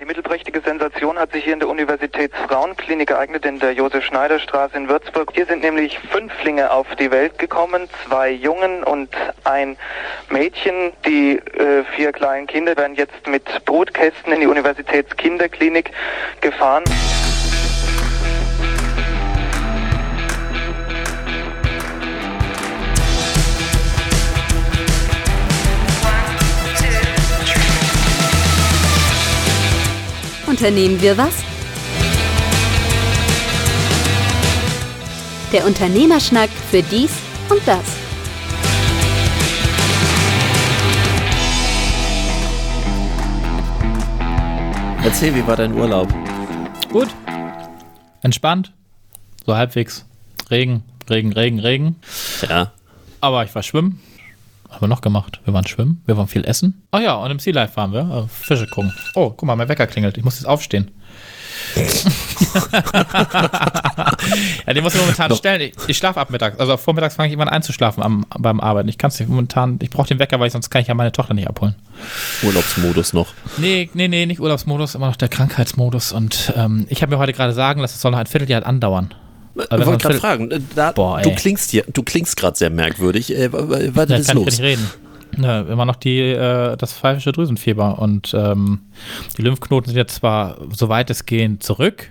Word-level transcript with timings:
Die 0.00 0.06
mittelprächtige 0.06 0.62
Sensation 0.62 1.18
hat 1.18 1.32
sich 1.32 1.44
hier 1.44 1.52
in 1.52 1.58
der 1.58 1.68
Universitätsfrauenklinik 1.68 3.10
ereignet, 3.10 3.44
in 3.44 3.58
der 3.58 3.74
Josef-Schneider-Straße 3.74 4.74
in 4.74 4.88
Würzburg. 4.88 5.30
Hier 5.34 5.44
sind 5.44 5.62
nämlich 5.62 5.98
Fünflinge 5.98 6.70
auf 6.70 6.86
die 6.98 7.10
Welt 7.10 7.38
gekommen, 7.38 7.86
zwei 8.06 8.30
Jungen 8.30 8.82
und 8.82 9.10
ein 9.44 9.76
Mädchen. 10.30 10.94
Die 11.04 11.36
äh, 11.36 11.84
vier 11.94 12.12
kleinen 12.12 12.46
Kinder 12.46 12.78
werden 12.78 12.94
jetzt 12.94 13.26
mit 13.26 13.44
Brutkästen 13.66 14.32
in 14.32 14.40
die 14.40 14.46
Universitätskinderklinik 14.46 15.90
gefahren. 16.40 16.84
Unternehmen 30.60 31.00
wir 31.00 31.16
was? 31.16 31.32
Der 35.54 35.64
Unternehmerschnack 35.64 36.50
für 36.70 36.82
dies 36.82 37.12
und 37.48 37.62
das. 37.64 37.80
Erzähl, 45.02 45.34
wie 45.34 45.46
war 45.46 45.56
dein 45.56 45.72
Urlaub? 45.72 46.12
Gut. 46.92 47.08
Entspannt. 48.20 48.74
So 49.46 49.56
halbwegs. 49.56 50.04
Regen, 50.50 50.84
Regen, 51.08 51.32
Regen, 51.32 51.58
Regen. 51.58 51.96
Ja. 52.46 52.72
Aber 53.22 53.44
ich 53.44 53.54
war 53.54 53.62
schwimmen. 53.62 53.98
Was 54.70 54.76
haben 54.76 54.82
wir 54.82 54.88
noch 54.88 55.00
gemacht? 55.02 55.40
Wir 55.44 55.52
waren 55.52 55.66
schwimmen, 55.66 56.00
wir 56.06 56.16
waren 56.16 56.28
viel 56.28 56.44
essen. 56.44 56.82
Ach 56.92 57.00
ja, 57.00 57.14
und 57.14 57.30
im 57.30 57.38
Sea 57.40 57.52
Life 57.52 57.76
waren 57.76 57.92
wir. 57.92 58.00
äh, 58.00 58.28
Fische 58.28 58.66
gucken. 58.68 58.92
Oh, 59.14 59.30
guck 59.30 59.42
mal, 59.44 59.56
mein 59.56 59.68
Wecker 59.68 59.86
klingelt. 59.86 60.16
Ich 60.16 60.24
muss 60.24 60.36
jetzt 60.36 60.46
aufstehen. 60.46 60.90
ja, 64.66 64.72
den 64.72 64.82
muss 64.82 64.94
ich 64.94 65.00
momentan 65.00 65.34
stellen. 65.34 65.60
Ich, 65.60 65.72
ich 65.88 65.96
schlafe 65.96 66.20
ab 66.20 66.30
mittags. 66.30 66.58
Also 66.58 66.76
vormittags 66.76 67.16
fange 67.16 67.26
ich 67.28 67.32
irgendwann 67.32 67.52
einzuschlafen 67.52 68.02
am, 68.02 68.24
beim 68.38 68.60
Arbeiten. 68.60 68.88
Ich 68.88 68.96
kann 68.98 69.08
es 69.08 69.18
nicht 69.20 69.28
momentan. 69.28 69.78
Ich 69.82 69.90
brauche 69.90 70.08
den 70.08 70.18
Wecker, 70.18 70.40
weil 70.40 70.46
ich, 70.46 70.52
sonst 70.52 70.70
kann 70.70 70.82
ich 70.82 70.88
ja 70.88 70.94
meine 70.94 71.12
Tochter 71.12 71.34
nicht 71.34 71.48
abholen. 71.48 71.74
Urlaubsmodus 72.42 73.12
noch. 73.12 73.28
Nee, 73.58 73.90
nee, 73.94 74.08
nee, 74.08 74.26
nicht 74.26 74.40
Urlaubsmodus, 74.40 74.94
immer 74.94 75.08
noch 75.08 75.16
der 75.16 75.28
Krankheitsmodus. 75.28 76.12
Und 76.12 76.52
ähm, 76.56 76.86
ich 76.88 77.02
habe 77.02 77.12
mir 77.14 77.18
heute 77.18 77.32
gerade 77.32 77.52
sagen 77.52 77.80
lassen, 77.80 77.94
es 77.94 78.00
soll 78.00 78.12
noch 78.12 78.18
ein 78.18 78.26
Vierteljahr 78.26 78.64
andauern. 78.64 79.12
Ich 79.54 79.86
wollte 79.86 79.98
gerade 80.02 80.18
fragen, 80.18 80.50
äh, 80.50 80.60
da, 80.74 80.92
Boah, 80.92 81.20
du 81.22 81.34
klingst 81.34 81.70
hier, 81.70 81.84
du 81.92 82.02
klingst 82.02 82.36
gerade 82.36 82.56
sehr 82.56 82.70
merkwürdig. 82.70 83.34
Äh, 83.36 83.52
wa- 83.52 83.68
wa- 83.68 83.78
was 83.94 84.08
Ja, 84.08 84.16
ist 84.16 84.26
kann 84.28 84.38
ich 84.38 84.44
los? 84.44 84.46
nicht 84.46 84.60
reden. 84.62 84.90
Ja, 85.40 85.60
immer 85.62 85.84
noch 85.84 85.96
die, 85.96 86.18
äh, 86.20 86.76
das 86.76 86.92
pfeifische 86.92 87.32
Drüsenfieber 87.32 87.98
und 87.98 88.34
ähm, 88.34 88.80
die 89.38 89.42
Lymphknoten 89.42 89.88
sind 89.90 89.96
jetzt 89.96 90.16
zwar 90.16 90.58
so 90.74 90.88
weitestgehend 90.88 91.62
zurück 91.62 92.10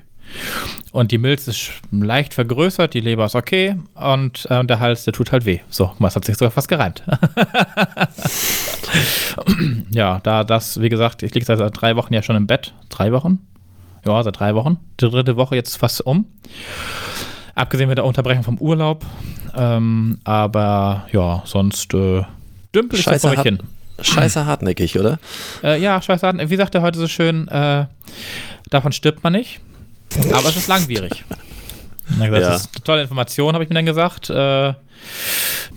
und 0.92 1.12
die 1.12 1.18
Milz 1.18 1.48
ist 1.48 1.72
leicht 1.92 2.34
vergrößert, 2.34 2.94
die 2.94 3.02
Leber 3.02 3.26
ist 3.26 3.36
okay 3.36 3.76
und 3.96 4.46
äh, 4.50 4.64
der 4.64 4.80
Hals, 4.80 5.03
der 5.03 5.14
tut 5.14 5.31
halt 5.31 5.46
weh. 5.46 5.59
So, 5.70 5.92
es 6.00 6.16
hat 6.16 6.26
sich 6.26 6.38
sogar 6.38 6.52
fast 6.52 6.68
gereimt. 6.70 7.03
ja, 9.92 10.20
da 10.24 10.44
das, 10.44 10.80
wie 10.81 10.90
gesagt, 10.90 11.24
ich 11.24 11.34
liege 11.34 11.46
seit 11.46 11.59
drei 11.81 11.96
Wochen 11.96 12.14
ja 12.14 12.22
schon 12.22 12.36
im 12.36 12.48
Bett. 12.48 12.74
Drei 12.90 13.12
Wochen? 13.12 13.40
Ja, 14.06 14.22
seit 14.24 14.40
drei 14.40 14.56
Wochen. 14.56 14.78
Die 15.00 15.09
dritte 15.09 15.36
Woche 15.36 15.56
jetzt 15.56 15.78
fast 15.78 16.06
um. 16.06 16.26
Abgesehen 17.60 17.90
mit 17.90 17.98
der 17.98 18.06
Unterbrechung 18.06 18.44
vom 18.44 18.58
Urlaub. 18.58 19.06
Ähm, 19.56 20.20
aber 20.24 21.08
ja, 21.12 21.42
sonst 21.46 21.94
äh, 21.94 22.24
dümpel 22.74 22.98
ich 23.00 23.04
Scheiße, 23.06 23.28
vor 23.28 23.32
mich 23.32 23.42
hin. 23.42 23.60
scheiße 24.02 24.46
hartnäckig, 24.46 24.98
oder? 24.98 25.20
Äh, 25.64 25.82
ja, 25.82 26.02
scheiße, 26.02 26.32
wie 26.50 26.56
sagt 26.56 26.76
er 26.76 26.82
heute 26.82 26.98
so 27.00 27.08
schön, 27.08 27.48
äh, 27.50 27.86
davon 28.70 28.92
stirbt 28.94 29.24
man 29.24 29.34
nicht. 29.34 29.60
Aber 30.32 30.48
es 30.48 30.56
ist 30.56 30.68
langwierig. 30.70 31.26
Das 32.18 32.28
Ja. 32.30 32.56
ist 32.56 32.70
eine 32.76 32.84
tolle 32.84 33.02
Information, 33.04 33.54
habe 33.54 33.64
ich 33.64 33.70
mir 33.70 33.76
dann 33.76 33.86
gesagt. 33.86 34.30
Äh, 34.30 34.74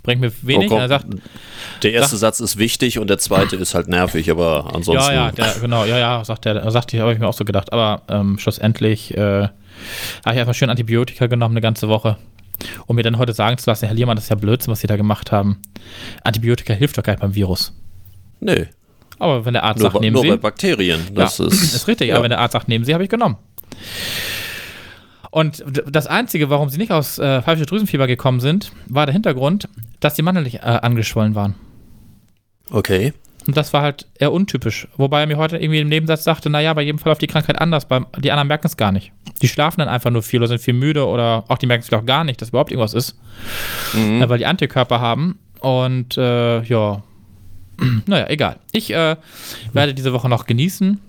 bringt 0.02 0.20
mir 0.20 0.32
wenig. 0.42 0.70
Oh, 0.70 0.86
sagt, 0.86 1.06
Der 1.82 1.92
erste 1.92 2.16
Satz 2.16 2.40
ist 2.40 2.58
wichtig 2.58 2.98
und 2.98 3.10
der 3.10 3.18
zweite 3.18 3.56
ist 3.56 3.74
halt 3.74 3.88
nervig, 3.88 4.30
aber 4.30 4.74
ansonsten. 4.74 5.12
ja, 5.12 5.26
ja, 5.26 5.30
der, 5.32 5.54
genau, 5.60 5.84
ja, 5.84 5.98
ja, 5.98 6.24
sagt 6.24 6.44
der, 6.44 6.70
sagt 6.70 6.94
ich, 6.94 7.00
habe 7.00 7.12
ich 7.12 7.18
mir 7.18 7.26
auch 7.28 7.34
so 7.34 7.44
gedacht. 7.44 7.72
Aber 7.72 8.02
ähm, 8.08 8.38
schlussendlich 8.38 9.16
äh, 9.16 9.48
habe 10.24 10.34
ich 10.34 10.38
erstmal 10.38 10.54
schön 10.54 10.70
Antibiotika 10.70 11.26
genommen, 11.26 11.54
eine 11.54 11.60
ganze 11.60 11.88
Woche. 11.88 12.16
Um 12.86 12.96
mir 12.96 13.02
dann 13.02 13.18
heute 13.18 13.32
sagen 13.32 13.58
zu 13.58 13.68
lassen, 13.68 13.86
Herr 13.86 13.94
Liermann, 13.94 14.16
das 14.16 14.24
ist 14.24 14.30
ja 14.30 14.36
Blödsinn, 14.36 14.70
was 14.70 14.80
Sie 14.80 14.86
da 14.86 14.96
gemacht 14.96 15.32
haben. 15.32 15.58
Antibiotika 16.22 16.74
hilft 16.74 16.96
doch 16.98 17.02
gar 17.02 17.14
nicht 17.14 17.20
beim 17.20 17.34
Virus. 17.34 17.72
Nee, 18.40 18.66
Aber 19.18 19.44
wenn 19.44 19.52
der 19.52 19.64
Arzt 19.64 19.80
nur, 19.80 19.90
sagt, 19.90 20.00
nehmen 20.00 20.14
nur 20.14 20.22
Sie. 20.22 20.30
bei 20.30 20.36
Bakterien. 20.36 21.00
Das 21.14 21.38
ja, 21.38 21.46
ist, 21.48 21.74
ist 21.74 21.88
richtig, 21.88 22.08
ja. 22.08 22.14
aber 22.14 22.24
wenn 22.24 22.30
der 22.30 22.40
Arzt 22.40 22.52
sagt, 22.52 22.68
nehmen 22.68 22.84
Sie, 22.84 22.94
habe 22.94 23.04
ich 23.04 23.10
genommen. 23.10 23.36
Und 25.30 25.64
das 25.90 26.06
Einzige, 26.06 26.50
warum 26.50 26.68
sie 26.68 26.76
nicht 26.76 26.92
aus 26.92 27.18
äh, 27.18 27.40
pfeifische 27.40 27.64
Drüsenfieber 27.64 28.06
gekommen 28.06 28.40
sind, 28.40 28.70
war 28.86 29.06
der 29.06 29.14
Hintergrund, 29.14 29.66
dass 29.98 30.12
die 30.12 30.20
Mandeln 30.20 30.44
nicht 30.44 30.56
äh, 30.56 30.60
angeschwollen 30.60 31.34
waren. 31.34 31.54
Okay. 32.70 33.14
Und 33.46 33.56
das 33.56 33.72
war 33.72 33.82
halt 33.82 34.06
eher 34.18 34.32
untypisch. 34.32 34.86
Wobei 34.96 35.20
er 35.20 35.26
mir 35.26 35.36
heute 35.36 35.56
irgendwie 35.56 35.80
im 35.80 35.88
Nebensatz 35.88 36.24
sagte, 36.24 36.48
naja, 36.48 36.72
bei 36.74 36.82
jedem 36.82 36.98
Fall 36.98 37.12
auf 37.12 37.18
die 37.18 37.26
Krankheit 37.26 37.60
anders. 37.60 37.86
Beim, 37.86 38.06
die 38.18 38.30
anderen 38.30 38.48
merken 38.48 38.66
es 38.66 38.76
gar 38.76 38.92
nicht. 38.92 39.12
Die 39.40 39.48
schlafen 39.48 39.80
dann 39.80 39.88
einfach 39.88 40.10
nur 40.10 40.22
viel 40.22 40.40
oder 40.40 40.48
sind 40.48 40.60
viel 40.60 40.74
müde 40.74 41.06
oder 41.06 41.44
auch 41.48 41.58
die 41.58 41.66
merken 41.66 41.80
es 41.80 41.88
vielleicht 41.88 42.02
auch 42.02 42.06
gar 42.06 42.24
nicht, 42.24 42.40
dass 42.40 42.50
überhaupt 42.50 42.70
irgendwas 42.70 42.94
ist. 42.94 43.18
Mhm. 43.94 44.22
Äh, 44.22 44.28
weil 44.28 44.38
die 44.38 44.46
Antikörper 44.46 45.00
haben. 45.00 45.38
Und 45.60 46.16
äh, 46.16 46.62
ja, 46.62 47.02
naja, 48.06 48.26
egal. 48.28 48.56
Ich 48.72 48.92
äh, 48.92 49.16
werde 49.72 49.94
diese 49.94 50.12
Woche 50.12 50.28
noch 50.28 50.46
genießen. 50.46 51.00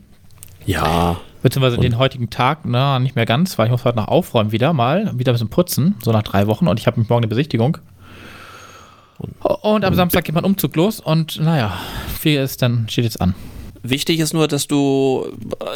Ja. 0.66 1.18
Beziehungsweise 1.42 1.78
den 1.78 1.98
heutigen 1.98 2.30
Tag, 2.30 2.60
na, 2.64 3.00
nicht 3.00 3.16
mehr 3.18 3.26
ganz, 3.26 3.60
weil 3.60 3.66
ich 3.66 3.72
muss 3.72 3.84
heute 3.84 3.98
noch 3.98 4.08
aufräumen 4.08 4.54
wieder 4.54 4.72
mal, 4.72 5.12
wieder 5.20 5.34
ein 5.34 5.36
bisschen 5.36 5.50
putzen, 5.50 5.96
so 6.02 6.14
nach 6.14 6.24
drei 6.24 6.48
Wochen 6.48 6.70
und 6.70 6.80
ich 6.80 6.88
habe 6.88 7.02
morgen 7.02 7.16
eine 7.16 7.28
Besichtigung. 7.28 7.80
Und 9.62 9.86
am 9.86 9.94
Samstag 9.94 10.26
geht 10.26 10.36
mein 10.36 10.44
Umzug 10.46 10.76
los 10.76 11.00
und 11.00 11.40
naja, 11.40 11.74
viel 12.20 12.40
ist 12.42 12.62
dann, 12.62 12.88
steht 12.90 13.06
jetzt 13.06 13.22
an. 13.22 13.36
Wichtig 13.86 14.20
ist 14.22 14.34
nur, 14.34 14.48
dass 14.48 14.68
du 14.68 15.26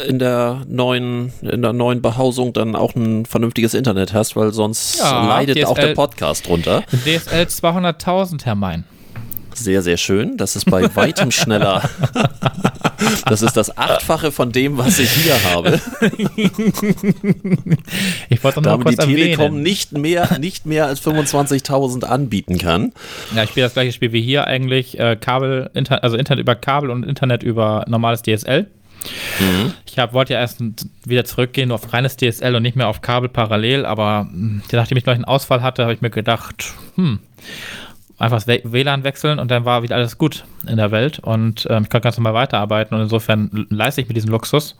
in 0.08 0.18
der 0.18 0.62
neuen, 0.66 1.30
in 1.42 1.60
der 1.60 1.74
neuen 1.74 2.00
Behausung 2.00 2.54
dann 2.54 2.74
auch 2.74 2.94
ein 2.94 3.26
vernünftiges 3.26 3.74
Internet 3.74 4.14
hast, 4.14 4.34
weil 4.34 4.50
sonst 4.54 4.98
Ja, 4.98 5.28
leidet 5.28 5.62
auch 5.66 5.74
DSL 5.74 5.88
der 5.88 5.94
Podcast 5.94 6.48
drunter. 6.48 6.84
DSL 6.90 7.42
200.000, 7.44 8.46
Herr 8.46 8.54
Mein. 8.54 8.84
Sehr, 9.58 9.82
sehr 9.82 9.96
schön. 9.96 10.36
Das 10.36 10.56
ist 10.56 10.64
bei 10.70 10.94
weitem 10.94 11.30
schneller. 11.30 11.88
Das 13.26 13.42
ist 13.42 13.56
das 13.56 13.76
Achtfache 13.76 14.32
von 14.32 14.52
dem, 14.52 14.76
was 14.76 14.98
ich 14.98 15.10
hier 15.10 15.34
habe. 15.44 15.80
Ich 18.28 18.42
wollte 18.42 18.60
noch 18.60 18.76
die 18.78 18.84
kurz 18.84 18.96
Telekom 18.96 19.44
erwähnen. 19.44 19.62
nicht 19.62 19.92
mehr, 19.92 20.38
nicht 20.38 20.66
mehr 20.66 20.86
als 20.86 21.00
25.000 21.02 22.04
anbieten 22.04 22.58
kann. 22.58 22.92
Ja, 23.34 23.44
ich 23.44 23.50
spiele 23.50 23.66
das 23.66 23.74
gleiche 23.74 23.92
Spiel 23.92 24.12
wie 24.12 24.20
hier 24.20 24.46
eigentlich, 24.46 24.98
äh, 24.98 25.16
Kabel, 25.16 25.70
Inter 25.74 26.02
also 26.02 26.16
Internet 26.16 26.42
über 26.42 26.54
Kabel 26.54 26.90
und 26.90 27.04
Internet 27.04 27.42
über 27.42 27.84
normales 27.88 28.22
DSL. 28.22 28.66
Ich 29.86 29.98
hab, 29.98 30.12
wollte 30.12 30.34
ja 30.34 30.40
erst 30.40 30.58
wieder 31.04 31.24
zurückgehen 31.24 31.70
auf 31.70 31.92
reines 31.92 32.16
DSL 32.16 32.56
und 32.56 32.62
nicht 32.62 32.76
mehr 32.76 32.88
auf 32.88 33.00
Kabel 33.00 33.28
parallel, 33.28 33.86
aber 33.86 34.28
nachdem 34.72 34.98
ich 34.98 35.04
gleich 35.04 35.14
einen 35.14 35.24
Ausfall 35.24 35.62
hatte, 35.62 35.82
habe 35.82 35.94
ich 35.94 36.00
mir 36.00 36.10
gedacht, 36.10 36.72
hm, 36.96 37.20
einfach 38.18 38.42
das 38.42 38.60
WLAN 38.64 39.04
wechseln 39.04 39.38
und 39.38 39.50
dann 39.50 39.64
war 39.64 39.82
wieder 39.82 39.96
alles 39.96 40.18
gut 40.18 40.44
in 40.68 40.76
der 40.76 40.90
Welt 40.90 41.20
und 41.20 41.66
ähm, 41.70 41.84
ich 41.84 41.88
kann 41.88 42.02
ganz 42.02 42.16
normal 42.16 42.34
weiterarbeiten 42.34 42.96
und 42.96 43.02
insofern 43.02 43.66
leiste 43.70 44.00
ich 44.00 44.08
mir 44.08 44.14
diesen 44.14 44.30
Luxus. 44.30 44.76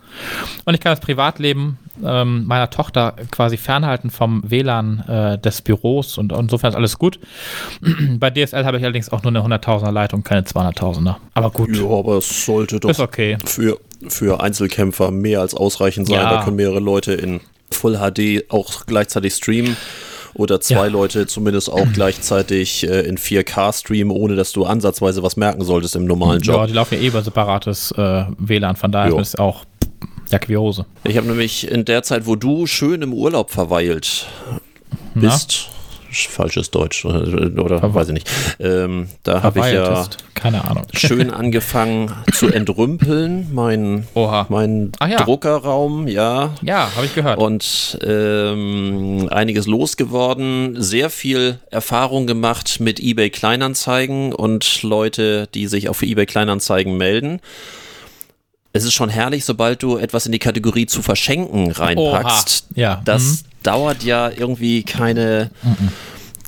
Und 0.65 0.75
ich 0.75 0.81
kann 0.81 0.93
das 0.93 1.01
Privatleben 1.01 1.79
ähm, 2.05 2.47
meiner 2.47 2.69
Tochter 2.71 3.15
quasi 3.31 3.57
fernhalten 3.57 4.11
vom 4.11 4.43
WLAN 4.45 5.05
äh, 5.09 5.39
des 5.39 5.63
Büros 5.63 6.19
und 6.19 6.33
insofern 6.33 6.71
ist 6.71 6.77
alles 6.77 6.99
gut. 6.99 7.21
Bei 8.19 8.31
DSL 8.31 8.65
habe 8.65 8.79
ich 8.79 8.83
allerdings 8.83 9.11
auch 9.11 9.23
nur 9.23 9.31
eine 9.31 9.57
100.000er 9.59 9.93
Leitung, 9.93 10.25
keine 10.25 10.43
200.000er. 10.43 11.17
Aber 11.35 11.51
gut, 11.51 11.77
Ja, 11.77 11.89
aber 11.89 12.19
es 12.19 12.45
sollte 12.45 12.81
doch 12.81 12.91
ist 12.91 13.01
okay. 13.01 13.39
für, 13.45 13.79
für 14.09 14.41
Einzelkämpfer 14.41 15.13
mehr 15.13 15.41
als 15.41 15.55
ausreichend 15.55 16.09
sein. 16.09 16.17
Ja. 16.17 16.31
Da 16.31 16.45
können 16.45 16.57
mehrere 16.57 16.81
Leute 16.81 17.13
in 17.13 17.41
Full 17.71 17.99
HD 17.99 18.51
auch 18.51 18.87
gleichzeitig 18.87 19.35
streamen. 19.35 19.77
Oder 20.39 20.61
zwei 20.63 20.87
Ja. 20.87 20.93
Leute 20.93 21.27
zumindest 21.27 21.71
auch 21.71 21.87
gleichzeitig 21.93 22.89
äh, 22.89 23.01
in 23.01 23.19
4K 23.19 23.79
streamen, 23.79 24.11
ohne 24.17 24.37
dass 24.37 24.53
du 24.53 24.65
ansatzweise 24.65 25.23
was 25.23 25.37
merken 25.37 25.63
solltest 25.65 25.95
im 25.97 26.07
normalen 26.07 26.41
Ja, 26.43 26.55
Job. 26.55 26.67
die 26.69 26.73
laufen 26.73 26.95
ja 26.95 27.01
eh 27.01 27.07
über 27.09 27.23
separates 27.23 27.91
äh, 27.93 28.25
WLAN, 28.39 28.77
von 28.77 28.91
daher 28.91 29.11
Jo. 29.11 29.19
ist 29.19 29.29
es 29.29 29.37
auch 29.37 29.65
Jacke 30.31 30.49
wie 30.49 30.57
Hose. 30.57 30.87
Ich 31.05 31.17
habe 31.17 31.27
nämlich 31.27 31.71
in 31.71 31.85
der 31.85 32.03
Zeit, 32.03 32.27
wo 32.27 32.37
du 32.37 32.67
schön 32.67 33.03
im 33.03 33.13
Urlaub 33.13 33.51
verweilt 33.51 34.27
Na? 35.15 35.31
Falsches 36.13 36.71
Deutsch 36.71 37.05
oder 37.05 37.79
Verwe- 37.79 37.95
weiß 37.95 38.09
ich 38.09 38.15
nicht, 38.15 38.31
ähm, 38.61 39.09
da 39.23 39.43
habe 39.43 39.61
ich 39.61 39.73
ja. 39.73 40.07
Keine 40.35 40.65
Ahnung. 40.65 40.85
schön 40.95 41.31
angefangen 41.31 42.13
zu 42.33 42.47
entrümpeln, 42.49 43.49
mein, 43.53 44.07
Oha. 44.15 44.47
mein 44.49 44.93
ja. 45.07 45.17
Druckerraum, 45.25 46.07
ja. 46.07 46.55
Ja, 46.63 46.91
habe 46.95 47.07
ich 47.07 47.15
gehört. 47.15 47.39
Und 47.39 47.99
ähm, 48.05 49.29
einiges 49.31 49.67
losgeworden, 49.67 50.81
sehr 50.81 51.11
viel 51.11 51.59
Erfahrung 51.71 52.27
gemacht 52.27 52.79
mit 52.81 53.01
eBay 53.01 53.31
Kleinanzeigen 53.31 54.33
und 54.33 54.83
Leute, 54.83 55.49
die 55.55 55.67
sich 55.67 55.89
auf 55.89 56.03
eBay 56.03 56.27
Kleinanzeigen 56.27 56.97
melden. 56.97 57.41
Es 58.73 58.85
ist 58.85 58.93
schon 58.95 59.09
herrlich, 59.09 59.45
sobald 59.45 59.83
du 59.83 59.97
etwas 59.97 60.27
in 60.27 60.33
die 60.33 60.39
Kategorie 60.39 60.87
zu 60.87 61.03
verschenken 61.03 61.71
reinpackst. 61.73 62.65
Oha. 62.71 62.81
Ja. 62.81 63.01
Das 63.05 63.23
Mhm. 63.23 63.39
dauert 63.63 64.03
ja 64.05 64.31
irgendwie 64.31 64.83
keine, 64.83 65.51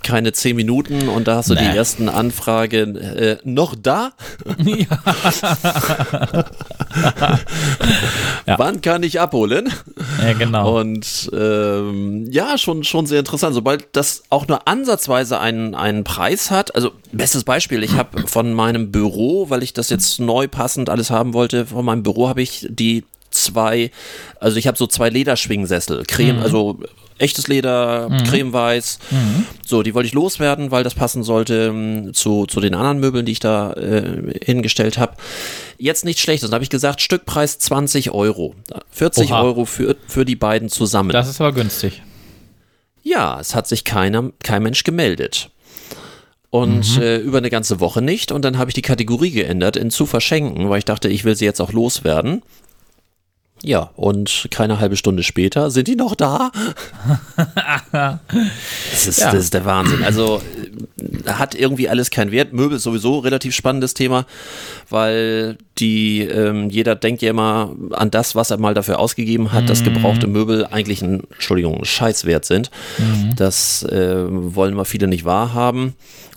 keine 0.02 0.32
zehn 0.32 0.54
Minuten 0.56 1.08
und 1.08 1.26
da 1.28 1.36
hast 1.36 1.50
du 1.50 1.54
Nee. 1.54 1.60
die 1.70 1.76
ersten 1.76 2.08
Anfragen 2.08 2.96
äh, 2.96 3.36
noch 3.44 3.74
da? 3.74 4.12
Ja. 4.64 6.44
Wann 8.46 8.80
kann 8.80 9.02
ich 9.02 9.20
abholen? 9.20 9.72
Ja, 10.22 10.32
genau. 10.32 10.80
Und 10.80 11.30
ähm, 11.32 12.26
ja, 12.30 12.58
schon, 12.58 12.84
schon 12.84 13.06
sehr 13.06 13.20
interessant. 13.20 13.54
Sobald 13.54 13.88
das 13.92 14.22
auch 14.30 14.48
nur 14.48 14.66
ansatzweise 14.66 15.40
einen, 15.40 15.74
einen 15.74 16.04
Preis 16.04 16.50
hat, 16.50 16.74
also 16.74 16.92
bestes 17.12 17.44
Beispiel, 17.44 17.82
ich 17.82 17.94
habe 17.94 18.26
von 18.26 18.52
meinem 18.52 18.90
Büro, 18.90 19.50
weil 19.50 19.62
ich 19.62 19.72
das 19.72 19.90
jetzt 19.90 20.20
neu 20.20 20.48
passend 20.48 20.88
alles 20.88 21.10
haben 21.10 21.32
wollte, 21.34 21.66
von 21.66 21.84
meinem 21.84 22.02
Büro 22.02 22.28
habe 22.28 22.42
ich 22.42 22.66
die 22.68 23.04
zwei, 23.30 23.90
also 24.40 24.56
ich 24.56 24.66
habe 24.66 24.76
so 24.76 24.86
zwei 24.86 25.08
Lederschwingsessel, 25.08 26.04
Creme, 26.06 26.40
also 26.40 26.80
echtes 27.20 27.46
Leder, 27.48 28.08
cremeweiß. 28.28 28.98
So, 29.66 29.82
die 29.82 29.94
wollte 29.94 30.06
ich 30.08 30.14
loswerden, 30.14 30.70
weil 30.70 30.82
das 30.84 30.94
passen 30.94 31.22
sollte 31.22 31.66
ähm, 31.72 32.12
zu, 32.14 32.46
zu 32.46 32.60
den 32.60 32.74
anderen 32.74 32.98
Möbeln, 33.00 33.24
die 33.26 33.32
ich 33.32 33.40
da 33.40 33.72
äh, 33.74 34.32
hingestellt 34.44 34.98
habe. 34.98 35.14
Jetzt 35.78 36.04
nichts 36.04 36.22
Schlechtes. 36.22 36.50
Dann 36.50 36.54
habe 36.56 36.64
ich 36.64 36.70
gesagt, 36.70 37.00
Stückpreis 37.00 37.58
20 37.58 38.10
Euro. 38.10 38.54
40 38.90 39.30
Oha. 39.30 39.42
Euro 39.42 39.64
für, 39.64 39.96
für 40.08 40.24
die 40.24 40.36
beiden 40.36 40.68
zusammen. 40.68 41.10
das 41.10 41.28
ist 41.28 41.40
aber 41.40 41.52
günstig. 41.52 42.02
Ja, 43.02 43.38
es 43.40 43.54
hat 43.54 43.66
sich 43.66 43.84
keiner, 43.84 44.30
kein 44.42 44.62
Mensch 44.62 44.84
gemeldet. 44.84 45.50
Und 46.50 46.96
Mhm. 46.96 47.02
äh, 47.02 47.16
über 47.18 47.38
eine 47.38 47.48
ganze 47.48 47.78
Woche 47.80 48.02
nicht. 48.02 48.32
Und 48.32 48.44
dann 48.44 48.58
habe 48.58 48.70
ich 48.70 48.74
die 48.74 48.82
Kategorie 48.82 49.30
geändert 49.30 49.76
in 49.76 49.90
zu 49.90 50.04
verschenken, 50.04 50.68
weil 50.68 50.78
ich 50.80 50.84
dachte, 50.84 51.08
ich 51.08 51.24
will 51.24 51.36
sie 51.36 51.44
jetzt 51.44 51.60
auch 51.60 51.72
loswerden. 51.72 52.42
Ja, 53.62 53.90
und 53.96 54.48
keine 54.50 54.80
halbe 54.80 54.96
Stunde 54.96 55.22
später 55.22 55.70
sind 55.70 55.86
die 55.86 55.96
noch 55.96 56.14
da. 56.14 56.50
das, 57.92 59.06
ist, 59.06 59.20
Ja. 59.20 59.32
das 59.32 59.44
ist 59.44 59.54
der 59.54 59.64
Wahnsinn. 59.64 60.02
Also 60.02 60.40
äh, 61.26 61.30
hat 61.30 61.54
irgendwie 61.54 61.88
alles 61.88 62.10
keinen 62.10 62.30
Wert. 62.32 62.52
Möbel 62.52 62.76
ist 62.78 62.84
sowieso 62.84 63.18
ein 63.18 63.24
relativ 63.24 63.54
spannendes 63.54 63.94
Thema, 63.94 64.24
weil 64.88 65.58
die, 65.78 66.22
ähm, 66.22 66.70
jeder 66.70 66.94
denkt 66.94 67.22
ja 67.22 67.30
immer 67.30 67.74
an 67.92 68.10
das, 68.10 68.34
was 68.34 68.50
er 68.50 68.58
mal 68.58 68.74
dafür 68.74 68.98
ausgegeben 68.98 69.52
hat, 69.52 69.68
dass 69.68 69.84
gebrauchte 69.84 70.26
Möbel 70.26 70.66
eigentlich 70.66 71.02
ein, 71.02 71.22
Entschuldigung, 71.32 71.76
ein 71.78 71.84
Scheißwert 71.84 72.44
sind. 72.44 72.70
Das 73.36 73.82
äh, 73.84 74.24
wollen 74.28 74.74
mal 74.74 74.84
viele 74.84 75.06
nicht 75.06 75.24
wahrhaben. 75.24 75.94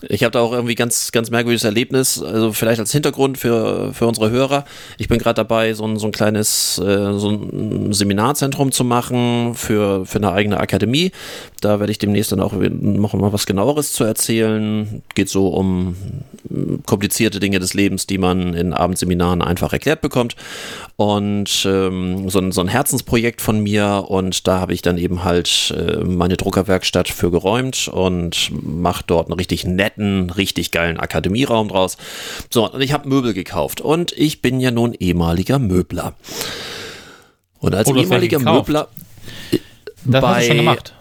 Ich 0.08 0.22
habe 0.22 0.32
da 0.32 0.40
auch 0.40 0.52
irgendwie 0.52 0.74
ganz, 0.74 1.12
ganz 1.12 1.30
merkwürdiges 1.30 1.64
Erlebnis, 1.64 2.22
also 2.22 2.52
vielleicht 2.52 2.80
als 2.80 2.92
Hintergrund 2.92 3.38
für, 3.38 3.94
für 3.94 4.06
unsere 4.06 4.30
Hörer. 4.30 4.64
Ich 4.98 5.08
bin 5.08 5.18
gerade 5.18 5.36
dabei, 5.36 5.72
so 5.72 5.86
ein, 5.86 5.98
so 5.98 6.06
ein 6.06 6.12
kleines 6.12 6.78
äh, 6.78 7.13
so 7.18 7.30
ein 7.30 7.92
Seminarzentrum 7.92 8.72
zu 8.72 8.84
machen 8.84 9.54
für, 9.54 10.06
für 10.06 10.18
eine 10.18 10.32
eigene 10.32 10.58
Akademie. 10.58 11.12
Da 11.60 11.80
werde 11.80 11.92
ich 11.92 11.98
demnächst 11.98 12.32
dann 12.32 12.40
auch 12.40 12.52
noch 12.52 13.14
mal 13.14 13.32
was 13.32 13.46
genaueres 13.46 13.92
zu 13.92 14.04
erzählen. 14.04 15.02
Geht 15.14 15.28
so 15.28 15.48
um 15.48 15.96
komplizierte 16.86 17.40
Dinge 17.40 17.58
des 17.58 17.74
Lebens, 17.74 18.06
die 18.06 18.18
man 18.18 18.54
in 18.54 18.72
Abendseminaren 18.72 19.42
einfach 19.42 19.72
erklärt 19.72 20.00
bekommt. 20.00 20.36
Und 20.96 21.66
ähm, 21.66 22.28
so, 22.28 22.38
ein, 22.38 22.52
so 22.52 22.60
ein 22.60 22.68
Herzensprojekt 22.68 23.40
von 23.40 23.60
mir 23.60 24.04
und 24.08 24.46
da 24.46 24.60
habe 24.60 24.74
ich 24.74 24.82
dann 24.82 24.98
eben 24.98 25.24
halt 25.24 25.74
äh, 25.76 26.04
meine 26.04 26.36
Druckerwerkstatt 26.36 27.08
für 27.08 27.30
geräumt 27.30 27.88
und 27.88 28.52
mache 28.62 29.04
dort 29.06 29.26
einen 29.26 29.38
richtig 29.38 29.64
netten, 29.64 30.30
richtig 30.30 30.70
geilen 30.70 31.00
Akademieraum 31.00 31.68
draus. 31.68 31.96
So, 32.50 32.70
und 32.70 32.80
ich 32.80 32.92
habe 32.92 33.08
Möbel 33.08 33.34
gekauft 33.34 33.80
und 33.80 34.12
ich 34.12 34.40
bin 34.42 34.60
ja 34.60 34.70
nun 34.70 34.94
ehemaliger 34.94 35.58
Möbler. 35.58 36.14
Und 37.64 37.74
als 37.74 37.88
Oh, 37.88 37.94
ehemaliger. 37.96 38.38
Möbler 38.38 38.88
gemacht. 40.06 40.94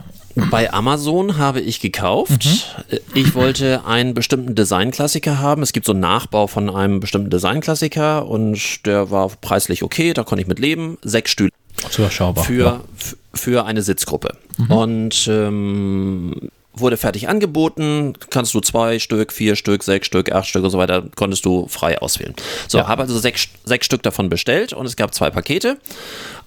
bei 0.50 0.72
Amazon 0.74 1.38
habe 1.38 1.60
ich 1.60 1.80
gekauft. 1.80 2.70
Ich 3.14 3.36
wollte 3.36 3.86
einen 3.86 4.14
bestimmten 4.14 4.56
Designklassiker 4.56 5.40
haben. 5.40 5.62
Es 5.62 5.74
gibt 5.74 5.86
so 5.86 5.92
einen 5.92 6.02
Nachbau 6.02 6.48
von 6.48 6.70
einem 6.70 7.00
bestimmten 7.00 7.30
Designklassiker 7.30 8.28
und 8.28 8.86
der 8.86 9.12
war 9.12 9.30
preislich 9.42 9.84
okay, 9.84 10.14
da 10.14 10.24
konnte 10.24 10.42
ich 10.42 10.48
mit 10.48 10.60
leben. 10.60 10.98
Sechs 11.04 11.32
Stühle 11.32 11.52
Zu 11.90 12.02
überschaubar. 12.02 12.44
für, 12.46 12.82
f- 12.98 13.18
für 13.34 13.66
eine 13.66 13.82
Sitzgruppe. 13.82 14.38
Und 14.70 15.28
ähm, 15.30 16.50
wurde 16.76 16.98
fertig 16.98 17.30
angeboten, 17.30 18.14
kannst 18.30 18.54
du 18.54 18.60
zwei 18.60 18.98
Stück, 19.00 19.32
vier 19.32 19.56
Stück, 19.56 19.84
sechs 19.84 20.08
Stück, 20.08 20.32
acht 20.32 20.48
Stück 20.48 20.64
und 20.64 20.72
so 20.72 20.78
weiter, 20.80 21.04
konntest 21.16 21.46
du 21.46 21.68
frei 21.68 22.02
auswählen. 22.02 22.34
So, 22.68 22.80
Ja. 22.80 22.88
habe 22.88 23.04
also 23.04 23.18
sechs, 23.20 23.48
sechs 23.64 23.86
Stück 23.86 24.02
davon 24.04 24.30
bestellt 24.30 24.74
und 24.74 24.86
es 24.86 24.96
gab 24.96 25.14
zwei 25.14 25.30
Pakete. 25.30 25.78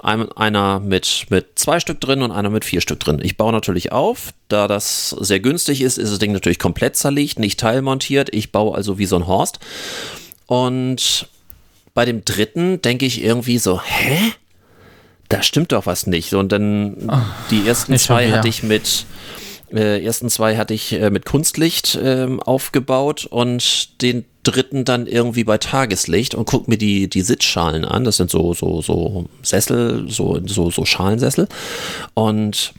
Ein, 0.01 0.31
einer 0.33 0.81
mit, 0.81 1.27
mit 1.31 1.59
zwei 1.59 1.79
Stück 1.81 2.01
drin 2.01 2.23
und 2.23 2.33
einer 2.33 2.51
mit 2.51 2.65
vier 2.65 2.81
Stück 2.81 3.01
drin. 3.01 3.21
Ich 3.23 3.37
baue 3.37 3.53
natürlich 3.53 3.93
auf, 3.93 4.33
da 4.49 4.67
das 4.69 5.11
sehr 5.11 5.41
günstig 5.41 5.81
ist, 5.81 5.97
ist 5.99 6.11
das 6.11 6.19
Ding 6.19 6.33
natürlich 6.33 6.59
komplett 6.59 6.97
zerlegt, 6.97 7.39
nicht 7.39 7.61
teilmontiert. 7.61 8.29
Ich 8.35 8.51
baue 8.53 8.77
also 8.77 8.99
wie 8.99 9.07
so 9.07 9.17
ein 9.17 9.27
Horst. 9.27 9.59
Und 10.47 11.29
bei 11.95 12.05
dem 12.05 12.25
dritten 12.25 12.83
denke 12.83 13.07
ich 13.07 13.23
irgendwie 13.23 13.59
so, 13.59 13.81
hä? 13.81 14.33
Da 15.29 15.43
stimmt 15.43 15.73
doch 15.73 15.87
was 15.87 16.07
nicht. 16.07 16.35
Und 16.35 16.53
dann 16.53 17.11
die 17.51 17.67
ersten 17.67 17.97
zwei 17.99 18.31
hatte 18.31 18.47
ich 18.49 18.63
mit 18.63 19.07
äh, 19.73 20.05
ersten 20.05 20.31
zwei 20.31 20.57
hatte 20.57 20.75
ich 20.75 20.93
äh, 20.93 21.11
mit 21.11 21.25
Kunstlicht 21.25 21.99
ähm, 22.03 22.41
aufgebaut 22.41 23.27
und 23.27 24.01
den 24.03 24.25
dritten 24.43 24.85
dann 24.85 25.07
irgendwie 25.07 25.45
bei 25.45 25.59
Tageslicht 25.59 26.35
und 26.35 26.47
guck 26.47 26.69
mir 26.69 26.79
die, 26.79 27.09
die 27.09 27.23
Sitzschalen 27.23 27.85
an. 27.85 28.05
Das 28.05 28.17
sind 28.17 28.31
so, 28.31 28.55
so, 28.55 28.81
so 28.81 29.27
Sessel, 29.43 30.07
so, 30.09 30.41
so, 30.47 30.71
so 30.71 30.85
Schalensessel. 30.85 31.49
Und 32.15 32.73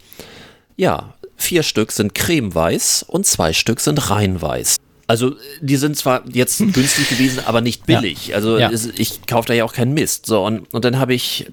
ja, 0.78 1.14
vier 1.36 1.64
Stück 1.64 1.92
sind 1.92 2.16
cremeweiß 2.16 3.04
und 3.08 3.26
zwei 3.26 3.52
Stück 3.54 3.80
sind 3.82 4.10
reinweiß. 4.10 4.78
Also 5.08 5.36
die 5.62 5.78
sind 5.78 5.98
zwar 5.98 6.24
jetzt 6.32 6.60
günstig 6.74 7.10
gewesen, 7.10 7.42
aber 7.46 7.62
nicht 7.62 7.86
billig. 7.86 8.34
Also 8.34 8.58
Ja. 8.58 8.72
ich 8.72 9.26
kaufe 9.26 9.48
da 9.48 9.54
ja 9.54 9.66
auch 9.66 9.74
keinen 9.74 9.94
Mist. 9.94 10.26
So, 10.26 10.46
und, 10.46 10.74
und 10.74 10.86
dann 10.86 11.00
habe 11.00 11.14
ich 11.14 11.48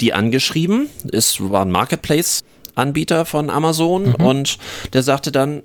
die 0.00 0.12
angeschrieben. 0.12 0.88
Es 1.12 1.40
war 1.40 1.64
ein 1.64 1.70
Marketplace-Anbieter 2.76 3.24
von 3.24 3.50
Amazon 3.50 4.14
und 4.14 4.58
der 4.92 5.02
sagte 5.02 5.32
dann 5.32 5.62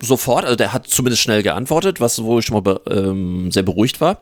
sofort, 0.00 0.44
also 0.44 0.56
der 0.56 0.72
hat 0.72 0.86
zumindest 0.86 1.22
schnell 1.22 1.42
geantwortet, 1.42 2.00
was 2.00 2.22
wo 2.22 2.38
ich 2.38 2.46
schon 2.46 2.54
mal 2.54 2.60
be, 2.60 2.80
ähm, 2.90 3.50
sehr 3.50 3.62
beruhigt 3.62 4.00
war. 4.00 4.18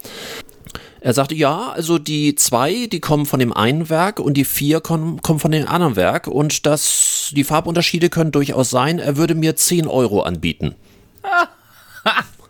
Er 1.01 1.15
sagte, 1.15 1.35
ja, 1.35 1.73
also 1.73 1.99
die 1.99 2.37
zwei, 2.37 2.87
die 2.87 3.01
kommen 3.01 3.27
von 3.27 3.41
dem 3.41 3.53
einen 3.53 3.91
Werk 3.91 4.21
und 4.21 4.35
die 4.35 4.45
vier 4.45 4.81
kommen, 4.81 5.21
kommen 5.21 5.41
von 5.41 5.51
dem 5.51 5.67
anderen 5.67 5.97
Werk 5.97 6.29
und 6.29 6.65
das, 6.65 7.33
die 7.35 7.43
Farbunterschiede 7.43 8.09
können 8.09 8.31
durchaus 8.31 8.71
sein. 8.71 9.01
Er 9.01 9.17
würde 9.17 9.35
mir 9.35 9.57
10 9.57 9.89
Euro 9.89 10.23
anbieten. 10.23 10.75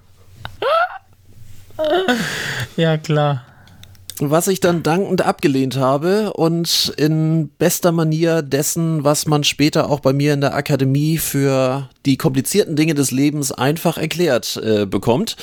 Ja, 2.77 2.97
klar. 2.97 3.45
Was 4.19 4.49
ich 4.49 4.61
dann 4.61 4.83
dankend 4.83 5.23
abgelehnt 5.23 5.77
habe 5.77 6.33
und 6.35 6.93
in 6.97 7.49
bester 7.59 7.93
Manier 7.93 8.43
dessen, 8.43 9.05
was 9.05 9.27
man 9.27 9.43
später 9.43 9.91
auch 9.91 10.01
bei 10.01 10.13
mir 10.13 10.35
in 10.35 10.41
der 10.41 10.55
Akademie 10.55 11.19
für 11.19 11.89
die 12.07 12.17
komplizierten 12.17 12.77
Dinge 12.77 12.95
des 12.95 13.11
Lebens 13.11 13.53
einfach 13.53 13.99
erklärt 13.99 14.61
äh, 14.63 14.87
bekommt, 14.87 15.37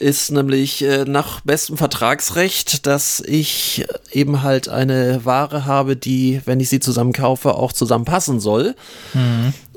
ist 0.00 0.30
nämlich 0.30 0.82
äh, 0.82 1.04
nach 1.04 1.40
bestem 1.42 1.76
Vertragsrecht, 1.76 2.86
dass 2.86 3.20
ich 3.20 3.84
eben 4.12 4.42
halt 4.42 4.68
eine 4.68 5.24
Ware 5.24 5.66
habe, 5.66 5.96
die, 5.96 6.40
wenn 6.46 6.60
ich 6.60 6.68
sie 6.70 6.80
zusammen 6.80 7.12
kaufe, 7.12 7.54
auch 7.54 7.72
zusammenpassen 7.72 8.40
soll. 8.40 8.74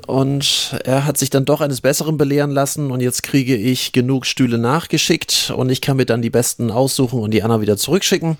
Und 0.07 0.75
er 0.83 1.05
hat 1.05 1.17
sich 1.17 1.29
dann 1.29 1.45
doch 1.45 1.61
eines 1.61 1.81
Besseren 1.81 2.17
belehren 2.17 2.51
lassen 2.51 2.91
und 2.91 2.99
jetzt 2.99 3.23
kriege 3.23 3.55
ich 3.55 3.91
genug 3.93 4.25
Stühle 4.25 4.57
nachgeschickt 4.57 5.53
und 5.55 5.69
ich 5.69 5.81
kann 5.81 5.97
mir 5.97 6.05
dann 6.05 6.21
die 6.21 6.29
besten 6.29 6.71
aussuchen 6.71 7.19
und 7.19 7.31
die 7.31 7.43
anderen 7.43 7.61
wieder 7.61 7.77
zurückschicken. 7.77 8.37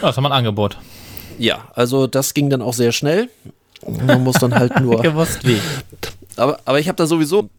Ja, 0.00 0.08
das 0.08 0.16
haben 0.16 0.24
wir 0.24 0.30
ein 0.30 0.38
Angebot. 0.38 0.78
Ja, 1.38 1.68
also 1.74 2.06
das 2.06 2.34
ging 2.34 2.50
dann 2.50 2.62
auch 2.62 2.74
sehr 2.74 2.92
schnell. 2.92 3.28
Man 3.86 4.22
muss 4.22 4.36
dann 4.36 4.54
halt 4.54 4.80
nur. 4.80 5.02
Gewusst 5.02 5.46
wie. 5.46 5.58
Aber, 6.36 6.60
aber 6.64 6.78
ich 6.78 6.88
habe 6.88 6.96
da 6.96 7.06
sowieso. 7.06 7.50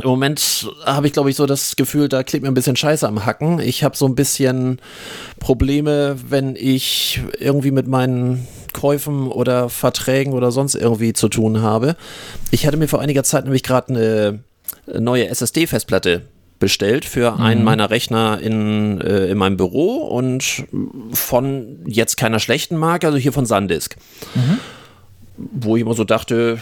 Im 0.00 0.10
Moment 0.10 0.70
habe 0.84 1.08
ich, 1.08 1.12
glaube 1.12 1.28
ich, 1.28 1.34
so 1.34 1.46
das 1.46 1.74
Gefühl, 1.74 2.08
da 2.08 2.22
klebt 2.22 2.44
mir 2.44 2.50
ein 2.50 2.54
bisschen 2.54 2.76
Scheiße 2.76 3.08
am 3.08 3.26
Hacken. 3.26 3.58
Ich 3.58 3.82
habe 3.82 3.96
so 3.96 4.06
ein 4.06 4.14
bisschen 4.14 4.80
Probleme, 5.40 6.16
wenn 6.28 6.54
ich 6.54 7.20
irgendwie 7.40 7.72
mit 7.72 7.88
meinen 7.88 8.46
Käufen 8.78 9.28
oder 9.28 9.68
Verträgen 9.68 10.34
oder 10.34 10.52
sonst 10.52 10.76
irgendwie 10.76 11.12
zu 11.12 11.28
tun 11.28 11.62
habe. 11.62 11.96
Ich 12.52 12.64
hatte 12.66 12.76
mir 12.76 12.86
vor 12.86 13.00
einiger 13.00 13.24
Zeit 13.24 13.44
nämlich 13.44 13.64
gerade 13.64 13.88
eine 13.88 15.00
neue 15.00 15.28
SSD-Festplatte 15.28 16.22
bestellt 16.60 17.04
für 17.04 17.38
einen 17.38 17.64
meiner 17.64 17.90
Rechner 17.90 18.40
in, 18.40 19.00
äh, 19.00 19.26
in 19.26 19.38
meinem 19.38 19.56
Büro 19.56 19.96
und 20.06 20.64
von 21.12 21.80
jetzt 21.86 22.16
keiner 22.16 22.38
schlechten 22.38 22.76
Marke, 22.76 23.06
also 23.06 23.18
hier 23.18 23.32
von 23.32 23.46
Sandisk. 23.46 23.96
Wo 25.36 25.76
ich 25.76 25.82
immer 25.82 25.94
so 25.94 26.04
dachte, 26.04 26.58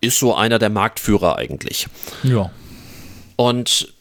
ist 0.00 0.18
so 0.18 0.34
einer 0.34 0.58
der 0.58 0.70
Marktführer 0.70 1.36
eigentlich. 1.36 1.86
Ja. 2.22 2.50
Und 3.36 3.92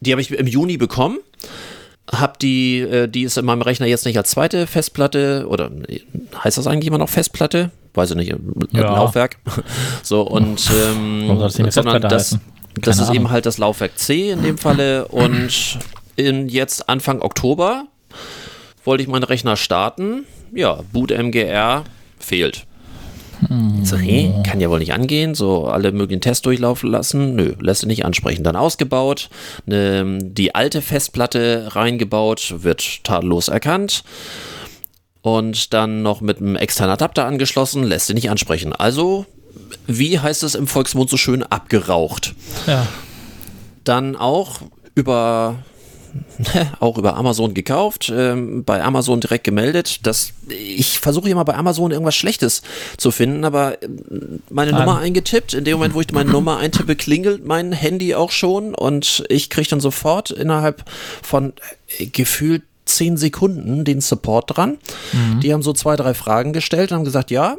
die 0.00 0.10
habe 0.12 0.20
ich 0.20 0.30
im 0.30 0.46
Juni 0.46 0.76
bekommen. 0.76 1.18
Hab 2.10 2.38
die, 2.38 2.80
äh, 2.80 3.08
die 3.08 3.22
ist 3.22 3.38
in 3.38 3.44
meinem 3.44 3.62
Rechner 3.62 3.86
jetzt 3.86 4.04
nicht 4.04 4.16
als 4.18 4.30
zweite 4.30 4.66
Festplatte 4.66 5.46
oder 5.48 5.70
heißt 6.42 6.58
das 6.58 6.66
eigentlich 6.66 6.88
immer 6.88 6.98
noch 6.98 7.08
Festplatte? 7.08 7.70
Weiß 7.94 8.10
ich 8.10 8.16
nicht, 8.16 8.30
äh, 8.30 8.36
Ja. 8.72 8.94
Laufwerk. 8.96 9.36
So 10.02 10.22
und 10.22 10.70
ähm, 10.70 11.24
Warum 11.26 11.38
soll 11.38 11.48
das 11.48 11.58
nicht 11.58 11.64
eine 11.64 11.72
sondern 11.72 12.02
das, 12.02 12.12
heißen? 12.32 12.40
das 12.80 12.96
Keine 12.96 13.08
ist 13.08 13.14
eben 13.14 13.30
halt 13.30 13.46
das 13.46 13.58
Laufwerk 13.58 13.98
C 13.98 14.30
in 14.30 14.42
dem 14.42 14.58
Falle 14.58 15.06
und 15.08 15.78
in 16.16 16.48
jetzt 16.48 16.88
Anfang 16.88 17.22
Oktober 17.22 17.86
wollte 18.84 19.02
ich 19.02 19.08
meinen 19.08 19.22
Rechner 19.24 19.56
starten. 19.56 20.24
Ja, 20.52 20.80
Boot 20.92 21.10
MGR 21.10 21.84
fehlt. 22.18 22.66
Ich 23.82 23.88
So, 23.88 23.96
hey, 23.96 24.32
kann 24.46 24.60
ja 24.60 24.70
wohl 24.70 24.78
nicht 24.78 24.92
angehen. 24.92 25.34
So 25.34 25.66
alle 25.66 25.92
möglichen 25.92 26.20
Tests 26.20 26.42
durchlaufen 26.42 26.90
lassen. 26.90 27.34
Nö, 27.34 27.54
lässt 27.60 27.80
sich 27.80 27.88
nicht 27.88 28.04
ansprechen. 28.04 28.44
Dann 28.44 28.56
ausgebaut, 28.56 29.28
ne, 29.66 30.18
die 30.22 30.54
alte 30.54 30.80
Festplatte 30.82 31.68
reingebaut, 31.74 32.54
wird 32.58 33.04
tadellos 33.04 33.48
erkannt. 33.48 34.04
Und 35.22 35.72
dann 35.72 36.02
noch 36.02 36.20
mit 36.20 36.38
einem 36.38 36.56
externen 36.56 36.92
Adapter 36.94 37.26
angeschlossen, 37.26 37.84
lässt 37.84 38.06
sich 38.06 38.14
nicht 38.14 38.30
ansprechen. 38.30 38.72
Also, 38.72 39.26
wie 39.86 40.18
heißt 40.18 40.42
es 40.42 40.54
im 40.54 40.66
Volksmund 40.66 41.10
so 41.10 41.16
schön, 41.16 41.42
abgeraucht 41.42 42.34
Ja. 42.66 42.86
dann 43.84 44.16
auch 44.16 44.60
über 44.94 45.56
auch 46.80 46.98
über 46.98 47.16
Amazon 47.16 47.54
gekauft, 47.54 48.12
ähm, 48.14 48.64
bei 48.64 48.82
Amazon 48.82 49.20
direkt 49.20 49.44
gemeldet. 49.44 50.00
Das, 50.06 50.32
ich 50.48 50.98
versuche 50.98 51.28
immer 51.28 51.44
bei 51.44 51.54
Amazon 51.54 51.90
irgendwas 51.90 52.16
Schlechtes 52.16 52.62
zu 52.96 53.10
finden, 53.10 53.44
aber 53.44 53.82
ähm, 53.82 54.40
meine 54.50 54.72
Nein. 54.72 54.80
Nummer 54.84 54.98
eingetippt. 54.98 55.54
In 55.54 55.64
dem 55.64 55.74
Moment, 55.74 55.94
wo 55.94 56.00
ich 56.00 56.12
meine 56.12 56.30
Nummer 56.30 56.58
eintippe, 56.58 56.96
klingelt 56.96 57.44
mein 57.44 57.72
Handy 57.72 58.14
auch 58.14 58.30
schon 58.30 58.74
und 58.74 59.24
ich 59.28 59.50
kriege 59.50 59.68
dann 59.68 59.80
sofort 59.80 60.30
innerhalb 60.30 60.84
von 61.22 61.52
äh, 61.98 62.06
gefühlt 62.06 62.62
zehn 62.84 63.16
Sekunden 63.16 63.84
den 63.84 64.00
Support 64.00 64.56
dran. 64.56 64.78
Die 65.40 65.52
haben 65.52 65.62
so 65.62 65.72
zwei, 65.72 65.94
drei 65.94 66.14
Fragen 66.14 66.52
gestellt 66.52 66.90
und 66.90 66.98
haben 66.98 67.04
gesagt, 67.04 67.30
ja, 67.30 67.56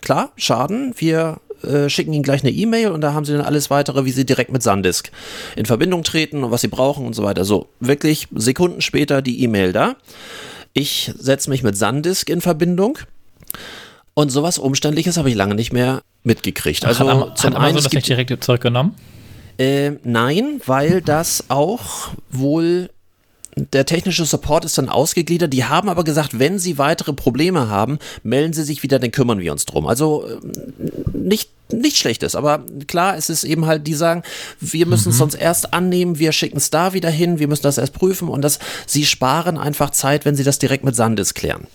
klar, 0.00 0.30
Schaden, 0.36 0.94
wir 0.96 1.38
äh, 1.62 1.88
schicken 1.88 2.12
Ihnen 2.12 2.22
gleich 2.22 2.42
eine 2.42 2.50
E-Mail 2.50 2.88
und 2.88 3.00
da 3.00 3.12
haben 3.12 3.24
Sie 3.24 3.32
dann 3.32 3.42
alles 3.42 3.70
weitere, 3.70 4.04
wie 4.04 4.10
Sie 4.10 4.24
direkt 4.24 4.52
mit 4.52 4.62
Sandisk 4.62 5.10
in 5.56 5.66
Verbindung 5.66 6.02
treten 6.02 6.44
und 6.44 6.50
was 6.50 6.60
Sie 6.60 6.68
brauchen 6.68 7.06
und 7.06 7.14
so 7.14 7.22
weiter. 7.22 7.44
So, 7.44 7.68
wirklich 7.80 8.28
Sekunden 8.34 8.80
später 8.80 9.22
die 9.22 9.42
E-Mail 9.42 9.72
da. 9.72 9.96
Ich 10.72 11.12
setze 11.18 11.50
mich 11.50 11.62
mit 11.62 11.76
Sandisk 11.76 12.30
in 12.30 12.40
Verbindung 12.40 12.98
und 14.14 14.30
sowas 14.30 14.58
Umständliches 14.58 15.16
habe 15.16 15.30
ich 15.30 15.34
lange 15.34 15.54
nicht 15.54 15.72
mehr 15.72 16.02
mitgekriegt. 16.22 16.84
Also 16.84 17.08
hat, 17.08 17.38
zum 17.38 17.50
hat 17.50 17.56
einen, 17.56 17.56
Amazon 17.56 17.76
es 17.78 17.84
das 17.84 17.92
nicht 17.92 18.08
direkt 18.08 18.44
zurückgenommen? 18.44 18.94
äh, 19.58 19.92
nein, 20.04 20.60
weil 20.66 21.02
das 21.02 21.44
auch 21.48 22.10
wohl 22.30 22.90
der 23.56 23.86
technische 23.86 24.24
Support 24.24 24.64
ist 24.64 24.78
dann 24.78 24.88
ausgegliedert. 24.88 25.52
Die 25.52 25.64
haben 25.64 25.88
aber 25.88 26.04
gesagt, 26.04 26.38
wenn 26.38 26.58
sie 26.58 26.78
weitere 26.78 27.12
Probleme 27.12 27.68
haben, 27.68 27.98
melden 28.22 28.52
sie 28.52 28.62
sich 28.62 28.82
wieder, 28.82 28.98
dann 28.98 29.10
kümmern 29.10 29.40
wir 29.40 29.52
uns 29.52 29.66
drum. 29.66 29.86
Also 29.86 30.24
ähm, 30.28 30.52
nicht 31.12 31.50
nicht 31.72 31.98
schlechtes, 31.98 32.34
aber 32.34 32.64
klar, 32.88 33.16
es 33.16 33.30
ist 33.30 33.44
eben 33.44 33.66
halt, 33.66 33.86
die 33.86 33.94
sagen, 33.94 34.24
wir 34.58 34.86
müssen 34.86 35.10
es 35.10 35.18
sonst 35.18 35.36
erst 35.36 35.72
annehmen, 35.72 36.18
wir 36.18 36.32
schicken 36.32 36.56
es 36.56 36.70
da 36.70 36.94
wieder 36.94 37.10
hin, 37.10 37.38
wir 37.38 37.46
müssen 37.46 37.62
das 37.62 37.78
erst 37.78 37.92
prüfen 37.92 38.26
und 38.28 38.42
das, 38.42 38.58
sie 38.86 39.06
sparen 39.06 39.56
einfach 39.56 39.90
Zeit, 39.90 40.24
wenn 40.24 40.34
sie 40.34 40.42
das 40.42 40.58
direkt 40.58 40.82
mit 40.82 40.96
Sandisk 40.96 41.36
klären 41.36 41.68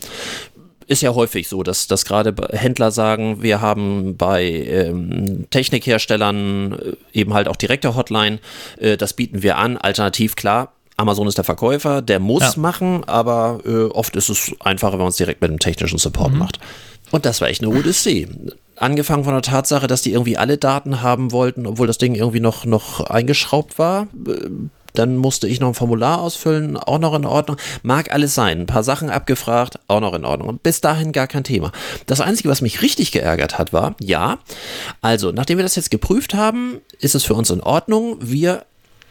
ist 0.88 1.01
ja 1.01 1.15
häufig 1.15 1.48
so, 1.48 1.63
dass, 1.63 1.88
dass 1.88 2.05
gerade 2.05 2.36
Händler 2.51 2.91
sagen, 2.91 3.41
wir 3.41 3.62
haben 3.62 4.17
bei 4.17 4.44
ähm, 4.44 5.48
Technikherstellern 5.50 6.74
äh, 6.74 7.20
eben 7.20 7.34
halt 7.34 7.48
auch 7.48 7.55
direkte 7.55 7.96
Hotline, 7.96 8.39
äh, 8.77 8.98
das 8.98 9.13
bieten 9.13 9.41
wir 9.41 9.58
an. 9.58 9.77
Alternativ, 9.77 10.36
klar, 10.36 10.74
Amazon 10.98 11.28
ist 11.28 11.38
der 11.38 11.44
Verkäufer, 11.44 12.02
der 12.02 12.20
muss 12.20 12.42
Ja. 12.42 12.54
machen, 12.58 13.04
aber 13.06 13.60
äh, 13.66 13.86
oft 13.86 14.16
ist 14.16 14.30
es 14.30 14.52
einfacher, 14.62 14.94
wenn 14.94 15.00
man 15.00 15.10
es 15.10 15.18
direkt 15.18 15.42
mit 15.42 15.52
dem 15.52 15.60
technischen 15.60 15.98
Support 16.00 16.34
macht. 16.34 16.60
Und 17.12 17.25
das 17.25 17.42
war 17.42 17.50
echt 17.50 17.62
eine 17.64 17.74
Odyssee. 17.78 18.28
Angefangen 18.78 19.24
von 19.24 19.34
der 19.34 19.42
Tatsache, 19.42 19.88
dass 19.88 20.02
die 20.02 20.12
irgendwie 20.14 20.38
alle 20.38 20.58
Daten 20.58 21.02
haben 21.02 21.32
wollten, 21.32 21.68
obwohl 21.68 21.88
das 21.88 21.98
Ding 21.98 22.16
irgendwie 22.16 22.40
noch, 22.40 22.66
noch 22.66 23.02
eingeschraubt 23.02 23.78
war. 23.78 24.08
Äh, 24.28 24.50
Dann 24.94 25.18
musste 25.18 25.46
ich 25.50 25.60
noch 25.60 25.68
ein 25.68 25.74
Formular 25.74 26.22
ausfüllen, 26.22 26.78
auch 26.78 27.00
noch 27.00 27.14
in 27.16 27.25
Ordnung. 27.25 27.58
Mag 27.84 28.14
alles 28.14 28.34
sein. 28.34 28.62
Ein 28.62 28.66
paar 28.66 28.84
Sachen 28.84 29.10
abgefragt, 29.10 29.78
auch 29.90 30.00
noch 30.00 30.14
in 30.14 30.24
Ordnung. 30.24 30.48
Und 30.48 30.64
bis 30.64 30.80
dahin 30.80 31.12
gar 31.12 31.28
kein 31.28 31.44
Thema. 31.44 31.74
Das 32.06 32.22
Einzige, 32.22 32.48
was 32.48 32.62
mich 32.62 32.82
richtig 32.82 33.12
geärgert 33.12 33.58
hat, 33.60 33.74
war, 33.74 33.96
ja, 34.00 34.38
also, 35.02 35.34
nachdem 35.34 35.58
wir 35.58 35.64
das 35.64 35.75
jetzt 35.75 35.92
geprüft 35.92 36.34
haben, 36.34 36.80
ist 37.02 37.14
es 37.14 37.25
für 37.25 37.34
uns 37.34 37.50
in 37.50 37.60
Ordnung. 37.60 38.18
Wir 38.22 38.64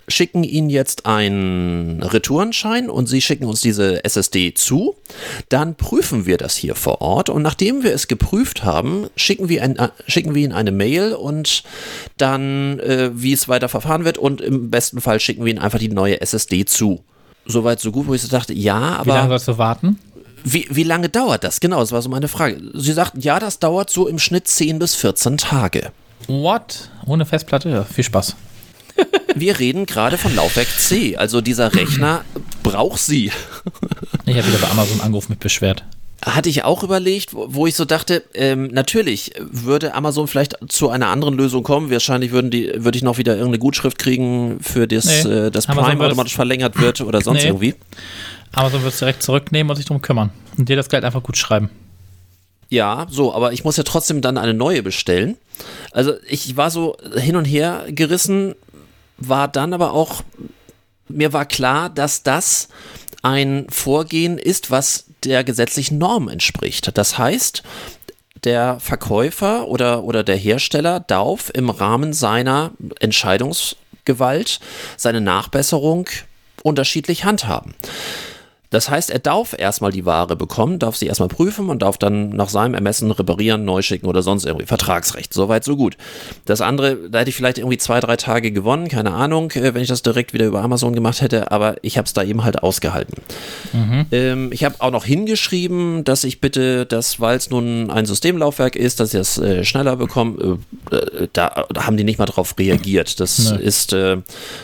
schicken 0.08 0.44
Ihnen 0.44 0.70
jetzt 0.70 1.06
einen 1.06 2.02
Retourenschein 2.02 2.90
und 2.90 3.06
Sie 3.06 3.20
schicken 3.20 3.46
uns 3.46 3.60
diese 3.60 4.04
SSD 4.04 4.54
zu. 4.54 4.96
Dann 5.48 5.74
prüfen 5.74 6.26
wir 6.26 6.36
das 6.36 6.56
hier 6.56 6.74
vor 6.74 7.00
Ort 7.00 7.28
und 7.28 7.42
nachdem 7.42 7.82
wir 7.82 7.92
es 7.94 8.08
geprüft 8.08 8.64
haben, 8.64 9.08
schicken 9.16 9.48
wir, 9.48 9.62
ein, 9.62 9.76
äh, 9.76 9.88
schicken 10.06 10.34
wir 10.34 10.42
Ihnen 10.44 10.52
eine 10.52 10.72
Mail 10.72 11.12
und 11.14 11.62
dann, 12.16 12.78
äh, 12.80 13.10
wie 13.14 13.32
es 13.32 13.48
weiter 13.48 13.68
verfahren 13.68 14.04
wird 14.04 14.18
und 14.18 14.40
im 14.40 14.70
besten 14.70 15.00
Fall 15.00 15.20
schicken 15.20 15.44
wir 15.44 15.52
Ihnen 15.52 15.62
einfach 15.62 15.78
die 15.78 15.88
neue 15.88 16.20
SSD 16.20 16.64
zu. 16.64 17.02
Soweit 17.46 17.80
so 17.80 17.92
gut, 17.92 18.06
wo 18.06 18.14
ich 18.14 18.22
so 18.22 18.28
dachte, 18.28 18.54
ja, 18.54 19.04
Wie 19.04 19.08
lange 19.08 19.20
aber 19.20 19.28
sollst 19.28 19.48
du 19.48 19.58
warten? 19.58 19.98
wie, 20.44 20.66
wie 20.70 20.82
lange 20.84 21.08
dauert 21.08 21.42
das? 21.42 21.58
Genau, 21.58 21.80
das 21.80 21.90
war 21.90 22.02
so 22.02 22.08
meine 22.10 22.28
Frage. 22.28 22.60
Sie 22.74 22.92
sagten, 22.92 23.20
ja, 23.20 23.38
das 23.38 23.58
dauert 23.58 23.90
so 23.90 24.06
im 24.06 24.18
Schnitt 24.18 24.46
10 24.46 24.78
bis 24.78 24.94
14 24.94 25.38
Tage. 25.38 25.90
What? 26.28 26.90
Ohne 27.06 27.26
Festplatte? 27.26 27.70
Ja, 27.70 27.84
viel 27.84 28.04
Spaß. 28.04 28.36
Wir 29.34 29.58
reden 29.58 29.86
gerade 29.86 30.16
von 30.18 30.34
Laufwerk 30.34 30.68
C, 30.78 31.16
also 31.16 31.40
dieser 31.40 31.74
Rechner 31.74 32.24
braucht 32.62 33.00
sie. 33.00 33.32
Ich 34.26 34.36
habe 34.36 34.46
wieder 34.46 34.58
bei 34.58 34.70
Amazon 34.70 35.00
angerufen 35.00 35.32
mit 35.32 35.40
beschwert. 35.40 35.84
Hatte 36.24 36.48
ich 36.48 36.64
auch 36.64 36.82
überlegt, 36.82 37.30
wo 37.34 37.66
ich 37.66 37.74
so 37.74 37.84
dachte, 37.84 38.22
ähm, 38.32 38.68
natürlich 38.68 39.32
würde 39.38 39.94
Amazon 39.94 40.26
vielleicht 40.28 40.56
zu 40.68 40.88
einer 40.88 41.08
anderen 41.08 41.34
Lösung 41.36 41.62
kommen. 41.64 41.90
Wahrscheinlich 41.90 42.30
würden 42.30 42.50
die, 42.50 42.72
würde 42.76 42.96
ich 42.96 43.02
noch 43.02 43.18
wieder 43.18 43.32
irgendeine 43.32 43.58
Gutschrift 43.58 43.98
kriegen, 43.98 44.58
für 44.60 44.86
das, 44.86 45.24
Nee, 45.24 45.30
äh, 45.30 45.50
das 45.50 45.66
Prime 45.66 46.02
automatisch 46.02 46.34
verlängert 46.34 46.80
wird 46.80 47.00
oder 47.02 47.20
sonst 47.20 47.42
Nee. 47.42 47.48
irgendwie. 47.48 47.74
Amazon 48.52 48.82
wird 48.82 48.92
es 48.94 49.00
direkt 49.00 49.22
zurücknehmen 49.22 49.68
und 49.68 49.76
sich 49.76 49.84
drum 49.84 50.00
kümmern. 50.00 50.30
Und 50.56 50.68
dir 50.68 50.76
das 50.76 50.88
Geld 50.88 51.04
einfach 51.04 51.22
gut 51.22 51.36
schreiben. 51.36 51.68
Ja, 52.70 53.06
so, 53.10 53.34
aber 53.34 53.52
ich 53.52 53.64
muss 53.64 53.76
ja 53.76 53.82
trotzdem 53.82 54.22
dann 54.22 54.38
eine 54.38 54.54
neue 54.54 54.82
bestellen. 54.82 55.36
Also 55.92 56.14
ich 56.28 56.56
war 56.56 56.70
so 56.70 56.96
hin 57.16 57.36
und 57.36 57.44
her 57.44 57.84
gerissen, 57.88 58.54
war 59.18 59.48
dann 59.48 59.72
aber 59.72 59.92
auch, 59.92 60.22
mir 61.08 61.32
war 61.32 61.46
klar, 61.46 61.90
dass 61.90 62.22
das 62.22 62.68
ein 63.22 63.66
Vorgehen 63.70 64.38
ist, 64.38 64.70
was 64.70 65.06
der 65.24 65.44
gesetzlichen 65.44 65.98
Norm 65.98 66.28
entspricht. 66.28 66.96
Das 66.96 67.16
heißt, 67.18 67.62
der 68.44 68.78
Verkäufer 68.80 69.68
oder, 69.68 70.04
oder 70.04 70.22
der 70.22 70.36
Hersteller 70.36 71.00
darf 71.00 71.50
im 71.54 71.70
Rahmen 71.70 72.12
seiner 72.12 72.72
Entscheidungsgewalt 73.00 74.60
seine 74.96 75.20
Nachbesserung 75.20 76.08
unterschiedlich 76.62 77.24
handhaben. 77.24 77.74
Das 78.74 78.90
heißt, 78.90 79.10
er 79.10 79.20
darf 79.20 79.54
erstmal 79.56 79.92
die 79.92 80.04
Ware 80.04 80.34
bekommen, 80.34 80.80
darf 80.80 80.96
sie 80.96 81.06
erstmal 81.06 81.28
prüfen 81.28 81.68
und 81.68 81.82
darf 81.82 81.96
dann 81.96 82.30
nach 82.30 82.48
seinem 82.48 82.74
Ermessen 82.74 83.10
reparieren, 83.12 83.64
neu 83.64 83.82
schicken 83.82 84.06
oder 84.06 84.22
sonst 84.22 84.44
irgendwie. 84.44 84.66
Vertragsrecht, 84.66 85.32
soweit, 85.32 85.62
so 85.62 85.76
gut. 85.76 85.96
Das 86.44 86.60
andere, 86.60 86.96
da 87.08 87.20
hätte 87.20 87.30
ich 87.30 87.36
vielleicht 87.36 87.58
irgendwie 87.58 87.78
zwei, 87.78 88.00
drei 88.00 88.16
Tage 88.16 88.50
gewonnen, 88.50 88.88
keine 88.88 89.12
Ahnung, 89.12 89.50
äh, 89.52 89.74
wenn 89.74 89.82
ich 89.82 89.88
das 89.88 90.02
direkt 90.02 90.32
wieder 90.34 90.46
über 90.46 90.60
Amazon 90.62 90.92
gemacht 90.94 91.20
hätte, 91.20 91.52
aber 91.52 91.76
ich 91.82 91.96
habe 91.98 92.06
es 92.06 92.12
da 92.14 92.24
eben 92.24 92.42
halt 92.42 92.64
ausgehalten. 92.64 93.14
Ähm, 94.10 94.50
ich 94.52 94.64
habe 94.64 94.74
auch 94.80 94.90
noch 94.90 95.04
hingeschrieben, 95.04 96.02
dass 96.04 96.24
ich 96.24 96.40
bitte, 96.40 96.84
dass, 96.86 97.20
weil 97.20 97.36
es 97.36 97.50
nun 97.50 97.90
ein 97.90 98.06
Systemlaufwerk 98.06 98.74
ist, 98.76 98.98
dass 98.98 99.14
ich 99.14 99.20
das 99.20 99.38
äh, 99.38 99.64
schneller 99.64 99.96
bekomme. 99.96 100.58
Äh, 100.90 100.96
äh, 100.96 101.28
da, 101.32 101.64
da 101.72 101.86
haben 101.86 101.96
die 101.96 102.04
nicht 102.04 102.18
mal 102.18 102.26
drauf 102.26 102.54
reagiert. 102.58 103.20
Das 103.20 103.52
Nee. 103.52 103.62
ist 103.62 103.92
äh, 103.92 104.16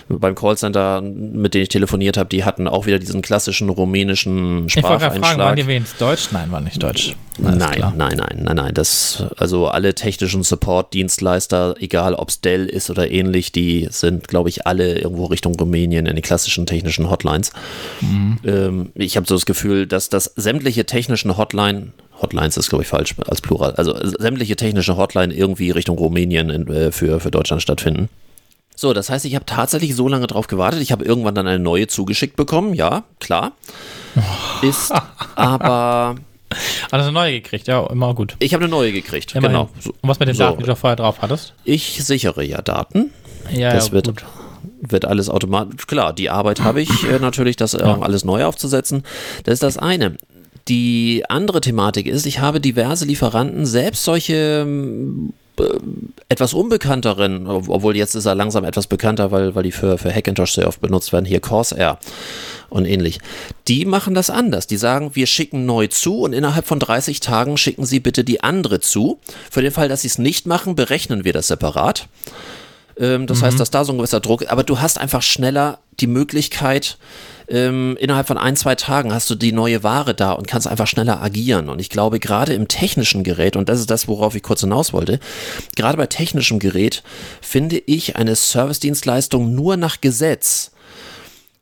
beim 0.08 0.34
Callcenter, 0.34 1.00
mit 1.00 1.54
dem 1.54 1.62
ich 1.62 1.68
telefoniert 1.68 2.16
habe, 2.16 2.28
die 2.28 2.44
hatten 2.44 2.66
auch 2.66 2.86
wieder 2.86 2.98
diesen 2.98 3.22
klassischen 3.22 3.68
rumänischen 4.00 4.66
Ich 4.66 4.76
wollte 4.76 4.88
gerade 4.88 4.98
fragen, 4.98 5.22
waren 5.22 5.22
Spracheinschlag. 5.22 5.56
die 5.56 5.66
wenigstens 5.66 5.98
Deutsch? 5.98 6.28
Nein, 6.32 6.50
war 6.50 6.60
nicht 6.60 6.82
Deutsch. 6.82 7.14
Alles 7.42 7.56
Nein, 7.58 7.72
klar. 7.72 7.94
nein, 7.96 8.16
nein, 8.18 8.42
nein, 8.44 8.56
nein. 8.56 8.74
Das, 8.74 9.24
also 9.38 9.68
alle 9.68 9.94
technischen 9.94 10.42
Support-Dienstleister, 10.42 11.76
egal 11.80 12.14
ob 12.14 12.28
es 12.28 12.40
Dell 12.40 12.66
ist 12.66 12.90
oder 12.90 13.10
ähnlich, 13.10 13.52
die 13.52 13.88
sind, 13.90 14.28
glaube 14.28 14.48
ich, 14.50 14.66
alle 14.66 14.98
irgendwo 14.98 15.26
Richtung 15.26 15.54
Rumänien 15.54 16.06
in 16.06 16.14
den 16.14 16.22
klassischen 16.22 16.66
technischen 16.66 17.08
Hotlines. 17.08 17.52
Mhm. 18.00 18.38
Ähm, 18.44 18.92
ich 18.94 19.16
habe 19.16 19.26
so 19.26 19.34
das 19.34 19.46
Gefühl, 19.46 19.86
dass 19.86 20.08
das 20.08 20.24
sämtliche 20.36 20.84
technischen 20.84 21.36
Hotline, 21.36 21.92
Hotlines 22.20 22.56
ist, 22.58 22.68
glaube 22.68 22.82
ich, 22.82 22.88
falsch 22.88 23.14
als 23.26 23.40
Plural, 23.40 23.72
also 23.76 23.94
sämtliche 24.18 24.56
technische 24.56 24.96
Hotline 24.98 25.32
irgendwie 25.32 25.70
Richtung 25.70 25.96
Rumänien 25.96 26.50
in, 26.50 26.68
äh, 26.68 26.92
für, 26.92 27.20
für 27.20 27.30
Deutschland 27.30 27.62
stattfinden. 27.62 28.08
So, 28.80 28.94
das 28.94 29.10
heißt, 29.10 29.26
ich 29.26 29.34
habe 29.34 29.44
tatsächlich 29.44 29.94
so 29.94 30.08
lange 30.08 30.26
drauf 30.26 30.46
gewartet. 30.46 30.80
Ich 30.80 30.90
habe 30.90 31.04
irgendwann 31.04 31.34
dann 31.34 31.46
eine 31.46 31.58
neue 31.58 31.86
zugeschickt 31.86 32.34
bekommen, 32.36 32.72
ja, 32.72 33.04
klar. 33.18 33.52
Ist 34.62 34.90
aber, 35.34 36.14
Also 36.90 37.04
eine 37.04 37.12
neue 37.12 37.32
gekriegt, 37.42 37.68
ja, 37.68 37.86
immer 37.88 38.14
gut. 38.14 38.36
ich 38.38 38.54
habe 38.54 38.64
eine 38.64 38.70
neue 38.70 38.90
gekriegt, 38.92 39.34
Immerhin. 39.34 39.54
genau. 39.58 39.68
So. 39.80 39.90
Und 40.00 40.08
was 40.08 40.18
mit 40.18 40.28
den 40.28 40.34
So. 40.34 40.44
Daten, 40.44 40.60
die 40.60 40.64
du 40.64 40.74
vorher 40.76 40.96
drauf 40.96 41.20
hattest? 41.20 41.52
Ich 41.64 42.02
sichere 42.02 42.42
ja 42.42 42.62
Daten. 42.62 43.10
Ja, 43.52 43.74
das 43.74 43.88
ja, 43.88 43.92
wird 43.92 44.06
gut. 44.06 44.24
wird 44.80 45.04
alles 45.04 45.28
automatisch. 45.28 45.86
Klar, 45.86 46.14
die 46.14 46.30
Arbeit 46.30 46.60
habe 46.62 46.80
ich 46.80 47.04
äh, 47.06 47.18
natürlich, 47.18 47.56
das 47.56 47.74
äh, 47.74 47.82
alles 47.82 48.24
neu 48.24 48.46
aufzusetzen. 48.46 49.02
Das 49.44 49.52
ist 49.52 49.62
das 49.62 49.76
eine. 49.76 50.16
Die 50.68 51.22
andere 51.28 51.60
Thematik 51.60 52.06
ist, 52.06 52.24
ich 52.24 52.38
habe 52.38 52.62
diverse 52.62 53.04
Lieferanten, 53.04 53.66
selbst 53.66 54.04
solche 54.04 54.66
etwas 56.28 56.54
unbekannteren, 56.54 57.46
obwohl 57.46 57.96
jetzt 57.96 58.14
ist 58.14 58.26
er 58.26 58.34
langsam 58.34 58.64
etwas 58.64 58.86
bekannter, 58.86 59.30
weil, 59.30 59.54
weil 59.54 59.62
die 59.62 59.72
für, 59.72 59.98
für 59.98 60.14
Hackintosh 60.14 60.52
sehr 60.52 60.68
oft 60.68 60.80
benutzt 60.80 61.12
werden, 61.12 61.24
hier 61.24 61.40
Corsair 61.40 61.98
und 62.68 62.86
ähnlich. 62.86 63.18
Die 63.68 63.84
machen 63.84 64.14
das 64.14 64.30
anders. 64.30 64.66
Die 64.66 64.76
sagen, 64.76 65.10
wir 65.14 65.26
schicken 65.26 65.66
neu 65.66 65.88
zu 65.88 66.20
und 66.20 66.32
innerhalb 66.32 66.66
von 66.66 66.78
30 66.78 67.20
Tagen 67.20 67.56
schicken 67.56 67.84
Sie 67.84 68.00
bitte 68.00 68.24
die 68.24 68.42
andere 68.42 68.80
zu. 68.80 69.18
Für 69.50 69.62
den 69.62 69.72
Fall, 69.72 69.88
dass 69.88 70.02
Sie 70.02 70.08
es 70.08 70.18
nicht 70.18 70.46
machen, 70.46 70.74
berechnen 70.74 71.24
wir 71.24 71.32
das 71.32 71.48
separat. 71.48 72.08
Ähm, 72.96 73.26
das 73.26 73.40
mhm. 73.40 73.46
heißt, 73.46 73.60
dass 73.60 73.70
da 73.70 73.84
so 73.84 73.92
ein 73.92 73.98
gewisser 73.98 74.20
Druck, 74.20 74.50
aber 74.50 74.62
du 74.62 74.80
hast 74.80 74.98
einfach 74.98 75.22
schneller 75.22 75.78
die 75.98 76.06
Möglichkeit, 76.06 76.98
ähm, 77.50 77.96
innerhalb 78.00 78.28
von 78.28 78.38
ein, 78.38 78.56
zwei 78.56 78.74
Tagen 78.74 79.12
hast 79.12 79.28
du 79.28 79.34
die 79.34 79.52
neue 79.52 79.82
Ware 79.82 80.14
da 80.14 80.32
und 80.32 80.46
kannst 80.46 80.68
einfach 80.68 80.86
schneller 80.86 81.20
agieren. 81.20 81.68
Und 81.68 81.80
ich 81.80 81.90
glaube, 81.90 82.20
gerade 82.20 82.54
im 82.54 82.68
technischen 82.68 83.24
Gerät, 83.24 83.56
und 83.56 83.68
das 83.68 83.80
ist 83.80 83.90
das, 83.90 84.08
worauf 84.08 84.34
ich 84.34 84.42
kurz 84.42 84.60
hinaus 84.60 84.92
wollte, 84.92 85.18
gerade 85.76 85.96
bei 85.96 86.06
technischem 86.06 86.58
Gerät 86.58 87.02
finde 87.40 87.78
ich 87.78 88.16
eine 88.16 88.36
Servicedienstleistung 88.36 89.54
nur 89.54 89.76
nach 89.76 90.00
Gesetz. 90.00 90.70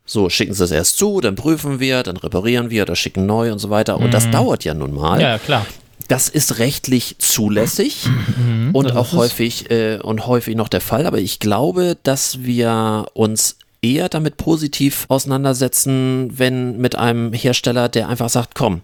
So, 0.04 0.30
schicken 0.30 0.54
Sie 0.54 0.64
es 0.64 0.70
erst 0.70 0.98
zu, 0.98 1.20
dann 1.20 1.34
prüfen 1.34 1.80
wir, 1.80 2.02
dann 2.02 2.16
reparieren 2.16 2.70
wir 2.70 2.82
oder 2.82 2.96
schicken 2.96 3.26
neu 3.26 3.52
und 3.52 3.58
so 3.58 3.70
weiter. 3.70 3.98
Und 3.98 4.06
mhm. 4.06 4.10
das 4.12 4.30
dauert 4.30 4.64
ja 4.64 4.74
nun 4.74 4.94
mal. 4.94 5.20
Ja, 5.20 5.38
klar. 5.38 5.66
Das 6.08 6.30
ist 6.30 6.58
rechtlich 6.58 7.16
zulässig 7.18 8.06
mhm, 8.06 8.70
und 8.72 8.92
auch 8.92 9.12
häufig 9.12 9.70
äh, 9.70 9.98
und 9.98 10.26
häufig 10.26 10.56
noch 10.56 10.68
der 10.68 10.80
Fall. 10.80 11.06
Aber 11.06 11.18
ich 11.18 11.38
glaube, 11.38 11.98
dass 12.02 12.42
wir 12.44 13.06
uns 13.12 13.56
eher 13.82 14.08
damit 14.08 14.36
positiv 14.36 15.06
auseinandersetzen, 15.08 16.30
wenn 16.36 16.78
mit 16.78 16.96
einem 16.96 17.32
Hersteller, 17.32 17.88
der 17.88 18.08
einfach 18.08 18.28
sagt, 18.28 18.54
komm, 18.54 18.82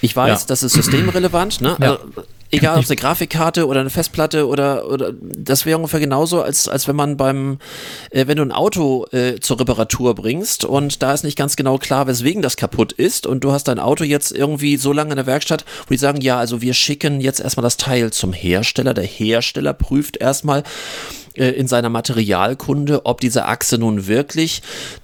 ich 0.00 0.14
weiß, 0.14 0.42
ja. 0.42 0.46
das 0.48 0.62
ist 0.62 0.74
systemrelevant, 0.74 1.62
ne? 1.62 1.76
Ja. 1.80 1.92
Also, 1.92 1.98
egal 2.50 2.76
ob 2.76 2.84
es 2.84 2.90
eine 2.90 2.96
Grafikkarte 2.96 3.66
oder 3.66 3.80
eine 3.80 3.90
Festplatte 3.90 4.46
oder, 4.46 4.90
oder 4.90 5.12
das 5.20 5.66
wäre 5.66 5.76
ungefähr 5.78 6.00
genauso, 6.00 6.42
als, 6.42 6.68
als 6.68 6.86
wenn 6.88 6.96
man 6.96 7.16
beim, 7.16 7.58
äh, 8.10 8.26
wenn 8.26 8.36
du 8.36 8.42
ein 8.42 8.52
Auto 8.52 9.06
äh, 9.12 9.40
zur 9.40 9.60
Reparatur 9.60 10.14
bringst 10.14 10.64
und 10.64 11.02
da 11.02 11.12
ist 11.12 11.24
nicht 11.24 11.38
ganz 11.38 11.56
genau 11.56 11.78
klar, 11.78 12.06
weswegen 12.06 12.42
das 12.42 12.56
kaputt 12.56 12.92
ist 12.92 13.26
und 13.26 13.44
du 13.44 13.52
hast 13.52 13.64
dein 13.64 13.78
Auto 13.78 14.04
jetzt 14.04 14.32
irgendwie 14.32 14.76
so 14.76 14.92
lange 14.92 15.10
in 15.10 15.16
der 15.16 15.26
Werkstatt, 15.26 15.64
wo 15.86 15.94
die 15.94 15.98
sagen, 15.98 16.20
ja, 16.20 16.38
also 16.38 16.60
wir 16.60 16.74
schicken 16.74 17.20
jetzt 17.20 17.40
erstmal 17.40 17.64
das 17.64 17.76
Teil 17.76 18.12
zum 18.12 18.32
Hersteller. 18.32 18.94
Der 18.94 19.04
Hersteller 19.04 19.72
prüft 19.72 20.16
erstmal, 20.16 20.64
äh, 21.36 21.50
in 21.50 21.66
seiner 21.68 21.88
Materialkunde, 21.88 23.06
ob 23.06 23.20
diese 23.20 23.46
Achse 23.46 23.78
nun 23.78 24.06
wirklich 24.06 24.62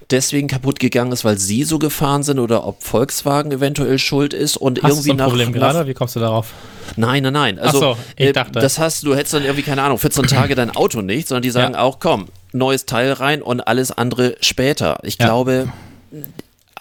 deswegen 0.09 0.47
kaputt 0.47 0.79
gegangen 0.79 1.11
ist, 1.11 1.25
weil 1.25 1.37
sie 1.37 1.63
so 1.63 1.79
gefahren 1.79 2.23
sind 2.23 2.39
oder 2.39 2.65
ob 2.65 2.83
Volkswagen 2.83 3.51
eventuell 3.51 3.99
schuld 3.99 4.33
ist 4.33 4.57
und 4.57 4.81
Hast 4.81 4.91
irgendwie 4.91 5.09
du 5.11 5.17
so 5.17 5.23
ein 5.23 5.29
Problem 5.29 5.53
gerade? 5.53 5.87
Wie 5.87 5.93
kommst 5.93 6.15
du 6.15 6.19
darauf? 6.19 6.53
Nein, 6.95 7.23
nein, 7.23 7.33
nein. 7.33 7.59
Also, 7.59 7.79
so, 7.79 7.97
ich 8.17 8.27
äh, 8.27 8.33
dachte. 8.33 8.59
das 8.59 8.79
hast 8.79 9.03
du 9.03 9.15
hättest 9.15 9.33
dann 9.33 9.43
irgendwie 9.43 9.63
keine 9.63 9.83
Ahnung 9.83 9.97
14 9.97 10.27
Tage 10.27 10.55
dein 10.55 10.75
Auto 10.75 11.01
nicht, 11.01 11.27
sondern 11.27 11.43
die 11.43 11.51
sagen 11.51 11.73
ja. 11.73 11.81
auch, 11.81 11.99
komm, 11.99 12.27
neues 12.51 12.85
Teil 12.85 13.13
rein 13.13 13.41
und 13.41 13.61
alles 13.61 13.91
andere 13.91 14.35
später. 14.41 14.99
Ich 15.03 15.17
ja. 15.17 15.25
glaube, 15.25 15.71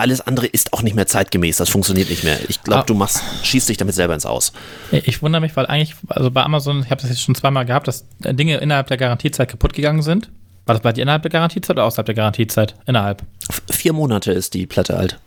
alles 0.00 0.20
andere 0.20 0.46
ist 0.46 0.72
auch 0.72 0.82
nicht 0.82 0.96
mehr 0.96 1.06
zeitgemäß. 1.06 1.58
Das 1.58 1.68
funktioniert 1.68 2.10
nicht 2.10 2.24
mehr. 2.24 2.38
Ich 2.48 2.62
glaube, 2.62 2.82
ah. 2.82 2.86
du 2.86 2.94
machst, 2.94 3.22
schießt 3.42 3.68
dich 3.68 3.76
damit 3.76 3.94
selber 3.94 4.14
ins 4.14 4.26
Aus. 4.26 4.52
Ich 4.90 5.22
wundere 5.22 5.40
mich, 5.40 5.56
weil 5.56 5.66
eigentlich, 5.66 5.96
also 6.08 6.30
bei 6.30 6.42
Amazon, 6.42 6.82
ich 6.82 6.90
habe 6.90 7.00
das 7.00 7.10
jetzt 7.10 7.22
schon 7.22 7.34
zweimal 7.34 7.64
gehabt, 7.64 7.88
dass 7.88 8.04
Dinge 8.18 8.58
innerhalb 8.58 8.88
der 8.88 8.96
Garantiezeit 8.96 9.48
kaputt 9.48 9.72
gegangen 9.72 10.02
sind. 10.02 10.30
War 10.66 10.74
das 10.74 10.82
bei 10.82 10.92
dir 10.92 11.02
innerhalb 11.02 11.22
der 11.22 11.30
Garantiezeit 11.30 11.76
oder 11.76 11.84
außerhalb 11.84 12.06
der 12.06 12.14
Garantiezeit? 12.14 12.74
Innerhalb. 12.86 13.22
Vier 13.70 13.92
Monate 13.92 14.32
ist 14.32 14.54
die 14.54 14.66
Platte 14.66 14.96
alt. 14.96 15.18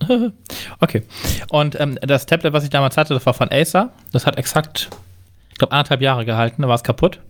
okay. 0.80 1.02
Und 1.48 1.78
ähm, 1.80 1.98
das 2.02 2.26
Tablet, 2.26 2.52
was 2.52 2.64
ich 2.64 2.70
damals 2.70 2.96
hatte, 2.96 3.14
das 3.14 3.24
war 3.26 3.34
von 3.34 3.50
Acer. 3.50 3.90
Das 4.12 4.26
hat 4.26 4.36
exakt, 4.36 4.90
ich 5.50 5.58
glaube, 5.58 5.72
anderthalb 5.72 6.02
Jahre 6.02 6.24
gehalten. 6.24 6.62
Da 6.62 6.68
war 6.68 6.74
es 6.74 6.82
kaputt. 6.82 7.20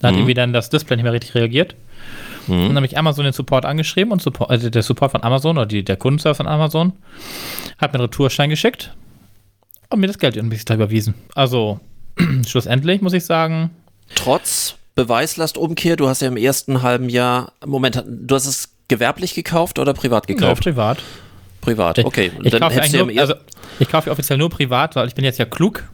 Da 0.00 0.08
hat 0.08 0.14
mhm. 0.14 0.20
irgendwie 0.20 0.34
dann 0.34 0.52
das 0.52 0.70
Display 0.70 0.96
nicht 0.96 1.04
mehr 1.04 1.12
richtig 1.12 1.34
reagiert. 1.34 1.74
Mhm. 2.46 2.68
Dann 2.68 2.76
habe 2.76 2.86
ich 2.86 2.98
Amazon 2.98 3.24
den 3.24 3.32
Support 3.32 3.64
angeschrieben 3.64 4.12
und 4.12 4.22
Support, 4.22 4.50
also 4.50 4.70
der 4.70 4.82
Support 4.82 5.12
von 5.12 5.22
Amazon 5.22 5.56
oder 5.56 5.66
die, 5.66 5.84
der 5.84 5.96
Kundenservice 5.96 6.36
von 6.38 6.46
Amazon 6.46 6.92
hat 7.78 7.92
mir 7.92 7.98
einen 7.98 8.06
Retourschein 8.06 8.50
geschickt 8.50 8.94
und 9.90 10.00
mir 10.00 10.06
das 10.06 10.18
Geld 10.18 10.36
irgendwie 10.36 10.58
da 10.64 10.74
überwiesen. 10.74 11.14
Also 11.34 11.80
schlussendlich 12.46 13.00
muss 13.00 13.12
ich 13.12 13.24
sagen. 13.24 13.70
Trotz 14.14 14.76
Beweislastumkehr, 14.94 15.96
du 15.96 16.08
hast 16.08 16.22
ja 16.22 16.28
im 16.28 16.36
ersten 16.36 16.82
halben 16.82 17.08
Jahr, 17.08 17.52
Moment, 17.64 18.04
du 18.06 18.34
hast 18.34 18.46
es 18.46 18.70
gewerblich 18.88 19.34
gekauft 19.34 19.78
oder 19.78 19.94
privat 19.94 20.26
gekauft? 20.26 20.64
Ja, 20.64 20.72
privat. 20.72 21.02
Privat, 21.64 21.98
okay. 22.04 22.30
Ich, 22.42 22.52
ich 22.52 22.60
kaufe 22.60 22.96
nur, 22.96 23.20
also, 23.20 23.34
ich 23.78 23.88
kaufe 23.88 24.10
offiziell 24.10 24.38
nur 24.38 24.50
privat, 24.50 24.96
weil 24.96 25.08
ich 25.08 25.14
bin 25.14 25.24
jetzt 25.24 25.38
ja 25.38 25.44
klug 25.44 25.84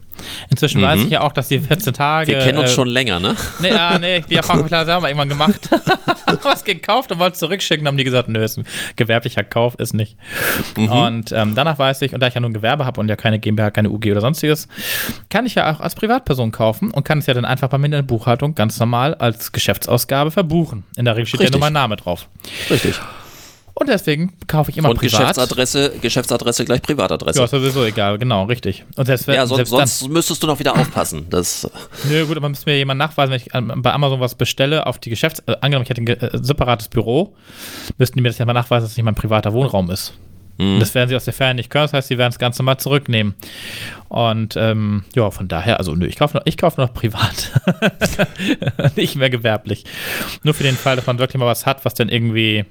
Inzwischen 0.49 0.81
mhm. 0.81 0.85
weiß 0.85 0.99
ich 1.01 1.09
ja 1.09 1.21
auch, 1.21 1.31
dass 1.31 1.47
die 1.47 1.59
14 1.59 1.93
Tage. 1.93 2.31
Wir 2.31 2.39
kennen 2.39 2.59
uns 2.59 2.71
äh, 2.71 2.73
schon 2.73 2.87
länger, 2.87 3.19
ne? 3.19 3.35
Nee, 3.59 3.69
ja, 3.69 3.97
nee, 3.97 4.23
die 4.29 4.35
Erfahrung 4.35 4.69
habe 4.69 4.75
ich 4.75 4.85
selber 4.85 5.07
irgendwann 5.07 5.29
gemacht. 5.29 5.69
was 6.43 6.63
gekauft 6.63 7.11
und 7.11 7.19
wollte 7.19 7.37
zurückschicken, 7.37 7.87
haben 7.87 7.97
die 7.97 8.03
gesagt, 8.03 8.29
nö, 8.29 8.43
ist 8.43 8.57
ein 8.57 8.65
gewerblicher 8.95 9.43
Kauf, 9.43 9.75
ist 9.75 9.93
nicht. 9.93 10.17
Mhm. 10.77 10.89
Und 10.89 11.31
ähm, 11.31 11.55
danach 11.55 11.77
weiß 11.77 12.01
ich, 12.03 12.13
und 12.13 12.21
da 12.21 12.27
ich 12.27 12.33
ja 12.33 12.41
nur 12.41 12.49
ein 12.49 12.53
Gewerbe 12.53 12.85
habe 12.85 12.99
und 12.99 13.09
ja 13.09 13.15
keine 13.15 13.39
GmbH, 13.39 13.71
keine 13.71 13.89
UG 13.89 14.11
oder 14.11 14.21
sonstiges, 14.21 14.67
kann 15.29 15.45
ich 15.45 15.55
ja 15.55 15.73
auch 15.73 15.79
als 15.79 15.95
Privatperson 15.95 16.51
kaufen 16.51 16.91
und 16.91 17.03
kann 17.03 17.19
es 17.19 17.25
ja 17.27 17.33
dann 17.33 17.45
einfach 17.45 17.69
bei 17.69 17.77
mir 17.77 17.87
in 17.87 17.91
der 17.91 18.01
Buchhaltung 18.01 18.55
ganz 18.55 18.79
normal 18.79 19.15
als 19.15 19.51
Geschäftsausgabe 19.51 20.31
verbuchen. 20.31 20.83
In 20.95 21.05
der 21.05 21.15
Regel 21.15 21.27
steht 21.27 21.41
Richtig. 21.41 21.55
ja 21.55 21.59
nur 21.59 21.65
mein 21.65 21.73
Name 21.73 21.95
drauf. 21.95 22.27
Richtig. 22.69 22.99
Und 23.73 23.89
deswegen 23.89 24.33
kaufe 24.47 24.71
ich 24.71 24.77
immer 24.77 24.89
und 24.89 24.97
privat. 24.97 25.19
Geschäftsadresse, 25.19 25.93
Geschäftsadresse 26.01 26.65
gleich 26.65 26.81
Privatadresse. 26.81 27.39
Ja, 27.39 27.45
ist 27.45 27.51
sowieso 27.51 27.83
egal, 27.85 28.17
genau, 28.17 28.43
richtig. 28.43 28.83
Und 28.95 29.05
selbst, 29.05 29.27
ja, 29.27 29.45
sonst, 29.45 29.57
selbst 29.57 29.69
sonst 29.69 30.01
dann, 30.03 30.11
müsstest 30.11 30.43
du 30.43 30.47
noch 30.47 30.59
wieder 30.59 30.77
aufpassen. 30.77 31.27
Das 31.29 31.69
Nö, 32.09 32.25
gut, 32.25 32.37
aber 32.37 32.49
müsste 32.49 32.69
mir 32.69 32.77
jemand 32.77 32.97
nachweisen, 32.97 33.31
wenn 33.31 33.39
ich 33.39 33.81
bei 33.83 33.93
Amazon 33.93 34.19
was 34.19 34.35
bestelle, 34.35 34.85
auf 34.87 34.99
die 34.99 35.09
Geschäfts... 35.09 35.41
Äh, 35.47 35.55
angenommen, 35.61 35.83
ich 35.83 35.89
hätte 35.89 36.01
ein 36.01 36.07
äh, 36.07 36.37
separates 36.41 36.89
Büro, 36.89 37.35
müssten 37.97 38.17
die 38.17 38.21
mir 38.21 38.29
das 38.29 38.37
ja 38.37 38.45
mal 38.45 38.53
nachweisen, 38.53 38.83
dass 38.83 38.91
es 38.91 38.97
nicht 38.97 39.05
mein 39.05 39.15
privater 39.15 39.53
Wohnraum 39.53 39.89
ist. 39.89 40.13
Mhm. 40.57 40.79
Das 40.79 40.93
werden 40.93 41.09
sie 41.09 41.15
aus 41.15 41.25
der 41.25 41.33
Ferne 41.33 41.55
nicht 41.55 41.69
können, 41.69 41.85
das 41.85 41.93
heißt, 41.93 42.07
sie 42.09 42.17
werden 42.17 42.31
das 42.31 42.39
Ganze 42.39 42.63
mal 42.63 42.77
zurücknehmen. 42.77 43.35
Und 44.09 44.55
ähm, 44.57 45.05
ja, 45.15 45.31
von 45.31 45.47
daher, 45.47 45.79
also 45.79 45.95
nö, 45.95 46.05
ich 46.05 46.17
kaufe 46.17 46.37
noch, 46.37 46.57
kauf 46.57 46.77
noch 46.77 46.93
privat. 46.93 47.51
nicht 48.95 49.15
mehr 49.15 49.29
gewerblich. 49.29 49.85
Nur 50.43 50.53
für 50.53 50.63
den 50.63 50.75
Fall, 50.75 50.97
dass 50.97 51.07
man 51.07 51.19
wirklich 51.19 51.39
mal 51.39 51.47
was 51.47 51.65
hat, 51.65 51.85
was 51.85 51.93
dann 51.93 52.09
irgendwie 52.09 52.65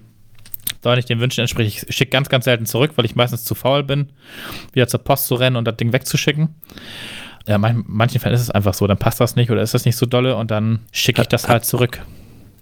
da 0.81 0.97
nicht 0.97 1.09
den 1.09 1.21
Wünschen 1.21 1.41
entspricht. 1.41 1.85
Ich 1.89 1.97
schicke 1.97 2.11
ganz, 2.11 2.29
ganz 2.29 2.45
selten 2.45 2.67
zurück, 2.67 2.93
weil 2.97 3.05
ich 3.05 3.15
meistens 3.15 3.45
zu 3.45 3.55
faul 3.55 3.83
bin, 3.83 4.11
wieder 4.73 4.89
zur 4.89 5.01
Post 5.01 5.27
zu 5.27 5.35
rennen 5.35 5.57
und 5.57 5.65
das 5.65 5.77
Ding 5.77 5.93
wegzuschicken. 5.93 6.55
Ja, 7.47 7.57
in 7.57 7.85
manchen 7.87 8.21
Fällen 8.21 8.35
ist 8.35 8.43
es 8.43 8.51
einfach 8.51 8.75
so, 8.75 8.87
dann 8.87 8.99
passt 8.99 9.21
das 9.21 9.37
nicht 9.37 9.51
oder 9.51 9.63
ist 9.63 9.75
das 9.75 9.85
nicht 9.85 9.97
so 9.97 10.07
dolle 10.07 10.37
und 10.37 10.51
dann 10.51 10.81
schicke 10.93 11.23
ich 11.23 11.29
das 11.29 11.49
halt 11.49 11.65
zurück. 11.65 12.01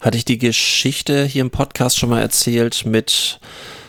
Hatte 0.00 0.16
ich 0.16 0.24
die 0.24 0.38
Geschichte 0.38 1.24
hier 1.24 1.42
im 1.42 1.50
Podcast 1.50 1.98
schon 1.98 2.10
mal 2.10 2.20
erzählt 2.20 2.86
mit 2.86 3.40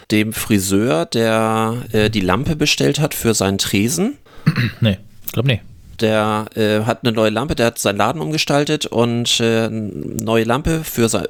dem 0.09 0.33
Friseur, 0.33 1.05
der 1.05 1.83
äh, 1.91 2.09
die 2.09 2.21
Lampe 2.21 2.55
bestellt 2.55 2.99
hat 2.99 3.13
für 3.13 3.35
seinen 3.35 3.59
Tresen? 3.59 4.17
nee, 4.81 4.97
ich 5.25 5.31
glaube 5.31 5.47
nicht 5.47 5.61
der 6.01 6.45
äh, 6.55 6.85
hat 6.85 7.03
eine 7.03 7.11
neue 7.11 7.29
Lampe, 7.29 7.55
der 7.55 7.67
hat 7.67 7.79
seinen 7.79 7.97
Laden 7.97 8.21
umgestaltet 8.21 8.85
und 8.85 9.39
äh, 9.39 9.69
neue 9.69 10.43
Lampe 10.45 10.83
für 10.83 11.09
sein 11.09 11.27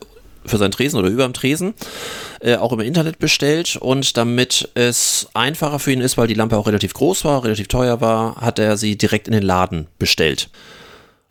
für 0.50 0.58
seinen 0.58 0.72
Tresen 0.72 1.00
oder 1.00 1.10
über 1.10 1.24
dem 1.24 1.34
Tresen, 1.34 1.74
äh, 2.42 2.56
auch 2.56 2.74
im 2.74 2.80
Internet 2.82 3.20
bestellt 3.20 3.78
und 3.78 4.18
damit 4.18 4.70
es 4.74 5.30
einfacher 5.34 5.80
für 5.80 5.92
ihn 5.92 6.02
ist, 6.02 6.18
weil 6.18 6.28
die 6.28 6.34
Lampe 6.34 6.58
auch 6.58 6.68
relativ 6.68 6.94
groß 6.94 7.26
war, 7.26 7.44
relativ 7.44 7.68
teuer 7.68 8.02
war, 8.02 8.38
hat 8.38 8.60
er 8.60 8.78
sie 8.78 8.98
direkt 8.98 9.28
in 9.28 9.34
den 9.34 9.44
Laden 9.44 9.88
bestellt. 9.98 10.50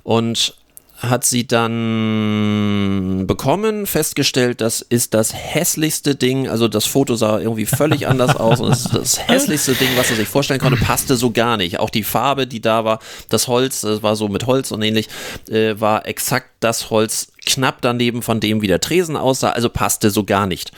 Und 0.02 0.54
hat 1.00 1.24
sie 1.24 1.46
dann 1.46 3.24
bekommen, 3.26 3.86
festgestellt, 3.86 4.60
das 4.60 4.80
ist 4.80 5.14
das 5.14 5.32
hässlichste 5.32 6.16
Ding, 6.16 6.48
also 6.48 6.66
das 6.66 6.86
Foto 6.86 7.14
sah 7.14 7.38
irgendwie 7.38 7.66
völlig 7.66 8.06
anders 8.08 8.34
aus 8.34 8.60
und 8.60 8.70
das 8.70 8.86
ist 8.86 8.94
das 8.94 9.28
hässlichste 9.28 9.74
Ding, 9.74 9.88
was 9.96 10.10
er 10.10 10.16
sich 10.16 10.28
vorstellen 10.28 10.60
konnte, 10.60 10.78
passte 10.78 11.16
so 11.16 11.30
gar 11.30 11.56
nicht. 11.56 11.78
Auch 11.78 11.90
die 11.90 12.02
Farbe, 12.02 12.46
die 12.48 12.60
da 12.60 12.84
war, 12.84 12.98
das 13.28 13.46
Holz, 13.46 13.82
das 13.82 14.02
war 14.02 14.16
so 14.16 14.28
mit 14.28 14.46
Holz 14.46 14.72
und 14.72 14.82
ähnlich, 14.82 15.08
äh, 15.48 15.78
war 15.78 16.06
exakt 16.06 16.50
das 16.60 16.90
Holz 16.90 17.28
knapp 17.46 17.80
daneben 17.80 18.22
von 18.22 18.40
dem, 18.40 18.60
wie 18.60 18.66
der 18.66 18.80
Tresen 18.80 19.16
aussah, 19.16 19.50
also 19.50 19.68
passte 19.68 20.10
so 20.10 20.24
gar 20.24 20.46
nicht. 20.46 20.72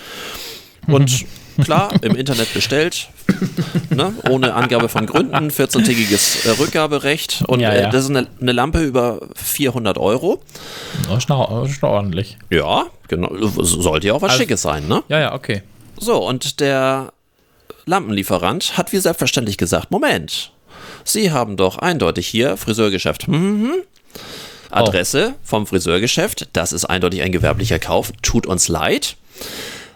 Und 0.86 1.24
klar, 1.62 1.92
im 2.02 2.14
Internet 2.14 2.52
bestellt, 2.52 3.08
ne, 3.90 4.12
ohne 4.28 4.54
Angabe 4.54 4.88
von 4.88 5.06
Gründen, 5.06 5.50
14-tägiges 5.50 6.46
äh, 6.46 6.50
Rückgaberecht 6.60 7.44
und 7.46 7.60
ja, 7.60 7.74
ja. 7.74 7.88
Äh, 7.88 7.90
das 7.90 8.04
ist 8.04 8.10
eine, 8.10 8.26
eine, 8.40 8.52
Lampe 8.52 8.82
über 8.82 9.20
400 9.34 9.98
Euro. 9.98 10.42
Das 11.08 11.18
ist 11.18 11.28
noch, 11.28 11.64
ist 11.64 11.82
noch 11.82 11.90
ordentlich. 11.90 12.38
Ja, 12.50 12.86
genau, 13.08 13.30
sollte 13.38 14.08
ja 14.08 14.14
auch 14.14 14.22
was 14.22 14.32
also, 14.32 14.42
Schickes 14.42 14.62
sein, 14.62 14.88
ne? 14.88 15.02
Ja, 15.08 15.20
ja, 15.20 15.34
okay. 15.34 15.62
So, 15.98 16.26
und 16.26 16.60
der 16.60 17.12
Lampenlieferant 17.86 18.76
hat 18.76 18.92
wie 18.92 18.98
selbstverständlich 18.98 19.58
gesagt, 19.58 19.90
Moment, 19.90 20.52
Sie 21.04 21.32
haben 21.32 21.56
doch 21.56 21.78
eindeutig 21.78 22.26
hier 22.26 22.56
Friseurgeschäft. 22.56 23.28
Mhm. 23.28 23.72
Adresse 24.70 25.34
vom 25.42 25.66
Friseurgeschäft, 25.66 26.48
das 26.52 26.72
ist 26.72 26.84
eindeutig 26.84 27.22
ein 27.22 27.32
gewerblicher 27.32 27.78
Kauf, 27.78 28.12
tut 28.22 28.46
uns 28.46 28.68
leid. 28.68 29.16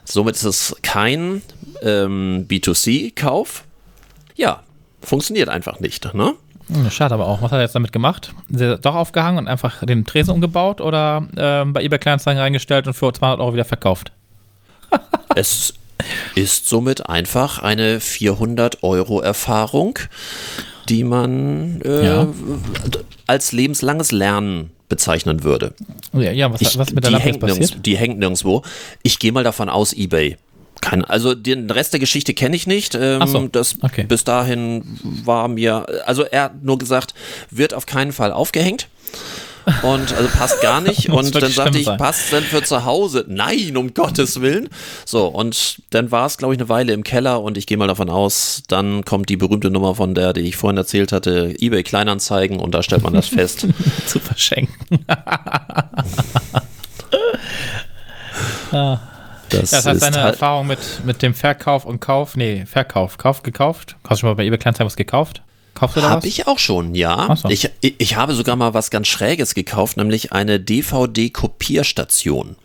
Somit 0.05 0.37
ist 0.37 0.45
es 0.45 0.77
kein 0.83 1.43
ähm, 1.83 2.47
B2C-Kauf. 2.49 3.65
Ja, 4.37 4.63
funktioniert 5.03 5.49
einfach 5.49 5.81
nicht. 5.81 6.13
Ne? 6.15 6.35
Hm, 6.69 6.91
Schade 6.91 7.15
aber 7.15 7.27
auch. 7.27 7.43
Was 7.43 7.51
hat 7.53 7.59
er 7.59 7.63
jetzt 7.63 7.75
damit 7.75 7.93
gemacht? 7.93 8.33
Ist 8.51 8.61
er 8.61 8.79
doch 8.79 8.95
aufgehangen 8.95 9.39
und 9.39 9.49
einfach 9.49 9.85
den 9.85 10.05
Tresen 10.05 10.33
umgebaut 10.35 10.81
oder 10.81 11.27
ähm, 11.37 11.73
bei 11.73 11.83
eBay 11.83 11.99
Kleinanzeigen 11.99 12.41
reingestellt 12.41 12.87
und 12.87 12.95
für 12.95 13.13
200 13.13 13.41
Euro 13.41 13.53
wieder 13.55 13.65
verkauft? 13.65 14.13
Es 15.37 15.75
ist 16.37 16.69
somit 16.69 17.09
einfach 17.09 17.61
eine 17.61 17.99
400 17.99 18.83
Euro 18.85 19.21
Erfahrung, 19.21 19.99
die 20.89 21.03
man 21.03 21.81
äh, 21.83 22.07
Ja. 22.07 22.29
als 23.27 23.51
lebenslanges 23.53 24.13
Lernen 24.13 24.71
bezeichnen 24.95 25.43
würde. 25.43 25.75
Ja, 26.13 26.31
ja 26.31 26.53
was, 26.53 26.61
Ich, 26.61 26.79
was 26.79 26.93
mit 26.93 27.03
der 27.05 27.11
die, 27.11 27.13
Lampe 27.15 27.25
hängt 27.25 27.35
jetzt 27.37 27.41
passiert? 27.41 27.61
nirgends, 27.61 27.83
die 27.83 27.97
hängt 27.97 28.19
nirgendwo. 28.19 28.63
Ich 29.03 29.19
gehe 29.19 29.33
mal 29.33 29.45
davon 29.45 29.69
aus, 29.69 29.93
eBay. 29.93 30.37
Kein, 30.81 31.05
also 31.05 31.35
den 31.35 31.71
Rest 31.71 31.93
der 31.95 32.01
Geschichte 32.01 32.35
kenne 32.35 32.55
ich 32.57 32.67
nicht. 32.67 32.95
Ähm, 32.95 33.27
so, 33.27 33.49
Das 33.49 33.77
okay. 33.83 34.05
bis 34.05 34.23
dahin 34.25 34.83
war 35.25 35.49
mir, 35.49 35.87
also 36.07 36.25
er 36.25 36.45
hat 36.45 36.63
nur 36.63 36.79
gesagt, 36.79 37.15
wird 37.51 37.75
auf 37.75 37.87
keinen 37.87 38.13
Fall 38.13 38.33
aufgehängt. 38.33 38.89
Und 39.83 40.13
also 40.13 40.29
passt 40.29 40.61
gar 40.61 40.81
nicht. 40.81 41.09
Und 41.11 41.35
dann 41.35 41.51
sagte 41.51 41.79
ich, 41.79 41.87
sein. 41.87 41.99
passt 41.99 42.33
denn 42.33 42.43
für 42.43 42.63
zu 42.63 42.85
Hause? 42.85 43.25
Nein, 43.29 43.77
um 43.77 43.95
Gottes 43.95 44.41
Willen. 44.41 44.69
So, 45.05 45.27
und 45.27 45.83
dann 45.91 46.11
war 46.11 46.27
es, 46.27 46.37
glaube 46.37 46.55
ich, 46.55 46.61
eine 46.61 46.69
Weile 46.69 46.93
im 46.93 47.03
Keller 47.03 47.43
und 47.43 47.57
ich 47.57 47.67
gehe 47.67 47.77
mal 47.77 47.89
davon 47.89 48.11
aus, 48.11 48.63
dann 48.69 49.05
kommt 49.05 49.29
die 49.29 49.37
berühmte 49.37 49.71
Nummer 49.71 49.95
von 49.95 50.15
der, 50.15 50.33
die 50.33 50.43
ich 50.43 50.57
vorhin 50.57 50.77
erzählt 50.77 51.13
hatte, 51.13 51.55
eBay 51.59 51.83
Kleinanzeigen 51.83 52.59
und 52.59 52.75
da 52.75 52.83
stellt 52.83 53.03
man 53.03 53.15
das 53.15 53.29
fest. 53.29 53.67
zu 54.07 54.19
verschenken. 54.21 55.05
Das, 59.51 59.71
Das 59.71 59.87
heißt, 59.87 60.03
deine 60.03 60.17
halt, 60.17 60.35
Erfahrung 60.35 60.67
mit, 60.67 60.79
mit 61.05 61.23
dem 61.23 61.33
Verkauf 61.33 61.85
und 61.85 62.01
Kauf, 62.01 62.37
nee, 62.37 62.65
Verkauf, 62.67 63.19
Kauf 63.19 63.45
gekauft? 63.45 63.95
Hast 64.03 64.19
du 64.19 64.21
schon 64.23 64.31
mal 64.31 64.35
bei 64.35 64.45
eBay 64.45 64.59
Kleinanzeigen 64.59 64.87
was 64.87 64.97
gekauft? 64.97 65.43
Kaufst 65.75 65.97
du 65.97 66.01
da 66.01 66.11
Habe 66.11 66.27
ich 66.27 66.47
auch 66.47 66.59
schon, 66.59 66.95
ja. 66.95 67.35
So. 67.37 67.49
Ich, 67.49 67.69
ich, 67.81 67.95
ich 67.99 68.17
habe 68.17 68.35
sogar 68.35 68.57
mal 68.57 68.75
was 68.75 68.91
ganz 68.91 69.09
Schräges 69.09 69.55
gekauft, 69.55 69.97
nämlich 69.97 70.33
eine 70.33 70.61
DVD-Kopierstation. 70.61 72.57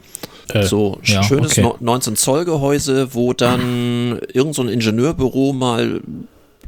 Äh, 0.53 0.63
So 0.63 0.99
ja, 1.03 1.23
schönes 1.23 1.51
okay. 1.53 1.61
no- 1.61 1.77
19 1.79 2.15
Zoll 2.15 2.45
Gehäuse, 2.45 3.13
wo 3.13 3.33
dann 3.33 4.19
irgend 4.33 4.55
so 4.55 4.61
ein 4.63 4.69
Ingenieurbüro 4.69 5.53
mal 5.53 6.01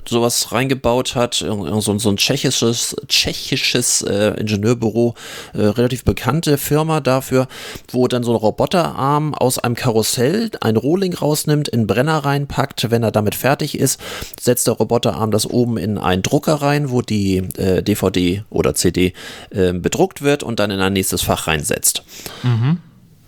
sowas 0.08 0.52
reingebaut 0.52 1.16
hat, 1.16 1.42
irgend 1.42 1.84
so, 1.84 1.92
ein- 1.92 2.00
so 2.00 2.10
ein 2.10 2.18
tschechisches, 2.18 2.96
tschechisches 3.08 4.02
äh, 4.02 4.34
Ingenieurbüro, 4.40 5.14
äh, 5.54 5.62
relativ 5.62 6.04
bekannte 6.04 6.58
Firma 6.58 7.00
dafür, 7.00 7.48
wo 7.92 8.08
dann 8.08 8.24
so 8.24 8.32
ein 8.32 8.38
Roboterarm 8.38 9.34
aus 9.34 9.60
einem 9.60 9.76
Karussell 9.76 10.52
ein 10.62 10.76
Rohling 10.78 11.14
rausnimmt, 11.14 11.68
in 11.68 11.88
Brenner 11.88 12.20
reinpackt, 12.26 12.90
wenn 12.92 13.04
er 13.04 13.12
damit 13.12 13.36
fertig 13.36 13.78
ist, 13.80 14.00
setzt 14.40 14.68
der 14.68 14.74
Roboterarm 14.76 15.32
das 15.32 15.46
oben 15.50 15.78
in 15.78 15.98
einen 15.98 16.22
Drucker 16.24 16.56
rein, 16.56 16.90
wo 16.92 17.02
die 17.02 17.38
äh, 17.58 17.82
DVD 17.84 18.44
oder 18.50 18.76
CD 18.76 19.14
äh, 19.52 19.74
bedruckt 19.74 20.22
wird 20.22 20.44
und 20.44 20.60
dann 20.60 20.72
in 20.72 20.80
ein 20.82 20.94
nächstes 20.94 21.22
Fach 21.22 21.48
reinsetzt. 21.48 22.04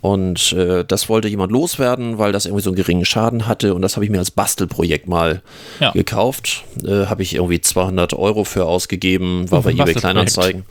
Und 0.04 0.52
äh, 0.52 0.84
das 0.86 1.08
wollte 1.08 1.30
jemand 1.30 1.54
loswerden, 1.54 2.18
weil 2.18 2.34
das 2.34 2.46
irgendwie 2.46 2.62
so 2.62 2.72
einen 2.72 2.76
geringen 2.76 3.06
Schaden 3.06 3.48
hatte. 3.48 3.74
Und 3.74 3.82
das 3.84 3.96
habe 3.96 4.04
ich 4.04 4.12
mir 4.12 4.20
als 4.20 4.32
Bastelprojekt 4.32 5.08
mal 5.08 5.42
Ja. 5.80 5.92
gekauft. 5.92 6.66
Äh, 6.86 7.06
habe 7.06 7.24
ich 7.24 7.36
irgendwie 7.36 7.62
200 7.62 8.12
Euro 8.14 8.44
für 8.44 8.66
ausgegeben, 8.66 9.50
war 9.50 9.60
Oh, 9.60 9.62
bei 9.62 9.72
eBay. 9.72 9.94
Kleinanzeigen. 9.94 10.66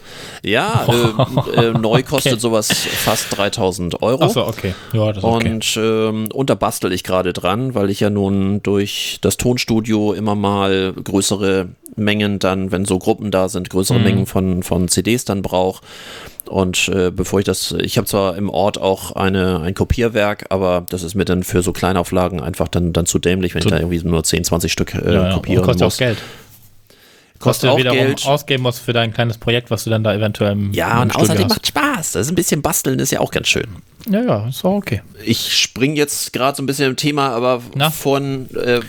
Ja, 0.45 0.87
äh, 1.57 1.61
äh, 1.69 1.71
neu 1.73 2.03
kostet 2.03 2.43
sowas 2.43 2.69
fast 2.71 3.35
3000 3.35 4.03
Euro. 4.03 4.23
Achso, 4.25 4.47
okay. 4.47 4.75
Ja, 4.93 5.11
das 5.15 5.25
okay. 5.25 5.49
Und, 5.51 5.79
ähm, 5.79 6.29
und 6.31 6.51
da 6.51 6.55
bastel 6.55 6.93
ich 6.93 7.03
gerade 7.03 7.33
dran, 7.33 7.75
weil 7.75 7.89
ich 7.89 8.01
ja 8.01 8.11
nun 8.11 8.63
durch 8.63 9.17
das 9.23 9.39
Tonstudio 9.39 10.13
immer 10.13 10.35
mal 10.35 10.93
größere 10.93 11.69
Mengen 11.97 12.39
dann, 12.39 12.73
wenn 12.73 12.85
so 12.85 12.99
Gruppen 12.99 13.31
da 13.31 13.49
sind, 13.49 13.69
größere 13.71 13.99
Mhm. 13.99 14.05
Mengen 14.05 14.27
von, 14.27 14.63
von 14.63 14.89
CDs 14.89 15.25
dann 15.25 15.43
brauche. 15.43 15.83
Und 16.47 16.89
äh, 16.89 17.11
bevor 17.11 17.39
ich 17.39 17.45
das, 17.45 17.73
ich 17.81 17.97
habe 17.99 18.07
zwar 18.07 18.37
im 18.37 18.51
Ort 18.51 18.79
auch 18.79 19.13
eine, 19.13 19.61
ein 19.61 19.75
Kopierwerk, 19.75 20.47
aber 20.51 20.85
das 20.89 21.03
ist 21.03 21.15
mir 21.15 21.25
dann 21.25 21.43
für 21.45 21.63
so 21.63 21.73
Kleinauflagen 21.73 22.41
einfach 22.41 22.69
dann, 22.69 22.93
dann 22.93 23.07
zu 23.07 23.19
dämlich, 23.19 23.55
wenn 23.55 23.63
Zu- 23.63 23.69
ich 23.69 23.75
da 23.75 23.79
irgendwie 23.81 24.03
nur 24.07 24.25
10, 24.25 24.45
20 24.45 24.73
Stück 24.73 24.95
äh, 24.95 25.15
ja, 25.15 25.29
ja. 25.29 25.35
kopieren 25.35 25.65
kostet 25.65 25.85
muss. 25.85 25.95
auch 25.95 25.99
Geld. 25.99 26.19
Kostet 27.39 27.71
auch 27.71 27.77
wiederum 27.79 27.99
Geld. 27.99 28.25
ausgeben 28.25 28.63
musst 28.63 28.79
für 28.81 28.93
dein 28.93 29.13
kleines 29.13 29.37
Projekt, 29.37 29.71
was 29.71 29.83
du 29.85 29.91
dann 29.91 30.05
da 30.05 30.15
eventuell 30.15 30.53
im, 30.53 30.73
Ja, 30.73 30.95
im 30.97 31.03
und 31.03 31.11
Studio 31.11 31.25
außerdem 31.25 31.45
hast. 31.45 31.51
macht 31.51 31.67
Spaß. 31.67 32.13
Das 32.13 32.27
ist 32.27 32.33
ein 32.33 32.37
bisschen 32.37 32.63
basteln, 32.63 32.99
ist 33.01 33.11
ja 33.11 33.19
auch 33.21 33.33
ganz 33.33 33.49
schön. 33.49 33.67
Ja, 34.09 34.23
ja, 34.23 34.49
ist 34.49 34.65
auch 34.65 34.77
okay. 34.77 35.03
Ich 35.25 35.57
spring 35.59 35.97
jetzt 35.97 36.33
gerade 36.33 36.57
so 36.57 36.63
ein 36.63 36.67
bisschen 36.67 36.91
im 36.91 36.97
Thema, 36.97 37.31
aber 37.31 37.61
Na? 37.75 37.91
vorhin, 37.91 38.49
äh, 38.55 38.81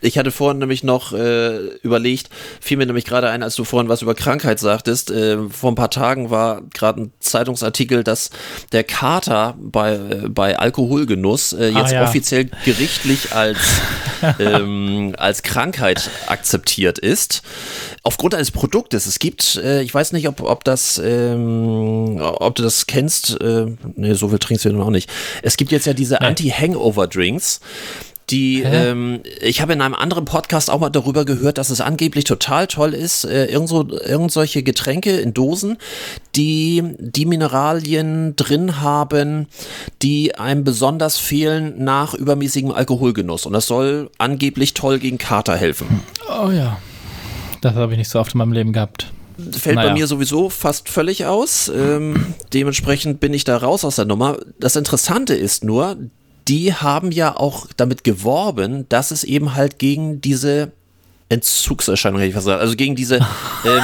ich 0.00 0.18
hatte 0.18 0.30
vorhin 0.30 0.58
nämlich 0.58 0.82
noch 0.82 1.12
äh, 1.12 1.56
überlegt, 1.82 2.28
fiel 2.60 2.76
mir 2.76 2.86
nämlich 2.86 3.04
gerade 3.04 3.28
ein, 3.30 3.42
als 3.42 3.54
du 3.56 3.64
vorhin 3.64 3.88
was 3.88 4.02
über 4.02 4.14
Krankheit 4.14 4.58
sagtest. 4.58 5.10
Äh, 5.10 5.48
vor 5.48 5.72
ein 5.72 5.74
paar 5.74 5.90
Tagen 5.90 6.30
war 6.30 6.62
gerade 6.74 7.02
ein 7.02 7.12
Zeitungsartikel, 7.20 8.04
dass 8.04 8.30
der 8.72 8.84
Kater 8.84 9.56
bei, 9.58 9.94
äh, 9.94 10.28
bei 10.28 10.58
Alkoholgenuss 10.58 11.52
äh, 11.52 11.72
Ah, 11.74 11.80
jetzt 11.80 11.92
ja. 11.92 12.04
offiziell 12.04 12.50
gerichtlich 12.64 13.32
als, 13.32 13.58
ähm, 14.38 15.14
als 15.18 15.42
Krankheit 15.42 16.10
akzeptiert 16.26 16.98
ist. 16.98 17.42
Aufgrund 18.02 18.34
eines 18.34 18.50
Produktes. 18.50 19.06
Es 19.06 19.18
gibt, 19.18 19.56
äh, 19.56 19.82
ich 19.82 19.92
weiß 19.92 20.12
nicht, 20.12 20.28
ob, 20.28 20.42
ob 20.42 20.64
das, 20.64 21.00
ähm, 21.04 22.18
ob 22.20 22.54
du 22.54 22.62
das 22.62 22.86
kennst, 22.86 23.40
äh, 23.40 23.66
nee, 23.94 24.14
so 24.14 24.28
viel 24.28 24.38
trinkst 24.38 24.64
du 24.64 24.72
noch 24.72 24.90
nicht. 24.90 25.10
Es 25.42 25.56
gibt 25.56 25.72
jetzt 25.72 25.86
ja 25.86 25.92
diese 25.92 26.20
Anti-Hangover-Drinks. 26.20 27.60
Die, 28.30 28.62
ähm, 28.62 29.20
ich 29.40 29.60
habe 29.60 29.72
in 29.72 29.80
einem 29.80 29.94
anderen 29.94 30.24
Podcast 30.24 30.68
auch 30.68 30.80
mal 30.80 30.90
darüber 30.90 31.24
gehört, 31.24 31.58
dass 31.58 31.70
es 31.70 31.80
angeblich 31.80 32.24
total 32.24 32.66
toll 32.66 32.92
ist, 32.92 33.24
äh, 33.24 33.46
irgend, 33.46 33.68
so, 33.68 33.88
irgend 33.88 34.32
solche 34.32 34.64
Getränke 34.64 35.16
in 35.18 35.32
Dosen, 35.32 35.76
die 36.34 36.82
die 36.98 37.24
Mineralien 37.24 38.34
drin 38.34 38.80
haben, 38.80 39.46
die 40.02 40.34
einem 40.34 40.64
besonders 40.64 41.18
fehlen 41.18 41.84
nach 41.84 42.14
übermäßigem 42.14 42.72
Alkoholgenuss. 42.72 43.46
Und 43.46 43.52
das 43.52 43.68
soll 43.68 44.10
angeblich 44.18 44.74
toll 44.74 44.98
gegen 44.98 45.18
Kater 45.18 45.56
helfen. 45.56 46.02
Oh 46.28 46.50
ja. 46.50 46.78
Das 47.60 47.76
habe 47.76 47.92
ich 47.92 47.98
nicht 47.98 48.10
so 48.10 48.18
oft 48.18 48.34
in 48.34 48.38
meinem 48.38 48.52
Leben 48.52 48.72
gehabt. 48.72 49.12
Fällt 49.52 49.76
Naja. 49.76 49.90
bei 49.90 49.94
mir 49.94 50.06
sowieso 50.06 50.50
fast 50.50 50.88
völlig 50.88 51.26
aus. 51.26 51.68
Ähm, 51.68 52.34
dementsprechend 52.52 53.20
bin 53.20 53.34
ich 53.34 53.44
da 53.44 53.56
raus 53.56 53.84
aus 53.84 53.96
der 53.96 54.06
Nummer. 54.06 54.38
Das 54.58 54.76
Interessante 54.76 55.34
ist 55.34 55.62
nur, 55.62 55.96
die 56.48 56.72
haben 56.74 57.10
ja 57.12 57.36
auch 57.36 57.66
damit 57.76 58.04
geworben, 58.04 58.88
dass 58.88 59.10
es 59.10 59.24
eben 59.24 59.54
halt 59.54 59.78
gegen 59.78 60.20
diese 60.20 60.72
Entzugserscheinung, 61.28 62.20
hätte 62.20 62.28
ich 62.28 62.34
fast 62.34 62.46
gesagt. 62.46 62.60
Also 62.62 62.76
gegen 62.76 62.94
diese, 62.94 63.16
ähm, 63.64 63.82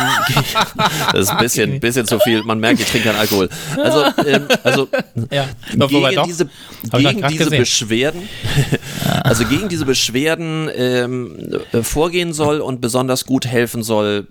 das 1.12 1.22
ist 1.22 1.28
ein 1.30 1.38
bisschen, 1.38 1.80
bisschen 1.80 2.06
zu 2.06 2.20
viel. 2.20 2.44
Man 2.44 2.60
merkt, 2.60 2.78
ich 2.80 2.86
trinke 2.86 3.08
keinen 3.08 3.18
Alkohol. 3.18 3.48
Also, 3.76 4.04
ähm, 4.24 4.46
also 4.62 4.88
Ja, 5.32 5.48
gegen 5.88 6.14
doch. 6.14 6.24
diese, 6.24 6.48
gegen 6.92 7.26
diese 7.26 7.44
gesehen. 7.44 7.58
Beschwerden, 7.58 8.28
also 9.24 9.44
gegen 9.44 9.68
diese 9.68 9.84
Beschwerden 9.84 10.70
ähm, 10.74 11.36
äh, 11.72 11.82
vorgehen 11.82 12.32
soll 12.32 12.60
und 12.60 12.80
besonders 12.80 13.26
gut 13.26 13.44
helfen 13.44 13.82
soll 13.82 14.28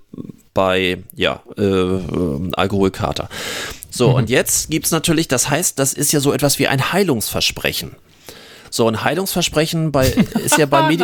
bei 0.54 1.04
ja, 1.14 1.42
äh, 1.58 1.64
äh, 1.64 2.50
Alkoholkater. 2.54 3.28
So, 3.90 4.10
Mhm. 4.10 4.16
und 4.16 4.30
jetzt 4.30 4.70
gibt's 4.70 4.92
natürlich, 4.92 5.28
das 5.28 5.50
heißt, 5.50 5.78
das 5.78 5.92
ist 5.92 6.14
ja 6.14 6.22
so 6.22 6.32
etwas 6.32 6.60
wie 6.60 6.68
ein 6.70 6.94
Heilungsversprechen. 6.94 7.92
So, 8.72 8.88
ein 8.88 9.04
Heilungsversprechen 9.04 9.92
bei, 9.92 10.08
ist 10.44 10.58
ja 10.58 10.66
bei 10.66 10.82
Medi 10.88 11.04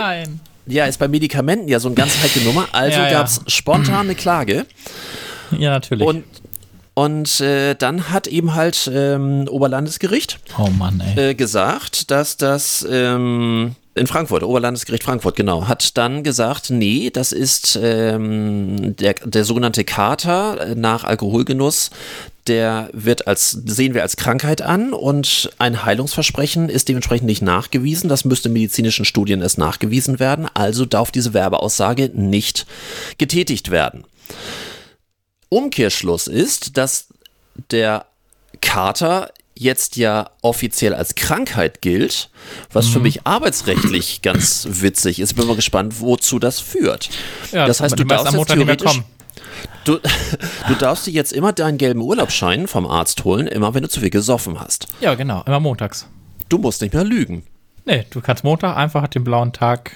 ja, 0.70 0.86
ist 0.86 0.98
bei 0.98 1.08
Medikamenten 1.08 1.70
ja 1.70 1.80
so 1.80 1.88
eine 1.88 1.96
ganz 1.96 2.22
heikle 2.22 2.44
Nummer. 2.44 2.68
Also 2.72 2.98
Ja, 2.98 3.06
ja. 3.06 3.12
gab's 3.12 3.42
spontan 3.48 4.08
eine 4.08 4.16
Klage. 4.16 4.66
Ja, 5.52 5.72
natürlich. 5.72 6.06
Und, 6.06 6.26
und 6.94 7.40
äh, 7.40 7.76
dann 7.76 8.10
hat 8.10 8.28
eben 8.28 8.54
halt 8.54 8.90
ähm, 8.94 9.48
Oberlandesgericht 9.48 10.40
oh 10.58 10.70
Mann, 10.70 11.02
äh, 11.16 11.36
gesagt, 11.36 12.12
dass 12.12 12.36
das 12.36 12.86
ähm, 12.90 13.76
in 13.96 14.08
Frankfurt, 14.08 14.44
Oberlandesgericht 14.44 15.04
Frankfurt, 15.04 15.36
genau, 15.36 15.68
hat 15.68 15.98
dann 15.98 16.24
gesagt, 16.24 16.70
nee, 16.70 17.10
das 17.10 17.32
ist 17.32 17.80
ähm, 17.82 18.96
der, 18.98 19.14
der 19.14 19.44
sogenannte 19.44 19.84
Kater 19.84 20.60
äh, 20.60 20.76
nach 20.76 21.04
Alkoholgenuss, 21.04 21.92
der 22.48 22.90
wird 22.94 23.28
als, 23.28 23.52
sehen 23.66 23.94
wir 23.94 24.02
als 24.04 24.16
Krankheit 24.18 24.62
an 24.62 24.94
und 24.94 25.50
ein 25.60 25.84
Heilungsversprechen 25.86 26.70
ist 26.70 26.88
dementsprechend 26.90 27.28
nicht 27.28 27.42
nachgewiesen. 27.42 28.10
Das 28.10 28.26
müsste 28.26 28.50
in 28.50 28.54
medizinischen 28.54 29.06
Studien 29.06 29.42
erst 29.42 29.58
nachgewiesen 29.58 30.20
werden. 30.20 30.48
Also 30.54 30.86
darf 30.86 31.12
diese 31.12 31.34
Werbeaussage 31.34 32.12
nicht 32.14 32.66
getätigt 33.18 33.72
werden. 33.72 34.06
Umkehrschluss 35.50 36.28
ist, 36.28 36.78
dass 36.78 37.08
der 37.72 38.06
Kater 38.62 39.32
jetzt 39.56 39.96
ja 39.96 40.30
offiziell 40.42 40.94
als 40.94 41.16
Krankheit 41.16 41.82
gilt, 41.82 42.30
was 42.72 42.88
Mhm. 42.88 42.92
für 42.92 43.00
mich 43.00 43.26
arbeitsrechtlich 43.26 44.22
ganz 44.22 44.68
witzig 44.70 45.20
ist. 45.20 45.34
Bin 45.36 45.48
mal 45.48 45.56
gespannt, 45.56 46.00
wozu 46.00 46.38
das 46.38 46.60
führt. 46.60 47.10
ja, 47.52 47.66
das 47.66 47.80
heißt, 47.82 47.98
du 47.98 48.04
darfst 48.04 48.28
am 48.28 48.36
Montag 48.36 48.58
nicht 48.58 48.68
mehr 48.68 48.78
theoretisch, 48.78 49.02
kommen. 49.02 49.17
Du, 49.88 50.00
du 50.68 50.76
darfst 50.76 51.08
dir 51.08 51.12
jetzt 51.12 51.32
immer 51.32 51.54
deinen 51.54 51.78
gelben 51.78 52.02
Urlaubsschein 52.02 52.68
vom 52.68 52.86
Arzt 52.86 53.24
holen, 53.24 53.48
immer 53.48 53.74
wenn 53.74 53.84
du 53.84 53.90
zu 53.90 54.02
viel 54.02 54.10
gesoffen 54.10 54.60
hast. 54.60 54.88
Ja, 55.00 55.16
genau, 55.16 55.44
immer 55.46 55.62
montags. 55.62 56.08
Du 56.50 56.58
musst 56.58 56.82
nicht 56.82 56.94
mehr 56.94 57.06
lügen. 57.06 57.44
Nee, 57.86 58.06
du 58.10 58.20
kannst 58.20 58.44
Montag 58.44 58.76
einfach 58.76 59.08
den 59.08 59.24
blauen 59.24 59.54
Tag. 59.54 59.92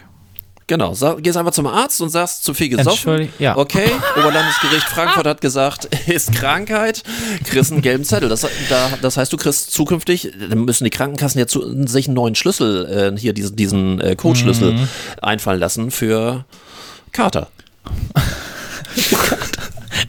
Genau, 0.68 0.94
sag, 0.94 1.22
gehst 1.22 1.36
einfach 1.36 1.52
zum 1.52 1.68
Arzt 1.68 2.00
und 2.00 2.08
sagst, 2.10 2.46
zu 2.46 2.54
viel 2.54 2.70
gesoffen. 2.70 2.92
Entschuldigung, 2.92 3.34
ja. 3.40 3.58
Okay, 3.58 3.92
Oberlandesgericht 4.18 4.88
Frankfurt 4.88 5.28
hat 5.28 5.42
gesagt, 5.42 5.86
ist 6.08 6.34
Krankheit, 6.34 7.04
kriegst 7.44 7.74
einen 7.74 7.82
gelben 7.82 8.06
Zettel. 8.06 8.30
Das, 8.30 8.48
da, 8.70 8.92
das 9.02 9.18
heißt, 9.18 9.34
du 9.34 9.36
kriegst 9.36 9.72
zukünftig, 9.74 10.32
dann 10.50 10.60
müssen 10.64 10.86
die 10.86 10.90
Krankenkassen 10.90 11.40
jetzt 11.40 11.52
zu, 11.52 11.86
sich 11.88 12.08
einen 12.08 12.16
neuen 12.16 12.36
Schlüssel, 12.36 13.14
äh, 13.14 13.20
hier 13.20 13.34
diesen, 13.34 13.58
diesen 13.58 14.00
äh, 14.00 14.16
Codeschlüssel 14.16 14.74
Mhm. 14.74 14.88
einfallen 15.22 15.60
lassen 15.60 15.92
für 15.92 16.46
Kater. 17.12 17.50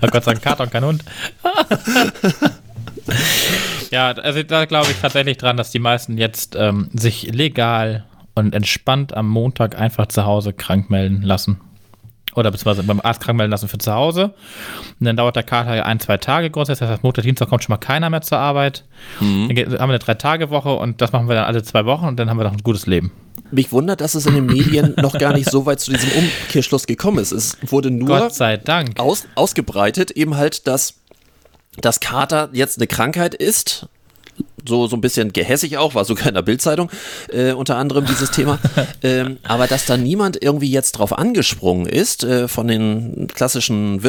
Oh 0.00 0.08
Gott 0.10 0.24
sei 0.24 0.32
Dank, 0.32 0.42
Kater 0.42 0.64
und 0.64 0.72
kein 0.72 0.84
Hund. 0.84 1.04
ja, 3.90 4.12
also 4.12 4.42
da 4.42 4.64
glaube 4.64 4.90
ich 4.90 5.00
tatsächlich 5.00 5.36
dran, 5.36 5.56
dass 5.56 5.70
die 5.70 5.78
meisten 5.78 6.18
jetzt 6.18 6.56
ähm, 6.56 6.88
sich 6.92 7.32
legal 7.32 8.04
und 8.34 8.54
entspannt 8.54 9.14
am 9.14 9.28
Montag 9.28 9.78
einfach 9.78 10.06
zu 10.06 10.24
Hause 10.24 10.52
krank 10.52 10.90
melden 10.90 11.22
lassen. 11.22 11.60
Oder 12.34 12.50
beziehungsweise 12.50 12.86
beim 12.86 13.00
Arzt 13.00 13.20
krank 13.20 13.36
melden 13.36 13.50
lassen 13.50 13.68
für 13.68 13.76
zu 13.76 13.92
Hause. 13.92 14.32
Und 14.98 15.04
dann 15.04 15.16
dauert 15.16 15.36
der 15.36 15.42
Kater 15.42 15.74
ja 15.74 15.84
ein, 15.84 16.00
zwei 16.00 16.16
Tage 16.16 16.48
grundsätzlich. 16.48 16.88
Das 16.88 16.94
heißt, 16.94 17.02
Montag, 17.02 17.24
Dienstag 17.24 17.48
kommt 17.48 17.62
schon 17.62 17.74
mal 17.74 17.78
keiner 17.78 18.08
mehr 18.08 18.22
zur 18.22 18.38
Arbeit. 18.38 18.84
Dann 19.48 19.54
geht, 19.54 19.66
haben 19.66 19.76
wir 19.76 19.82
eine 19.82 19.98
Drei-Tage-Woche 19.98 20.72
und 20.72 21.02
das 21.02 21.12
machen 21.12 21.28
wir 21.28 21.34
dann 21.34 21.44
alle 21.44 21.62
zwei 21.62 21.84
Wochen 21.84 22.06
und 22.06 22.18
dann 22.18 22.30
haben 22.30 22.38
wir 22.38 22.44
noch 22.44 22.52
ein 22.52 22.62
gutes 22.62 22.86
Leben. 22.86 23.12
Mich 23.52 23.70
wundert, 23.70 24.00
dass 24.00 24.14
es 24.14 24.26
in 24.26 24.34
den 24.34 24.46
Medien 24.46 24.94
noch 25.00 25.16
gar 25.18 25.34
nicht 25.34 25.50
so 25.50 25.66
weit 25.66 25.78
zu 25.80 25.92
diesem 25.92 26.10
Umkehrschluss 26.12 26.86
gekommen 26.86 27.18
ist. 27.18 27.32
Es 27.32 27.56
wurde 27.66 27.90
nur 27.90 28.08
aus, 28.98 29.26
ausgebreitet, 29.34 30.10
eben 30.12 30.36
halt, 30.36 30.66
dass 30.66 30.94
das 31.76 32.00
Kater 32.00 32.50
jetzt 32.52 32.78
eine 32.78 32.86
Krankheit 32.86 33.34
ist. 33.34 33.86
So, 34.66 34.86
so 34.86 34.96
ein 34.96 35.00
bisschen 35.00 35.32
gehässig 35.32 35.76
auch, 35.76 35.94
war 35.94 36.04
sogar 36.04 36.28
in 36.28 36.34
der 36.34 36.42
Bildzeitung 36.42 36.88
äh, 37.30 37.52
unter 37.52 37.76
anderem 37.76 38.06
dieses 38.06 38.30
Thema. 38.30 38.58
ähm, 39.02 39.38
aber 39.42 39.66
dass 39.66 39.86
da 39.86 39.96
niemand 39.96 40.42
irgendwie 40.42 40.70
jetzt 40.70 40.92
drauf 40.92 41.16
angesprungen 41.18 41.86
ist 41.86 42.24
äh, 42.24 42.48
von 42.48 42.68
den 42.68 43.26
klassischen 43.26 44.02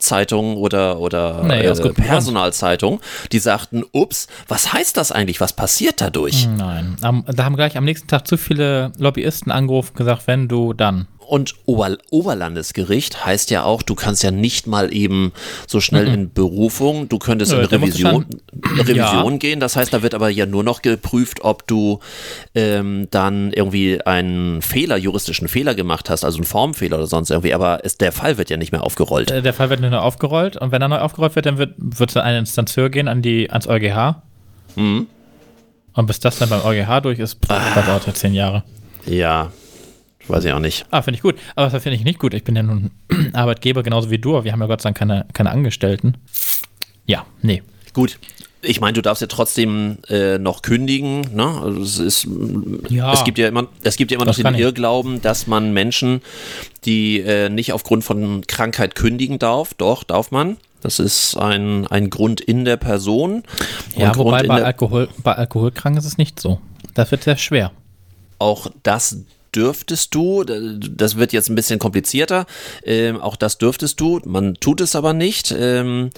Wirtschaftszeitungen 0.00 0.56
oder, 0.56 0.98
oder 0.98 1.42
Nee, 1.44 1.60
äh. 1.64 1.92
Personalzeitungen, 1.92 3.00
die 3.32 3.38
sagten, 3.38 3.84
ups, 3.92 4.26
was 4.48 4.72
heißt 4.72 4.96
das 4.96 5.12
eigentlich? 5.12 5.40
Was 5.40 5.52
passiert 5.52 6.00
dadurch? 6.00 6.48
Nein. 6.56 6.96
Am, 7.02 7.24
da 7.26 7.44
haben 7.44 7.56
gleich 7.56 7.76
am 7.76 7.84
nächsten 7.84 8.08
Tag 8.08 8.26
zu 8.26 8.36
viele 8.36 8.92
Lobbyisten 8.98 9.52
angerufen 9.52 9.90
und 9.90 9.96
gesagt, 9.96 10.22
wenn 10.26 10.48
du 10.48 10.72
dann. 10.72 11.06
Und 11.26 11.54
Ober 11.64 11.96
Oberlandesgericht 12.10 13.24
heißt 13.24 13.52
ja 13.52 13.62
auch, 13.62 13.82
du 13.82 13.94
kannst 13.94 14.24
ja 14.24 14.32
nicht 14.32 14.66
mal 14.66 14.92
eben 14.92 15.30
so 15.68 15.78
schnell 15.78 16.08
in 16.08 16.32
Berufung, 16.32 17.08
du 17.08 17.20
könntest 17.20 17.52
Nö, 17.52 17.60
in 17.60 17.66
Revision, 17.66 18.26
Revision 18.76 19.32
Ja. 19.34 19.38
gehen. 19.38 19.60
Das 19.60 19.76
heißt, 19.76 19.92
da 19.92 20.02
wird 20.02 20.14
aber 20.14 20.28
ja 20.28 20.46
nur 20.46 20.64
noch 20.64 20.82
geprüft, 20.82 21.42
ob 21.42 21.68
du 21.68 22.00
ähm, 22.56 23.06
dann 23.12 23.52
irgendwie 23.52 24.04
einen 24.04 24.60
Fehler, 24.60 24.96
juristischen 24.96 25.46
Fehler 25.46 25.76
gemacht 25.76 26.10
hast, 26.10 26.24
also 26.24 26.38
einen 26.38 26.46
Formfehler 26.46 26.96
oder 26.96 27.06
sonst 27.06 27.30
irgendwie. 27.30 27.54
Aber 27.54 27.78
es, 27.84 27.96
der 27.96 28.10
Fall 28.10 28.36
wird 28.36 28.50
ja 28.50 28.56
nicht 28.56 28.72
mehr 28.72 28.82
aufgerollt. 28.82 29.30
Äh, 29.30 29.40
Der 29.40 29.54
Fall 29.54 29.70
wird 29.70 29.80
neu 29.90 29.98
aufgerollt 29.98 30.56
und 30.56 30.72
wenn 30.72 30.82
er 30.82 30.88
neu 30.88 30.98
aufgerollt 30.98 31.36
wird, 31.36 31.46
dann 31.46 31.58
wird 31.58 31.74
wird 31.76 32.10
es 32.10 32.16
eine 32.16 32.38
Instanz 32.38 32.76
höher 32.76 32.90
gehen 32.90 33.08
an 33.08 33.22
die, 33.22 33.50
ans 33.50 33.66
EuGH. 33.66 34.22
Mhm. 34.76 35.06
Und 35.92 36.06
bis 36.06 36.20
das 36.20 36.38
dann 36.38 36.48
beim 36.48 36.64
EuGH 36.64 37.00
durch 37.02 37.18
ist, 37.18 37.44
pff, 37.44 37.74
das 37.74 37.86
dauert 37.86 38.06
ja 38.06 38.14
zehn 38.14 38.34
Jahre. 38.34 38.62
Ja, 39.06 39.50
weiß 40.28 40.44
ich 40.44 40.52
auch 40.52 40.60
nicht. 40.60 40.86
Ah, 40.90 41.02
finde 41.02 41.16
ich 41.16 41.22
gut. 41.22 41.36
Aber 41.56 41.68
das 41.68 41.82
finde 41.82 41.96
ich 41.96 42.04
nicht 42.04 42.18
gut. 42.18 42.34
Ich 42.34 42.44
bin 42.44 42.56
ja 42.56 42.62
nun 42.62 42.90
Arbeitgeber 43.32 43.82
genauso 43.82 44.10
wie 44.10 44.18
du, 44.18 44.34
aber 44.34 44.44
wir 44.44 44.52
haben 44.52 44.60
ja 44.60 44.66
Gott 44.66 44.80
sei 44.80 44.88
Dank 44.88 44.98
keine, 44.98 45.26
keine 45.32 45.50
Angestellten. 45.50 46.16
Ja, 47.06 47.26
nee. 47.42 47.62
Gut. 47.92 48.18
Ich 48.62 48.80
meine, 48.80 48.92
du 48.92 49.00
darfst 49.02 49.22
ja 49.22 49.26
trotzdem 49.26 49.98
äh, 50.08 50.38
noch 50.38 50.60
kündigen. 50.62 51.22
Ne? 51.34 51.46
Also 51.62 51.80
es, 51.82 51.98
ist, 51.98 52.28
Ja. 52.90 53.12
es 53.12 53.24
gibt 53.24 53.38
ja 53.38 53.48
immer, 53.48 53.68
es 53.82 53.96
gibt 53.96 54.10
ja 54.10 54.16
immer 54.16 54.26
noch 54.26 54.34
den 54.34 54.44
kann 54.44 54.54
ich. 54.54 54.60
Irrglauben, 54.60 55.22
dass 55.22 55.46
man 55.46 55.72
Menschen, 55.72 56.20
die 56.84 57.20
äh, 57.20 57.48
nicht 57.48 57.72
aufgrund 57.72 58.04
von 58.04 58.46
Krankheit 58.46 58.94
kündigen 58.94 59.38
darf, 59.38 59.72
doch 59.74 60.04
darf 60.04 60.30
man. 60.30 60.58
Das 60.82 60.98
ist 60.98 61.36
ein, 61.36 61.86
ein 61.86 62.10
Grund 62.10 62.40
in 62.40 62.64
der 62.64 62.76
Person. 62.76 63.42
Ja, 63.96 64.14
wobei 64.16 64.42
bei, 64.44 64.62
Alkohol, 64.64 65.08
bei 65.22 65.34
Alkoholkranken 65.34 65.98
ist 65.98 66.06
es 66.06 66.16
nicht 66.18 66.38
so. 66.40 66.60
Das 66.94 67.10
wird 67.10 67.22
sehr 67.24 67.36
schwer. 67.36 67.70
auch 68.38 68.66
das 68.82 69.18
dürftest 69.54 70.14
du, 70.14 70.44
das 70.44 71.16
wird 71.16 71.32
jetzt 71.32 71.48
ein 71.48 71.54
bisschen 71.54 71.78
komplizierter, 71.78 72.46
ähm, 72.84 73.20
auch 73.20 73.36
das 73.36 73.58
dürftest 73.58 74.00
du, 74.00 74.20
man 74.24 74.54
tut 74.54 74.80
es 74.80 74.94
aber 74.94 75.12
nicht. 75.12 75.54
Ähm, 75.56 76.10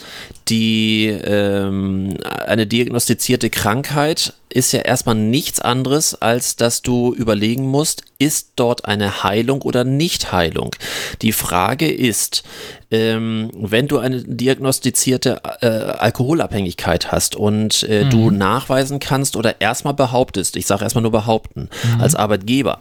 die 0.49 1.07
ähm, 1.07 2.17
eine 2.47 2.67
diagnostizierte 2.67 3.51
Krankheit 3.51 4.35
ist 4.53 4.73
ja 4.73 4.81
erstmal 4.81 5.15
nichts 5.15 5.61
anderes, 5.61 6.15
als 6.21 6.57
dass 6.57 6.83
du 6.83 7.15
überlegen 7.15 7.67
musst, 7.67 8.05
ist 8.19 8.53
dort 8.57 8.85
eine 8.85 9.25
Heilung 9.25 9.63
oder 9.63 9.85
Nicht-Heilung. 9.85 10.77
Die 11.23 11.33
Frage 11.33 11.91
ist, 11.91 12.45
ähm, 12.91 13.51
wenn 13.55 13.89
du 13.89 13.99
eine 13.99 14.23
diagnostizierte 14.23 15.41
äh, 15.61 15.67
Alkoholabhängigkeit 15.67 17.11
hast 17.11 17.35
und 17.35 17.83
äh, 17.85 18.09
du 18.09 18.31
nachweisen 18.31 19.01
kannst 19.01 19.35
oder 19.37 19.61
erstmal 19.61 19.95
behauptest, 19.95 20.57
ich 20.57 20.67
sage 20.67 20.85
erstmal 20.85 21.03
nur 21.03 21.11
behaupten, 21.13 21.69
als 21.99 22.15
Arbeitgeber, 22.15 22.81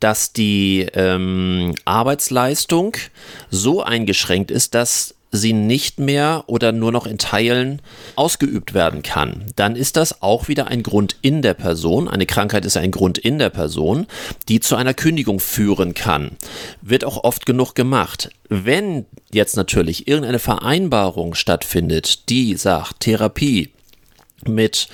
dass 0.00 0.32
die 0.32 0.86
ähm, 0.94 1.74
Arbeitsleistung 1.84 2.96
so 3.50 3.82
eingeschränkt 3.82 4.50
ist, 4.50 4.74
dass 4.74 5.14
sie 5.30 5.52
nicht 5.52 5.98
mehr 5.98 6.44
oder 6.46 6.72
nur 6.72 6.92
noch 6.92 7.06
in 7.06 7.18
Teilen 7.18 7.82
ausgeübt 8.16 8.74
werden 8.74 9.02
kann, 9.02 9.46
dann 9.56 9.76
ist 9.76 9.96
das 9.96 10.22
auch 10.22 10.48
wieder 10.48 10.68
ein 10.68 10.82
Grund 10.82 11.16
in 11.22 11.42
der 11.42 11.54
Person. 11.54 12.08
Eine 12.08 12.26
Krankheit 12.26 12.64
ist 12.64 12.76
ein 12.76 12.90
Grund 12.90 13.18
in 13.18 13.38
der 13.38 13.50
Person, 13.50 14.06
die 14.48 14.60
zu 14.60 14.76
einer 14.76 14.94
Kündigung 14.94 15.40
führen 15.40 15.94
kann. 15.94 16.32
Wird 16.80 17.04
auch 17.04 17.24
oft 17.24 17.46
genug 17.46 17.74
gemacht. 17.74 18.30
Wenn 18.48 19.04
jetzt 19.30 19.56
natürlich 19.56 20.08
irgendeine 20.08 20.38
Vereinbarung 20.38 21.34
stattfindet, 21.34 22.28
die 22.30 22.56
sagt, 22.56 23.00
Therapie 23.00 23.70
mit 24.46 24.88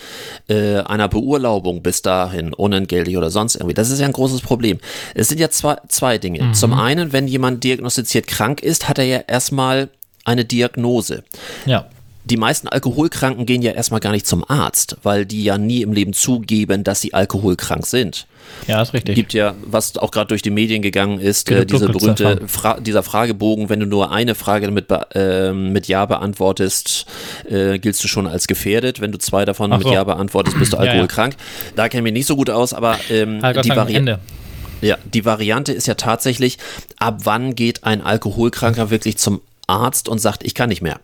äh, 0.48 0.78
einer 0.78 1.08
Beurlaubung 1.08 1.82
bis 1.82 2.02
dahin, 2.02 2.54
unentgeltlich 2.54 3.16
oder 3.16 3.30
sonst 3.30 3.56
irgendwie. 3.56 3.74
Das 3.74 3.90
ist 3.90 4.00
ja 4.00 4.06
ein 4.06 4.12
großes 4.12 4.40
Problem. 4.40 4.78
Es 5.14 5.28
sind 5.28 5.38
ja 5.38 5.50
zwei, 5.50 5.76
zwei 5.88 6.18
Dinge. 6.18 6.52
Zum 6.52 6.72
einen, 6.72 7.12
wenn 7.12 7.28
jemand 7.28 7.62
diagnostiziert 7.62 8.26
krank 8.26 8.62
ist, 8.62 8.88
hat 8.88 8.98
er 8.98 9.04
ja 9.04 9.18
erstmal 9.18 9.90
eine 10.24 10.44
Diagnose. 10.44 11.24
Ja. 11.66 11.86
Die 12.26 12.38
meisten 12.38 12.68
Alkoholkranken 12.68 13.44
gehen 13.44 13.60
ja 13.60 13.72
erstmal 13.72 14.00
gar 14.00 14.12
nicht 14.12 14.26
zum 14.26 14.48
Arzt, 14.48 14.96
weil 15.02 15.26
die 15.26 15.44
ja 15.44 15.58
nie 15.58 15.82
im 15.82 15.92
Leben 15.92 16.14
zugeben, 16.14 16.82
dass 16.82 17.02
sie 17.02 17.12
alkoholkrank 17.12 17.84
sind. 17.84 18.26
Ja, 18.66 18.80
ist 18.80 18.94
richtig. 18.94 19.14
Gibt 19.14 19.34
ja, 19.34 19.54
was 19.66 19.98
auch 19.98 20.10
gerade 20.10 20.28
durch 20.28 20.40
die 20.40 20.48
Medien 20.50 20.80
gegangen 20.80 21.18
ist, 21.20 21.50
äh, 21.50 21.66
diese 21.66 21.86
berühmte. 21.86 22.40
Fra 22.46 22.80
dieser 22.80 23.02
Fragebogen, 23.02 23.68
wenn 23.68 23.80
du 23.80 23.86
nur 23.86 24.10
eine 24.10 24.34
Frage 24.34 24.70
mit, 24.70 24.86
ähm, 25.14 25.72
mit 25.72 25.86
Ja 25.86 26.06
beantwortest, 26.06 27.04
äh, 27.50 27.78
giltst 27.78 28.02
du 28.02 28.08
schon 28.08 28.26
als 28.26 28.46
gefährdet. 28.46 29.02
Wenn 29.02 29.12
du 29.12 29.18
zwei 29.18 29.44
davon 29.44 29.70
Ach 29.72 29.78
mit 29.78 29.86
so. 29.86 29.92
Ja 29.92 30.04
beantwortest, 30.04 30.58
bist 30.58 30.72
du 30.72 30.76
Ja, 30.78 30.84
ja. 30.84 30.90
alkoholkrank. 30.92 31.36
Da 31.76 31.90
kenne 31.90 32.00
ich 32.00 32.04
mich 32.04 32.12
nicht 32.20 32.26
so 32.26 32.36
gut 32.36 32.48
aus, 32.48 32.72
aber 32.72 32.98
ähm, 33.10 33.40
Ah, 33.42 33.52
die, 33.52 33.68
sei 33.68 33.74
Dank 33.74 33.80
am 33.80 33.86
Vari 33.88 33.94
Ende. 33.96 34.18
ja, 34.80 34.96
die 35.12 35.24
Variante 35.26 35.72
ist 35.72 35.86
ja 35.86 35.94
tatsächlich, 35.94 36.56
ab 36.98 37.20
wann 37.24 37.54
geht 37.54 37.84
ein 37.84 38.00
Alkoholkranker 38.00 38.88
wirklich 38.90 39.18
zum 39.18 39.42
Arzt 39.66 40.08
und 40.08 40.18
sagt, 40.18 40.44
ich 40.44 40.54
kann 40.54 40.68
nicht 40.68 40.82
mehr. 40.82 41.00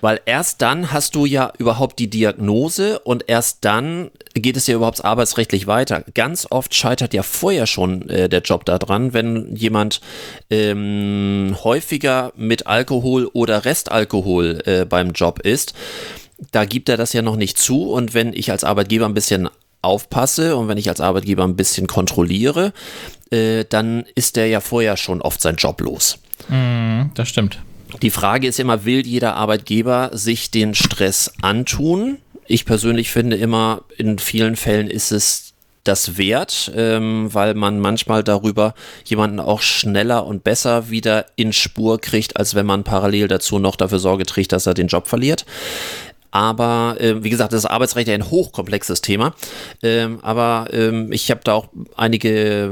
Weil 0.00 0.20
erst 0.26 0.60
dann 0.60 0.92
hast 0.92 1.14
du 1.14 1.24
ja 1.24 1.50
überhaupt 1.56 1.98
die 1.98 2.10
Diagnose 2.10 2.98
und 2.98 3.24
erst 3.26 3.64
dann 3.64 4.10
geht 4.34 4.54
es 4.56 4.66
ja 4.66 4.74
überhaupt 4.74 5.02
arbeitsrechtlich 5.02 5.66
weiter. 5.66 6.04
Ganz 6.12 6.46
oft 6.50 6.74
scheitert 6.74 7.14
ja 7.14 7.22
vorher 7.22 7.66
schon 7.66 8.06
äh, 8.10 8.28
der 8.28 8.42
Job 8.42 8.66
daran, 8.66 9.14
wenn 9.14 9.56
jemand 9.56 10.02
ähm, 10.50 11.56
häufiger 11.64 12.34
mit 12.36 12.66
Alkohol 12.66 13.30
oder 13.32 13.64
Restalkohol 13.64 14.62
äh, 14.66 14.84
beim 14.84 15.12
Job 15.12 15.38
ist. 15.40 15.72
Da 16.52 16.66
gibt 16.66 16.90
er 16.90 16.98
das 16.98 17.14
ja 17.14 17.22
noch 17.22 17.36
nicht 17.36 17.56
zu 17.56 17.90
und 17.90 18.12
wenn 18.12 18.34
ich 18.34 18.50
als 18.50 18.62
Arbeitgeber 18.62 19.06
ein 19.06 19.14
bisschen 19.14 19.48
aufpasse 19.80 20.56
und 20.56 20.68
wenn 20.68 20.76
ich 20.76 20.90
als 20.90 21.00
Arbeitgeber 21.00 21.44
ein 21.44 21.56
bisschen 21.56 21.86
kontrolliere, 21.86 22.74
äh, 23.30 23.64
dann 23.64 24.04
ist 24.14 24.36
der 24.36 24.48
ja 24.48 24.60
vorher 24.60 24.98
schon 24.98 25.22
oft 25.22 25.40
sein 25.40 25.56
Job 25.56 25.80
los. 25.80 26.18
Mhm, 26.48 27.10
das 27.14 27.28
stimmt. 27.28 27.58
Die 28.02 28.10
Frage 28.10 28.48
ist 28.48 28.58
immer, 28.58 28.84
will 28.84 29.06
jeder 29.06 29.36
Arbeitgeber 29.36 30.10
sich 30.12 30.50
den 30.50 30.74
Stress 30.74 31.32
antun? 31.42 32.18
Ich 32.46 32.64
persönlich 32.64 33.10
finde 33.10 33.36
immer, 33.36 33.82
in 33.96 34.18
vielen 34.18 34.56
Fällen 34.56 34.88
ist 34.90 35.12
es 35.12 35.54
das 35.84 36.16
wert, 36.16 36.72
ähm, 36.74 37.32
weil 37.32 37.54
man 37.54 37.78
manchmal 37.78 38.24
darüber 38.24 38.74
jemanden 39.04 39.38
auch 39.38 39.60
schneller 39.60 40.26
und 40.26 40.42
besser 40.42 40.88
wieder 40.88 41.26
in 41.36 41.52
Spur 41.52 42.00
kriegt, 42.00 42.38
als 42.38 42.54
wenn 42.54 42.66
man 42.66 42.84
parallel 42.84 43.28
dazu 43.28 43.58
noch 43.58 43.76
dafür 43.76 43.98
Sorge 43.98 44.24
trägt, 44.24 44.52
dass 44.52 44.66
er 44.66 44.74
den 44.74 44.88
Job 44.88 45.06
verliert. 45.06 45.44
Aber 46.34 46.96
äh, 46.98 47.22
wie 47.22 47.30
gesagt, 47.30 47.52
das 47.52 47.64
Arbeitsrecht 47.64 48.08
ist 48.08 48.14
ein 48.14 48.28
hochkomplexes 48.28 49.00
Thema. 49.00 49.34
Ähm, 49.84 50.18
aber 50.22 50.66
ähm, 50.72 51.12
ich 51.12 51.30
habe 51.30 51.42
da 51.44 51.52
auch 51.52 51.68
einige 51.96 52.64
äh, 52.64 52.70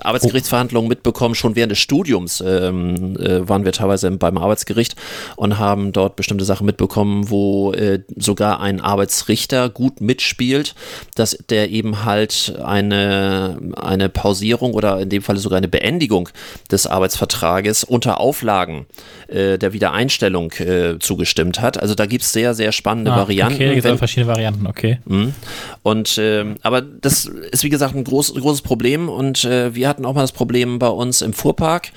Arbeitsgerichtsverhandlungen 0.00 0.88
mitbekommen. 0.88 1.34
Schon 1.34 1.56
während 1.56 1.72
des 1.72 1.78
Studiums 1.78 2.40
ähm, 2.40 3.18
äh, 3.18 3.46
waren 3.46 3.66
wir 3.66 3.72
teilweise 3.72 4.10
beim 4.12 4.38
Arbeitsgericht 4.38 4.96
und 5.36 5.58
haben 5.58 5.92
dort 5.92 6.16
bestimmte 6.16 6.46
Sachen 6.46 6.64
mitbekommen, 6.64 7.28
wo 7.28 7.72
äh, 7.74 8.00
sogar 8.16 8.60
ein 8.60 8.80
Arbeitsrichter 8.80 9.68
gut 9.68 10.00
mitspielt, 10.00 10.74
dass 11.14 11.36
der 11.50 11.68
eben 11.68 12.06
halt 12.06 12.54
eine, 12.64 13.58
eine 13.76 14.08
Pausierung 14.08 14.72
oder 14.72 15.00
in 15.00 15.10
dem 15.10 15.20
Fall 15.20 15.36
sogar 15.36 15.58
eine 15.58 15.68
Beendigung 15.68 16.30
des 16.70 16.86
Arbeitsvertrages 16.86 17.84
unter 17.84 18.20
Auflagen 18.20 18.86
äh, 19.28 19.58
der 19.58 19.74
Wiedereinstellung 19.74 20.50
äh, 20.52 20.98
zugestimmt 20.98 21.60
hat. 21.60 21.78
Also 21.78 21.94
da 21.94 22.06
gibt 22.06 22.24
es 22.24 22.32
sehr, 22.32 22.54
sehr 22.54 22.69
spannende 22.72 23.12
ah, 23.12 23.18
Varianten. 23.18 23.54
Okay, 23.54 23.80
da 23.80 23.88
gibt 23.88 23.98
verschiedene 23.98 24.26
Varianten, 24.26 24.66
okay. 24.66 24.98
Mhm. 25.06 25.34
Und 25.82 26.18
ähm, 26.18 26.56
aber 26.62 26.80
das 26.80 27.26
ist 27.26 27.64
wie 27.64 27.68
gesagt 27.68 27.94
ein 27.94 28.04
groß, 28.04 28.34
großes 28.34 28.62
Problem 28.62 29.08
und 29.08 29.44
äh, 29.44 29.74
wir 29.74 29.88
hatten 29.88 30.04
auch 30.04 30.14
mal 30.14 30.22
das 30.22 30.32
Problem 30.32 30.78
bei 30.78 30.88
uns 30.88 31.22
im 31.22 31.32
Fuhrpark. 31.32 31.92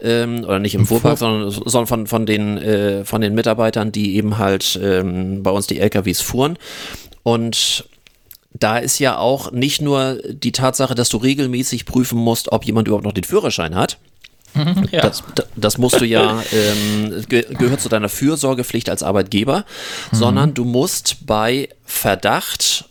Ähm, 0.00 0.44
oder 0.44 0.60
nicht 0.60 0.74
im, 0.74 0.82
Im 0.82 0.86
Fuhrpark, 0.86 1.18
Fuhr 1.18 1.28
sondern, 1.28 1.50
sondern 1.50 1.86
von, 1.86 2.06
von, 2.06 2.26
den, 2.26 2.56
äh, 2.58 3.04
von 3.04 3.20
den 3.20 3.34
Mitarbeitern, 3.34 3.90
die 3.90 4.14
eben 4.14 4.38
halt 4.38 4.78
ähm, 4.80 5.42
bei 5.42 5.50
uns 5.50 5.66
die 5.66 5.80
LKWs 5.80 6.20
fuhren. 6.20 6.56
Und 7.24 7.84
da 8.52 8.78
ist 8.78 8.98
ja 8.98 9.18
auch 9.18 9.52
nicht 9.52 9.80
nur 9.80 10.20
die 10.28 10.52
Tatsache, 10.52 10.94
dass 10.94 11.08
du 11.08 11.16
regelmäßig 11.16 11.84
prüfen 11.84 12.18
musst, 12.18 12.52
ob 12.52 12.64
jemand 12.64 12.88
überhaupt 12.88 13.04
noch 13.04 13.12
den 13.12 13.24
Führerschein 13.24 13.74
hat, 13.74 13.98
ja. 14.90 15.02
Das, 15.02 15.22
das, 15.56 15.78
musst 15.78 16.00
du 16.00 16.04
ja, 16.04 16.42
ähm, 16.52 17.24
ge 17.28 17.46
gehört 17.54 17.80
zu 17.80 17.88
deiner 17.88 18.08
Fürsorgepflicht 18.08 18.90
als 18.90 19.02
Arbeitgeber, 19.02 19.64
mhm. 20.10 20.16
sondern 20.16 20.54
du 20.54 20.64
musst 20.64 21.26
bei 21.26 21.68
Verdacht 21.84 22.86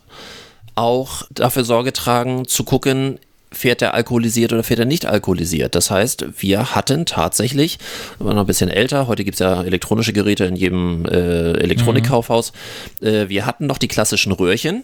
auch 0.75 1.23
dafür 1.31 1.63
Sorge 1.63 1.91
tragen, 1.93 2.47
zu 2.47 2.63
gucken, 2.63 3.19
fährt 3.51 3.81
er 3.81 3.93
alkoholisiert 3.93 4.53
oder 4.53 4.63
fährt 4.63 4.79
er 4.79 4.85
nicht 4.85 5.05
alkoholisiert. 5.05 5.73
Das 5.73 5.89
heißt, 5.89 6.25
wir 6.37 6.75
hatten 6.75 7.05
tatsächlich, 7.05 7.79
wir 8.17 8.27
waren 8.27 8.35
noch 8.35 8.43
ein 8.43 8.47
bisschen 8.47 8.69
älter, 8.69 9.07
heute 9.07 9.23
gibt 9.23 9.35
es 9.35 9.39
ja 9.39 9.63
elektronische 9.63 10.13
Geräte 10.13 10.45
in 10.45 10.55
jedem 10.55 11.05
äh, 11.05 11.53
Elektronikkaufhaus, 11.53 12.53
mhm. 13.01 13.07
äh, 13.07 13.29
wir 13.29 13.45
hatten 13.45 13.65
noch 13.65 13.77
die 13.77 13.87
klassischen 13.87 14.31
Röhrchen 14.31 14.83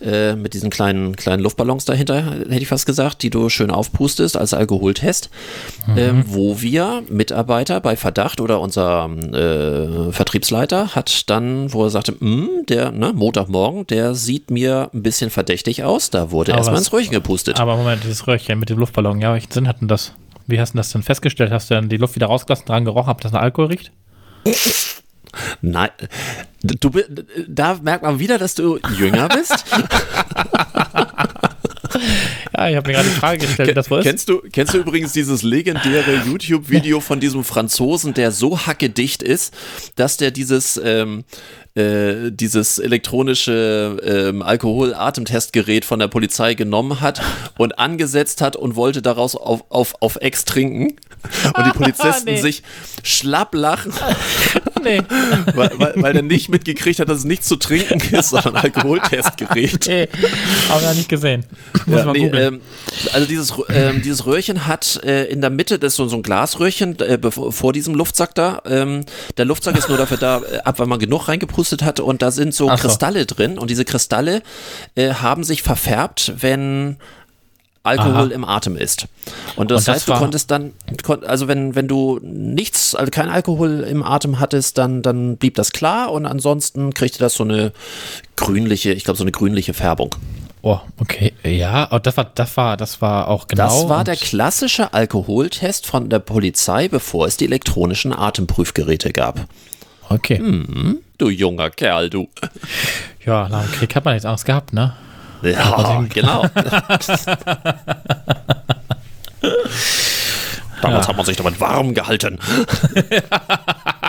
äh, 0.00 0.34
mit 0.34 0.54
diesen 0.54 0.70
kleinen, 0.70 1.16
kleinen 1.16 1.42
Luftballons 1.42 1.84
dahinter, 1.84 2.24
hätte 2.24 2.54
ich 2.56 2.68
fast 2.68 2.86
gesagt, 2.86 3.22
die 3.22 3.30
du 3.30 3.48
schön 3.48 3.70
aufpustest 3.70 4.36
als 4.36 4.54
Alkoholtest, 4.54 5.30
mhm. 5.86 5.98
ähm, 5.98 6.24
wo 6.26 6.60
wir 6.60 7.02
Mitarbeiter 7.08 7.80
bei 7.80 7.96
Verdacht 7.96 8.40
oder 8.40 8.60
unser 8.60 9.08
äh, 9.08 10.12
Vertriebsleiter 10.12 10.94
hat 10.94 11.30
dann, 11.30 11.72
wo 11.72 11.84
er 11.84 11.90
sagte, 11.90 12.14
hm, 12.18 12.66
der 12.68 12.92
ne, 12.92 13.12
Montagmorgen, 13.14 13.86
der 13.86 14.14
sieht 14.14 14.50
mir 14.50 14.90
ein 14.92 15.02
bisschen 15.02 15.30
verdächtig 15.30 15.84
aus, 15.84 16.10
da 16.10 16.30
wurde 16.30 16.52
erstmal 16.52 16.78
ins 16.78 16.92
Röhrchen 16.92 17.12
gepustet. 17.12 17.60
Aber 17.60 17.76
Moment, 17.76 18.04
dieses 18.04 18.26
Röhrchen 18.26 18.58
mit 18.58 18.70
dem 18.70 18.78
Luftballon, 18.78 19.20
ja, 19.20 19.32
welchen 19.32 19.50
Sinn 19.50 19.68
hatten 19.68 19.88
das? 19.88 20.12
Wie 20.46 20.60
hast 20.60 20.74
du 20.74 20.78
das 20.78 20.90
denn 20.90 21.02
festgestellt? 21.02 21.50
Hast 21.50 21.70
du 21.70 21.74
dann 21.74 21.88
die 21.88 21.96
Luft 21.96 22.14
wieder 22.14 22.26
rausgelassen, 22.26 22.66
dran 22.66 22.84
gerochen, 22.84 23.10
ob 23.10 23.20
das 23.20 23.32
nach 23.32 23.42
Alkohol 23.42 23.68
riecht? 23.68 23.92
Nein, 25.60 25.90
du, 26.62 26.90
da 27.46 27.78
merkt 27.82 28.02
man 28.02 28.18
wieder, 28.18 28.38
dass 28.38 28.54
du 28.54 28.78
jünger 28.98 29.28
bist. 29.28 29.64
Ja, 32.56 32.68
ich 32.68 32.76
habe 32.76 32.88
mir 32.88 32.94
gerade 32.94 33.08
die 33.08 33.14
Frage 33.14 33.38
gestellt, 33.38 33.76
das 33.76 33.90
was 33.90 34.04
kennst 34.04 34.28
du, 34.28 34.40
kennst 34.52 34.74
du 34.74 34.78
übrigens 34.78 35.12
dieses 35.12 35.42
legendäre 35.42 36.22
YouTube-Video 36.26 37.00
von 37.00 37.20
diesem 37.20 37.44
Franzosen, 37.44 38.14
der 38.14 38.32
so 38.32 38.66
hackedicht 38.66 39.22
ist, 39.22 39.54
dass 39.96 40.16
der 40.16 40.30
dieses 40.30 40.80
ähm, 40.82 41.24
äh, 41.74 42.32
dieses 42.32 42.78
elektronische 42.78 43.98
ähm, 44.02 44.40
Alkohol-Atemtestgerät 44.42 45.84
von 45.84 45.98
der 45.98 46.08
Polizei 46.08 46.54
genommen 46.54 47.02
hat 47.02 47.20
und 47.58 47.78
angesetzt 47.78 48.40
hat 48.40 48.56
und 48.56 48.76
wollte 48.76 49.02
daraus 49.02 49.36
auf, 49.36 49.64
auf, 49.68 49.94
auf 50.00 50.16
Ex 50.16 50.46
trinken. 50.46 50.96
Und 51.56 51.66
die 51.66 51.76
Polizisten 51.76 52.24
nee. 52.24 52.40
sich 52.40 52.62
schlapp 53.02 53.54
lachen. 53.54 53.92
Nee. 54.86 55.02
weil, 55.54 55.70
weil, 55.76 55.92
weil 55.96 56.16
er 56.16 56.22
nicht 56.22 56.48
mitgekriegt 56.48 57.00
hat, 57.00 57.08
dass 57.08 57.18
es 57.18 57.24
nichts 57.24 57.46
zu 57.48 57.56
trinken 57.56 58.00
ist, 58.14 58.30
sondern 58.30 58.56
Alkoholtestgerät. 58.56 59.86
Nee, 59.86 60.08
aber 60.70 60.94
nicht 60.94 61.08
gesehen. 61.08 61.44
Muss 61.86 62.00
ja, 62.00 62.12
nee, 62.12 62.26
ähm, 62.26 62.60
also 63.12 63.26
dieses, 63.26 63.52
ähm, 63.68 64.02
dieses 64.02 64.26
Röhrchen 64.26 64.66
hat 64.66 65.00
äh, 65.04 65.24
in 65.24 65.40
der 65.40 65.50
Mitte, 65.50 65.78
das 65.78 65.92
ist 65.92 65.96
so, 65.96 66.08
so 66.08 66.16
ein 66.16 66.22
Glasröhrchen 66.22 66.98
äh, 67.00 67.18
vor 67.30 67.72
diesem 67.72 67.94
Luftsack 67.94 68.34
da. 68.34 68.62
Ähm, 68.66 69.04
der 69.36 69.44
Luftsack 69.44 69.76
ist 69.76 69.88
nur 69.88 69.98
dafür 69.98 70.16
da, 70.16 70.40
äh, 70.40 70.58
ab 70.58 70.78
wenn 70.78 70.88
man 70.88 70.98
genug 70.98 71.28
reingepustet 71.28 71.56
gepustet 71.56 71.82
hat 71.82 72.00
und 72.00 72.22
da 72.22 72.30
sind 72.30 72.54
so 72.54 72.68
Ach 72.68 72.78
Kristalle 72.78 73.20
so. 73.20 73.34
drin 73.34 73.58
und 73.58 73.70
diese 73.70 73.84
Kristalle 73.84 74.42
äh, 74.94 75.14
haben 75.14 75.44
sich 75.44 75.62
verfärbt, 75.62 76.32
wenn 76.38 76.96
Alkohol 77.86 78.26
Aha. 78.26 78.34
im 78.34 78.44
Atem 78.44 78.76
ist. 78.76 79.06
Und 79.56 79.70
das, 79.70 79.80
und 79.80 79.88
das 79.88 79.88
heißt, 79.88 80.08
du 80.08 80.14
konntest 80.14 80.50
dann, 80.50 80.72
also 81.26 81.48
wenn, 81.48 81.74
wenn 81.74 81.88
du 81.88 82.20
nichts, 82.22 82.94
also 82.94 83.10
kein 83.10 83.28
Alkohol 83.28 83.80
im 83.88 84.02
Atem 84.02 84.40
hattest, 84.40 84.78
dann, 84.78 85.02
dann 85.02 85.36
blieb 85.36 85.54
das 85.54 85.70
klar 85.70 86.12
und 86.12 86.26
ansonsten 86.26 86.92
kriegte 86.94 87.18
das 87.18 87.34
so 87.34 87.44
eine 87.44 87.72
grünliche, 88.36 88.92
ich 88.92 89.04
glaube, 89.04 89.16
so 89.18 89.24
eine 89.24 89.32
grünliche 89.32 89.74
Färbung. 89.74 90.14
Oh, 90.62 90.80
okay. 90.98 91.32
Ja, 91.44 91.88
oh, 91.92 91.98
das 91.98 92.16
war, 92.16 92.24
das 92.34 92.56
war, 92.56 92.76
das 92.76 93.00
war 93.00 93.28
auch 93.28 93.46
genau. 93.46 93.64
Das 93.64 93.88
war 93.88 94.02
der 94.02 94.16
klassische 94.16 94.92
Alkoholtest 94.92 95.86
von 95.86 96.08
der 96.08 96.18
Polizei, 96.18 96.88
bevor 96.88 97.26
es 97.26 97.36
die 97.36 97.44
elektronischen 97.44 98.12
Atemprüfgeräte 98.12 99.12
gab. 99.12 99.46
Okay. 100.08 100.38
Hm, 100.38 100.98
du 101.18 101.28
junger 101.28 101.70
Kerl, 101.70 102.10
du. 102.10 102.28
Ja, 103.24 103.48
nach 103.48 103.62
dem 103.62 103.72
Krieg 103.72 103.94
hat 103.94 104.04
man 104.04 104.14
nichts 104.14 104.26
Angst 104.26 104.44
gehabt, 104.44 104.72
ne? 104.72 104.94
Ja, 105.52 106.04
genau. 106.12 106.46
Damals 110.82 111.06
ja. 111.06 111.08
hat 111.08 111.16
man 111.16 111.26
sich 111.26 111.36
damit 111.36 111.60
warm 111.60 111.94
gehalten. 111.94 112.38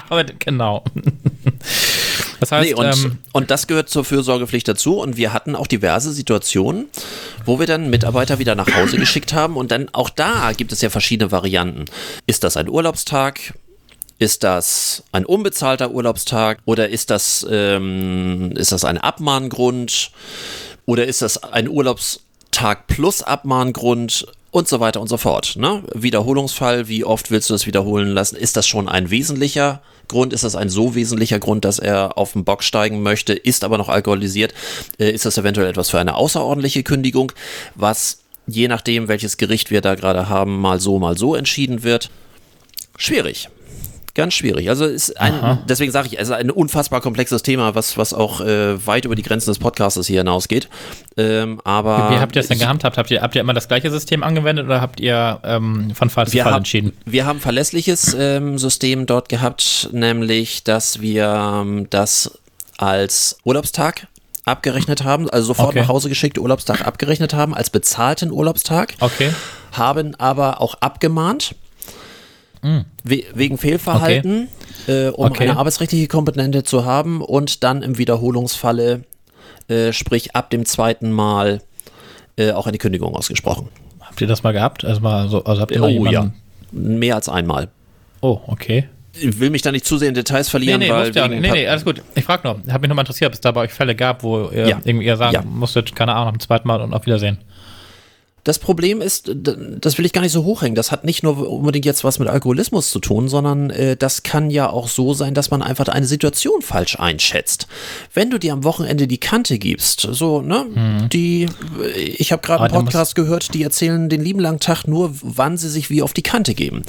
genau. 0.39 0.83
Das 2.39 2.51
heißt, 2.51 2.69
nee, 2.69 2.73
und, 2.73 2.85
ähm, 2.85 3.17
und 3.31 3.51
das 3.51 3.67
gehört 3.67 3.89
zur 3.89 4.05
Fürsorgepflicht 4.05 4.67
dazu. 4.67 4.99
Und 4.99 5.17
wir 5.17 5.33
hatten 5.33 5.55
auch 5.55 5.67
diverse 5.67 6.11
Situationen, 6.11 6.87
wo 7.45 7.59
wir 7.59 7.65
dann 7.65 7.89
Mitarbeiter 7.89 8.39
wieder 8.39 8.55
nach 8.55 8.73
Hause 8.75 8.97
geschickt 8.99 9.33
haben. 9.33 9.57
Und 9.57 9.71
dann 9.71 9.89
auch 9.93 10.09
da 10.09 10.51
gibt 10.53 10.71
es 10.71 10.81
ja 10.81 10.89
verschiedene 10.89 11.31
Varianten. 11.31 11.85
Ist 12.25 12.43
das 12.43 12.57
ein 12.57 12.69
Urlaubstag? 12.69 13.53
Ist 14.19 14.43
das 14.43 15.03
ein 15.11 15.25
unbezahlter 15.25 15.91
Urlaubstag 15.91 16.59
oder 16.65 16.89
ist 16.89 17.11
das, 17.11 17.45
ähm, 17.49 18.51
ist 18.55 18.71
das 18.71 18.83
ein 18.83 18.97
Abmahngrund 18.97 20.11
oder 20.87 21.05
ist 21.05 21.21
das 21.21 21.43
ein 21.43 21.69
Urlaubstag 21.69 22.87
plus 22.87 23.21
Abmahngrund 23.21 24.25
und 24.49 24.67
so 24.67 24.79
weiter 24.79 25.01
und 25.01 25.09
so 25.09 25.17
fort. 25.17 25.55
Ne? 25.57 25.83
Wiederholungsfall, 25.93 26.87
wie 26.87 27.03
oft 27.03 27.29
willst 27.29 27.49
du 27.49 27.53
das 27.53 27.67
wiederholen 27.67 28.07
lassen? 28.07 28.37
Ist 28.37 28.57
das 28.57 28.65
schon 28.65 28.87
ein 28.87 29.11
wesentlicher 29.11 29.81
Grund? 30.07 30.33
Ist 30.33 30.45
das 30.45 30.55
ein 30.55 30.69
so 30.69 30.95
wesentlicher 30.95 31.39
Grund, 31.39 31.65
dass 31.65 31.77
er 31.77 32.17
auf 32.17 32.31
den 32.33 32.45
Bock 32.45 32.63
steigen 32.63 33.03
möchte, 33.03 33.33
ist 33.33 33.63
aber 33.63 33.77
noch 33.77 33.89
alkoholisiert? 33.89 34.53
Äh, 34.97 35.11
ist 35.11 35.25
das 35.25 35.37
eventuell 35.37 35.67
etwas 35.67 35.89
für 35.89 35.99
eine 35.99 36.15
außerordentliche 36.15 36.83
Kündigung, 36.83 37.33
was 37.75 38.19
je 38.47 38.69
nachdem, 38.69 39.09
welches 39.09 39.35
Gericht 39.35 39.69
wir 39.69 39.81
da 39.81 39.95
gerade 39.95 40.29
haben, 40.29 40.59
mal 40.59 40.79
so, 40.79 40.97
mal 40.97 41.17
so 41.17 41.35
entschieden 41.35 41.83
wird? 41.83 42.09
Schwierig 42.97 43.49
ganz 44.17 44.33
schwierig. 44.33 44.67
Also 44.67 44.85
ist 44.85 45.17
ein, 45.21 45.59
deswegen 45.69 45.91
sage 45.91 46.07
ich, 46.07 46.19
es 46.19 46.27
ist 46.27 46.33
ein 46.33 46.51
unfassbar 46.51 46.99
komplexes 46.99 47.43
Thema, 47.43 47.75
was, 47.75 47.97
was 47.97 48.13
auch 48.13 48.41
äh, 48.41 48.85
weit 48.85 49.05
über 49.05 49.15
die 49.15 49.21
Grenzen 49.21 49.49
des 49.49 49.59
Podcasts 49.59 50.05
hier 50.05 50.19
hinausgeht. 50.19 50.67
Ähm, 51.15 51.61
aber 51.63 52.09
wie 52.11 52.19
habt 52.19 52.35
ihr 52.35 52.41
es 52.41 52.47
denn 52.47 52.59
gehandhabt? 52.59 52.97
Habt 52.97 53.11
ihr, 53.11 53.21
habt 53.21 53.35
ihr 53.35 53.41
immer 53.41 53.53
das 53.53 53.67
gleiche 53.67 53.89
System 53.89 54.23
angewendet 54.23 54.65
oder 54.65 54.81
habt 54.81 54.99
ihr 54.99 55.39
ähm, 55.43 55.91
von 55.93 56.09
Fall 56.09 56.27
zu 56.27 56.37
Fall 56.37 56.51
hab, 56.51 56.57
entschieden? 56.57 56.93
Wir 57.05 57.25
haben 57.25 57.37
ein 57.37 57.41
verlässliches 57.41 58.15
ähm, 58.19 58.57
System 58.57 59.05
dort 59.05 59.29
gehabt, 59.29 59.89
nämlich, 59.93 60.63
dass 60.63 60.99
wir 60.99 61.61
ähm, 61.61 61.87
das 61.89 62.39
als 62.77 63.37
Urlaubstag 63.43 64.07
abgerechnet 64.45 65.03
haben, 65.03 65.29
also 65.29 65.47
sofort 65.47 65.69
okay. 65.69 65.81
nach 65.81 65.89
Hause 65.89 66.09
geschickt, 66.09 66.39
Urlaubstag 66.39 66.85
abgerechnet 66.85 67.33
haben, 67.33 67.53
als 67.53 67.69
bezahlten 67.69 68.31
Urlaubstag. 68.31 68.95
Okay. 68.99 69.31
Haben 69.73 70.15
aber 70.15 70.61
auch 70.61 70.75
abgemahnt 70.75 71.55
Mhm. 72.61 72.85
We 73.03 73.23
wegen 73.33 73.57
Fehlverhalten, 73.57 74.47
okay. 74.83 75.07
äh, 75.07 75.09
um 75.09 75.27
okay. 75.27 75.43
eine 75.43 75.57
arbeitsrechtliche 75.57 76.07
Komponente 76.07 76.63
zu 76.63 76.85
haben 76.85 77.21
und 77.21 77.63
dann 77.63 77.81
im 77.81 77.97
Wiederholungsfalle, 77.97 79.03
äh, 79.67 79.93
sprich 79.93 80.35
ab 80.35 80.49
dem 80.49 80.65
zweiten 80.65 81.11
Mal, 81.11 81.61
äh, 82.37 82.51
auch 82.51 82.67
eine 82.67 82.77
Kündigung 82.77 83.15
ausgesprochen. 83.15 83.69
Habt 84.01 84.21
ihr 84.21 84.27
das 84.27 84.43
mal 84.43 84.53
gehabt? 84.53 84.85
Also, 84.85 85.01
mal 85.01 85.29
so, 85.29 85.43
also 85.43 85.61
habt 85.61 85.71
ihr 85.71 85.83
oh 85.83 86.05
ja, 86.05 86.31
mehr 86.71 87.15
als 87.15 87.29
einmal. 87.29 87.69
Oh, 88.21 88.39
okay. 88.47 88.87
Ich 89.19 89.39
will 89.39 89.49
mich 89.49 89.63
da 89.63 89.71
nicht 89.71 89.85
zu 89.85 89.97
sehr 89.97 90.09
in 90.09 90.13
Details 90.13 90.47
verlieren, 90.47 90.79
nee, 90.79 90.87
nee, 90.87 90.91
weil. 90.91 91.15
Ja 91.15 91.27
nee, 91.27 91.39
nee, 91.39 91.67
alles 91.67 91.83
gut. 91.83 92.03
Ich 92.13 92.23
frage 92.23 92.47
nur. 92.47 92.61
Habe 92.71 92.81
mich 92.81 92.89
nochmal 92.89 93.03
interessiert, 93.03 93.29
ob 93.29 93.33
es 93.33 93.41
da 93.41 93.51
bei 93.51 93.61
euch 93.61 93.73
Fälle 93.73 93.95
gab, 93.95 94.23
wo 94.23 94.49
ihr 94.49 94.67
ja. 94.67 94.81
irgendwie 94.83 95.05
ihr 95.07 95.17
sagen 95.17 95.33
ja. 95.33 95.41
musstet, 95.41 95.95
keine 95.95 96.13
Ahnung, 96.13 96.35
ein 96.35 96.39
zweites 96.39 96.65
Mal 96.65 96.81
und 96.81 96.93
auf 96.93 97.05
Wiedersehen. 97.05 97.39
Das 98.47 98.59
Problem 98.59 99.01
ist, 99.01 99.29
das 99.35 99.97
will 99.97 100.05
ich 100.05 100.13
gar 100.13 100.21
nicht 100.21 100.31
so 100.31 100.45
hochhängen. 100.45 100.73
Das 100.73 100.89
hat 100.89 101.03
nicht 101.03 101.21
nur 101.21 101.51
unbedingt 101.51 101.83
jetzt 101.83 102.05
was 102.05 102.17
mit 102.17 102.29
Alkoholismus 102.29 102.91
zu 102.91 102.99
tun, 102.99 103.27
sondern 103.27 103.71
äh, 103.71 103.97
das 103.97 104.23
kann 104.23 104.49
ja 104.49 104.69
auch 104.69 104.87
so 104.87 105.13
sein, 105.13 105.33
dass 105.33 105.51
man 105.51 105.61
einfach 105.61 105.89
eine 105.89 106.05
Situation 106.05 106.61
falsch 106.61 106.97
einschätzt. 106.97 107.67
Wenn 108.13 108.29
du 108.29 108.37
dir 108.37 108.53
am 108.53 108.63
Wochenende 108.63 109.05
die 109.05 109.17
Kante 109.17 109.59
gibst, 109.59 110.07
so, 110.11 110.41
ne, 110.41 110.65
mhm. 110.73 111.09
die, 111.09 111.49
ich 111.93 112.31
habe 112.31 112.41
gerade 112.41 112.63
einen 112.63 112.85
Podcast 112.85 113.15
gehört, 113.15 113.53
die 113.53 113.63
erzählen 113.63 114.07
den 114.07 114.23
lieben 114.23 114.39
langen 114.39 114.61
Tag 114.61 114.87
nur, 114.87 115.13
wann 115.21 115.57
sie 115.57 115.69
sich 115.69 115.89
wie 115.89 116.01
auf 116.01 116.13
die 116.13 116.23
Kante 116.23 116.53
geben. 116.53 116.83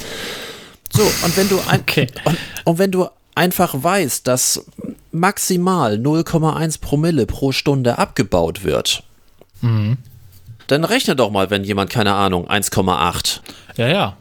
So, 0.94 1.02
und 1.02 1.36
wenn 1.36 1.48
du 1.48 1.58
ein, 1.66 1.80
okay. 1.80 2.06
und, 2.24 2.38
und 2.62 2.78
wenn 2.78 2.92
du 2.92 3.08
einfach 3.34 3.74
weißt, 3.82 4.28
dass 4.28 4.64
maximal 5.10 5.94
0,1 5.94 6.80
Promille 6.80 7.26
pro 7.26 7.50
Stunde 7.50 7.98
abgebaut 7.98 8.62
wird, 8.62 9.02
mhm. 9.60 9.96
Dann 10.68 10.84
rechne 10.84 11.16
doch 11.16 11.30
mal, 11.30 11.50
wenn 11.50 11.64
jemand, 11.64 11.90
keine 11.90 12.14
Ahnung, 12.14 12.48
1,8. 12.48 13.40
Ja, 13.76 13.88
ja. 13.88 14.16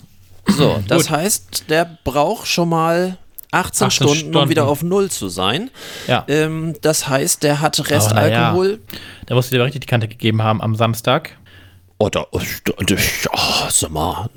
So, 0.48 0.82
das 0.88 1.10
heißt, 1.10 1.70
der 1.70 1.98
braucht 2.04 2.48
schon 2.48 2.70
mal 2.70 3.18
18, 3.52 3.88
18 3.88 3.91
Stunden, 3.91 4.16
Stunden, 4.16 4.38
um 4.38 4.50
wieder 4.50 4.68
auf 4.68 4.84
Null 4.84 5.10
zu 5.10 5.30
sein. 5.30 5.70
Ja. 6.08 6.26
Ähm, 6.28 6.76
das 6.82 7.08
heißt, 7.08 7.43
der 7.43 7.62
hat 7.62 7.80
Restalkohol. 7.89 8.72
Ja. 8.72 8.98
Da 9.28 9.36
musst 9.36 9.52
du 9.52 9.56
dir 9.56 9.64
richtig 9.64 9.82
die 9.82 9.88
Kante 9.88 10.08
gegeben 10.08 10.41
haben 10.41 10.62
am 10.62 10.76
Samstag. 10.76 11.38
Oder, 12.00 12.28
oh, 12.32 12.39
oh, 12.39 13.70
sag 13.70 13.89
mal, 13.89 14.30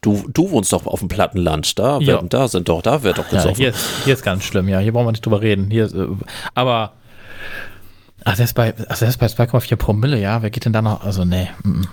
du, 0.00 0.24
du 0.32 0.50
wohnst 0.50 0.72
doch 0.72 0.86
auf 0.86 1.00
dem 1.00 1.08
Plattenland, 1.08 1.78
da, 1.78 1.98
ja. 1.98 2.06
werden, 2.06 2.30
da 2.30 2.48
sind 2.48 2.70
doch, 2.70 2.80
da 2.80 3.02
wird 3.02 3.18
doch 3.18 3.28
gesoffen. 3.28 3.50
Ja, 3.50 3.56
hier, 3.56 3.68
ist, 3.68 3.86
hier 4.04 4.14
ist 4.14 4.22
ganz 4.22 4.44
schlimm, 4.44 4.68
ja, 4.68 4.78
hier 4.78 4.92
brauchen 4.92 5.06
wir 5.06 5.12
nicht 5.12 5.26
drüber 5.26 5.42
reden. 5.42 5.70
Hier, 5.70 5.84
äh, 5.84 6.06
aber, 6.54 6.94
ach, 8.28 8.36
der 8.36 8.44
ist 8.44 8.54
bei, 8.54 8.74
ach, 8.88 8.98
der 8.98 9.08
ist 9.08 9.18
bei 9.18 9.26
2,4 9.26 9.76
Promille, 9.76 10.20
ja, 10.20 10.42
wer 10.42 10.50
geht 10.50 10.64
denn 10.64 10.72
da 10.72 10.82
noch, 10.82 11.02
also, 11.02 11.24
nee. 11.24 11.48
Mm. 11.62 11.84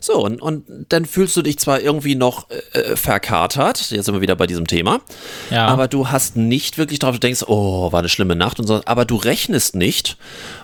So, 0.00 0.24
und, 0.24 0.40
und 0.40 0.64
dann 0.88 1.04
fühlst 1.04 1.36
du 1.36 1.42
dich 1.42 1.58
zwar 1.58 1.80
irgendwie 1.80 2.14
noch 2.14 2.48
äh, 2.72 2.96
verkatert, 2.96 3.90
jetzt 3.90 4.06
sind 4.06 4.14
wir 4.14 4.22
wieder 4.22 4.36
bei 4.36 4.46
diesem 4.46 4.66
Thema, 4.66 5.00
ja. 5.50 5.66
aber 5.66 5.88
du 5.88 6.08
hast 6.08 6.36
nicht 6.36 6.78
wirklich 6.78 6.98
drauf, 6.98 7.12
du 7.12 7.20
denkst, 7.20 7.44
oh, 7.46 7.92
war 7.92 7.98
eine 7.98 8.08
schlimme 8.08 8.36
Nacht 8.36 8.58
und 8.58 8.66
so, 8.66 8.80
aber 8.86 9.04
du 9.04 9.16
rechnest 9.16 9.74
nicht 9.74 10.16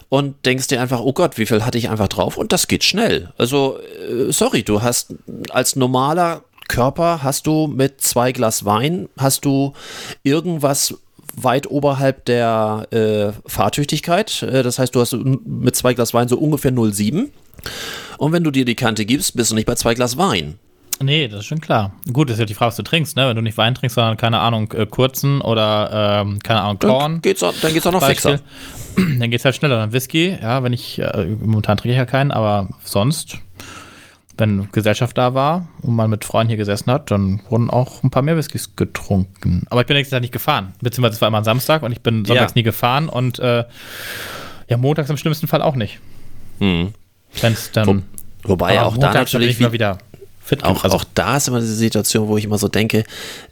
und 0.09 0.47
denkst 0.47 0.69
dir 0.69 0.81
einfach, 0.81 1.01
oh 1.01 1.13
Gott, 1.13 1.37
wie 1.37 1.45
viel 1.45 1.65
hatte 1.65 1.77
ich 1.77 1.91
einfach 1.91 2.09
drauf 2.09 2.39
und 2.39 2.53
das 2.53 2.69
geht 2.69 2.85
schnell. 2.85 3.33
Also, 3.37 3.79
äh, 3.79 4.33
sorry, 4.33 4.63
du 4.63 4.83
hast 4.83 5.15
als 5.51 5.77
normaler 5.77 6.43
Körper 6.69 7.23
hast 7.23 7.47
du 7.47 7.67
mit 7.67 8.01
zwei 8.01 8.33
Glas 8.33 8.65
Wein, 8.65 9.09
hast 9.19 9.45
du 9.45 9.75
irgendwas 10.23 10.95
weit 11.37 11.71
oberhalb 11.71 12.25
der 12.25 12.87
äh, 12.91 13.33
Fahrtüchtigkeit. 13.49 14.43
Äh, 14.43 14.63
das 14.63 14.79
heißt, 14.79 14.95
du 14.95 15.01
hast 15.01 15.15
mit 15.15 15.77
zwei 15.77 15.95
Glas 15.95 16.15
Wein 16.15 16.29
so 16.29 16.39
ungefähr 16.39 16.73
0,7. 16.73 17.29
Und 18.19 18.33
wenn 18.33 18.45
du 18.45 18.51
dir 18.51 18.65
die 18.65 18.75
Kante 18.75 19.05
gibst, 19.05 19.37
bist 19.37 19.51
du 19.51 19.55
nicht 19.55 19.67
bei 19.67 19.75
zwei 19.75 19.95
Glas 19.95 20.17
Wein. 20.17 20.59
Nee, 21.03 21.29
das 21.29 21.41
ist 21.41 21.47
schon 21.47 21.61
klar. 21.61 21.93
Gut, 22.11 22.31
das 22.31 22.37
ist 22.37 22.41
ja 22.41 22.47
die 22.47 22.55
Frage, 22.55 22.69
was 22.69 22.77
du 22.77 22.83
trinkst, 22.83 23.17
ne? 23.17 23.29
Wenn 23.29 23.37
du 23.37 23.43
nicht 23.43 23.59
Wein 23.59 23.75
trinkst, 23.75 23.97
sondern, 23.97 24.17
keine 24.17 24.41
Ahnung, 24.41 24.73
äh, 24.73 24.87
kurzen 24.87 25.43
oder, 25.43 26.23
ähm, 26.23 26.39
keine 26.43 26.63
Ahnung, 26.63 26.79
Korn. 26.79 27.13
Dann 27.13 27.23
geht's 27.23 27.43
auch, 27.43 27.53
dann 27.61 27.75
geht's 27.75 27.87
auch 27.87 27.93
noch 27.93 28.01
Beispiel. 28.01 28.39
fixer. 28.39 28.45
Dann 29.19 29.31
geht's 29.31 29.45
halt 29.45 29.55
schneller. 29.55 29.77
Dann 29.77 29.93
Whisky, 29.93 30.39
ja, 30.41 30.63
wenn 30.63 30.73
ich, 30.73 30.99
äh, 30.99 31.27
momentan 31.39 31.77
trinke 31.77 31.93
ich 31.93 31.99
ja 31.99 32.07
keinen, 32.07 32.31
aber 32.31 32.71
sonst, 32.83 33.37
wenn 34.39 34.69
Gesellschaft 34.73 35.17
da 35.17 35.35
war 35.35 35.69
und 35.83 35.95
man 35.95 36.11
mit 36.11 36.25
Freunden 36.25 36.49
hier 36.49 36.57
gesessen 36.57 36.91
hat, 36.91 37.11
dann 37.11 37.41
wurden 37.49 37.71
auch 37.71 38.03
ein 38.03 38.11
paar 38.11 38.23
mehr 38.23 38.37
Whiskys 38.37 38.77
getrunken. 38.77 39.67
Aber 39.71 39.81
ich 39.81 39.87
bin 39.87 39.97
nächstes 39.97 40.13
Jahr 40.13 40.21
nicht 40.21 40.33
gefahren. 40.33 40.75
Beziehungsweise 40.81 41.15
es 41.17 41.21
war 41.21 41.29
immer 41.29 41.39
ein 41.39 41.45
Samstag 41.45 41.83
und 41.83 41.93
ich 41.93 42.01
bin 42.01 42.25
sonntags 42.25 42.53
ja. 42.53 42.59
nie 42.61 42.63
gefahren 42.63 43.09
und, 43.09 43.39
äh, 43.39 43.65
ja, 44.69 44.77
montags 44.77 45.11
im 45.11 45.17
schlimmsten 45.17 45.47
Fall 45.47 45.63
auch 45.63 45.77
nicht. 45.77 46.01
Hm. 46.59 46.93
Wenn 47.41 47.53
es 47.53 47.71
dann. 47.73 48.05
Wo, 48.43 48.51
wobei 48.51 48.81
auch 48.83 48.97
da 48.97 49.13
natürlich. 49.13 49.59
Wie, 49.59 49.73
wieder 49.73 49.99
fit 50.47 50.65
auch, 50.65 50.85
also. 50.85 50.97
auch 50.97 51.05
da 51.15 51.37
ist 51.37 51.49
immer 51.49 51.61
diese 51.61 51.75
Situation, 51.75 52.29
wo 52.29 52.37
ich 52.37 52.45
immer 52.45 52.59
so 52.59 52.69
denke, 52.69 52.99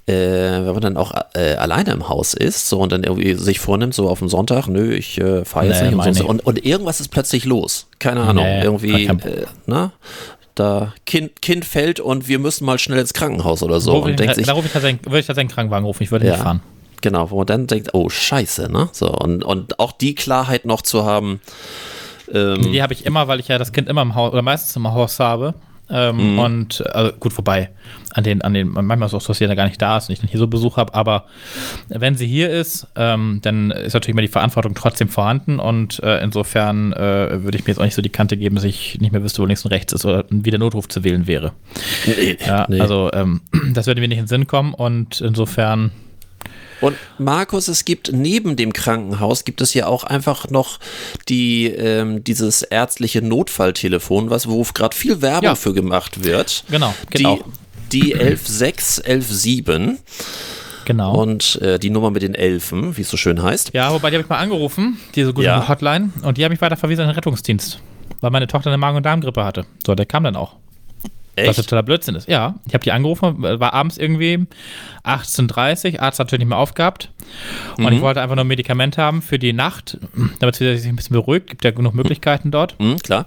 äh, 0.07 0.13
wenn 0.13 0.73
man 0.73 0.81
dann 0.81 0.97
auch 0.97 1.13
äh, 1.35 1.55
alleine 1.55 1.91
im 1.91 2.09
Haus 2.09 2.35
ist 2.35 2.69
so 2.69 2.79
und 2.79 2.93
dann 2.93 3.03
irgendwie 3.03 3.35
sich 3.35 3.59
vornimmt, 3.59 3.95
so 3.95 4.09
auf 4.09 4.21
dem 4.21 4.29
Sonntag, 4.29 4.69
nö, 4.69 4.95
ich 4.95 5.21
äh, 5.21 5.45
fahre 5.45 5.67
jetzt 5.67 5.83
nee, 5.83 5.91
nicht 5.91 6.07
und, 6.07 6.15
so, 6.15 6.27
und, 6.27 6.47
und, 6.47 6.65
irgendwas 6.65 7.01
ist 7.01 7.09
plötzlich 7.09 7.45
los. 7.45 7.89
Keine 7.99 8.21
Ahnung, 8.21 8.45
nee, 8.45 8.63
irgendwie, 8.63 9.07
äh, 9.07 9.47
na, 9.67 9.93
da 10.55 10.95
kind, 11.07 11.43
kind 11.43 11.65
fällt 11.65 12.01
und 12.01 12.29
wir 12.29 12.39
müssen 12.39 12.65
mal 12.65 12.79
schnell 12.79 12.99
ins 12.99 13.13
Krankenhaus 13.13 13.63
oder 13.63 13.81
so. 13.81 13.97
und 13.99 14.19
denkt 14.19 14.37
sich, 14.37 14.47
da 14.47 14.53
rufe 14.53 14.67
ich 14.67 14.73
tatsächlich, 14.73 15.05
würde 15.05 15.19
ich 15.19 15.27
tatsächlich 15.27 15.51
einen 15.51 15.55
Krankenwagen 15.55 15.85
rufen, 15.85 16.03
ich 16.03 16.11
würde 16.11 16.27
ja, 16.27 16.33
nicht 16.33 16.43
fahren. 16.43 16.61
Genau, 17.01 17.31
wo 17.31 17.39
man 17.39 17.47
dann 17.47 17.67
denkt, 17.67 17.91
oh 17.93 18.09
scheiße, 18.09 18.71
ne? 18.71 18.89
So, 18.93 19.11
und, 19.11 19.45
und 19.45 19.79
auch 19.79 19.93
die 19.93 20.15
Klarheit 20.15 20.65
noch 20.65 20.83
zu 20.83 21.05
haben. 21.05 21.41
Ähm, 22.33 22.73
die 22.73 22.83
habe 22.83 22.95
ich 22.95 23.05
immer, 23.05 23.29
weil 23.29 23.41
ich 23.41 23.49
ja 23.49 23.59
das 23.59 23.73
Kind 23.73 23.89
immer 23.89 24.03
im 24.03 24.15
Haus 24.15 24.33
oder 24.33 24.43
meistens 24.43 24.75
im 24.77 24.91
Haus 24.91 25.21
habe. 25.21 25.55
Ähm, 25.95 26.33
mhm. 26.33 26.39
Und 26.41 26.87
also 26.93 27.13
gut, 27.13 27.33
vorbei. 27.33 27.71
An 28.13 28.25
den, 28.25 28.43
an 28.43 28.53
den, 28.53 28.69
manchmal 28.69 29.03
ist 29.03 29.13
es 29.13 29.15
auch 29.15 29.21
so, 29.21 29.29
dass 29.29 29.39
sie 29.39 29.47
da 29.47 29.55
gar 29.55 29.67
nicht 29.67 29.81
da 29.81 29.97
ist 29.97 30.09
und 30.09 30.13
ich 30.13 30.21
dann 30.21 30.29
hier 30.29 30.41
so 30.41 30.49
Besuch 30.49 30.77
habe, 30.77 30.93
aber 30.95 31.27
wenn 31.89 32.17
sie 32.17 32.27
hier 32.27 32.51
ist, 32.51 32.87
ähm, 32.97 33.39
dann 33.43 33.71
ist 33.71 33.95
natürlich 33.95 34.13
immer 34.15 34.23
die 34.23 34.29
Verantwortung 34.29 34.75
trotzdem 34.75 35.09
vorhanden 35.09 35.59
und 35.59 36.03
äh, 36.03 36.23
insofern 36.23 36.93
äh, 36.93 37.43
würde 37.43 37.59
ich 37.59 37.65
mir 37.65 37.69
jetzt 37.69 37.79
auch 37.79 37.85
nicht 37.85 37.95
so 37.95 38.03
die 38.03 38.11
Kante 38.11 38.37
geben, 38.37 38.57
dass 38.57 38.65
ich 38.65 39.01
nicht 39.01 39.13
mehr 39.13 39.23
wüsste, 39.23 39.43
wo 39.43 39.47
links 39.47 39.65
und 39.65 39.71
rechts 39.73 39.93
ist 39.93 40.05
oder 40.05 40.25
wie 40.31 40.51
der 40.51 40.61
Notruf 40.61 40.89
zu 40.89 41.05
wählen 41.05 41.27
wäre. 41.27 41.53
Nee, 42.07 42.37
ja, 42.45 42.67
nee. 42.69 42.81
Also 42.81 43.11
ähm, 43.13 43.41
das 43.73 43.87
würde 43.87 44.01
mir 44.01 44.09
nicht 44.09 44.19
in 44.19 44.25
den 44.25 44.29
Sinn 44.29 44.47
kommen 44.47 44.75
und 44.75 45.21
insofern 45.21 45.91
und 46.85 46.97
Markus, 47.19 47.69
es 47.69 47.85
gibt 47.85 48.13
neben 48.13 48.57
dem 48.57 48.73
Krankenhaus, 48.73 49.45
gibt 49.45 49.61
es 49.61 49.75
ja 49.75 49.87
auch 49.87 50.05
einfach 50.05 50.51
noch 50.51 50.79
die, 51.29 51.67
ähm, 51.67 52.25
dieses 52.25 52.63
ärztliche 52.63 53.23
Notfalltelefon, 53.23 54.31
was, 54.31 54.49
wo 54.49 54.63
gerade 54.75 54.97
viel 54.97 55.23
Werbung 55.23 55.45
ja. 55.45 55.55
für 55.55 55.73
gemacht 55.73 56.25
wird. 56.25 56.65
Genau, 56.71 56.95
genau. 57.11 57.41
Die, 57.93 58.13
die 58.13 58.15
116, 58.15 59.05
117. 59.05 59.99
Genau. 60.85 61.15
Und 61.15 61.61
äh, 61.63 61.79
die 61.79 61.91
Nummer 61.91 62.11
mit 62.11 62.23
den 62.23 62.35
Elfen, 62.35 62.97
wie 62.97 63.03
es 63.03 63.09
so 63.09 63.17
schön 63.17 63.43
heißt. 63.43 63.73
Ja, 63.73 63.93
wobei 63.93 64.11
die 64.11 64.17
habe 64.17 64.25
ich 64.25 64.29
mal 64.29 64.39
angerufen, 64.39 64.99
diese 65.15 65.33
gute 65.33 65.47
ja. 65.47 65.69
Hotline, 65.69 66.11
und 66.23 66.37
die 66.37 66.45
habe 66.45 66.55
ich 66.55 66.61
weiter 66.61 66.77
verwiesen 66.77 67.03
an 67.03 67.09
den 67.09 67.15
Rettungsdienst, 67.15 67.81
weil 68.21 68.31
meine 68.31 68.47
Tochter 68.47 68.71
eine 68.71 68.79
Magen- 68.79 68.99
und 68.99 69.07
Darmgrippe 69.07 69.45
hatte. 69.45 69.65
So, 69.87 69.95
der 69.95 70.07
kam 70.07 70.25
dann 70.25 70.37
auch. 70.37 70.57
Echt? 71.37 71.49
Was 71.49 71.57
totaler 71.57 71.83
Blödsinn 71.83 72.15
ist. 72.15 72.29
Ja, 72.29 72.55
ich 72.67 72.75
habe 72.75 72.85
die 72.85 72.93
angerufen, 72.93 73.43
war 73.43 73.73
abends 73.73 73.99
irgendwie 73.99 74.47
18.30 75.05 75.95
Uhr, 75.95 76.03
Arzt 76.03 76.19
hat 76.19 76.27
natürlich 76.27 76.41
nicht 76.41 76.49
mehr 76.49 76.59
aufgehabt. 76.59 77.11
Und 77.77 77.87
mhm. 77.87 77.93
ich 77.93 78.01
wollte 78.01 78.21
einfach 78.21 78.37
nur 78.37 78.45
ein 78.45 78.49
Medikament 78.49 78.99
haben 78.99 79.23
für 79.23 79.39
die 79.39 79.53
Nacht, 79.53 79.99
damit 80.41 80.57
sie 80.57 80.77
sich 80.77 80.89
ein 80.89 80.97
bisschen 80.97 81.15
beruhigt. 81.15 81.49
Gibt 81.49 81.65
ja 81.65 81.73
genug 81.73 81.95
Möglichkeiten 81.95 82.51
dort. 82.51 82.79
Mhm, 82.79 82.99
klar. 82.99 83.27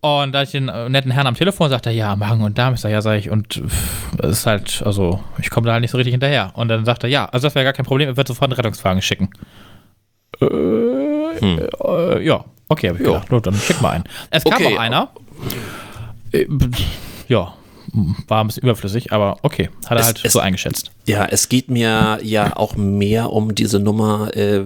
Und 0.00 0.32
da 0.32 0.42
ich 0.42 0.52
den 0.52 0.68
äh, 0.68 0.88
netten 0.88 1.10
Herrn 1.10 1.26
am 1.26 1.34
Telefon 1.34 1.70
sagte, 1.70 1.90
ja, 1.90 2.14
Magen 2.14 2.42
und 2.42 2.56
Darm, 2.56 2.74
ich 2.74 2.80
sage, 2.80 2.94
ja, 2.94 3.02
sag 3.02 3.18
ich, 3.18 3.30
und 3.30 3.60
es 4.22 4.30
ist 4.30 4.46
halt, 4.46 4.82
also, 4.86 5.22
ich 5.40 5.50
komme 5.50 5.66
da 5.66 5.72
halt 5.72 5.80
nicht 5.80 5.90
so 5.90 5.96
richtig 5.96 6.12
hinterher. 6.12 6.52
Und 6.54 6.68
dann 6.68 6.84
sagt 6.84 7.02
er, 7.02 7.10
ja, 7.10 7.26
also 7.26 7.48
das 7.48 7.56
wäre 7.56 7.64
gar 7.64 7.72
kein 7.72 7.84
Problem, 7.84 8.08
er 8.08 8.16
wird 8.16 8.28
sofort 8.28 8.50
einen 8.50 8.56
Rettungswagen 8.56 9.02
schicken. 9.02 9.30
Äh, 10.40 10.46
hm. 10.46 11.60
äh, 11.84 12.24
ja, 12.24 12.44
okay, 12.68 12.90
habe 12.90 12.98
ich 13.00 13.06
jo. 13.06 13.20
gedacht, 13.20 13.46
dann 13.46 13.54
schick 13.54 13.80
mal 13.82 13.90
einen. 13.90 14.04
Es 14.30 14.44
kam 14.44 14.54
okay. 14.54 14.76
auch 14.76 14.80
einer. 14.80 15.10
Äh, 16.32 16.46
ja, 17.28 17.54
war 18.26 18.44
ein 18.44 18.46
bisschen 18.48 18.64
überflüssig, 18.64 19.12
aber 19.12 19.38
okay, 19.42 19.70
hat 19.86 19.92
er 19.92 20.00
es, 20.00 20.06
halt 20.06 20.24
es, 20.24 20.32
so 20.32 20.40
eingeschätzt. 20.40 20.90
Ja, 21.06 21.26
es 21.26 21.48
geht 21.48 21.70
mir 21.70 22.18
ja 22.22 22.56
auch 22.56 22.76
mehr 22.76 23.32
um 23.32 23.54
diese 23.54 23.78
Nummer, 23.80 24.34
äh, 24.36 24.64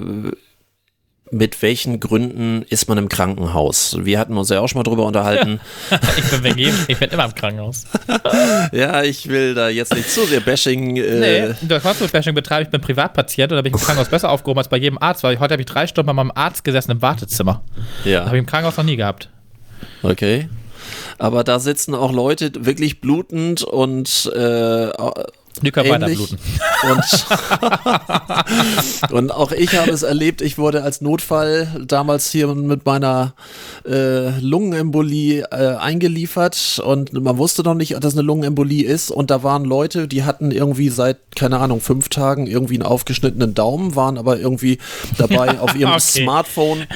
mit 1.35 1.63
welchen 1.63 1.99
Gründen 1.99 2.63
ist 2.69 2.91
man 2.91 2.99
im 2.99 3.09
Krankenhaus? 3.09 3.97
Wir 3.99 4.19
hatten 4.19 4.37
uns 4.37 4.51
ja 4.51 4.61
auch 4.61 4.69
schon 4.69 4.81
mal 4.81 4.83
drüber 4.83 5.07
unterhalten. 5.07 5.61
ich 6.19 6.31
bin 6.31 6.43
begeben, 6.43 6.77
ich 6.89 6.99
bin 6.99 7.09
immer 7.09 7.25
im 7.25 7.35
Krankenhaus. 7.35 7.87
ja, 8.73 9.03
ich 9.03 9.29
will 9.29 9.55
da 9.55 9.71
jetzt 9.71 9.95
nicht 9.95 10.11
zu 10.11 10.27
sehr 10.27 10.41
Bashing. 10.41 10.97
Äh 10.99 11.49
nee, 11.49 11.55
das 11.63 11.85
Hospital-Bashing 11.85 12.35
betreibe 12.35 12.65
ich 12.65 12.69
bin 12.69 12.83
Privatpatient 12.83 13.51
und 13.51 13.57
da 13.57 13.63
bin 13.63 13.73
ich 13.73 13.81
im 13.81 13.85
Krankenhaus 13.85 14.11
besser 14.11 14.29
aufgehoben 14.29 14.59
als 14.59 14.69
bei 14.69 14.77
jedem 14.77 14.99
Arzt, 14.99 15.23
weil 15.23 15.39
heute 15.41 15.55
habe 15.55 15.63
ich 15.63 15.67
drei 15.67 15.87
Stunden 15.87 16.09
bei 16.09 16.13
meinem 16.13 16.33
Arzt 16.35 16.65
gesessen 16.65 16.91
im 16.91 17.01
Wartezimmer. 17.01 17.65
Ja. 18.05 18.27
Habe 18.27 18.37
ich 18.37 18.41
im 18.41 18.47
Krankenhaus 18.47 18.77
noch 18.77 18.85
nie 18.85 18.97
gehabt. 18.97 19.31
Okay 20.03 20.49
aber 21.19 21.45
da 21.45 21.59
sitzen 21.59 21.95
auch 21.95 22.13
Leute 22.13 22.53
wirklich 22.65 23.01
blutend 23.01 23.63
und 23.63 24.31
äh, 24.35 24.91
die 25.63 25.71
können 25.71 25.91
weiter 25.91 26.07
bluten. 26.07 26.39
Und, 26.91 27.27
und, 29.13 29.33
auch 29.33 29.53
ich 29.53 29.77
habe 29.79 29.91
es 29.91 30.03
erlebt, 30.03 30.43
ich 30.43 30.59
wurde 30.59 30.83
als 30.83 31.01
Notfall 31.01 31.85
damals 31.87 32.31
hier 32.31 32.49
mit 32.49 32.85
meiner 32.85 33.35
äh, 33.87 34.39
Lungenembolie 34.41 35.45
äh, 35.51 35.77
eingeliefert 35.77 36.81
und 36.85 37.13
man 37.13 37.39
wusste 37.39 37.63
noch 37.63 37.75
nicht, 37.75 37.97
dass 38.03 38.15
eine 38.15 38.23
Lungenembolie 38.23 38.85
ist 38.85 39.11
und 39.11 39.31
da 39.31 39.43
waren 39.43 39.65
Leute, 39.65 40.09
die 40.09 40.25
hatten 40.25 40.51
irgendwie 40.51 40.89
seit, 40.89 41.19
keine 41.37 41.59
Ahnung, 41.59 41.81
fünf 41.81 42.09
Tagen 42.09 42.47
irgendwie 42.47 42.75
einen 42.75 42.85
aufgeschnittenen 42.85 43.55
Daumen, 43.55 43.95
waren 43.95 44.19
aber 44.19 44.39
irgendwie 44.39 44.79
dabei 45.19 45.61
auf 45.61 45.75
ihrem 45.75 45.93
okay. 45.93 46.23
Smartphone 46.23 46.87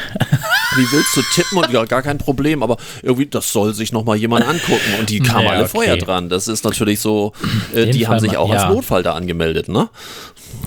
wie 0.77 0.93
willst 0.93 1.17
du 1.17 1.23
tippen 1.23 1.59
und 1.59 1.73
ja, 1.73 1.85
gar 1.85 2.03
kein 2.03 2.19
Problem, 2.19 2.63
aber 2.63 2.77
irgendwie, 3.03 3.27
das 3.27 3.53
soll 3.53 3.75
sich 3.75 3.93
nochmal 3.93 4.17
jemand 4.17 4.47
angucken 4.47 4.95
und 4.99 5.11
die 5.11 5.21
kamen 5.21 5.45
ja, 5.45 5.51
alle 5.53 5.63
okay. 5.63 5.71
vorher 5.71 5.97
dran. 5.97 6.29
Das 6.29 6.49
ist 6.49 6.65
natürlich 6.65 7.01
so, 7.01 7.33
äh, 7.75 7.87
die 7.87 8.07
haben 8.07 8.21
sich 8.21 8.37
auch 8.37 8.53
ja. 8.53 8.56
Als 8.57 8.73
Notfall 8.73 9.03
da 9.03 9.15
angemeldet, 9.15 9.69
ne? 9.69 9.89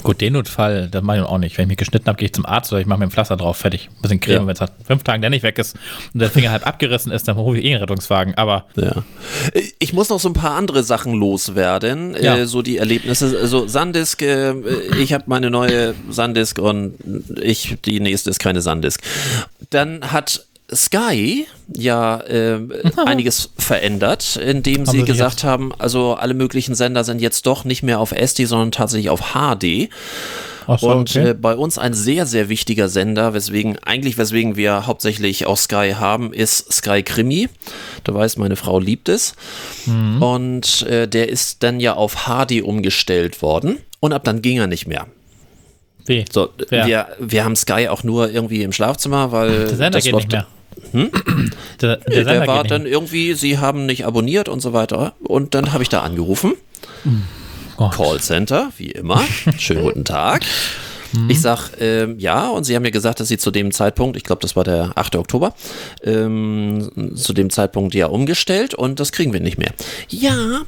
Gut, 0.04 0.22
den 0.22 0.34
Notfall, 0.34 0.88
das 0.92 1.02
mache 1.04 1.18
ich 1.18 1.24
auch 1.24 1.38
nicht. 1.38 1.58
Wenn 1.58 1.64
ich 1.64 1.70
mich 1.70 1.78
geschnitten 1.78 2.08
habe, 2.08 2.18
gehe 2.18 2.28
ich 2.28 2.34
zum 2.34 2.46
Arzt 2.46 2.72
oder 2.72 2.82
ich 2.82 2.88
mache 2.88 3.00
mir 3.00 3.06
ein 3.06 3.12
Pflaster 3.12 3.38
drauf, 3.38 3.58
fertig. 3.58 3.90
Ein 3.98 4.02
bisschen 4.02 4.20
Creme, 4.20 4.42
Ja. 4.42 4.48
wenn 4.48 4.54
es 4.54 4.60
nach 4.60 4.70
fünf 4.86 5.04
Tagen 5.04 5.22
der 5.22 5.30
nicht 5.30 5.44
weg 5.44 5.58
ist 5.58 5.76
und 6.14 6.20
der 6.20 6.30
Finger 6.30 6.52
halb 6.52 6.68
abgerissen 6.68 7.12
ist, 7.12 7.28
dann 7.28 7.38
rufe 7.38 7.58
ich 7.58 7.66
eh 7.66 7.72
einen 7.74 7.82
Rettungswagen. 7.82 8.36
Aber 8.36 8.66
Ja. 8.76 9.04
Ich 9.80 9.94
muss 9.94 10.10
noch 10.10 10.20
so 10.20 10.30
ein 10.30 10.34
paar 10.34 10.52
andere 10.56 10.84
Sachen 10.84 11.14
loswerden, 11.14 12.16
Ja. 12.22 12.38
äh, 12.38 12.46
so 12.46 12.62
die 12.62 12.78
Erlebnisse. 12.78 13.38
Also 13.42 13.68
Sandisk, 13.68 14.22
äh, 14.22 14.54
ich 15.00 15.14
habe 15.14 15.24
meine 15.28 15.50
neue 15.50 15.96
Sandisk 16.10 16.60
und 16.60 16.96
ich, 17.42 17.78
die 17.86 18.00
nächste 18.00 18.30
ist 18.30 18.40
keine 18.40 18.62
Sandisk. 18.62 19.02
Dann 19.70 20.12
hat 20.12 20.46
Sky 20.74 21.48
ja 21.74 22.20
äh, 22.22 22.60
einiges 23.06 23.50
verändert, 23.58 24.36
indem 24.38 24.86
sie 24.86 25.04
gesagt 25.04 25.44
haben, 25.44 25.72
also 25.78 26.14
alle 26.16 26.34
möglichen 26.34 26.76
Sender 26.76 27.04
sind 27.04 27.22
jetzt 27.22 27.46
doch 27.46 27.64
nicht 27.66 27.84
mehr 27.84 28.00
auf 28.00 28.12
SD, 28.12 28.46
sondern 28.46 28.72
tatsächlich 28.72 29.10
auf 29.10 29.34
HD. 29.34 29.90
So, 30.78 30.92
Und 30.92 31.10
okay. 31.16 31.30
äh, 31.30 31.34
bei 31.34 31.56
uns 31.56 31.80
ein 31.80 31.96
sehr, 31.96 32.28
sehr 32.28 32.48
wichtiger 32.48 32.90
Sender, 32.90 33.34
weswegen, 33.34 33.80
eigentlich 33.80 34.20
weswegen 34.20 34.56
wir 34.56 34.86
hauptsächlich 34.86 35.48
auch 35.48 35.58
Sky 35.58 35.96
haben, 35.98 36.32
ist 36.32 36.72
Sky 36.72 37.02
Krimi. 37.02 37.50
Du 38.04 38.14
weißt, 38.14 38.38
meine 38.38 38.56
Frau 38.56 38.80
liebt 38.80 39.10
es. 39.10 39.34
Mhm. 39.88 40.22
Und 40.22 40.82
äh, 40.84 41.08
der 41.08 41.30
ist 41.30 41.64
dann 41.64 41.80
ja 41.80 41.96
auf 41.96 42.26
HD 42.28 42.62
umgestellt 42.62 43.42
worden. 43.42 43.80
Und 44.00 44.14
ab 44.14 44.24
dann 44.24 44.44
ging 44.44 44.58
er 44.60 44.68
nicht 44.68 44.88
mehr. 44.88 45.08
Wie? 46.06 46.24
So, 46.32 46.50
wir, 46.70 47.08
wir 47.20 47.44
haben 47.46 47.56
Sky 47.56 47.88
auch 47.88 48.04
nur 48.04 48.30
irgendwie 48.30 48.62
im 48.62 48.72
Schlafzimmer, 48.72 49.32
weil 49.32 49.60
der 49.66 49.68
Sender 49.70 49.90
das 49.92 50.04
geht 50.04 50.14
war- 50.14 50.20
nicht 50.20 50.32
mehr. 50.32 50.46
Hm? 50.92 51.12
Der, 51.82 51.98
der 51.98 52.10
Nee, 52.10 52.16
Sender 52.16 52.34
der 52.34 52.48
war 52.48 52.64
dann 52.64 52.86
irgendwie, 52.86 53.34
sie 53.34 53.58
haben 53.58 53.86
nicht 53.86 54.06
abonniert 54.06 54.50
und 54.50 54.60
so 54.62 54.74
weiter. 54.74 55.14
Und 55.20 55.54
dann 55.56 55.74
habe 55.74 55.84
ich 55.84 55.90
da 55.90 56.02
angerufen. 56.02 56.54
Gott. 57.78 57.94
Callcenter, 57.96 58.72
wie 58.78 58.92
immer. 58.92 59.22
Schönen 59.58 59.84
guten 59.84 60.06
Tag. 60.06 60.44
Ich 61.28 61.42
sag, 61.42 61.72
ähm, 61.80 62.20
ja, 62.20 62.50
und 62.50 62.66
sie 62.66 62.76
haben 62.76 62.84
mir 62.84 62.92
gesagt, 62.92 63.20
dass 63.20 63.28
sie 63.30 63.40
zu 63.40 63.50
dem 63.50 63.72
Zeitpunkt, 63.72 64.16
ich 64.16 64.24
glaube, 64.24 64.42
das 64.44 64.56
war 64.56 64.64
der 64.64 64.92
8. 64.96 65.16
Oktober, 65.16 65.56
ähm, 66.04 67.16
zu 67.16 67.34
dem 67.34 67.50
Zeitpunkt 67.50 67.96
ja 67.96 68.06
umgestellt 68.08 68.76
und 68.76 69.00
das 69.00 69.12
kriegen 69.12 69.34
wir 69.34 69.40
nicht 69.40 69.58
mehr. 69.58 69.74
Ja, 70.10 70.62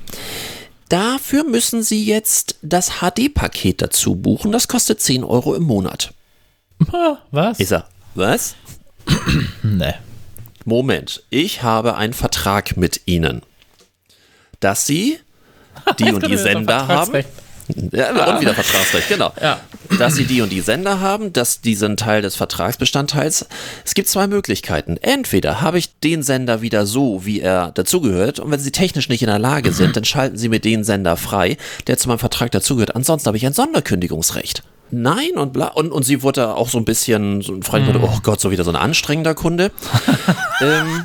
dafür 0.89 1.43
müssen 1.43 1.83
sie 1.83 2.03
jetzt 2.05 2.55
das 2.63 3.01
HD-Paket 3.01 3.83
dazu 3.83 4.15
buchen. 4.15 4.51
Das 4.51 4.67
kostet 4.67 4.99
10 4.99 5.23
Euro 5.23 5.53
im 5.53 5.63
Monat. 5.63 6.11
Was? 7.29 7.59
Ich 7.59 7.67
sag, 7.67 7.85
was? 8.15 8.55
nee. 9.63 9.93
Moment, 10.65 11.23
ich 11.29 11.63
habe 11.63 11.95
einen 11.95 12.13
Vertrag 12.13 12.77
mit 12.77 13.01
Ihnen, 13.05 13.41
dass 14.59 14.85
Sie 14.85 15.19
die 15.99 16.11
und 16.11 16.27
die 16.27 16.37
Sender 16.37 16.87
haben. 16.87 17.23
Ja, 17.91 18.33
und 18.33 18.41
wieder 18.41 18.53
Vertragsrecht, 18.53 19.09
genau. 19.09 19.33
Ja. 19.41 19.59
Dass 19.97 20.15
sie 20.15 20.25
die 20.25 20.41
und 20.41 20.49
die 20.49 20.61
Sender 20.61 20.99
haben, 20.99 21.33
dass 21.33 21.61
die 21.61 21.75
sind 21.75 21.99
Teil 21.99 22.21
des 22.21 22.35
Vertragsbestandteils. 22.35 23.45
Es 23.85 23.93
gibt 23.93 24.07
zwei 24.07 24.27
Möglichkeiten. 24.27 24.97
Entweder 24.97 25.61
habe 25.61 25.77
ich 25.77 25.97
den 25.99 26.23
Sender 26.23 26.61
wieder 26.61 26.85
so, 26.85 27.25
wie 27.25 27.39
er 27.39 27.71
dazugehört, 27.71 28.39
und 28.39 28.51
wenn 28.51 28.59
sie 28.59 28.71
technisch 28.71 29.09
nicht 29.09 29.21
in 29.21 29.27
der 29.27 29.39
Lage 29.39 29.71
sind, 29.71 29.95
dann 29.95 30.05
schalten 30.05 30.37
sie 30.37 30.49
mir 30.49 30.59
den 30.59 30.83
Sender 30.83 31.17
frei, 31.17 31.57
der 31.87 31.97
zu 31.97 32.07
meinem 32.07 32.19
Vertrag 32.19 32.51
dazugehört. 32.51 32.95
Ansonsten 32.95 33.27
habe 33.27 33.37
ich 33.37 33.45
ein 33.45 33.53
Sonderkündigungsrecht. 33.53 34.63
Nein 34.91 35.31
und 35.35 35.53
bla. 35.53 35.67
Und, 35.67 35.91
und 35.91 36.03
sie 36.03 36.21
wurde 36.21 36.55
auch 36.55 36.69
so 36.69 36.77
ein 36.77 36.85
bisschen 36.85 37.41
so 37.41 37.53
ein 37.53 37.63
Frankfurt, 37.63 37.97
oh 38.01 38.19
Gott, 38.23 38.39
so 38.39 38.51
wieder 38.51 38.63
so 38.63 38.71
ein 38.71 38.75
anstrengender 38.75 39.33
Kunde. 39.33 39.71
ähm, 40.61 41.03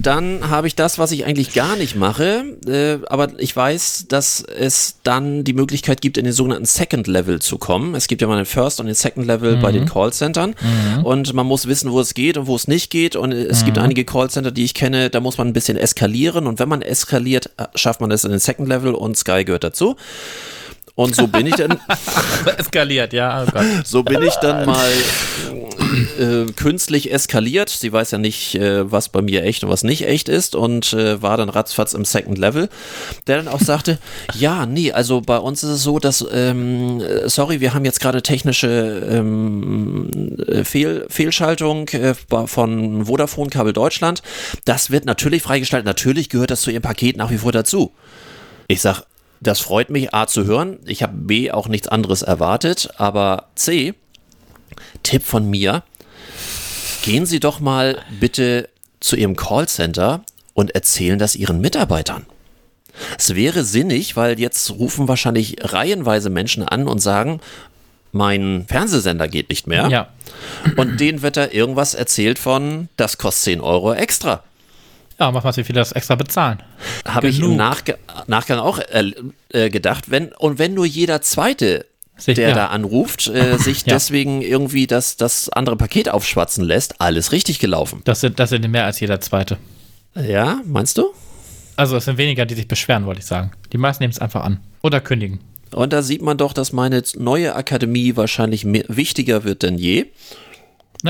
dann 0.00 0.50
habe 0.50 0.66
ich 0.66 0.74
das, 0.74 0.98
was 0.98 1.12
ich 1.12 1.24
eigentlich 1.24 1.54
gar 1.54 1.76
nicht 1.76 1.96
mache, 1.96 2.44
äh, 2.66 2.98
aber 3.08 3.28
ich 3.38 3.54
weiß, 3.54 4.06
dass 4.08 4.40
es 4.40 4.96
dann 5.02 5.44
die 5.44 5.52
Möglichkeit 5.52 6.00
gibt, 6.00 6.18
in 6.18 6.24
den 6.24 6.32
sogenannten 6.32 6.66
Second 6.66 7.06
Level 7.06 7.40
zu 7.40 7.58
kommen. 7.58 7.94
Es 7.94 8.08
gibt 8.08 8.22
ja 8.22 8.28
mal 8.28 8.36
den 8.36 8.46
First 8.46 8.80
und 8.80 8.86
den 8.86 8.94
Second 8.94 9.26
Level 9.26 9.56
bei 9.56 9.72
den 9.72 9.86
Callcentern 9.86 10.54
und 11.04 11.32
man 11.34 11.46
muss 11.46 11.66
wissen, 11.66 11.92
wo 11.92 12.00
es 12.00 12.14
geht 12.14 12.36
und 12.36 12.46
wo 12.46 12.56
es 12.56 12.68
nicht 12.68 12.90
geht 12.90 13.16
und 13.16 13.32
es 13.32 13.64
gibt 13.64 13.78
einige 13.78 14.04
Callcenter, 14.04 14.50
die 14.50 14.64
ich 14.64 14.74
kenne, 14.74 15.10
da 15.10 15.20
muss 15.20 15.38
man 15.38 15.48
ein 15.48 15.52
bisschen 15.52 15.76
eskalieren 15.76 16.46
und 16.46 16.58
wenn 16.58 16.68
man 16.68 16.82
eskaliert, 16.82 17.50
äh, 17.56 17.66
schafft 17.74 18.00
man 18.00 18.10
es 18.10 18.24
in 18.24 18.30
den 18.30 18.40
Second 18.40 18.68
Level 18.68 18.94
und 18.94 19.16
Sky 19.16 19.44
gehört 19.44 19.64
dazu. 19.64 19.96
Und 20.96 21.14
so 21.14 21.26
bin 21.26 21.46
ich 21.46 21.54
dann, 21.54 21.78
Eskaliert, 22.56 23.12
ja. 23.12 23.44
Oh 23.44 23.60
so 23.84 24.02
bin 24.02 24.22
ich 24.22 24.34
dann 24.36 24.64
mal 24.64 24.90
äh, 26.18 26.50
künstlich 26.52 27.12
eskaliert. 27.12 27.68
Sie 27.68 27.92
weiß 27.92 28.12
ja 28.12 28.18
nicht, 28.18 28.54
äh, 28.54 28.90
was 28.90 29.10
bei 29.10 29.20
mir 29.20 29.44
echt 29.44 29.62
und 29.62 29.68
was 29.68 29.84
nicht 29.84 30.06
echt 30.08 30.30
ist 30.30 30.54
und 30.54 30.94
äh, 30.94 31.20
war 31.20 31.36
dann 31.36 31.50
ratzfatz 31.50 31.92
im 31.92 32.06
Second 32.06 32.38
Level, 32.38 32.70
der 33.26 33.36
dann 33.36 33.48
auch 33.48 33.60
sagte, 33.60 33.98
ja, 34.34 34.64
nee, 34.64 34.90
also 34.90 35.20
bei 35.20 35.36
uns 35.36 35.62
ist 35.62 35.70
es 35.70 35.82
so, 35.82 35.98
dass, 35.98 36.24
ähm, 36.32 37.02
äh, 37.02 37.28
sorry, 37.28 37.60
wir 37.60 37.74
haben 37.74 37.84
jetzt 37.84 38.00
gerade 38.00 38.22
technische 38.22 39.06
ähm, 39.06 40.08
äh, 40.48 40.64
Fehl, 40.64 41.04
Fehlschaltung 41.10 41.90
äh, 41.90 42.14
von 42.46 43.04
Vodafone 43.04 43.50
Kabel 43.50 43.74
Deutschland. 43.74 44.22
Das 44.64 44.90
wird 44.90 45.04
natürlich 45.04 45.42
freigestellt. 45.42 45.84
Natürlich 45.84 46.30
gehört 46.30 46.50
das 46.50 46.62
zu 46.62 46.70
Ihrem 46.70 46.82
Paket 46.82 47.18
nach 47.18 47.30
wie 47.30 47.38
vor 47.38 47.52
dazu. 47.52 47.92
Ich 48.66 48.80
sag, 48.80 49.04
das 49.40 49.60
freut 49.60 49.90
mich, 49.90 50.14
A 50.14 50.26
zu 50.26 50.44
hören. 50.44 50.78
Ich 50.86 51.02
habe 51.02 51.14
B 51.14 51.50
auch 51.50 51.68
nichts 51.68 51.88
anderes 51.88 52.22
erwartet, 52.22 52.90
aber 52.96 53.48
C, 53.54 53.94
Tipp 55.02 55.24
von 55.24 55.48
mir, 55.48 55.82
gehen 57.02 57.26
Sie 57.26 57.40
doch 57.40 57.60
mal 57.60 58.02
bitte 58.18 58.68
zu 59.00 59.16
Ihrem 59.16 59.36
Callcenter 59.36 60.24
und 60.54 60.74
erzählen 60.74 61.18
das 61.18 61.36
Ihren 61.36 61.60
Mitarbeitern. 61.60 62.26
Es 63.18 63.34
wäre 63.34 63.62
sinnig, 63.62 64.16
weil 64.16 64.40
jetzt 64.40 64.70
rufen 64.70 65.06
wahrscheinlich 65.06 65.56
reihenweise 65.60 66.30
Menschen 66.30 66.66
an 66.66 66.88
und 66.88 66.98
sagen, 66.98 67.40
mein 68.12 68.64
Fernsehsender 68.66 69.28
geht 69.28 69.50
nicht 69.50 69.66
mehr. 69.66 69.88
Ja. 69.88 70.08
Und 70.76 70.98
denen 70.98 71.22
wird 71.22 71.36
da 71.36 71.48
irgendwas 71.48 71.94
erzählt 71.94 72.38
von, 72.38 72.88
das 72.96 73.18
kostet 73.18 73.44
10 73.44 73.60
Euro 73.60 73.92
extra. 73.92 74.42
Ja, 75.18 75.30
mach 75.30 75.44
mal, 75.44 75.56
wie 75.56 75.64
viele 75.64 75.78
das 75.80 75.92
extra 75.92 76.14
bezahlen. 76.14 76.62
Habe 77.06 77.28
ich 77.28 77.40
im. 77.40 77.56
Nachge 77.56 77.98
Nachgang 78.26 78.58
auch 78.58 78.78
äh, 78.78 79.12
äh, 79.50 79.70
gedacht, 79.70 80.10
wenn 80.10 80.32
und 80.32 80.58
wenn 80.58 80.74
nur 80.74 80.84
jeder 80.86 81.22
zweite, 81.22 81.86
Sich- 82.18 82.34
der 82.36 82.50
ja. 82.50 82.54
da 82.54 82.66
anruft, 82.66 83.26
äh, 83.28 83.56
sich 83.58 83.78
Ja. 83.86 83.94
deswegen 83.94 84.42
irgendwie 84.42 84.86
das, 84.86 85.16
das 85.16 85.48
andere 85.48 85.76
Paket 85.76 86.08
aufschwatzen 86.10 86.64
lässt, 86.64 87.00
alles 87.00 87.32
richtig 87.32 87.58
gelaufen. 87.58 88.02
Das 88.04 88.20
sind, 88.20 88.38
das 88.38 88.50
sind 88.50 88.68
mehr 88.70 88.84
als 88.84 89.00
jeder 89.00 89.20
zweite. 89.20 89.56
Ja, 90.14 90.60
meinst 90.64 90.98
du? 90.98 91.06
Also 91.76 91.96
es 91.96 92.06
sind 92.06 92.16
weniger, 92.18 92.46
die 92.46 92.54
sich 92.54 92.68
beschweren, 92.68 93.04
wollte 93.06 93.20
ich 93.20 93.26
sagen. 93.26 93.50
Die 93.72 93.78
meisten 93.78 94.02
nehmen 94.02 94.12
es 94.12 94.18
einfach 94.18 94.42
an. 94.44 94.60
Oder 94.82 95.00
kündigen. 95.00 95.40
Und 95.74 95.92
da 95.92 96.00
sieht 96.02 96.22
man 96.22 96.38
doch, 96.38 96.52
dass 96.54 96.72
meine 96.72 97.02
neue 97.16 97.54
Akademie 97.54 98.16
wahrscheinlich 98.16 98.64
mehr, 98.64 98.84
wichtiger 98.88 99.44
wird 99.44 99.62
denn 99.62 99.76
je. 99.76 100.06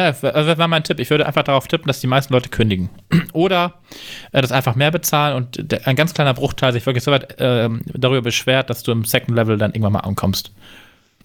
Also 0.04 0.48
das 0.48 0.58
war 0.58 0.68
mein 0.68 0.84
Tipp. 0.84 1.00
Ich 1.00 1.10
würde 1.10 1.26
einfach 1.26 1.42
darauf 1.42 1.68
tippen, 1.68 1.86
dass 1.86 2.00
die 2.00 2.06
meisten 2.06 2.32
Leute 2.32 2.48
kündigen. 2.48 2.90
Oder 3.32 3.74
äh, 4.32 4.40
das 4.40 4.52
einfach 4.52 4.74
mehr 4.74 4.90
bezahlen 4.90 5.36
und 5.36 5.72
der, 5.72 5.86
ein 5.86 5.96
ganz 5.96 6.14
kleiner 6.14 6.34
Bruchteil 6.34 6.72
sich 6.72 6.86
wirklich 6.86 7.04
so 7.04 7.10
weit 7.10 7.36
ähm, 7.38 7.82
darüber 7.86 8.22
beschwert, 8.22 8.70
dass 8.70 8.82
du 8.82 8.92
im 8.92 9.04
Second 9.04 9.36
Level 9.36 9.58
dann 9.58 9.72
irgendwann 9.72 9.92
mal 9.92 10.00
ankommst. 10.00 10.52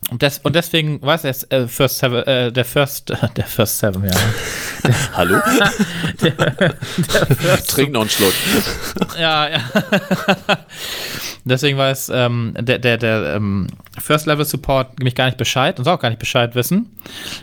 Und, 0.10 0.22
des, 0.24 0.40
und 0.40 0.56
deswegen, 0.56 1.00
du, 1.02 1.24
es, 1.26 1.44
äh, 1.52 1.68
First 1.68 2.00
Seven, 2.00 2.24
äh, 2.24 2.52
der 2.52 2.66
First, 2.66 3.14
der 3.38 3.46
First 3.46 3.80
Seven, 3.80 4.04
ja. 4.04 4.12
Hallo? 5.14 5.38
Trink 7.68 7.94
noch 7.94 8.02
einen 8.02 8.10
Schluck. 8.10 8.34
ja, 9.20 9.50
ja. 9.50 9.60
Deswegen 11.46 11.78
weiß 11.78 12.12
ähm, 12.14 12.54
der, 12.60 12.80
der, 12.80 12.98
der 12.98 13.36
ähm, 13.36 13.68
First 14.00 14.26
Level 14.26 14.44
Support 14.46 15.00
nämlich 15.00 15.16
gar 15.16 15.26
nicht 15.26 15.38
Bescheid 15.38 15.78
und 15.80 15.86
soll 15.86 15.94
auch 15.94 16.00
gar 16.00 16.10
nicht 16.10 16.20
Bescheid 16.20 16.56
wissen, 16.56 16.90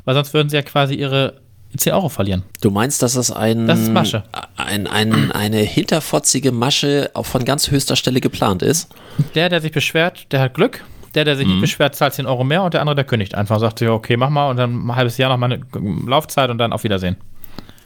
weil 0.04 0.14
sonst 0.14 0.34
würden 0.34 0.48
sie 0.50 0.56
ja 0.56 0.62
quasi 0.62 0.94
ihre 0.94 1.40
10 1.76 1.92
Euro 1.92 2.09
verlieren. 2.09 2.44
Du 2.61 2.70
meinst, 2.70 3.02
dass 3.02 3.14
das 3.14 3.30
ein, 3.30 3.66
Das 3.66 3.80
ist 3.80 3.92
Masche. 3.92 4.24
ein, 4.56 4.86
ein, 4.86 5.32
eine 5.32 5.59
hinterfotzige 5.59 6.50
Masche 6.52 7.11
auch 7.14 7.26
von 7.26 7.44
ganz 7.44 7.70
höchster 7.70 7.96
Stelle 7.96 8.20
geplant 8.20 8.62
ist? 8.62 8.88
Der, 9.34 9.48
der 9.48 9.61
sich 9.61 9.72
beschwert, 9.72 10.32
der 10.32 10.40
hat 10.40 10.54
Glück. 10.54 10.82
Der, 11.14 11.24
der 11.24 11.36
sich 11.36 11.46
nicht 11.46 11.61
beschwert, 11.61 11.94
zahlt 11.94 12.14
10 12.14 12.26
Euro 12.26 12.44
mehr 12.44 12.62
und 12.62 12.74
der 12.74 12.80
andere, 12.80 12.96
der 12.96 13.04
kündigt 13.04 13.34
einfach 13.34 13.56
und 13.56 13.61
sagt 13.61 13.78
sich, 13.78 13.88
okay, 13.88 14.16
mach 14.16 14.30
mal 14.30 14.50
und 14.50 14.56
dann 14.56 14.86
ein 14.86 14.96
halbes 14.96 15.16
Jahr 15.18 15.30
noch 15.30 15.38
mal 15.38 15.52
eine 15.52 15.62
Laufzeit 16.06 16.50
und 16.50 16.59
dann 16.59 16.72
auf 16.72 16.84
Wiedersehen. 16.84 17.16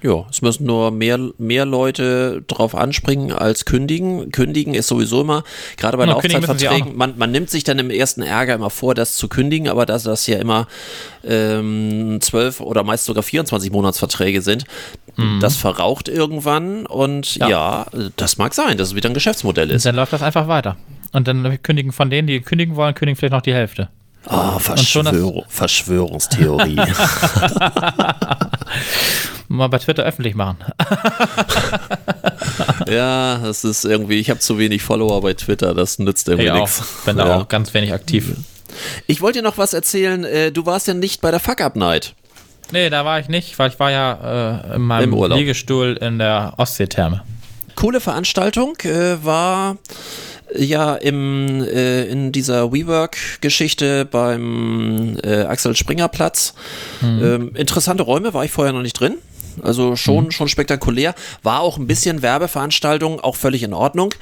Ja, 0.03 0.27
es 0.29 0.43
müssen 0.43 0.67
nur 0.67 0.91
mehr, 0.91 1.17
mehr 1.39 1.65
Leute 1.65 2.43
drauf 2.49 2.75
anspringen 2.75 3.33
als 3.33 3.65
kündigen. 3.65 4.33
Kündigen 4.33 4.75
ist 4.75 4.89
sowieso 4.89 5.21
immer, 5.21 5.45
gerade 5.77 5.97
bei 5.97 6.07
Ja, 6.07 6.15
auch 6.15 6.23
Laufzeitverträgen, 6.25 6.97
man, 6.97 7.17
man 7.19 7.31
nimmt 7.31 7.51
sich 7.51 7.63
dann 7.63 7.79
im 7.79 7.89
ersten 7.91 8.23
Ärger 8.23 8.55
immer 8.55 8.71
vor, 8.71 8.97
das 8.97 9.15
zu 9.15 9.29
kündigen, 9.29 9.69
aber 9.69 9.87
dass 9.87 10.03
das 10.03 10.27
ja 10.27 10.39
immer 10.39 10.67
ähm, 11.25 12.19
12 12.21 12.61
oder 12.61 12.83
meist 12.83 13.05
sogar 13.05 13.23
24 13.23 13.71
Monatsverträge 13.71 14.43
sind, 14.43 14.65
das 15.41 15.57
verraucht 15.57 16.09
irgendwann 16.09 16.87
und 16.87 17.37
ja. 17.37 17.47
Mhm. 17.47 17.51
Ja. 17.53 17.87
das 18.17 18.39
mag 18.39 18.55
sein, 18.55 18.79
dass 18.79 18.89
es 18.89 18.95
wieder 18.95 19.11
ein 19.11 19.15
Geschäftsmodell 19.15 19.71
ist. 19.71 19.85
Dann 19.85 19.95
läuft 19.95 20.13
das 20.13 20.23
einfach 20.23 20.49
weiter. 20.49 20.77
Und 21.13 21.29
dann 21.29 21.63
kündigen 21.63 21.93
von 21.93 22.11
denen, 22.11 22.27
die 22.27 22.41
kündigen 22.41 22.77
wollen, 22.77 22.95
kündigen 22.95 23.17
vielleicht 23.17 23.33
noch 23.33 23.43
die 23.43 23.55
Hälfte. 23.55 23.89
Oh, 24.29 24.59
schon 24.61 25.05
das- 25.05 25.15
Verschwörung, 25.15 25.45
Verschwörungstheorie. 25.49 26.77
Mal 29.49 29.69
bei 29.69 29.79
Twitter 29.79 30.05
öffentlich 30.05 30.35
machen. 30.35 30.59
ja, 32.89 33.39
das 33.39 33.65
ist 33.65 33.85
irgendwie, 33.85 34.19
ich 34.19 34.31
habe 34.31 34.41
zu 34.41 34.59
wenig 34.59 34.83
Follower 34.83 35.21
bei 35.21 35.35
Twitter, 35.35 35.75
das 35.75 35.99
nützt 35.99 36.29
irgendwie 36.29 36.51
auch. 36.51 36.61
nichts. 36.61 36.83
Bin 37.05 37.17
da 37.17 37.27
Ja. 37.29 37.37
auch 37.41 37.49
ganz 37.49 37.75
wenig 37.75 37.93
aktiv. 37.93 38.33
Ich 39.07 39.21
wollte 39.21 39.41
dir 39.41 39.43
noch 39.43 39.59
was 39.59 39.75
erzählen. 39.75 40.25
Äh, 40.25 40.53
du 40.53 40.65
warst 40.65 40.89
ja 40.89 40.95
nicht 40.95 41.21
bei 41.21 41.31
der 41.31 41.41
Fuck-Up-Night. 41.41 42.15
Nee, 42.71 42.89
da 42.89 43.05
war 43.05 43.21
ich 43.21 43.29
nicht, 43.29 43.59
weil 43.59 43.71
ich 43.71 43.79
war 43.79 43.91
ja 43.91 44.61
äh, 44.71 44.77
in 44.77 44.83
meinem. 44.83 45.13
Liegestuhl 45.33 45.99
in 46.01 46.19
der 46.19 46.55
Ostseetherme. 46.57 47.23
Coole 47.75 48.01
Veranstaltung 48.01 48.77
äh, 48.85 49.23
war 49.23 49.77
ja 50.55 50.95
im, 50.95 51.63
äh, 51.63 52.05
in 52.05 52.33
dieser 52.33 52.73
WeWork-Geschichte 52.73 54.05
beim 54.05 55.17
äh, 55.23 55.43
Axel 55.43 55.77
Springer 55.77 56.09
Platz. 56.09 56.55
Ähm, 57.03 57.53
interessante 57.55 58.03
Räume, 58.03 58.35
war 58.35 58.45
ich 58.45 58.51
vorher 58.51 58.73
noch 58.73 58.83
nicht 58.83 58.99
drin. 58.99 59.17
Also 59.63 59.97
schon, 59.97 60.31
schon 60.31 60.49
spektakulär. 60.49 61.15
War 61.43 61.61
auch 61.61 61.79
ein 61.79 61.87
bisschen 61.87 62.23
Werbeveranstaltung, 62.23 63.21
auch 63.21 63.37
völlig 63.37 63.63
in 63.63 63.75
Ordnung. 63.75 64.15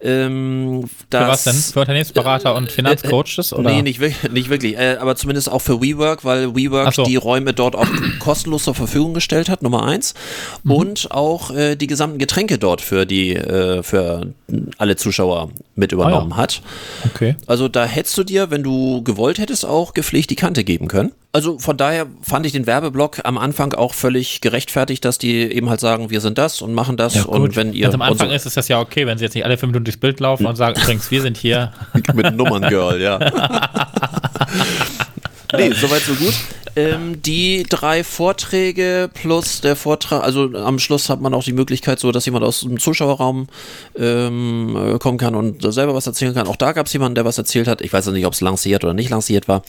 Ähm, 0.00 0.88
Für 1.10 1.20
was 1.20 1.44
denn? 1.44 1.54
Für 1.54 1.80
Unternehmensberater 1.80 2.54
und 2.54 2.70
Finanzcoaches? 2.70 3.52
Oder? 3.52 3.70
Nee, 3.70 3.82
nicht, 3.82 4.00
wirklich- 4.00 4.30
nicht 4.32 4.50
wirklich. 4.50 4.76
Äh, 4.76 4.96
aber 5.00 5.16
zumindest 5.16 5.50
auch 5.50 5.60
für 5.60 5.80
WeWork, 5.80 6.24
weil 6.24 6.54
WeWork 6.54 6.94
so. 6.94 7.04
die 7.04 7.16
Räume 7.16 7.52
dort 7.54 7.74
auch 7.74 7.86
kostenlos 8.18 8.64
zur 8.64 8.74
Verfügung 8.74 9.14
gestellt 9.14 9.48
hat, 9.48 9.62
Nummer 9.62 9.84
eins. 9.84 10.14
Mhm. 10.62 10.70
Und 10.72 11.10
auch 11.10 11.50
äh, 11.50 11.76
die 11.76 11.86
gesamten 11.86 12.18
Getränke 12.18 12.58
dort 12.58 12.80
für 12.80 13.06
die, 13.06 13.34
äh, 13.34 13.82
für 13.82 14.32
alle 14.78 14.96
Zuschauer 14.96 15.50
mit 15.74 15.92
übernommen 15.92 16.32
Ah 16.32 16.36
hat. 16.36 16.62
Okay. 17.04 17.36
Also 17.46 17.68
da 17.68 17.84
hättest 17.84 18.16
du 18.18 18.24
dir, 18.24 18.50
wenn 18.50 18.62
du 18.62 19.02
gewollt 19.02 19.38
hättest, 19.38 19.64
auch 19.64 19.94
gepflegt 19.94 20.30
die 20.30 20.36
Kante 20.36 20.64
geben 20.64 20.88
können. 20.88 21.12
Also 21.36 21.58
von 21.58 21.76
daher 21.76 22.06
fand 22.22 22.46
ich 22.46 22.52
den 22.52 22.66
Werbeblock 22.66 23.20
am 23.24 23.36
Anfang 23.36 23.74
auch 23.74 23.92
völlig 23.92 24.40
gerechtfertigt, 24.40 25.04
dass 25.04 25.18
die 25.18 25.34
eben 25.52 25.68
halt 25.68 25.80
sagen, 25.80 26.08
wir 26.08 26.22
sind 26.22 26.38
das 26.38 26.62
und 26.62 26.72
machen 26.72 26.96
das 26.96 27.26
und 27.26 27.56
wenn 27.56 27.74
ihr 27.74 27.82
Ganz 27.82 27.94
am 27.94 28.00
Anfang 28.00 28.28
so- 28.30 28.34
ist 28.34 28.46
es 28.46 28.54
das 28.54 28.68
ja 28.68 28.80
okay, 28.80 29.06
wenn 29.06 29.18
sie 29.18 29.24
jetzt 29.24 29.34
nicht 29.34 29.44
alle 29.44 29.58
fünf 29.58 29.72
Minuten 29.72 29.84
durchs 29.84 30.00
Bild 30.00 30.18
laufen 30.18 30.46
und 30.46 30.56
sagen, 30.56 30.80
übrigens, 30.80 31.10
wir 31.10 31.20
sind 31.20 31.36
hier. 31.36 31.72
mit 32.14 32.34
Nummern 32.34 32.62
Girl, 32.70 33.02
ja. 33.02 33.18
nee, 35.52 35.72
soweit 35.72 36.02
so 36.02 36.14
gut. 36.14 36.34
Ähm, 36.76 37.22
die 37.22 37.64
drei 37.68 38.04
Vorträge 38.04 39.10
plus 39.14 39.62
der 39.62 39.76
Vortrag, 39.76 40.22
also 40.22 40.50
am 40.54 40.78
Schluss 40.78 41.08
hat 41.08 41.20
man 41.20 41.32
auch 41.32 41.44
die 41.44 41.52
Möglichkeit, 41.52 41.98
so 41.98 42.12
dass 42.12 42.26
jemand 42.26 42.44
aus 42.44 42.60
dem 42.60 42.78
Zuschauerraum 42.78 43.46
ähm, 43.96 44.76
äh, 44.76 44.98
kommen 44.98 45.16
kann 45.16 45.34
und 45.34 45.62
selber 45.72 45.94
was 45.94 46.06
erzählen 46.06 46.34
kann. 46.34 46.46
Auch 46.46 46.56
da 46.56 46.72
gab 46.72 46.86
es 46.86 46.92
jemanden, 46.92 47.14
der 47.14 47.24
was 47.24 47.38
erzählt 47.38 47.66
hat. 47.66 47.80
Ich 47.80 47.92
weiß 47.92 48.06
nicht, 48.08 48.26
ob 48.26 48.34
es 48.34 48.40
lanciert 48.40 48.84
oder 48.84 48.92
nicht 48.92 49.10
lanciert 49.10 49.48
war. 49.48 49.62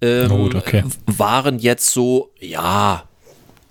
Ähm, 0.00 0.28
Gut, 0.28 0.54
okay. 0.56 0.82
Waren 1.06 1.58
jetzt 1.58 1.90
so, 1.90 2.30
ja, 2.40 3.04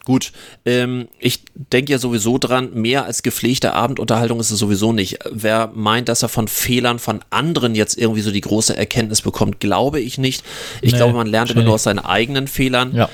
Gut, 0.10 0.32
ähm, 0.66 1.08
ich 1.20 1.42
denke 1.54 1.92
ja 1.92 2.00
sowieso 2.00 2.40
dran, 2.40 2.74
mehr 2.74 3.06
als 3.06 3.22
gepflegte 3.22 3.76
Abendunterhaltung 3.76 4.40
ist 4.40 4.50
es 4.50 4.58
sowieso 4.58 4.92
nicht. 4.92 5.20
Wer 5.30 5.72
meint, 5.76 6.10
dass 6.10 6.24
er 6.24 6.30
von 6.30 6.48
Fehlern 6.48 6.98
von 6.98 7.20
anderen 7.30 7.76
jetzt 7.76 7.96
irgendwie 7.96 8.22
so 8.22 8.32
die 8.32 8.42
große 8.42 8.76
Erkenntnis 8.76 9.22
bekommt, 9.22 9.60
glaube 9.60 10.00
ich 10.00 10.18
nicht. 10.18 10.44
Ich 10.82 10.94
Nee, 10.94 10.98
glaube, 10.98 11.14
man 11.14 11.28
lernt 11.28 11.52
immer 11.52 11.62
nur 11.62 11.76
aus 11.76 11.84
seinen 11.84 12.00
eigenen 12.00 12.48
Fehlern. 12.48 12.96
Ja. 12.96 13.08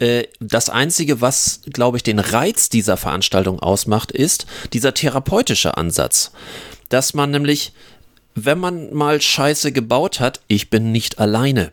Äh, 0.00 0.24
das 0.38 0.68
Einzige, 0.68 1.22
was, 1.22 1.62
glaube 1.72 1.96
ich, 1.96 2.02
den 2.02 2.18
Reiz 2.18 2.68
dieser 2.68 2.98
Veranstaltung 2.98 3.60
ausmacht, 3.60 4.12
ist 4.12 4.44
dieser 4.74 4.92
therapeutische 4.92 5.78
Ansatz. 5.78 6.30
Dass 6.90 7.14
man 7.14 7.30
nämlich, 7.30 7.72
wenn 8.34 8.58
man 8.58 8.92
mal 8.92 9.18
Scheiße 9.18 9.72
gebaut 9.72 10.20
hat, 10.20 10.42
ich 10.48 10.68
bin 10.68 10.92
nicht 10.92 11.18
alleine. 11.18 11.72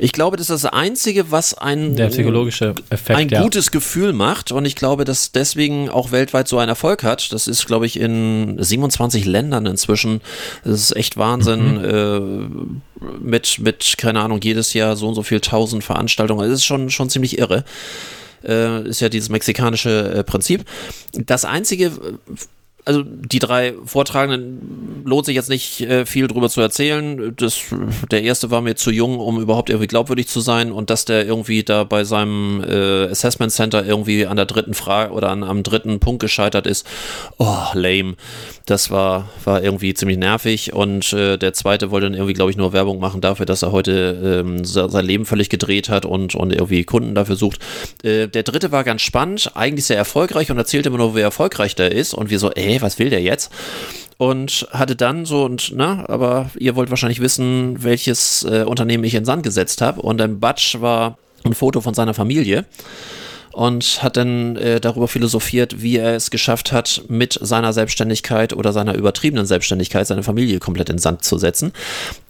Ich 0.00 0.12
glaube, 0.12 0.36
das 0.36 0.48
ist 0.48 0.64
das 0.64 0.72
Einzige, 0.72 1.32
was 1.32 1.54
ein, 1.54 1.96
Der 1.96 2.06
psychologische 2.06 2.74
Effekt, 2.88 3.18
ein 3.18 3.28
ja. 3.28 3.42
gutes 3.42 3.72
Gefühl 3.72 4.12
macht 4.12 4.52
und 4.52 4.64
ich 4.64 4.76
glaube, 4.76 5.04
dass 5.04 5.32
deswegen 5.32 5.90
auch 5.90 6.12
weltweit 6.12 6.46
so 6.46 6.58
einen 6.58 6.68
Erfolg 6.68 7.02
hat. 7.02 7.32
Das 7.32 7.48
ist, 7.48 7.66
glaube 7.66 7.86
ich, 7.86 7.98
in 7.98 8.56
27 8.62 9.24
Ländern 9.24 9.66
inzwischen. 9.66 10.20
Das 10.62 10.80
ist 10.80 10.96
echt 10.96 11.16
Wahnsinn. 11.16 11.84
Äh, 11.84 12.78
mit, 13.20 13.58
mit, 13.58 13.94
keine 13.98 14.20
Ahnung, 14.20 14.40
jedes 14.40 14.72
Jahr 14.72 14.96
so 14.96 15.08
und 15.08 15.14
so 15.14 15.22
viel 15.22 15.40
tausend 15.40 15.82
Veranstaltungen. 15.82 16.48
Das 16.48 16.60
ist 16.60 16.64
schon, 16.64 16.90
schon 16.90 17.10
ziemlich 17.10 17.38
irre. 17.38 17.64
Äh, 18.44 18.88
ist 18.88 19.00
ja 19.00 19.08
dieses 19.08 19.28
mexikanische 19.30 20.14
äh, 20.14 20.24
Prinzip. 20.24 20.64
Das 21.12 21.44
einzige, 21.44 21.90
also 22.88 23.04
die 23.04 23.38
drei 23.38 23.74
Vortragenden 23.84 25.02
lohnt 25.04 25.26
sich 25.26 25.34
jetzt 25.36 25.50
nicht 25.50 25.82
äh, 25.82 26.06
viel 26.06 26.26
drüber 26.26 26.48
zu 26.48 26.62
erzählen. 26.62 27.34
Das, 27.36 27.60
der 28.10 28.22
erste 28.22 28.50
war 28.50 28.62
mir 28.62 28.76
zu 28.76 28.90
jung, 28.90 29.18
um 29.18 29.38
überhaupt 29.40 29.68
irgendwie 29.68 29.86
glaubwürdig 29.86 30.26
zu 30.26 30.40
sein 30.40 30.72
und 30.72 30.88
dass 30.88 31.04
der 31.04 31.26
irgendwie 31.26 31.62
da 31.62 31.84
bei 31.84 32.04
seinem 32.04 32.64
äh, 32.64 33.04
Assessment 33.10 33.52
Center 33.52 33.84
irgendwie 33.84 34.26
an 34.26 34.36
der 34.36 34.46
dritten 34.46 34.72
Frage 34.72 35.12
oder 35.12 35.28
an, 35.28 35.44
am 35.44 35.62
dritten 35.62 36.00
Punkt 36.00 36.20
gescheitert 36.20 36.66
ist. 36.66 36.86
Oh, 37.36 37.66
lame. 37.74 38.14
Das 38.64 38.90
war, 38.90 39.28
war 39.44 39.62
irgendwie 39.62 39.92
ziemlich 39.92 40.16
nervig 40.16 40.72
und 40.72 41.12
äh, 41.12 41.36
der 41.36 41.52
zweite 41.52 41.90
wollte 41.90 42.06
dann 42.06 42.14
irgendwie, 42.14 42.34
glaube 42.34 42.50
ich, 42.50 42.56
nur 42.56 42.72
Werbung 42.72 43.00
machen 43.00 43.20
dafür, 43.20 43.44
dass 43.44 43.62
er 43.62 43.72
heute 43.72 44.42
ähm, 44.46 44.64
se- 44.64 44.88
sein 44.88 45.04
Leben 45.04 45.26
völlig 45.26 45.50
gedreht 45.50 45.90
hat 45.90 46.06
und, 46.06 46.34
und 46.34 46.52
irgendwie 46.52 46.84
Kunden 46.84 47.14
dafür 47.14 47.36
sucht. 47.36 47.60
Äh, 48.02 48.28
der 48.28 48.44
dritte 48.44 48.72
war 48.72 48.82
ganz 48.82 49.02
spannend, 49.02 49.52
eigentlich 49.54 49.84
sehr 49.84 49.98
erfolgreich 49.98 50.50
und 50.50 50.56
erzählt 50.56 50.86
immer 50.86 50.98
nur, 50.98 51.14
wie 51.14 51.20
erfolgreich 51.20 51.74
der 51.76 51.92
ist 51.92 52.14
und 52.14 52.30
wir 52.30 52.38
so, 52.38 52.50
ey, 52.50 52.77
was 52.82 52.98
will 52.98 53.10
der 53.10 53.22
jetzt? 53.22 53.50
Und 54.16 54.66
hatte 54.72 54.96
dann 54.96 55.24
so 55.26 55.44
und, 55.44 55.72
na, 55.74 56.08
aber 56.08 56.50
ihr 56.58 56.74
wollt 56.74 56.90
wahrscheinlich 56.90 57.20
wissen, 57.20 57.82
welches 57.82 58.42
äh, 58.42 58.64
Unternehmen 58.64 59.04
ich 59.04 59.14
in 59.14 59.24
Sand 59.24 59.44
gesetzt 59.44 59.80
habe. 59.80 60.02
Und 60.02 60.20
im 60.20 60.40
Batsch 60.40 60.80
war 60.80 61.18
ein 61.44 61.54
Foto 61.54 61.80
von 61.80 61.94
seiner 61.94 62.14
Familie 62.14 62.64
und 63.58 64.04
hat 64.04 64.16
dann 64.16 64.54
äh, 64.54 64.80
darüber 64.80 65.08
philosophiert, 65.08 65.82
wie 65.82 65.96
er 65.96 66.14
es 66.14 66.30
geschafft 66.30 66.70
hat, 66.70 67.02
mit 67.08 67.38
seiner 67.40 67.72
Selbstständigkeit 67.72 68.52
oder 68.52 68.72
seiner 68.72 68.94
übertriebenen 68.94 69.46
Selbstständigkeit 69.46 70.06
seine 70.06 70.22
Familie 70.22 70.60
komplett 70.60 70.90
in 70.90 70.98
Sand 70.98 71.24
zu 71.24 71.38
setzen. 71.38 71.72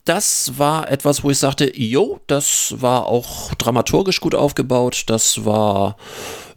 Das 0.07 0.53
war 0.57 0.91
etwas, 0.91 1.25
wo 1.25 1.31
ich 1.31 1.39
sagte, 1.39 1.71
jo, 1.79 2.21
das 2.29 2.75
war 2.79 3.07
auch 3.07 3.53
dramaturgisch 3.57 4.21
gut 4.21 4.35
aufgebaut, 4.35 5.05
das 5.09 5.45
war, 5.45 5.99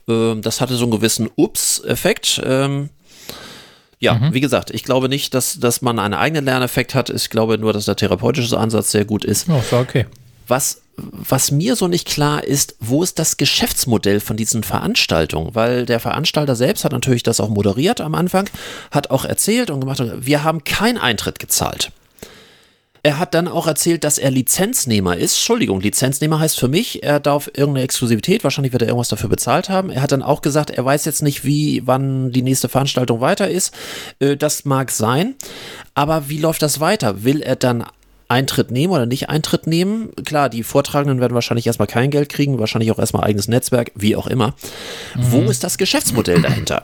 ähm, 0.07 0.41
das 0.41 0.61
hatte 0.61 0.75
so 0.75 0.85
einen 0.85 0.91
gewissen 0.91 1.29
Ups-Effekt. 1.35 2.41
Ähm, 2.45 2.91
ja, 4.01 4.33
wie 4.33 4.41
gesagt, 4.41 4.71
ich 4.71 4.83
glaube 4.83 5.09
nicht, 5.09 5.33
dass, 5.35 5.59
dass 5.59 5.81
man 5.81 5.99
einen 5.99 6.15
eigenen 6.15 6.43
Lerneffekt 6.43 6.95
hat. 6.95 7.11
Ich 7.11 7.29
glaube 7.29 7.57
nur, 7.59 7.71
dass 7.71 7.85
der 7.85 7.95
therapeutische 7.95 8.57
Ansatz 8.57 8.91
sehr 8.91 9.05
gut 9.05 9.23
ist. 9.23 9.47
Oh, 9.47 9.61
ja 9.71 9.79
okay. 9.79 10.07
Was, 10.47 10.81
was 10.97 11.51
mir 11.51 11.75
so 11.75 11.87
nicht 11.87 12.07
klar 12.07 12.43
ist, 12.43 12.75
wo 12.79 13.03
ist 13.03 13.19
das 13.19 13.37
Geschäftsmodell 13.37 14.19
von 14.19 14.37
diesen 14.37 14.63
Veranstaltungen? 14.63 15.53
Weil 15.53 15.85
der 15.85 15.99
Veranstalter 15.99 16.55
selbst 16.55 16.83
hat 16.83 16.91
natürlich 16.91 17.21
das 17.21 17.39
auch 17.39 17.49
moderiert 17.49 18.01
am 18.01 18.15
Anfang, 18.15 18.49
hat 18.89 19.11
auch 19.11 19.23
erzählt 19.23 19.69
und 19.69 19.81
gemacht, 19.81 20.01
wir 20.19 20.43
haben 20.43 20.63
keinen 20.63 20.97
Eintritt 20.97 21.37
gezahlt. 21.37 21.91
Er 23.03 23.17
hat 23.17 23.33
dann 23.33 23.47
auch 23.47 23.65
erzählt, 23.65 24.03
dass 24.03 24.19
er 24.19 24.29
Lizenznehmer 24.29 25.17
ist. 25.17 25.33
Entschuldigung, 25.33 25.81
Lizenznehmer 25.81 26.39
heißt 26.39 26.59
für 26.59 26.67
mich, 26.67 27.03
er 27.03 27.19
darf 27.19 27.47
irgendeine 27.47 27.83
Exklusivität, 27.83 28.43
wahrscheinlich 28.43 28.73
wird 28.73 28.83
er 28.83 28.89
irgendwas 28.89 29.09
dafür 29.09 29.29
bezahlt 29.29 29.69
haben. 29.69 29.89
Er 29.89 30.03
hat 30.03 30.11
dann 30.11 30.21
auch 30.21 30.41
gesagt, 30.41 30.69
er 30.69 30.85
weiß 30.85 31.05
jetzt 31.05 31.23
nicht, 31.23 31.43
wie, 31.43 31.81
wann 31.85 32.31
die 32.31 32.43
nächste 32.43 32.69
Veranstaltung 32.69 33.19
weiter 33.19 33.49
ist. 33.49 33.73
Äh, 34.19 34.37
Das 34.37 34.65
mag 34.65 34.91
sein. 34.91 35.35
Aber 35.95 36.29
wie 36.29 36.37
läuft 36.37 36.61
das 36.61 36.79
weiter? 36.79 37.23
Will 37.23 37.41
er 37.41 37.55
dann 37.55 37.85
Eintritt 38.27 38.71
nehmen 38.71 38.93
oder 38.93 39.05
nicht 39.05 39.29
Eintritt 39.29 39.67
nehmen? 39.67 40.11
Klar, 40.23 40.49
die 40.49 40.63
Vortragenden 40.63 41.19
werden 41.19 41.33
wahrscheinlich 41.33 41.67
erstmal 41.67 41.87
kein 41.87 42.11
Geld 42.11 42.29
kriegen, 42.29 42.59
wahrscheinlich 42.59 42.91
auch 42.91 42.99
erstmal 42.99 43.23
eigenes 43.23 43.47
Netzwerk, 43.47 43.91
wie 43.95 44.15
auch 44.15 44.27
immer. 44.27 44.53
Wo 45.15 45.41
ist 45.49 45.63
das 45.63 45.77
Geschäftsmodell 45.77 46.41
dahinter? 46.41 46.83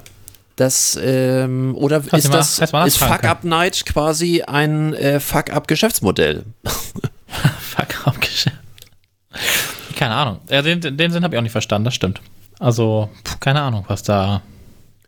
Das, 0.58 1.00
ähm, 1.02 1.76
oder 1.76 2.00
du 2.00 2.18
ist 2.18 2.34
das, 2.34 2.72
mal 2.72 2.88
ist 2.88 2.98
Fuck 2.98 3.24
Up 3.26 3.44
Night 3.44 3.86
quasi 3.86 4.42
ein 4.42 4.94
äh, 4.96 5.20
Fuck 5.20 5.52
Up 5.52 5.68
Geschäftsmodell? 5.68 6.46
Fuck, 7.28 8.08
abgeschafft. 8.08 8.58
Keine 9.96 10.16
Ahnung. 10.16 10.40
Ja, 10.50 10.64
den, 10.64 10.82
den 10.82 11.12
Sinn 11.12 11.24
habe 11.24 11.36
ich 11.36 11.38
auch 11.38 11.44
nicht 11.44 11.52
verstanden, 11.52 11.86
das 11.86 11.94
stimmt. 11.94 12.22
Also, 12.60 13.10
puh, 13.24 13.36
keine 13.40 13.62
Ahnung, 13.62 13.86
was 13.88 14.02
da. 14.02 14.42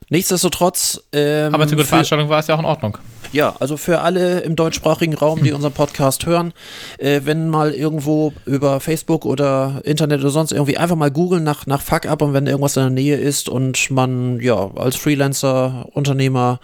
Nichtsdestotrotz, 0.10 1.04
ähm, 1.14 1.54
Aber 1.54 1.68
zur 1.68 1.78
guten 1.78 1.88
Veranstaltung 1.88 2.30
war 2.30 2.40
es 2.40 2.48
ja 2.48 2.56
auch 2.56 2.60
in 2.60 2.66
Ordnung. 2.66 2.98
ja, 3.32 3.56
also 3.60 3.78
für 3.78 4.02
alle 4.02 4.40
im 4.40 4.56
deutschsprachigen 4.56 5.14
Raum, 5.14 5.44
die 5.44 5.52
unseren 5.52 5.72
Podcast 5.72 6.26
hören, 6.26 6.52
äh, 6.98 7.22
wenn 7.26 7.48
mal 7.48 7.74
irgendwo 7.74 8.34
über 8.46 8.80
Facebook 8.80 9.26
oder 9.26 9.82
Internet 9.84 10.22
oder 10.22 10.32
sonst 10.32 10.52
irgendwie 10.52 10.78
einfach 10.78 10.96
mal 10.96 11.12
googeln 11.12 11.44
nach, 11.44 11.68
nach 11.68 11.82
Fuck 11.82 12.08
Up 12.08 12.24
und 12.24 12.34
wenn 12.34 12.48
irgendwas 12.48 12.76
in 12.76 12.84
der 12.84 12.90
Nähe 12.90 13.18
ist 13.18 13.50
und 13.50 13.92
man 13.92 14.40
ja 14.40 14.72
als 14.76 14.96
Freelancer, 14.96 15.88
Unternehmer 15.92 16.60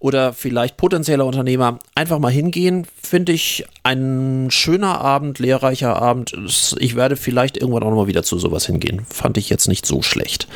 oder 0.00 0.32
vielleicht 0.32 0.78
potenzieller 0.78 1.26
Unternehmer 1.26 1.78
einfach 1.94 2.18
mal 2.18 2.32
hingehen, 2.32 2.86
finde 3.02 3.32
ich 3.32 3.66
ein 3.82 4.46
schöner 4.50 5.02
Abend, 5.02 5.38
lehrreicher 5.38 6.00
Abend. 6.00 6.34
Ich 6.78 6.96
werde 6.96 7.16
vielleicht 7.16 7.58
irgendwann 7.58 7.82
auch 7.82 7.90
nochmal 7.90 8.06
wieder 8.06 8.22
zu 8.22 8.38
sowas 8.38 8.64
hingehen. 8.64 9.04
Fand 9.10 9.36
ich 9.36 9.50
jetzt 9.50 9.68
nicht 9.68 9.84
so 9.84 10.00
schlecht. 10.00 10.48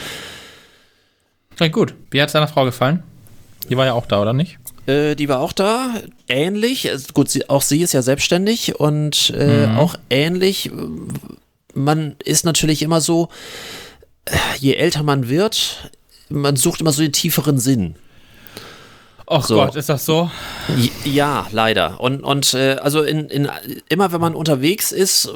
Ja, 1.61 1.69
gut. 1.69 1.95
Wie 2.11 2.21
hat 2.21 2.29
es 2.29 2.33
deiner 2.33 2.49
Frau 2.49 2.65
gefallen? 2.65 3.03
Die 3.69 3.77
war 3.77 3.87
ja 3.87 3.93
auch 3.93 4.07
da, 4.07 4.21
oder 4.21 4.33
nicht? 4.33 4.59
Äh, 4.87 5.15
die 5.15 5.29
war 5.29 5.41
auch 5.41 5.53
da, 5.53 5.95
ähnlich. 6.29 6.91
Also 6.91 7.13
Gut, 7.13 7.29
sie, 7.31 7.49
auch 7.49 7.63
sie 7.63 7.83
ist 7.83 7.93
ja 7.93 8.03
selbstständig 8.03 8.81
und 8.81 9.31
äh, 9.37 9.69
auch 9.77 9.95
ähnlich. 10.09 10.71
Man 11.75 12.17
ist 12.25 12.45
natürlich 12.45 12.83
immer 12.83 13.01
so, 13.01 13.29
äh, 14.25 14.37
je 14.59 14.75
älter 14.75 15.03
man 15.03 15.29
wird, 15.29 15.91
man 16.31 16.57
sucht 16.57 16.81
immer 16.81 16.93
so 16.93 17.03
den 17.03 17.13
tieferen 17.13 17.59
Sinn. 17.59 17.97
Oh 19.33 19.41
So. 19.41 19.55
Gott, 19.55 19.77
ist 19.77 19.89
das 19.89 20.05
so? 20.05 20.29
Ja, 21.05 21.47
leider. 21.53 22.01
Und, 22.01 22.25
und 22.25 22.53
äh, 22.53 22.73
also 22.83 23.03
in, 23.05 23.29
in, 23.29 23.49
immer 23.89 24.11
wenn 24.11 24.21
man 24.21 24.35
unterwegs 24.35 24.91
ist, 24.91 25.33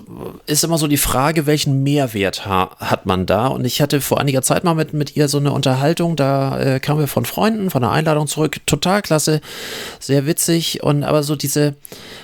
ist 0.46 0.64
immer 0.64 0.78
so 0.78 0.88
die 0.88 0.96
Frage, 0.96 1.46
welchen 1.46 1.84
Mehrwert 1.84 2.44
ha 2.44 2.74
hat 2.80 3.06
man 3.06 3.24
da? 3.24 3.46
Und 3.46 3.64
ich 3.64 3.80
hatte 3.80 4.00
vor 4.00 4.18
einiger 4.18 4.42
Zeit 4.42 4.64
mal 4.64 4.74
mit, 4.74 4.94
mit 4.94 5.14
ihr 5.14 5.28
so 5.28 5.38
eine 5.38 5.52
Unterhaltung, 5.52 6.16
da 6.16 6.58
äh, 6.58 6.80
kamen 6.80 6.98
wir 6.98 7.06
von 7.06 7.24
Freunden, 7.24 7.70
von 7.70 7.84
einer 7.84 7.92
Einladung 7.92 8.26
zurück, 8.26 8.56
total 8.66 9.00
klasse, 9.00 9.40
sehr 10.00 10.26
witzig. 10.26 10.82
Und 10.82 11.04
aber 11.04 11.22
so 11.22 11.36
diese 11.36 11.76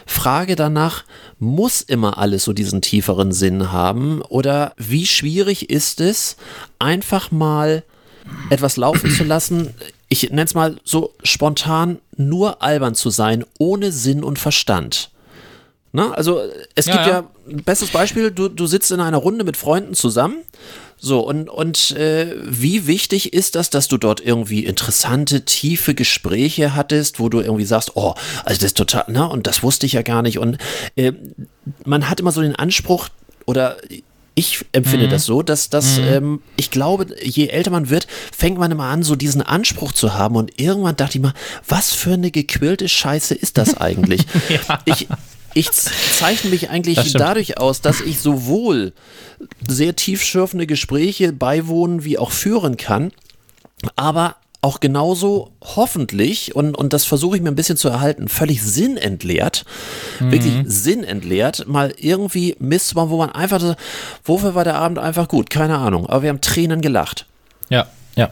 Frage 0.07 0.57
danach, 0.57 1.05
muss 1.39 1.83
immer 1.83 2.19
alles 2.19 2.43
so 2.43 2.53
diesen 2.53 2.83
tieferen 2.83 3.31
Sinn 3.31 3.71
haben? 3.71 4.23
Oder 4.23 4.73
wie 4.77 5.07
schwierig 5.07 5.71
ist 5.71 6.01
es, 6.01 6.37
einfach 6.81 7.31
mal 7.31 7.85
etwas 8.51 8.77
laufen 8.77 9.09
zu 9.13 9.23
lassen, 9.23 9.73
ich 10.11 10.29
nenne 10.31 10.45
es 10.45 10.55
mal 10.55 10.77
so 10.85 11.15
spontan, 11.23 12.01
nur 12.17 12.63
albern 12.63 12.95
zu 12.95 13.09
sein, 13.09 13.45
ohne 13.59 13.93
Sinn 13.93 14.23
und 14.23 14.39
Verstand. 14.39 15.11
Na, 15.93 16.13
also 16.13 16.41
es 16.75 16.87
Ja, 16.87 16.93
gibt 16.93 17.07
ja. 17.07 17.13
ja, 17.13 17.31
ein 17.49 17.65
bestes 17.65 17.91
Beispiel, 17.91 18.31
du, 18.31 18.49
du 18.49 18.67
sitzt 18.67 18.91
in 18.91 19.01
einer 19.01 19.17
Runde 19.17 19.45
mit 19.45 19.57
Freunden 19.57 19.95
zusammen. 19.95 20.37
So, 20.99 21.21
und, 21.21 21.49
und 21.49 21.93
äh, 21.93 22.37
wie 22.45 22.87
wichtig 22.87 23.33
ist 23.33 23.55
das, 23.55 23.71
dass 23.71 23.89
du 23.89 23.97
dort 23.97 24.21
irgendwie 24.21 24.67
interessante, 24.67 25.47
tiefe 25.47 25.95
Gespräche 25.95 26.75
hattest, 26.75 27.19
wo 27.19 27.31
du 27.31 27.41
irgendwie 27.41 27.65
sagst, 27.65 27.93
oh, 27.97 28.15
also 28.45 28.59
das 28.59 28.65
ist 28.65 28.77
total, 28.77 29.05
ne, 29.09 29.27
und 29.27 29.47
das 29.47 29.63
wusste 29.63 29.87
ich 29.87 29.95
ja 29.95 30.03
gar 30.03 30.21
nicht. 30.23 30.39
Und 30.39 30.59
äh, 30.97 31.13
man 31.87 32.11
hat 32.11 32.21
immer 32.21 32.33
so 32.33 32.43
den 32.43 32.55
Anspruch, 32.55 33.09
oder 33.47 33.79
ich 34.41 34.65
empfinde 34.73 35.07
das 35.09 35.25
so, 35.27 35.43
dass, 35.43 35.71
dass 35.71 35.99
ähm, 35.99 36.41
ich 36.57 36.71
glaube, 36.71 37.07
je 37.23 37.47
älter 37.49 37.71
man 37.71 37.89
wird, 37.91 38.07
fängt 38.37 38.59
man 38.59 38.71
immer 38.73 38.87
an, 38.87 39.03
so 39.05 39.15
diesen 39.15 39.43
Anspruch 39.43 39.93
zu 39.93 40.15
haben. 40.15 40.35
Und 40.37 40.61
irgendwann 40.61 40.97
dachte 40.97 41.19
ich 41.19 41.23
mal, 41.23 41.35
was 41.69 41.93
für 41.93 42.15
eine 42.15 42.31
gequirlte 42.31 42.89
Scheiße 42.89 43.35
ist 43.35 43.57
das 43.59 43.77
eigentlich? 43.77 44.23
Ich, 44.87 45.07
ich 45.55 45.71
z- 45.73 45.93
zeichne 46.17 46.51
mich 46.51 46.71
eigentlich 46.71 46.97
Das 46.97 47.13
dadurch 47.13 47.59
aus, 47.59 47.81
dass 47.81 48.01
ich 48.01 48.21
sowohl 48.21 48.93
sehr 49.69 49.95
tiefschürfende 49.97 50.67
Gespräche 50.67 51.33
beiwohnen 51.33 52.05
wie 52.05 52.19
auch 52.19 52.31
führen 52.31 52.77
kann, 52.77 53.13
aber 53.97 54.37
auch 54.63 54.81
genauso 54.81 55.53
hoffentlich, 55.63 56.55
und, 56.55 56.77
und 56.77 56.93
das 56.93 57.05
versuche 57.07 57.37
ich 57.37 57.43
mir 57.43 57.49
ein 57.49 57.55
bisschen 57.55 57.79
zu 57.79 57.89
erhalten, 57.89 58.29
völlig 58.29 58.63
sinnentleert, 58.63 59.65
wirklich 60.19 60.53
sinnentleert, 60.67 61.67
mal 61.67 61.95
irgendwie 61.97 62.57
Mist 62.59 62.95
wo 62.95 63.17
man 63.17 63.31
einfach 63.31 63.61
so, 63.61 63.75
wofür 64.25 64.55
war 64.55 64.65
der 64.65 64.77
Abend 64.77 64.99
einfach 64.99 65.29
gut? 65.29 65.49
Keine 65.49 65.79
Ahnung, 65.79 66.07
aber 66.07 66.23
wir 66.23 66.29
haben 66.29 66.43
Tränen 66.43 66.83
gelacht. 66.83 67.27
Ja, 67.71 67.87
ja. 68.17 68.31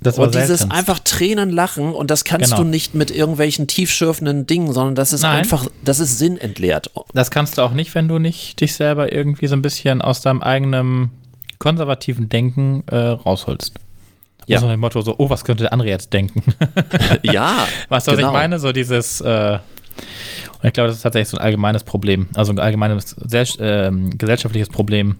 Das 0.00 0.16
war 0.16 0.26
Und 0.26 0.34
dieses 0.36 0.60
selten. 0.60 0.72
einfach 0.72 1.00
Tränen 1.00 1.50
lachen 1.50 1.92
und 1.92 2.10
das 2.10 2.24
kannst 2.24 2.52
Genau. 2.52 2.62
du 2.62 2.68
nicht 2.68 2.94
mit 2.94 3.10
irgendwelchen 3.10 3.66
tiefschürfenden 3.66 4.46
Dingen, 4.46 4.72
sondern 4.72 4.94
das 4.94 5.12
ist 5.12 5.22
Nein. 5.22 5.38
einfach, 5.40 5.66
das 5.84 5.98
ist 6.00 6.18
sinnentleert. 6.18 6.90
Das 7.12 7.30
kannst 7.30 7.58
du 7.58 7.62
auch 7.62 7.72
nicht, 7.72 7.94
wenn 7.94 8.08
du 8.08 8.18
nicht 8.18 8.60
dich 8.60 8.74
selber 8.74 9.12
irgendwie 9.12 9.48
so 9.48 9.56
ein 9.56 9.62
bisschen 9.62 10.00
aus 10.00 10.20
deinem 10.22 10.40
eigenen 10.40 11.10
konservativen 11.58 12.28
Denken 12.28 12.84
äh, 12.86 12.96
rausholst. 12.96 13.72
Ja. 14.48 14.60
So 14.60 14.68
dem 14.68 14.80
Motto 14.80 15.00
so, 15.02 15.14
oh, 15.18 15.28
was 15.30 15.44
könnte 15.44 15.64
der 15.64 15.72
andere 15.72 15.88
jetzt 15.88 16.12
denken? 16.12 16.42
Ja, 17.22 17.66
weißt 17.88 18.06
du, 18.06 18.12
was 18.12 18.18
genau. 18.18 18.28
ich 18.28 18.32
meine? 18.32 18.58
So 18.58 18.72
dieses, 18.72 19.20
äh, 19.20 19.58
und 20.60 20.66
ich 20.66 20.72
glaube, 20.72 20.88
das 20.88 20.96
ist 20.96 21.02
tatsächlich 21.02 21.28
so 21.28 21.36
ein 21.36 21.42
allgemeines 21.42 21.84
Problem, 21.84 22.28
also 22.34 22.52
ein 22.52 22.58
allgemeines 22.58 23.14
sehr, 23.18 23.46
ähm, 23.60 24.16
gesellschaftliches 24.16 24.68
Problem, 24.68 25.16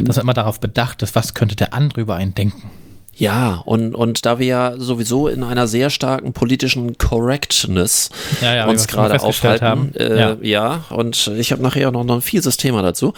dass 0.00 0.16
man 0.16 0.24
immer 0.24 0.34
darauf 0.34 0.60
bedacht 0.60 1.02
ist, 1.02 1.14
was 1.14 1.34
könnte 1.34 1.56
der 1.56 1.74
andere 1.74 2.00
über 2.00 2.16
einen 2.16 2.34
denken. 2.34 2.70
Ja, 3.14 3.62
und, 3.66 3.94
und 3.94 4.24
da 4.24 4.38
wir 4.38 4.46
ja 4.46 4.74
sowieso 4.78 5.28
in 5.28 5.42
einer 5.42 5.66
sehr 5.66 5.90
starken 5.90 6.32
politischen 6.32 6.96
Correctness 6.96 8.08
Ja, 8.40 8.54
ja, 8.54 8.66
uns 8.66 8.88
gerade 8.88 9.22
aufhalten, 9.22 9.66
haben. 9.66 9.94
Äh, 9.94 10.18
ja. 10.18 10.36
Ja. 10.40 10.84
und 10.90 11.30
ich 11.36 11.52
habe 11.52 11.62
nachher 11.62 11.90
noch, 11.90 12.04
noch 12.04 12.16
ein 12.16 12.22
fieses 12.22 12.56
Thema 12.56 12.80
dazu. 12.80 13.12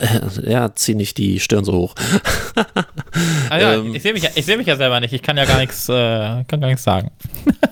Äh, 0.00 0.50
Ja, 0.50 0.74
zieh 0.74 0.94
nicht 0.94 1.18
die 1.18 1.40
Stirn 1.40 1.64
so 1.64 1.72
hoch. 1.72 1.94
Ah, 3.50 3.58
ja, 3.60 3.74
Ähm. 3.74 3.94
ich 3.94 4.02
sehe 4.02 4.12
mich, 4.12 4.22
ja- 4.24 4.30
ich 4.34 4.44
seh 4.44 4.56
mich 4.56 4.66
ja 4.66 4.74
selber 4.76 4.98
nicht, 4.98 5.12
ich 5.12 5.22
kann 5.22 5.36
ja 5.36 5.44
gar 5.44 5.58
nichts, 5.58 5.88
äh, 5.88 5.92
kann 6.48 6.60
gar 6.60 6.66
nichts 6.66 6.82
sagen. 6.82 7.10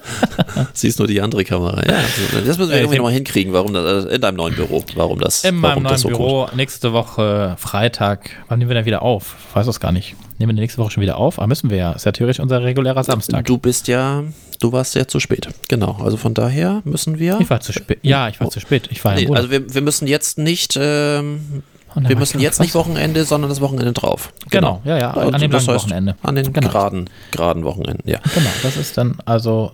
Siehst 0.73 0.99
nur 0.99 1.09
die 1.09 1.21
andere 1.21 1.45
Kamera. 1.45 1.83
Ja, 1.85 2.01
das 2.45 2.59
müssen 2.59 2.71
wir 2.71 2.77
irgendwie 2.79 2.97
nochmal 2.99 3.13
hinkriegen, 3.13 3.53
warum 3.53 3.73
das, 3.73 4.05
äh, 4.05 4.15
in 4.15 4.21
deinem 4.21 4.37
neuen 4.37 4.55
Büro, 4.55 4.85
warum 4.95 5.19
das, 5.19 5.43
In 5.45 5.61
warum 5.63 5.83
meinem 5.83 5.91
neuen 5.91 5.99
so 5.99 6.09
Büro 6.09 6.49
nächste 6.55 6.93
Woche 6.93 7.57
Freitag. 7.59 8.31
Wann 8.49 8.59
nehmen 8.61 8.71
wir 8.71 8.75
denn 8.75 8.85
wieder 8.85 9.03
auf? 9.03 9.35
Ich 9.51 9.57
weiß 9.57 9.67
das 9.67 9.81
gar 9.81 9.91
nicht. 9.93 10.15
Nehmen 10.39 10.55
wir 10.57 10.61
nächste 10.61 10.79
Woche 10.79 10.93
schon 10.93 11.03
wieder 11.03 11.17
auf? 11.17 11.39
Aber 11.39 11.47
müssen 11.49 11.71
wir 11.71 11.77
ja. 11.79 11.93
Ist 11.93 12.07
ja 12.07 12.13
theoretisch 12.13 12.41
unser 12.41 12.63
regulärer 12.63 13.03
Samstag. 13.03 13.45
Du 13.47 13.59
bist 13.59 13.89
ja, 13.89 14.23
du 14.61 14.73
warst 14.73 14.95
ja 14.95 15.07
zu 15.09 15.19
spät. 15.21 15.49
Genau, 15.69 15.99
also 16.03 16.17
von 16.17 16.35
daher 16.35 16.83
müssen 16.85 17.19
wir. 17.19 17.39
ich 17.41 17.51
war 17.51 17.61
zu 17.61 17.73
spät. 17.73 17.99
Ja, 18.03 18.29
ich 18.29 18.39
war 18.41 18.51
zu 18.51 18.61
spät. 18.61 18.89
Ich 18.91 19.05
war 19.05 19.15
Nee, 19.15 19.29
also 19.33 19.51
wir, 19.51 19.73
wir 19.75 19.81
müssen 19.83 20.07
jetzt 20.07 20.39
nicht, 20.39 20.79
ähm, 20.81 21.63
wir 21.97 22.17
müssen 22.17 22.41
jetzt 22.41 22.61
nicht 22.61 22.75
Wochenende, 22.75 23.25
sondern 23.25 23.49
das 23.49 23.61
Wochenende 23.61 23.93
drauf. 23.93 24.33
Genau, 24.51 24.81
ja, 24.85 24.99
ja, 24.99 25.11
an 25.13 25.41
dem 25.41 25.51
das 25.51 25.67
langen 25.67 25.79
Wochenende. 25.81 26.17
An 26.23 26.35
den 26.37 26.53
Genau. 26.53 26.69
geraden, 26.69 27.11
geraden 27.31 27.65
Wochenenden, 27.65 28.09
ja. 28.09 28.19
Genau, 28.35 28.51
das 28.63 28.77
ist 28.77 28.97
dann 28.97 29.17
also. 29.25 29.73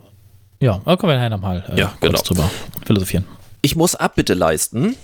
Ja, 0.60 0.80
da 0.84 0.96
können 0.96 1.12
wir 1.12 1.16
nachher 1.16 1.30
nochmal 1.30 1.64
äh, 1.72 1.78
Ja, 1.78 1.92
genau. 2.00 2.20
drüber 2.20 2.50
philosophieren. 2.84 3.24
Ich 3.62 3.76
muss 3.76 3.94
Abbitte 3.94 4.34
leisten, 4.34 4.96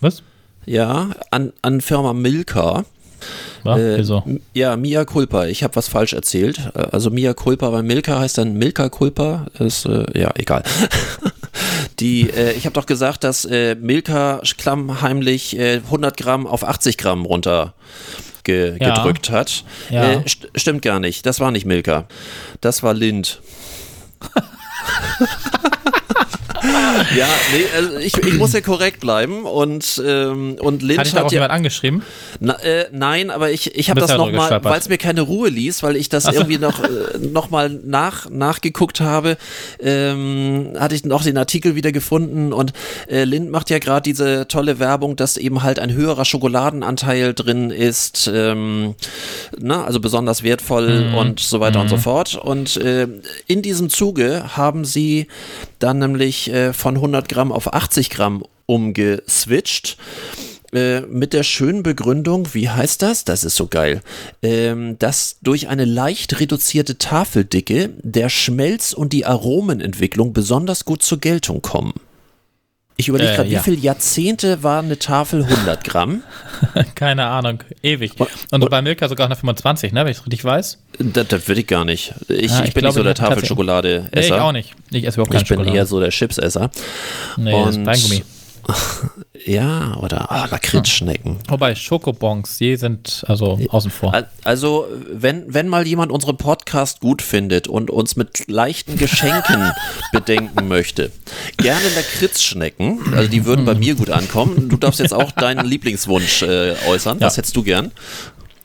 Was? 0.00 0.22
ja, 0.66 1.10
an, 1.30 1.52
an 1.62 1.80
Firma 1.80 2.12
Milka. 2.12 2.84
Ja, 3.64 3.76
Äh, 3.76 3.98
wieso? 3.98 4.22
Ja, 4.54 4.76
Mia 4.76 5.04
Culpa. 5.04 5.44
Ich 5.46 5.62
habe 5.62 5.76
was 5.76 5.88
falsch 5.88 6.12
erzählt. 6.14 6.58
Äh, 6.74 6.86
Also 6.92 7.10
Mia 7.10 7.34
Culpa, 7.34 7.70
weil 7.72 7.82
Milka 7.82 8.18
heißt 8.18 8.38
dann 8.38 8.54
Milka 8.54 8.88
Culpa. 8.88 9.46
Ist, 9.58 9.84
äh, 9.86 10.04
ja, 10.18 10.30
egal. 10.36 10.62
Die, 12.00 12.28
äh, 12.30 12.52
ich 12.52 12.64
habe 12.64 12.72
doch 12.74 12.86
gesagt, 12.86 13.24
dass 13.24 13.44
äh, 13.44 13.74
Milka 13.74 14.40
klammheimlich 14.56 15.58
äh, 15.58 15.80
100 15.84 16.16
Gramm 16.16 16.46
auf 16.46 16.64
80 16.64 16.96
Gramm 16.98 17.24
runter 17.26 17.74
ge 18.42 18.76
Ja. 18.80 18.94
gedrückt 18.94 19.30
hat. 19.30 19.64
Ja. 19.90 20.12
Äh, 20.12 20.28
st 20.28 20.48
stimmt 20.54 20.82
gar 20.82 20.98
nicht. 20.98 21.26
Das 21.26 21.40
war 21.40 21.50
nicht 21.50 21.66
Milka. 21.66 22.06
Das 22.60 22.82
war 22.82 22.94
Lind. 22.94 23.40
ja, 27.16 27.28
nee, 27.52 27.64
also 27.76 27.98
ich, 27.98 28.16
ich 28.16 28.34
muss 28.34 28.52
ja 28.52 28.60
korrekt 28.60 29.00
bleiben 29.00 29.44
und, 29.44 30.02
ähm, 30.04 30.56
und 30.60 30.82
Lind 30.82 30.98
Hat 30.98 31.06
dich 31.06 31.12
hat 31.12 31.18
darauf 31.20 31.32
ja, 31.32 31.36
jemand 31.36 31.52
angeschrieben? 31.52 32.02
na, 32.40 32.54
äh, 32.62 32.86
nein, 32.92 33.30
aber 33.30 33.50
ich, 33.50 33.74
ich 33.74 33.90
habe 33.90 34.00
das 34.00 34.16
nochmal, 34.16 34.62
weil 34.62 34.78
es 34.78 34.88
mir 34.88 34.98
keine 34.98 35.22
Ruhe 35.22 35.48
ließ, 35.48 35.82
weil 35.82 35.96
ich 35.96 36.08
das 36.08 36.24
so. 36.24 36.32
irgendwie 36.32 36.58
noch, 36.58 36.82
äh, 36.82 37.18
noch 37.18 37.50
mal 37.50 37.68
nach, 37.68 38.28
nachgeguckt 38.30 39.00
habe, 39.00 39.36
ähm, 39.80 40.72
hatte 40.78 40.94
ich 40.94 41.04
noch 41.04 41.22
den 41.22 41.36
Artikel 41.38 41.74
wieder 41.74 41.92
gefunden 41.92 42.52
und 42.52 42.72
äh, 43.08 43.24
Lind 43.24 43.50
macht 43.50 43.70
ja 43.70 43.78
gerade 43.78 44.02
diese 44.02 44.48
tolle 44.48 44.78
Werbung, 44.78 45.16
dass 45.16 45.36
eben 45.36 45.62
halt 45.62 45.78
ein 45.78 45.92
höherer 45.92 46.24
Schokoladenanteil 46.24 47.34
drin 47.34 47.70
ist, 47.70 48.30
ähm, 48.32 48.94
na, 49.58 49.84
also 49.84 50.00
besonders 50.00 50.42
wertvoll 50.42 50.90
Mhm. 50.90 51.14
und 51.14 51.40
so 51.40 51.60
weiter 51.60 51.80
und 51.80 51.88
so 51.88 51.96
fort. 51.96 52.36
Und 52.36 52.76
äh, 52.76 53.06
in 53.46 53.62
diesem 53.62 53.90
Zuge 53.90 54.56
haben 54.56 54.84
sie 54.84 55.26
dann 55.80 55.98
nämlich 55.98 56.50
äh, 56.52 56.72
von 56.72 56.96
100 56.96 57.28
Gramm 57.28 57.52
auf 57.52 57.72
80 57.72 58.10
Gramm 58.10 58.44
umgeswitcht 58.66 59.96
äh, 60.72 61.00
mit 61.00 61.32
der 61.32 61.42
schönen 61.42 61.82
Begründung, 61.82 62.54
wie 62.54 62.68
heißt 62.68 63.02
das? 63.02 63.24
Das 63.24 63.42
ist 63.42 63.56
so 63.56 63.66
geil, 63.66 64.02
ähm, 64.42 64.98
dass 64.98 65.38
durch 65.42 65.68
eine 65.68 65.84
leicht 65.84 66.38
reduzierte 66.38 66.98
Tafeldicke 66.98 67.90
der 68.02 68.28
Schmelz- 68.28 68.92
und 68.92 69.12
die 69.12 69.26
Aromenentwicklung 69.26 70.32
besonders 70.32 70.84
gut 70.84 71.02
zur 71.02 71.18
Geltung 71.18 71.62
kommen. 71.62 71.94
Ich 73.00 73.08
überlege 73.08 73.30
Äh, 73.32 73.36
gerade, 73.36 73.48
ja. 73.48 73.58
wie 73.58 73.62
viele 73.64 73.76
Jahrzehnte 73.78 74.62
war 74.62 74.82
eine 74.82 74.98
Tafel 74.98 75.42
100 75.44 75.82
Gramm? 75.84 76.22
Keine 76.94 77.24
Ahnung. 77.26 77.60
Ewig. 77.82 78.12
Und 78.50 78.68
bei 78.68 78.82
Milka 78.82 79.08
sogar 79.08 79.26
noch 79.28 79.38
25, 79.38 79.92
ne, 79.92 80.04
wenn 80.04 80.10
ich 80.12 80.18
es 80.18 80.26
richtig 80.26 80.44
weiß. 80.44 80.78
Das, 80.98 81.28
das 81.28 81.48
würde 81.48 81.62
ich 81.62 81.66
gar 81.66 81.86
nicht. 81.86 82.12
Ich, 82.28 82.50
Ja, 82.50 82.60
ich, 82.60 82.68
ich 82.68 82.74
bin 82.74 82.82
glaube, 82.82 82.86
nicht 82.88 82.94
so 82.94 83.02
der 83.02 83.14
Tafelschokolade-Esser. 83.14 84.10
Nee, 84.14 84.20
ich 84.26 84.32
auch 84.32 84.52
nicht. 84.52 84.74
Ich 84.90 85.04
esse 85.06 85.16
überhaupt 85.16 85.30
keine 85.32 85.42
Ich 85.42 85.48
bin 85.48 85.56
Schokolade. 85.58 85.76
eher 85.78 85.86
so 85.86 85.98
der 85.98 86.10
Chipsesser. 86.10 86.70
nee, 87.38 87.50
das 87.52 87.70
ist 87.70 87.76
und- 87.78 87.86
Weingummi. 87.86 88.22
Ja, 89.46 89.96
oder 90.00 90.30
ah, 90.30 90.46
Lakritzschnecken. 90.50 91.38
Wobei 91.48 91.74
Schokobons, 91.74 92.58
die 92.58 92.76
sind 92.76 93.24
also 93.26 93.58
außen 93.70 93.90
vor. 93.90 94.12
Al- 94.12 94.28
Also, 94.44 94.86
wenn, 95.10 95.44
wenn 95.52 95.66
mal 95.68 95.86
jemand 95.86 96.12
unseren 96.12 96.36
Podcast 96.36 97.00
gut 97.00 97.22
findet 97.22 97.66
und 97.66 97.90
uns 97.90 98.16
mit 98.16 98.48
leichten 98.48 98.96
Geschenken 98.98 99.72
bedenken 100.12 100.68
möchte, 100.68 101.10
gerne 101.56 101.80
Lakritzschnecken, 101.96 103.14
also 103.14 103.30
die 103.30 103.44
würden 103.46 103.64
bei 103.64 103.74
mir 103.74 103.94
gut 103.94 104.10
ankommen. 104.10 104.68
Du 104.68 104.76
darfst 104.76 105.00
jetzt 105.00 105.14
auch 105.14 105.30
deinen 105.32 105.64
Lieblingswunsch 105.70 106.42
äh, 106.42 106.74
äußern. 106.88 107.20
Was 107.20 107.34
Ja. 107.34 107.38
hättest 107.38 107.56
du 107.56 107.62
gern? 107.62 107.92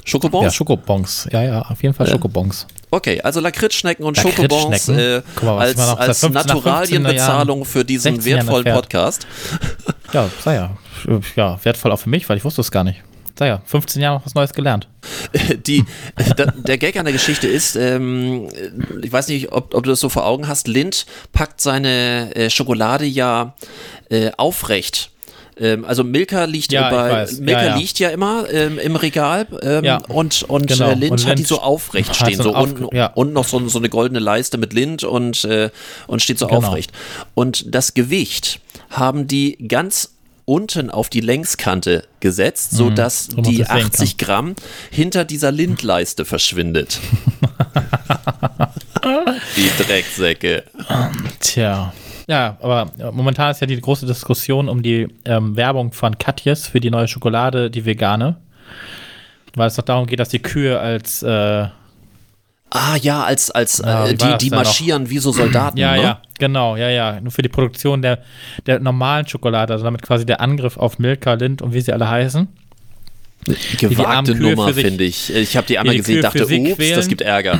Ja, 0.05 0.11
Schokobons? 0.11 0.53
Schokobons. 0.53 1.27
Ja, 1.31 1.43
ja, 1.43 1.61
auf 1.63 1.81
jeden 1.81 1.95
Fall 1.95 2.07
Schokobons. 2.07 2.67
okay, 2.91 3.21
also 3.21 3.39
Lakritzschnecken 3.39 4.05
und? 4.05 4.17
Schokobons 4.17 4.87
äh, 4.89 5.21
mal, 5.41 5.59
als, 5.59 5.79
als 5.79 6.19
15 6.19 6.31
nach 6.31 6.43
15er 6.43 6.47
Naturalienbezahlung 6.47 7.65
für 7.65 7.83
diesen 7.83 8.15
16 8.15 8.31
Jahren 8.31 8.47
wertvollen. 8.47 8.75
Podcast. 8.75 9.25
Ja, 10.13 10.29
sei 10.43 10.55
ja. 10.55 10.77
Ja, 11.35 11.59
wertvoll 11.63 11.91
auch 11.91 11.99
für 11.99 12.09
mich, 12.09 12.29
weil 12.29 12.37
ich 12.37 12.45
wusste 12.45 12.61
es 12.61 12.71
gar 12.71 12.83
nicht. 12.83 13.01
sag 13.37 13.47
ja, 13.47 13.61
15 13.65 14.01
Jahre 14.01 14.17
noch 14.17 14.25
was 14.25 14.35
Neues 14.35 14.53
gelernt. 14.53 14.87
Die, 15.65 15.83
da, 16.37 16.45
der 16.45 16.77
Gag 16.77 16.97
an 16.97 17.05
der 17.05 17.13
Geschichte 17.13 17.47
ist, 17.47 17.75
ähm, 17.75 18.47
ich 19.01 19.11
weiß 19.11 19.27
nicht, 19.27 19.51
ob, 19.51 19.73
ob, 19.73 19.83
du 19.83 19.89
das 19.89 19.99
so 19.99 20.09
vor 20.09 20.25
Augen 20.25 20.47
hast, 20.47 20.67
Lind 20.67 21.07
packt 21.33 21.61
seine 21.61 22.35
äh, 22.35 22.49
Schokolade 22.51 23.05
ja 23.05 23.55
äh, 24.09 24.31
aufrecht. 24.37 25.11
Ähm, 25.57 25.85
also 25.85 26.03
Milka 26.03 26.43
liegt 26.45 26.71
Ja, 26.71 26.89
bei. 26.89 27.27
Milka 27.39 27.61
Ja, 27.61 27.67
ja. 27.69 27.75
liegt 27.77 27.97
ja 27.99 28.09
immer 28.09 28.45
ähm, 28.51 28.77
im 28.77 28.95
Regal 28.95 29.47
ähm, 29.61 29.99
und, 30.09 30.43
und 30.43 30.67
Genau. 30.67 30.89
äh, 30.91 30.93
Lind 30.95 31.11
Und 31.11 31.25
hat 31.27 31.39
die 31.39 31.43
so 31.43 31.61
aufrecht 31.61 32.15
stehen, 32.15 32.37
so 32.37 32.43
so 32.43 32.53
unten, 32.55 32.85
Auf- 32.85 32.93
ja. 32.93 33.07
und 33.07 33.31
noch 33.33 33.45
so, 33.47 33.65
so 33.69 33.79
eine 33.79 33.89
goldene 33.89 34.19
Leiste 34.19 34.57
mit 34.57 34.73
Lind 34.73 35.03
und, 35.03 35.43
äh, 35.45 35.69
und 36.07 36.21
steht 36.21 36.39
so 36.39 36.47
Genau. 36.47 36.59
aufrecht. 36.67 36.91
Und 37.35 37.73
das 37.73 37.93
Gewicht 37.93 38.59
haben 38.89 39.27
die 39.27 39.57
ganz 39.67 40.11
unten 40.47 40.91
auf 40.91 41.09
die 41.09 41.21
Längskante 41.21 42.03
gesetzt, 42.19 42.71
so 42.71 42.89
dass 42.91 43.25
so 43.25 43.41
die 43.41 43.57
das 43.59 43.67
sehen 43.69 43.77
80 43.85 44.17
Gramm 44.17 44.55
hinter 44.91 45.25
dieser 45.25 45.51
Lindleiste 45.51 46.23
verschwindet. 46.25 46.99
die 49.55 49.83
Drecksäcke. 49.83 50.63
Tja. 51.39 51.93
Ja, 52.27 52.57
aber 52.61 52.91
äh, 52.97 53.11
momentan 53.11 53.51
ist 53.51 53.61
ja 53.61 53.67
die 53.67 53.79
große 53.79 54.05
Diskussion 54.05 54.67
um 54.67 54.81
die 54.81 55.07
ähm, 55.25 55.55
Werbung 55.55 55.91
von 55.91 56.17
Katjes 56.17 56.67
für 56.67 56.79
die 56.79 56.89
neue 56.89 57.07
Schokolade, 57.07 57.69
die 57.69 57.85
vegane. 57.85 58.37
Weil 59.55 59.67
es 59.67 59.75
doch 59.75 59.83
darum 59.83 60.05
geht, 60.07 60.19
dass 60.19 60.29
die 60.29 60.41
Kühe 60.41 60.79
als 60.79 61.23
äh, 61.23 61.67
Ah 62.71 62.97
ja, 63.01 63.23
als, 63.23 63.51
als 63.51 63.77
Ja, 63.77 64.05
äh, 64.05 64.15
die, 64.15 64.25
die 64.37 64.49
denn 64.49 64.57
noch? 64.57 64.65
marschieren 64.65 65.09
wie 65.09 65.19
so 65.19 65.31
Soldaten. 65.31 65.77
Ja, 65.79 65.95
ne? 65.95 66.01
ja, 66.01 66.21
genau, 66.39 66.75
ja, 66.75 66.89
ja. 66.89 67.21
Nur 67.21 67.31
für 67.31 67.41
die 67.41 67.49
Produktion 67.49 68.01
der, 68.01 68.19
der 68.65 68.79
normalen 68.79 69.27
Schokolade, 69.27 69.71
also 69.71 69.85
damit 69.85 70.01
quasi 70.01 70.25
der 70.25 70.41
Angriff 70.41 70.77
auf 70.77 70.99
Milka, 70.99 71.33
Lind 71.33 71.61
und 71.61 71.73
wie 71.73 71.81
sie 71.81 71.93
alle 71.93 72.09
heißen. 72.09 72.47
Gewagte 73.77 74.33
Nummer, 74.35 74.73
finde 74.73 75.03
ich. 75.03 75.33
Ich 75.33 75.55
habe 75.55 75.67
die 75.67 75.77
einmal 75.77 75.93
die 75.93 75.99
gesehen, 75.99 76.15
Kühe 76.15 76.21
dachte, 76.23 76.43
ups, 76.43 76.75
quälen. 76.75 76.95
das 76.95 77.07
gibt 77.07 77.21
Ärger. 77.21 77.59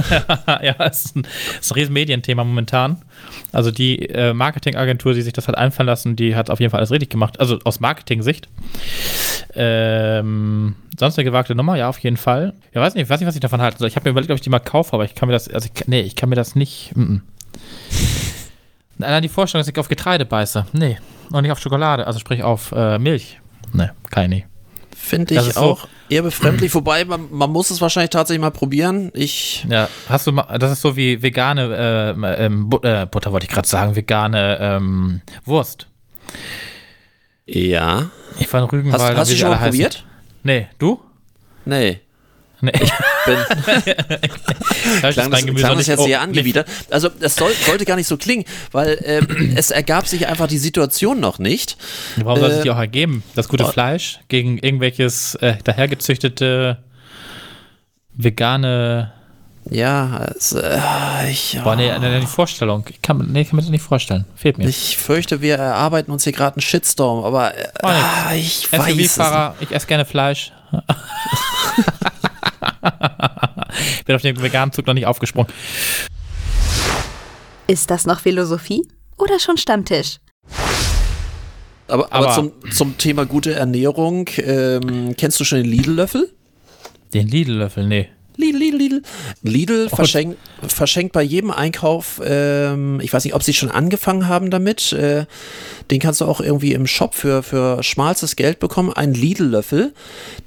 ja, 0.62 0.72
das 0.74 1.04
ist 1.04 1.16
ein, 1.16 1.26
ist 1.60 1.70
ein 1.70 1.74
riesen 1.74 1.92
Medienthema 1.92 2.42
momentan. 2.42 3.02
Also 3.52 3.70
die 3.70 4.08
äh, 4.08 4.32
Marketingagentur, 4.32 5.12
die 5.12 5.22
sich 5.22 5.34
das 5.34 5.46
hat 5.46 5.56
einfallen 5.56 5.86
lassen, 5.86 6.16
die 6.16 6.34
hat 6.34 6.48
auf 6.48 6.60
jeden 6.60 6.70
Fall 6.70 6.78
alles 6.78 6.90
richtig 6.90 7.10
gemacht. 7.10 7.38
Also 7.38 7.58
aus 7.64 7.80
Marketing-Sicht. 7.80 8.48
Ähm, 9.54 10.76
sonst 10.98 11.18
eine 11.18 11.24
gewagte 11.24 11.54
Nummer, 11.54 11.76
ja, 11.76 11.88
auf 11.88 11.98
jeden 11.98 12.16
Fall. 12.16 12.54
Ja, 12.72 12.80
weiß 12.80 12.94
nicht, 12.94 13.08
weiß 13.08 13.20
nicht, 13.20 13.28
was 13.28 13.34
ich 13.34 13.40
davon 13.40 13.60
halten 13.60 13.78
soll. 13.78 13.88
Ich 13.88 13.96
habe 13.96 14.08
mir 14.08 14.12
überlegt, 14.12 14.30
ob 14.30 14.36
ich 14.36 14.42
die 14.42 14.50
mal 14.50 14.58
kaufe, 14.58 14.94
aber 14.94 15.04
ich 15.04 15.14
kann 15.14 15.28
mir 15.28 15.34
das, 15.34 15.48
also 15.48 15.68
ich, 15.72 15.86
nee, 15.86 16.00
ich 16.00 16.16
kann 16.16 16.30
mir 16.30 16.36
das 16.36 16.54
nicht. 16.54 16.92
Mm 16.94 17.02
-mm. 17.02 17.20
Allein 19.04 19.22
die 19.22 19.28
Vorstellung, 19.28 19.60
dass 19.60 19.68
ich 19.68 19.78
auf 19.78 19.88
Getreide 19.88 20.24
beiße. 20.24 20.66
Nee. 20.72 20.96
Und 21.30 21.42
nicht 21.42 21.52
auf 21.52 21.58
Schokolade, 21.58 22.06
also 22.06 22.18
sprich 22.18 22.42
auf 22.42 22.72
äh, 22.72 22.98
Milch. 22.98 23.38
Nee, 23.72 23.90
keine. 24.10 24.44
Finde 25.06 25.34
ich 25.34 25.40
ist 25.40 25.54
so- 25.54 25.60
auch 25.60 25.88
eher 26.08 26.22
befremdlich. 26.22 26.74
Wobei, 26.74 27.04
man, 27.04 27.28
man 27.30 27.50
muss 27.50 27.70
es 27.70 27.80
wahrscheinlich 27.80 28.10
tatsächlich 28.10 28.40
mal 28.40 28.50
probieren. 28.50 29.10
Ich, 29.14 29.64
Ja, 29.70 29.88
hast 30.08 30.26
du 30.26 30.32
mal, 30.32 30.58
das 30.58 30.72
ist 30.72 30.80
so 30.82 30.96
wie 30.96 31.22
vegane 31.22 32.16
äh, 32.16 32.44
ähm, 32.44 32.68
äh, 32.82 33.06
Butter, 33.06 33.30
wollte 33.32 33.46
ich 33.46 33.52
gerade 33.52 33.68
sagen, 33.68 33.94
vegane 33.94 34.58
ähm, 34.60 35.20
Wurst. 35.44 35.86
ja. 37.46 38.10
Ich 38.38 38.52
war 38.52 38.60
in 38.60 38.66
Hast, 38.66 38.72
Rügenwald. 38.72 39.16
hast 39.16 39.30
du 39.32 39.36
schon 39.36 39.48
mal 39.48 39.54
alle 39.54 39.60
heißen. 39.66 39.70
probiert? 39.72 40.04
Nee, 40.42 40.66
du? 40.78 41.00
Nee. 41.64 42.00
Nee, 42.62 42.72
Bin, 42.72 43.36
da 45.02 45.12
klang 45.12 45.30
das, 45.30 45.44
klang 45.44 45.76
das 45.76 45.86
jetzt 45.86 46.02
sehr 46.02 46.20
angewidert. 46.22 46.66
Also, 46.90 47.10
das 47.10 47.36
soll, 47.36 47.52
sollte 47.52 47.84
gar 47.84 47.96
nicht 47.96 48.06
so 48.06 48.16
klingen, 48.16 48.44
weil 48.72 48.98
ähm, 49.04 49.52
es 49.56 49.70
ergab 49.70 50.06
sich 50.06 50.26
einfach 50.26 50.46
die 50.48 50.58
Situation 50.58 51.20
noch 51.20 51.38
nicht. 51.38 51.76
Warum 52.16 52.40
soll 52.40 52.50
es 52.50 52.58
Äh, 52.58 52.62
die 52.62 52.70
auch 52.70 52.78
ergeben? 52.78 53.22
Das 53.34 53.48
gute 53.48 53.64
oh. 53.64 53.70
Fleisch 53.70 54.20
gegen 54.28 54.56
irgendwelches 54.58 55.34
äh, 55.36 55.56
dahergezüchtete 55.64 56.78
vegane. 58.14 59.12
Ja, 59.68 60.26
es, 60.36 60.52
äh, 60.52 60.78
ich, 61.28 61.58
Boah, 61.62 61.74
nee, 61.76 61.90
nee, 61.98 62.20
die 62.20 62.26
Vorstellung. 62.26 62.84
Ich 62.88 63.02
kann, 63.02 63.18
nee, 63.32 63.40
ich 63.42 63.48
kann 63.48 63.56
mir 63.56 63.62
das 63.62 63.70
nicht 63.70 63.82
vorstellen. 63.82 64.24
Fehlt 64.36 64.58
mir. 64.58 64.68
ich 64.68 64.96
fürchte, 64.96 65.42
wir 65.42 65.56
erarbeiten 65.56 66.12
uns 66.12 66.24
hier 66.24 66.32
gerade 66.32 66.56
einen 66.56 66.62
Shitstorm, 66.62 67.24
aber 67.24 67.54
äh, 67.54 67.68
Oh, 67.82 67.88
nee. 67.88 67.94
ah, 67.94 68.34
ich 68.34 68.72
weiß 68.72 68.96
es 68.96 69.18
ich 69.60 69.72
esse 69.72 69.86
gerne 69.86 70.04
Fleisch. 70.04 70.52
Bin 74.06 74.14
auf 74.16 74.22
den 74.22 74.40
veganen 74.40 74.72
Zug 74.72 74.86
noch 74.86 74.94
nicht 74.94 75.06
aufgesprungen. 75.06 75.52
Ist 77.66 77.90
das 77.90 78.06
noch 78.06 78.20
Philosophie 78.20 78.86
oder 79.18 79.38
schon 79.40 79.56
Stammtisch? 79.58 80.18
Aber, 81.88 82.12
aber, 82.12 82.28
Aber- 82.28 82.34
zum, 82.34 82.52
zum 82.72 82.98
Thema 82.98 83.26
gute 83.26 83.54
Ernährung, 83.54 84.28
ähm, 84.38 85.14
kennst 85.16 85.38
du 85.40 85.44
schon 85.44 85.58
den 85.58 85.66
Lidl-Löffel? 85.70 86.32
Den 87.14 87.28
Lidl-Löffel, 87.28 87.86
nee. 87.86 88.08
Lidl, 88.36 88.58
Lidl, 88.58 88.76
Lidl. 88.76 89.02
Lidl 89.42 89.88
verschenkt, 89.88 90.38
verschenkt 90.66 91.12
bei 91.12 91.22
jedem 91.22 91.50
Einkauf, 91.50 92.20
ähm, 92.24 93.00
ich 93.00 93.12
weiß 93.12 93.24
nicht, 93.24 93.34
ob 93.34 93.42
sie 93.42 93.54
schon 93.54 93.70
angefangen 93.70 94.28
haben 94.28 94.50
damit, 94.50 94.92
äh, 94.92 95.26
den 95.90 96.00
kannst 96.00 96.20
du 96.20 96.26
auch 96.26 96.40
irgendwie 96.40 96.72
im 96.72 96.86
Shop 96.86 97.14
für, 97.14 97.42
für 97.42 97.82
schmalstes 97.82 98.36
Geld 98.36 98.58
bekommen, 98.58 98.92
einen 98.92 99.14
Lidl-Löffel. 99.14 99.94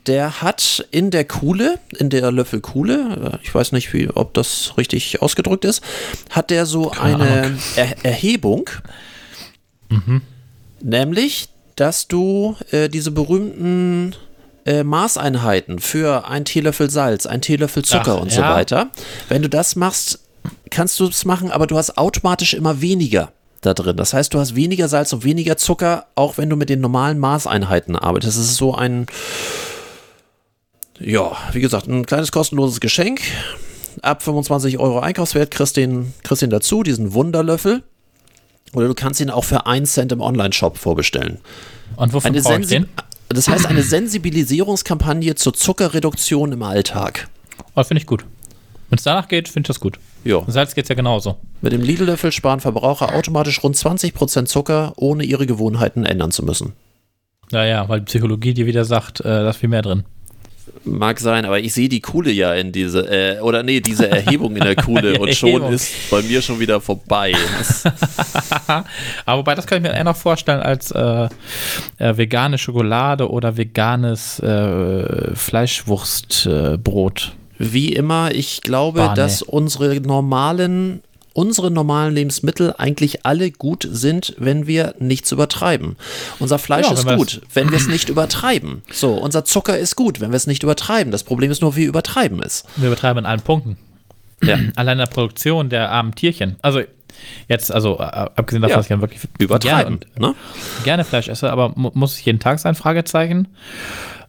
Der 0.06 0.42
hat 0.42 0.86
in 0.92 1.12
der 1.12 1.26
Kuhle, 1.26 1.80
in 1.98 2.10
der 2.10 2.32
Löffelkuhle, 2.32 3.34
äh, 3.34 3.38
ich 3.44 3.54
weiß 3.54 3.72
nicht, 3.72 3.94
wie, 3.94 4.10
ob 4.10 4.34
das 4.34 4.74
richtig 4.78 5.22
ausgedrückt 5.22 5.66
ist, 5.66 5.84
hat 6.30 6.50
der 6.50 6.66
so 6.66 6.92
eine 6.92 7.58
er 7.76 8.06
Erhebung, 8.06 8.70
nämlich, 10.82 11.50
dass 11.76 12.08
du 12.08 12.56
äh, 12.72 12.90
diese 12.90 13.12
berühmten 13.12 14.16
äh, 14.66 14.84
Maßeinheiten 14.84 15.80
für 15.80 16.28
ein 16.28 16.46
Teelöffel 16.46 16.90
Salz, 16.90 17.26
ein 17.26 17.42
Teelöffel 17.42 17.84
Zucker 17.84 18.16
Ach, 18.18 18.22
und 18.22 18.32
so 18.32 18.42
ja. 18.42 18.54
weiter. 18.54 18.90
Wenn 19.28 19.42
du 19.42 19.50
das 19.50 19.76
machst, 19.76 20.20
kannst 20.70 21.00
du 21.00 21.08
es 21.08 21.26
machen, 21.26 21.52
aber 21.52 21.68
du 21.68 21.78
hast 21.78 21.98
automatisch 21.98 22.54
immer 22.54 22.82
weniger 22.82 23.32
da 23.62 23.74
drin. 23.74 23.98
Das 23.98 24.14
heißt, 24.14 24.34
du 24.34 24.40
hast 24.40 24.56
weniger 24.56 24.88
Salz 24.88 25.14
und 25.14 25.24
weniger 25.24 25.58
Zucker, 25.58 26.06
auch 26.16 26.38
wenn 26.38 26.50
du 26.50 26.56
mit 26.56 26.70
den 26.70 26.82
normalen 26.82 27.20
Maßeinheiten 27.20 27.96
arbeitest. 27.96 28.38
Es 28.38 28.52
ist 28.52 28.58
so 28.58 28.74
ein, 28.74 29.08
ja, 31.00 31.32
wie 31.52 31.62
gesagt, 31.62 31.88
ein 31.88 32.06
kleines 32.06 32.32
kostenloses 32.32 32.80
Geschenk. 32.80 33.22
Ab 34.02 34.24
25 34.24 34.80
Euro 34.80 35.00
Einkaufswert 35.00 35.52
kriegst 35.52 35.76
den, 35.76 36.14
kriegst 36.24 36.42
den 36.42 36.50
dazu, 36.50 36.84
diesen 36.84 37.14
Wunderlöffel. 37.14 37.84
Oder 38.74 38.88
du 38.88 38.94
kannst 38.94 39.20
ihn 39.20 39.30
auch 39.30 39.44
für 39.44 39.66
1 39.66 39.92
Cent 39.92 40.12
im 40.12 40.22
Online-Shop 40.22 40.78
vorbestellen. 40.78 41.40
Und 41.96 42.14
wofür 42.14 42.30
Eine 42.30 42.42
brauche 42.42 42.62
ich 42.62 42.68
den? 42.68 42.88
Das 43.30 43.48
heißt 43.48 43.68
eine 43.68 43.84
Sensibilisierungskampagne 43.84 45.36
zur 45.36 45.54
Zuckerreduktion 45.54 46.52
im 46.52 46.64
Alltag. 46.64 47.28
Oh, 47.76 47.84
finde 47.84 48.02
ich 48.02 48.08
gut. 48.08 48.26
Wenn 48.90 48.98
es 48.98 49.04
danach 49.04 49.28
geht, 49.28 49.48
finde 49.48 49.66
ich 49.66 49.68
das 49.68 49.80
gut. 49.80 50.00
Ja. 50.24 50.44
Salz 50.48 50.74
geht 50.74 50.90
ja 50.90 50.96
genauso. 50.96 51.38
Mit 51.62 51.74
dem 51.74 51.82
Lidl-Löffel 51.82 52.32
sparen 52.32 52.60
Verbraucher 52.60 53.14
automatisch 53.14 53.64
rund 53.64 53.76
20% 53.76 54.46
Zucker, 54.46 54.94
ohne 54.96 55.24
ihre 55.24 55.46
Gewohnheiten 55.46 56.06
ändern 56.06 56.32
zu 56.32 56.44
müssen. 56.44 56.74
Naja, 57.52 57.88
weil 57.88 58.00
die 58.00 58.06
Psychologie 58.06 58.54
dir 58.54 58.66
wieder 58.66 58.86
sagt, 58.86 59.22
äh, 59.22 59.24
da 59.24 59.50
ist 59.50 59.58
viel 59.58 59.70
mehr 59.70 59.82
drin. 59.82 60.04
Mag 60.84 61.20
sein, 61.20 61.46
aber 61.46 61.60
ich 61.60 61.74
sehe 61.74 61.90
die 61.90 62.02
Kuhle 62.02 62.32
ja 62.32 62.54
in 62.54 62.72
diese, 62.72 63.08
äh, 63.10 63.40
oder 63.42 63.64
nee, 63.64 63.80
diese 63.80 64.10
Erhebung 64.10 64.56
in 64.56 64.64
der 64.64 64.76
Kuhle 64.76 65.20
und 65.20 65.34
schon 65.36 65.64
ist 65.74 66.10
bei 66.10 66.22
mir 66.22 66.42
schon 66.42 66.60
wieder 66.60 66.82
vorbei. 66.82 67.34
Aber 69.26 69.40
wobei, 69.40 69.56
das 69.56 69.66
kann 69.68 69.80
ich 69.80 69.90
mir 69.90 69.96
eher 69.96 70.04
noch 70.04 70.16
vorstellen 70.16 70.62
als 70.62 70.92
äh, 70.92 71.30
äh, 71.98 72.18
vegane 72.18 72.58
Schokolade 72.58 73.30
oder 73.30 73.58
veganes 73.58 74.40
äh, 74.40 75.36
Fleischwurstbrot. 75.36 76.84
Brot. 76.84 77.34
wie 77.58 77.94
immer, 77.94 78.32
ich 78.34 78.62
glaube, 78.62 79.08
nee. 79.10 79.16
dass 79.16 79.42
unsere 79.42 80.00
normalen 80.02 81.02
unsere 81.34 81.72
normalen 81.72 82.14
Lebensmittel 82.14 82.74
eigentlich 82.78 83.26
alle 83.26 83.52
gut 83.52 83.88
sind, 83.90 84.34
wenn 84.38 84.68
wir 84.68 84.96
nichts 85.00 85.32
übertreiben. 85.32 85.96
Unser 86.40 86.60
Fleisch 86.60 86.88
Ja, 86.88 86.94
ist 86.94 87.06
wenn 87.06 87.18
gut, 87.18 87.42
wenn 87.54 87.70
wir 87.72 87.78
es 87.78 87.88
nicht 87.88 88.10
übertreiben. 88.10 88.82
So, 88.92 89.14
unser 89.14 89.46
Zucker 89.46 89.78
ist 89.78 89.96
gut, 89.96 90.20
wenn 90.22 90.32
wir 90.32 90.38
es 90.38 90.48
nicht 90.48 90.64
übertreiben. 90.64 91.12
Das 91.12 91.24
Problem 91.24 91.52
ist 91.52 91.62
nur, 91.62 91.76
wir 91.76 91.88
übertreiben 91.88 92.42
es. 92.44 92.64
Wir 92.76 92.88
übertreiben 92.88 93.24
in 93.24 93.26
allen 93.26 93.42
Punkten. 93.42 93.78
Ja. 94.44 94.58
Allein 94.76 94.94
in 94.94 95.06
der 95.06 95.12
Produktion 95.14 95.70
der 95.70 95.92
armen 95.92 96.16
Tierchen. 96.16 96.56
Also 96.62 96.82
jetzt, 97.48 97.72
also 97.72 98.00
äh, 98.00 98.04
abgesehen 98.04 98.62
davon, 98.62 98.72
Ja. 98.72 98.76
dass 98.78 98.86
ich 98.86 98.90
ja 98.92 99.02
wirklich 99.02 99.22
Übertreiben. 99.38 100.00
gerne, 100.00 100.28
Ne? 100.30 100.36
gerne 100.84 101.04
Fleisch 101.04 101.28
esse, 101.28 101.52
aber 101.52 101.74
mu 101.76 101.92
muss 101.94 102.14
es 102.14 102.26
jeden 102.26 102.40
Tag 102.40 102.60
sein? 102.60 102.76
Fragezeichen. 102.76 103.48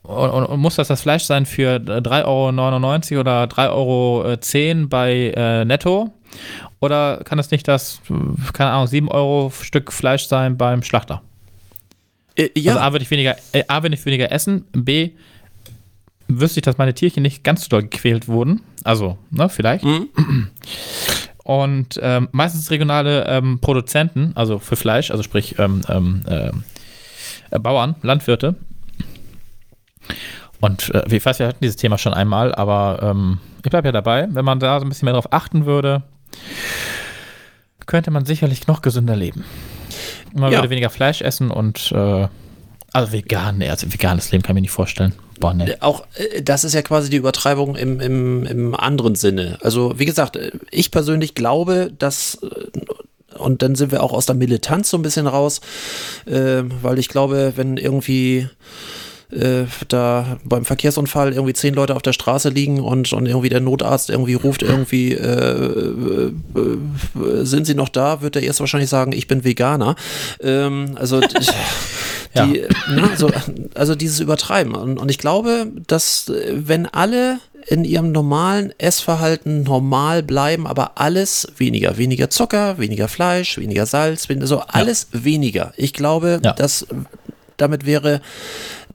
Und, 0.02 0.30
und, 0.30 0.44
und 0.44 0.60
muss 0.60 0.76
das 0.76 0.88
das 0.88 1.02
Fleisch 1.02 1.22
sein 1.24 1.46
für 1.46 1.76
3,99 1.76 3.12
Euro 3.12 3.20
oder 3.20 3.44
3,10 3.44 3.70
Euro 3.70 4.86
bei 4.88 5.32
äh, 5.36 5.64
Netto? 5.64 6.10
Oder 6.80 7.20
kann 7.24 7.38
es 7.38 7.50
nicht 7.50 7.68
das, 7.68 8.00
keine 8.52 8.70
Ahnung, 8.70 8.86
7 8.86 9.08
Euro 9.08 9.50
Stück 9.50 9.92
Fleisch 9.92 10.26
sein 10.26 10.56
beim 10.56 10.82
Schlachter? 10.82 11.22
Äh, 12.36 12.48
ja, 12.56 12.72
Also 12.72 12.84
A 12.84 12.92
würde 12.92 13.02
ich 13.02 13.10
weniger, 13.10 13.36
äh, 13.52 13.64
A 13.68 13.82
würde 13.82 13.94
ich 13.94 14.04
weniger 14.06 14.32
essen, 14.32 14.64
B 14.72 15.10
wüsste 16.30 16.60
ich, 16.60 16.64
dass 16.64 16.78
meine 16.78 16.94
Tierchen 16.94 17.22
nicht 17.22 17.42
ganz 17.44 17.62
so 17.62 17.68
doll 17.68 17.82
gequält 17.82 18.28
wurden. 18.28 18.62
Also, 18.84 19.18
ne, 19.30 19.48
vielleicht. 19.48 19.84
Mhm. 19.84 20.08
Und 21.44 21.98
ähm, 22.00 22.28
meistens 22.30 22.70
regionale 22.70 23.26
ähm, 23.26 23.58
Produzenten, 23.60 24.32
also 24.36 24.60
für 24.60 24.76
Fleisch, 24.76 25.10
also 25.10 25.24
sprich 25.24 25.58
ähm, 25.58 25.82
ähm, 25.88 26.22
ähm, 26.28 26.64
äh, 27.50 27.58
Bauern, 27.58 27.96
Landwirte. 28.02 28.54
Und 30.60 30.94
äh, 30.94 31.02
ich 31.10 31.24
weiß, 31.24 31.40
wir 31.40 31.48
hatten 31.48 31.58
dieses 31.60 31.76
Thema 31.76 31.98
schon 31.98 32.14
einmal, 32.14 32.54
aber 32.54 33.00
ähm, 33.02 33.38
ich 33.64 33.70
bleibe 33.70 33.88
ja 33.88 33.92
dabei. 33.92 34.28
Wenn 34.30 34.44
man 34.44 34.60
da 34.60 34.78
so 34.78 34.86
ein 34.86 34.90
bisschen 34.90 35.06
mehr 35.06 35.14
drauf 35.14 35.32
achten 35.32 35.66
würde, 35.66 36.02
könnte 37.86 38.10
man 38.10 38.24
sicherlich 38.24 38.66
noch 38.66 38.82
gesünder 38.82 39.16
leben. 39.16 39.44
Man 40.32 40.52
Ja. 40.52 40.58
würde 40.58 40.70
weniger 40.70 40.90
Fleisch 40.90 41.22
essen 41.22 41.50
und 41.50 41.90
äh, 41.92 42.28
also 42.92 43.12
vegan, 43.12 43.58
nee, 43.58 43.68
also 43.68 43.92
veganes 43.92 44.30
Leben 44.32 44.42
kann 44.42 44.52
ich 44.52 44.54
mir 44.56 44.60
nicht 44.62 44.70
vorstellen. 44.72 45.14
Boah, 45.38 45.54
nee. 45.54 45.74
Auch 45.80 46.04
äh, 46.14 46.42
das 46.42 46.64
ist 46.64 46.74
ja 46.74 46.82
quasi 46.82 47.08
die 47.10 47.16
Übertreibung 47.16 47.76
im, 47.76 48.00
im, 48.00 48.44
im 48.46 48.74
anderen 48.74 49.14
Sinne. 49.14 49.58
Also, 49.62 49.98
wie 49.98 50.04
gesagt, 50.06 50.36
äh, 50.36 50.50
ich 50.70 50.90
persönlich 50.90 51.34
glaube, 51.34 51.92
dass. 51.98 52.38
äh, 52.42 52.78
Und 53.38 53.62
dann 53.62 53.74
sind 53.76 53.90
wir 53.92 54.02
auch 54.02 54.12
aus 54.12 54.26
der 54.26 54.34
Militanz 54.34 54.90
so 54.90 54.98
ein 54.98 55.02
bisschen 55.02 55.26
raus, 55.28 55.60
äh, 56.26 56.62
weil 56.82 56.98
ich 56.98 57.08
glaube, 57.08 57.52
wenn 57.56 57.76
irgendwie 57.76 58.48
äh, 59.32 59.64
da 59.88 60.38
beim 60.44 60.64
Verkehrsunfall 60.64 61.32
irgendwie 61.32 61.52
zehn 61.54 61.74
Leute 61.74 61.94
auf 61.96 62.02
der 62.02 62.12
Straße 62.12 62.48
liegen 62.48 62.80
und, 62.80 63.12
und 63.12 63.26
irgendwie 63.26 63.48
der 63.48 63.60
Notarzt 63.60 64.10
irgendwie 64.10 64.34
ruft 64.34 64.62
irgendwie, 64.62 65.12
äh, 65.12 66.32
äh, 66.32 66.32
sind 67.44 67.66
sie 67.66 67.74
noch 67.74 67.88
da, 67.88 68.22
wird 68.22 68.36
er 68.36 68.42
erst 68.42 68.60
wahrscheinlich 68.60 68.90
sagen, 68.90 69.12
ich 69.12 69.28
bin 69.28 69.44
Veganer. 69.44 69.96
Ähm, 70.42 70.92
also 70.96 71.20
Ja. 72.32 72.46
die, 72.46 72.62
ne, 72.88 73.10
so, 73.16 73.28
also 73.74 73.96
dieses 73.96 74.20
Übertreiben. 74.20 74.76
Und, 74.76 74.98
und 74.98 75.10
ich 75.10 75.18
glaube, 75.18 75.66
dass 75.88 76.28
äh, 76.28 76.52
wenn 76.54 76.86
alle 76.86 77.38
in 77.66 77.84
ihrem 77.84 78.12
normalen 78.12 78.72
Essverhalten 78.78 79.64
normal 79.64 80.22
bleiben, 80.22 80.66
aber 80.66 80.92
alles 81.00 81.48
weniger, 81.56 81.98
weniger 81.98 82.30
Zucker, 82.30 82.78
weniger 82.78 83.08
Fleisch, 83.08 83.58
weniger 83.58 83.84
Salz, 83.84 84.28
so 84.42 84.60
alles 84.60 85.08
weniger. 85.12 85.72
Ich 85.76 85.92
glaube, 85.92 86.40
Ja. 86.42 86.52
dass 86.52 86.86
damit 87.56 87.84
wäre 87.84 88.20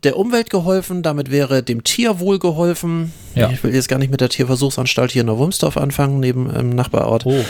der 0.03 0.17
Umwelt 0.17 0.49
geholfen, 0.49 1.03
damit 1.03 1.31
wäre 1.31 1.63
dem 1.63 1.83
Tier 1.83 2.19
wohl 2.19 2.39
geholfen. 2.39 3.13
Ja. 3.33 3.49
Ich 3.49 3.63
will 3.63 3.73
jetzt 3.73 3.87
gar 3.87 3.97
nicht 3.97 4.11
mit 4.11 4.21
der 4.21 4.29
Tierversuchsanstalt 4.29 5.11
hier 5.11 5.21
in 5.21 5.27
Neuwurmsdorf 5.27 5.77
anfangen, 5.77 6.19
neben 6.19 6.49
im 6.49 6.69
Nachbarort. 6.69 7.25
Oh. 7.25 7.43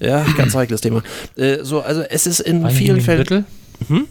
Ja, 0.00 0.24
ganz 0.36 0.54
heikles 0.54 0.80
Thema. 0.80 1.02
Äh, 1.36 1.58
so, 1.62 1.80
also 1.80 2.02
es 2.02 2.26
ist 2.26 2.40
in 2.40 2.66
hier 2.66 2.76
vielen 2.76 2.96
in 2.98 3.02
Fällen. 3.02 3.46
Hm? 3.88 4.06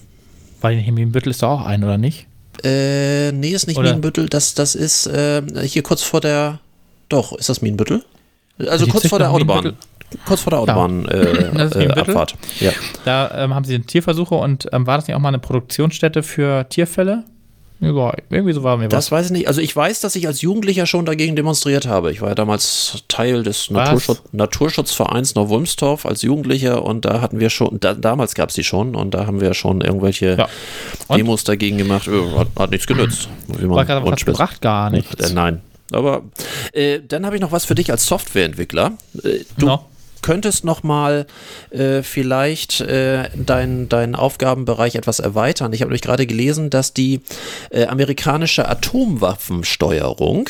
Hier 0.61 0.97
in 0.97 1.11
Büttel 1.11 1.31
ist 1.31 1.41
da 1.41 1.47
auch 1.47 1.65
ein, 1.65 1.83
oder 1.83 1.97
nicht? 1.97 2.27
Äh, 2.63 3.31
nee, 3.31 3.49
ist 3.49 3.67
nicht 3.67 3.77
Oder- 3.77 3.91
Mienbüttel, 3.91 4.29
das, 4.29 4.53
das 4.53 4.75
ist 4.75 5.07
äh, 5.07 5.41
hier 5.63 5.83
kurz 5.83 6.03
vor 6.03 6.21
der. 6.21 6.59
Doch, 7.09 7.33
ist 7.33 7.49
das 7.49 7.61
Mienbüttel? 7.61 8.03
Also 8.67 8.85
kurz 8.87 9.07
vor 9.07 9.19
der 9.19 9.31
Autobahn. 9.31 9.63
Mienbüttel? 9.63 9.87
Kurz 10.25 10.41
vor 10.41 10.51
der 10.51 10.59
Autobahn 10.59 11.03
Das 11.53 11.71
ist 11.71 11.75
äh, 11.77 11.85
äh. 11.85 12.25
Ja. 12.59 12.71
Da 13.05 13.31
ähm, 13.43 13.55
haben 13.55 13.63
sie 13.63 13.79
Tierversuche 13.79 14.35
und 14.35 14.67
ähm, 14.71 14.85
war 14.85 14.97
das 14.97 15.07
nicht 15.07 15.15
auch 15.15 15.21
mal 15.21 15.29
eine 15.29 15.39
Produktionsstätte 15.39 16.21
für 16.21 16.67
Tierfälle? 16.69 17.23
Ja, 17.81 18.13
irgendwie 18.29 18.53
so 18.53 18.61
war 18.61 18.77
mir 18.77 18.85
was. 18.85 18.91
Das 18.91 19.11
weiß 19.11 19.25
ich 19.25 19.31
nicht. 19.31 19.47
Also 19.47 19.59
ich 19.59 19.75
weiß, 19.75 20.01
dass 20.01 20.15
ich 20.15 20.27
als 20.27 20.41
Jugendlicher 20.41 20.85
schon 20.85 21.05
dagegen 21.05 21.35
demonstriert 21.35 21.87
habe. 21.87 22.11
Ich 22.11 22.21
war 22.21 22.29
ja 22.29 22.35
damals 22.35 23.03
Teil 23.07 23.41
des 23.41 23.71
Naturschutz, 23.71 24.21
Naturschutzvereins 24.31 25.33
Neuwulmstorf 25.33 26.05
als 26.05 26.21
Jugendlicher 26.21 26.83
und 26.83 27.05
da 27.05 27.21
hatten 27.21 27.39
wir 27.39 27.49
schon, 27.49 27.79
da, 27.79 27.95
damals 27.95 28.35
gab 28.35 28.49
es 28.49 28.55
die 28.55 28.63
schon 28.63 28.95
und 28.95 29.15
da 29.15 29.25
haben 29.25 29.41
wir 29.41 29.55
schon 29.55 29.81
irgendwelche 29.81 30.37
Ja. 30.37 30.47
Demos 31.15 31.43
dagegen 31.43 31.79
gemacht. 31.79 32.07
Äh, 32.07 32.37
hat, 32.37 32.49
hat 32.57 32.69
nichts 32.69 32.85
genützt. 32.85 33.27
War 33.47 33.83
gerade 33.85 34.05
was 34.05 34.23
gebracht? 34.25 34.61
Gar 34.61 34.91
nichts. 34.91 35.31
Äh, 35.31 35.33
nein. 35.33 35.61
Aber 35.91 36.21
äh, 36.73 36.99
dann 37.05 37.25
habe 37.25 37.35
ich 37.35 37.41
noch 37.41 37.51
was 37.51 37.65
für 37.65 37.75
dich 37.75 37.91
als 37.91 38.05
Softwareentwickler. 38.05 38.93
Äh, 39.23 39.39
du 39.57 39.65
No. 39.65 39.85
Könntest 40.21 40.63
noch 40.63 40.83
mal 40.83 41.25
äh, 41.71 42.03
vielleicht 42.03 42.81
äh, 42.81 43.29
deinen 43.35 43.89
deinen 43.89 44.15
Aufgabenbereich 44.15 44.95
etwas 44.95 45.19
erweitern. 45.19 45.73
Ich 45.73 45.81
habe 45.81 45.89
nämlich 45.89 46.01
gerade 46.01 46.27
gelesen, 46.27 46.69
dass 46.69 46.93
die 46.93 47.21
äh, 47.69 47.85
amerikanische 47.85 48.67
Atomwaffensteuerung 48.67 50.49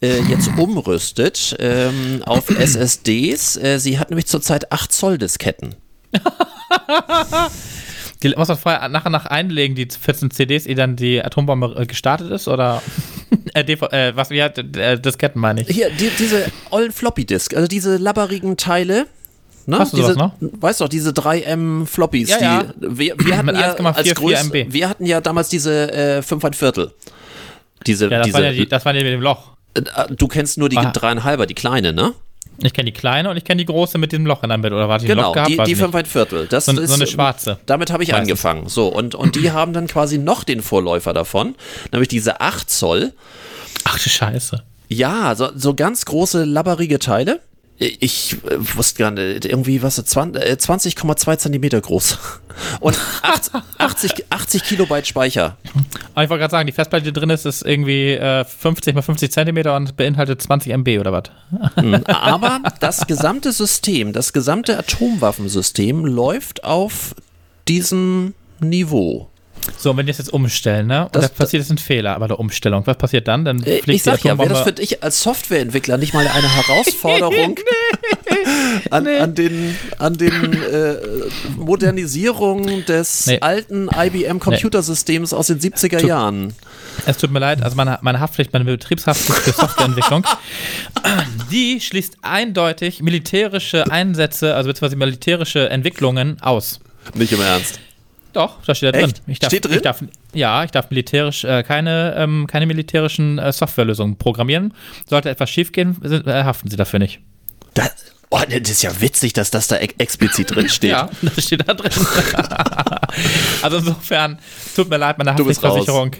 äh, 0.00 0.20
jetzt 0.22 0.50
umrüstet 0.56 1.56
ähm, 1.58 2.22
auf 2.24 2.50
SSDs. 2.58 3.56
Äh, 3.56 3.78
sie 3.78 3.98
hat 3.98 4.10
nämlich 4.10 4.26
zurzeit 4.26 4.72
8 4.72 4.92
Zoll 4.92 5.18
Disketten. 5.18 5.74
Die, 8.22 8.34
muss 8.36 8.48
man 8.48 8.56
vorher 8.56 8.88
nachher 8.88 9.10
nach 9.10 9.26
einlegen, 9.26 9.74
die 9.74 9.86
14 9.86 10.30
CDs, 10.30 10.66
ehe 10.66 10.74
dann 10.74 10.96
die 10.96 11.22
Atombombe 11.22 11.74
äh, 11.76 11.86
gestartet 11.86 12.30
ist? 12.30 12.48
Oder 12.48 12.82
äh, 13.54 13.60
äh, 13.62 14.16
was 14.16 14.30
wie 14.30 14.42
hat 14.42 14.58
äh, 14.58 14.98
Disketten 15.00 15.40
meine 15.40 15.62
ich? 15.62 15.68
Hier, 15.68 15.90
die, 15.90 16.10
diese 16.18 16.46
ollen 16.70 16.92
Floppy 16.92 17.24
Disk, 17.24 17.54
also 17.54 17.66
diese 17.66 17.96
labberigen 17.96 18.56
Teile. 18.56 19.06
Ne? 19.66 19.78
Hast 19.78 19.92
du 19.92 19.98
diese, 19.98 20.14
sowas 20.14 20.32
Weißt 20.40 20.80
du, 20.80 20.88
diese 20.88 21.10
3M 21.10 21.86
Floppies, 21.86 22.30
Ja, 22.30 22.38
die 22.38 22.44
ja. 22.44 22.64
wir, 22.78 23.14
wir 23.18 23.36
hatten 23.36 23.48
ja 23.54 23.74
1,44 23.74 23.84
als 23.94 24.14
größ, 24.14 24.44
MB. 24.48 24.72
wir 24.72 24.88
hatten 24.88 25.06
ja 25.06 25.20
damals 25.20 25.48
diese 25.48 25.92
äh, 25.92 26.22
5 26.22 26.44
ein 26.44 26.52
Viertel. 26.52 26.92
Diese, 27.86 28.06
Ja, 28.08 28.18
das 28.18 28.26
diese, 28.26 28.34
waren 28.38 28.44
ja 28.44 28.52
die, 28.52 28.68
das 28.68 28.84
waren 28.84 28.96
die 28.96 29.04
mit 29.04 29.12
dem 29.12 29.20
Loch. 29.20 29.52
äh, 29.74 29.82
du 30.16 30.26
kennst 30.28 30.58
nur 30.58 30.68
die 30.68 30.76
dreieinhalber, 30.76 31.46
die 31.46 31.54
kleine, 31.54 31.92
ne? 31.92 32.14
Ich 32.62 32.72
kenne 32.72 32.86
die 32.86 32.92
kleine 32.92 33.30
und 33.30 33.36
ich 33.36 33.44
kenne 33.44 33.58
die 33.60 33.64
große 33.66 33.98
mit 33.98 34.12
dem 34.12 34.26
Loch 34.26 34.42
in 34.42 34.50
einem 34.50 34.62
Bett. 34.62 34.72
Oder 34.72 34.88
war 34.88 34.98
die 34.98 35.06
ein 35.06 35.08
Genau, 35.08 35.28
Loch 35.28 35.32
gehabt? 35.34 35.50
die, 35.50 35.58
Weiß 35.58 35.66
die. 35.68 35.74
5 35.74 35.94
ein 35.94 36.06
Viertel. 36.06 36.46
Das 36.46 36.66
So, 36.66 36.72
ist, 36.72 36.88
so 36.90 36.94
eine 36.94 37.06
schwarze. 37.06 37.58
Damit 37.66 37.90
habe 37.90 38.02
ich 38.04 38.10
Weiß 38.12 38.18
angefangen. 38.18 38.68
So, 38.68 38.88
und, 38.88 39.14
und 39.14 39.34
die 39.36 39.50
haben 39.50 39.72
dann 39.72 39.86
quasi 39.86 40.18
noch 40.18 40.44
den 40.44 40.62
Vorläufer 40.62 41.12
davon, 41.12 41.54
nämlich 41.92 42.08
diese 42.08 42.40
8 42.40 42.70
Zoll. 42.70 43.12
Ach 43.84 43.98
du 43.98 44.08
Scheiße. 44.08 44.62
Ja, 44.88 45.34
so, 45.34 45.48
so 45.54 45.74
ganz 45.74 46.04
große, 46.04 46.44
labberige 46.44 46.98
Teile. 46.98 47.40
Ich 47.78 48.34
äh, 48.44 48.56
wusste 48.76 48.98
gar 48.98 49.10
nicht, 49.10 49.44
irgendwie 49.44 49.82
was, 49.82 49.96
20 49.96 50.42
äh, 50.42 50.54
20,2 50.54 51.38
Zentimeter 51.38 51.80
groß. 51.80 52.18
Und 52.80 52.98
80, 53.22 53.52
80, 53.78 54.24
80 54.30 54.64
Kilobyte 54.64 55.06
Speicher. 55.06 55.56
Aber 56.14 56.24
ich 56.24 56.30
wollte 56.30 56.40
gerade 56.40 56.50
sagen, 56.50 56.66
die 56.66 56.72
Festplatte, 56.72 57.04
die 57.04 57.12
drin 57.12 57.30
ist, 57.30 57.46
ist 57.46 57.62
irgendwie 57.62 58.12
äh, 58.12 58.44
50 58.44 58.94
mal 58.94 59.02
50 59.02 59.32
Zentimeter 59.32 59.74
und 59.74 59.96
beinhaltet 59.96 60.42
20 60.42 60.72
MB 60.72 61.00
oder 61.00 61.12
was? 61.12 61.24
Mhm. 61.82 62.04
Aber 62.06 62.60
das 62.80 63.06
gesamte 63.06 63.52
System, 63.52 64.12
das 64.12 64.32
gesamte 64.32 64.78
Atomwaffensystem 64.78 66.04
läuft 66.04 66.64
auf 66.64 67.14
diesem 67.66 68.34
Niveau. 68.60 69.31
So, 69.78 69.90
und 69.90 69.96
wenn 69.96 70.06
die 70.06 70.10
das 70.12 70.18
jetzt 70.18 70.32
umstellen, 70.32 70.86
ne? 70.88 71.04
Und 71.04 71.14
Das- 71.16 71.28
da 71.32 71.44
passiert 71.44 71.62
jetzt 71.62 71.70
ein 71.70 71.78
Fehler 71.78 72.18
bei 72.18 72.26
der 72.28 72.38
Umstellung. 72.38 72.86
Was 72.86 72.96
passiert 72.98 73.28
dann? 73.28 73.44
Dann 73.44 73.58
Äh, 73.62 73.82
fliegt 73.82 73.88
Ich 73.88 74.02
sag 74.02 74.24
ja, 74.24 74.36
wäre 74.38 74.48
das 74.48 74.62
für 74.62 74.72
dich 74.72 75.02
als 75.02 75.22
Softwareentwickler 75.22 75.98
nicht 75.98 76.14
mal 76.14 76.26
eine 76.26 76.48
Herausforderung 76.54 77.56
an, 78.90 79.06
an 79.06 79.34
den, 79.34 79.76
an 79.98 80.14
den 80.18 80.52
äh, 80.62 80.96
Modernisierung 81.56 82.84
des 82.86 83.26
Nee. 83.26 83.38
alten 83.40 83.88
IBM-Computersystems 83.88 85.32
aus 85.32 85.46
den 85.48 85.60
70er 85.60 86.04
Jahren? 86.04 86.54
Es 87.06 87.16
tut 87.18 87.30
mir 87.30 87.38
leid, 87.38 87.62
also 87.62 87.76
meine, 87.76 87.98
meine 88.02 88.20
Haftpflicht, 88.20 88.52
meine 88.52 88.64
Betriebshaftpflicht 88.64 89.40
für 89.42 89.52
Softwareentwicklung, 89.52 90.24
die 91.50 91.80
schließt 91.80 92.16
eindeutig 92.22 93.00
militärische 93.02 93.90
Einsätze, 93.90 94.54
also 94.54 94.68
beziehungsweise 94.68 94.96
militärische 94.96 95.70
Entwicklungen 95.70 96.40
aus. 96.40 96.80
Nicht 97.14 97.32
im 97.32 97.40
Ernst. 97.40 97.80
Doch, 98.32 98.64
da 98.64 98.74
steht 98.74 98.94
da 98.94 99.00
drin. 99.00 99.12
Ich 99.26 99.38
darf, 99.38 99.50
Steht 99.50 99.64
drin? 99.64 99.74
Ich 99.76 99.82
darf, 99.82 100.02
ja, 100.32 100.64
ich 100.64 100.70
darf 100.70 100.90
militärisch 100.90 101.44
äh, 101.44 101.62
keine, 101.62 102.14
ähm, 102.16 102.46
keine 102.46 102.66
militärischen 102.66 103.38
äh, 103.38 103.52
Softwarelösungen 103.52 104.16
programmieren. 104.16 104.74
Sollte 105.08 105.30
etwas 105.30 105.50
schiefgehen, 105.50 105.96
sind, 106.02 106.26
äh, 106.26 106.44
haften 106.44 106.70
sie 106.70 106.76
dafür 106.76 106.98
nicht. 106.98 107.20
Das, 107.74 107.94
oh, 108.32 108.40
das 108.48 108.70
ist 108.70 108.82
ja 108.82 109.00
witzig, 109.00 109.34
dass 109.34 109.50
das 109.50 109.68
da 109.68 109.76
ex 109.76 109.94
explizit 109.98 110.54
drin 110.54 110.68
steht. 110.70 110.90
Ja, 110.90 111.10
das 111.20 111.44
steht 111.44 111.68
da 111.68 111.74
drin. 111.74 111.92
also 113.62 113.76
insofern, 113.76 114.38
tut 114.74 114.88
mir 114.88 114.96
leid, 114.96 115.18
meine 115.18 115.32
Haftpflichtversicherung. 115.32 116.12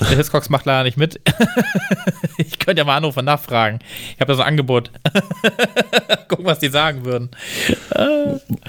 Der 0.00 0.16
Hiscox 0.16 0.50
macht 0.50 0.66
leider 0.66 0.82
nicht 0.82 0.96
mit. 0.96 1.20
ich 2.36 2.58
könnte 2.58 2.80
ja 2.80 2.84
mal 2.84 2.96
anrufen 2.96 3.20
und 3.20 3.24
nachfragen. 3.26 3.78
Ich 4.14 4.20
habe 4.20 4.32
da 4.32 4.34
so 4.34 4.42
ein 4.42 4.48
Angebot. 4.48 4.90
Gucken, 6.28 6.44
was 6.44 6.58
die 6.58 6.68
sagen 6.68 7.04
würden. 7.04 7.30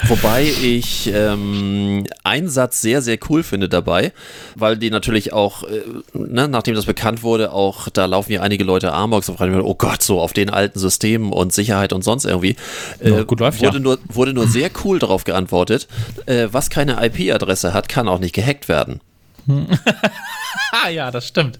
Wobei 0.07 0.43
ich 0.43 1.11
ähm, 1.13 2.05
einen 2.23 2.49
Satz 2.49 2.81
sehr, 2.81 3.01
sehr 3.01 3.17
cool 3.29 3.43
finde 3.43 3.69
dabei, 3.69 4.13
weil 4.55 4.77
die 4.77 4.89
natürlich 4.89 5.33
auch, 5.33 5.63
äh, 5.63 5.81
ne, 6.13 6.47
nachdem 6.47 6.75
das 6.75 6.85
bekannt 6.85 7.23
wurde, 7.23 7.51
auch 7.51 7.89
da 7.89 8.05
laufen 8.05 8.31
ja 8.31 8.41
einige 8.41 8.63
Leute 8.63 8.93
Amox 8.93 9.29
und 9.29 9.37
fragen, 9.37 9.59
oh 9.61 9.75
Gott, 9.75 10.03
so 10.03 10.19
auf 10.19 10.33
den 10.33 10.49
alten 10.49 10.77
Systemen 10.77 11.31
und 11.31 11.53
Sicherheit 11.53 11.93
und 11.93 12.03
sonst 12.03 12.25
irgendwie. 12.25 12.55
Äh, 12.99 13.25
gut 13.25 13.39
läuft, 13.39 13.61
wurde, 13.61 13.77
ja. 13.77 13.83
nur, 13.83 13.99
wurde 14.09 14.33
nur 14.33 14.47
sehr 14.47 14.69
cool 14.83 14.99
darauf 14.99 15.23
geantwortet, 15.23 15.87
äh, 16.25 16.47
was 16.51 16.69
keine 16.69 17.03
IP-Adresse 17.05 17.73
hat, 17.73 17.89
kann 17.89 18.07
auch 18.07 18.19
nicht 18.19 18.33
gehackt 18.33 18.67
werden. 18.67 19.01
Ah 20.71 20.89
ja, 20.89 21.11
das 21.11 21.27
stimmt. 21.27 21.59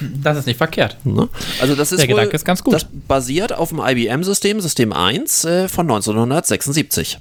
Das 0.00 0.36
ist 0.38 0.46
nicht 0.46 0.56
verkehrt. 0.58 0.96
Ne? 1.04 1.28
Also 1.60 1.74
das 1.74 1.90
ist 1.90 2.00
Der 2.00 2.08
wohl, 2.08 2.14
Gedanke 2.14 2.36
ist 2.36 2.44
ganz 2.44 2.62
gut. 2.62 2.72
Das 2.72 2.86
basiert 3.08 3.52
auf 3.52 3.70
dem 3.70 3.80
IBM-System, 3.80 4.60
System 4.60 4.92
1 4.92 5.44
äh, 5.44 5.68
von 5.68 5.86
1976. 5.90 7.18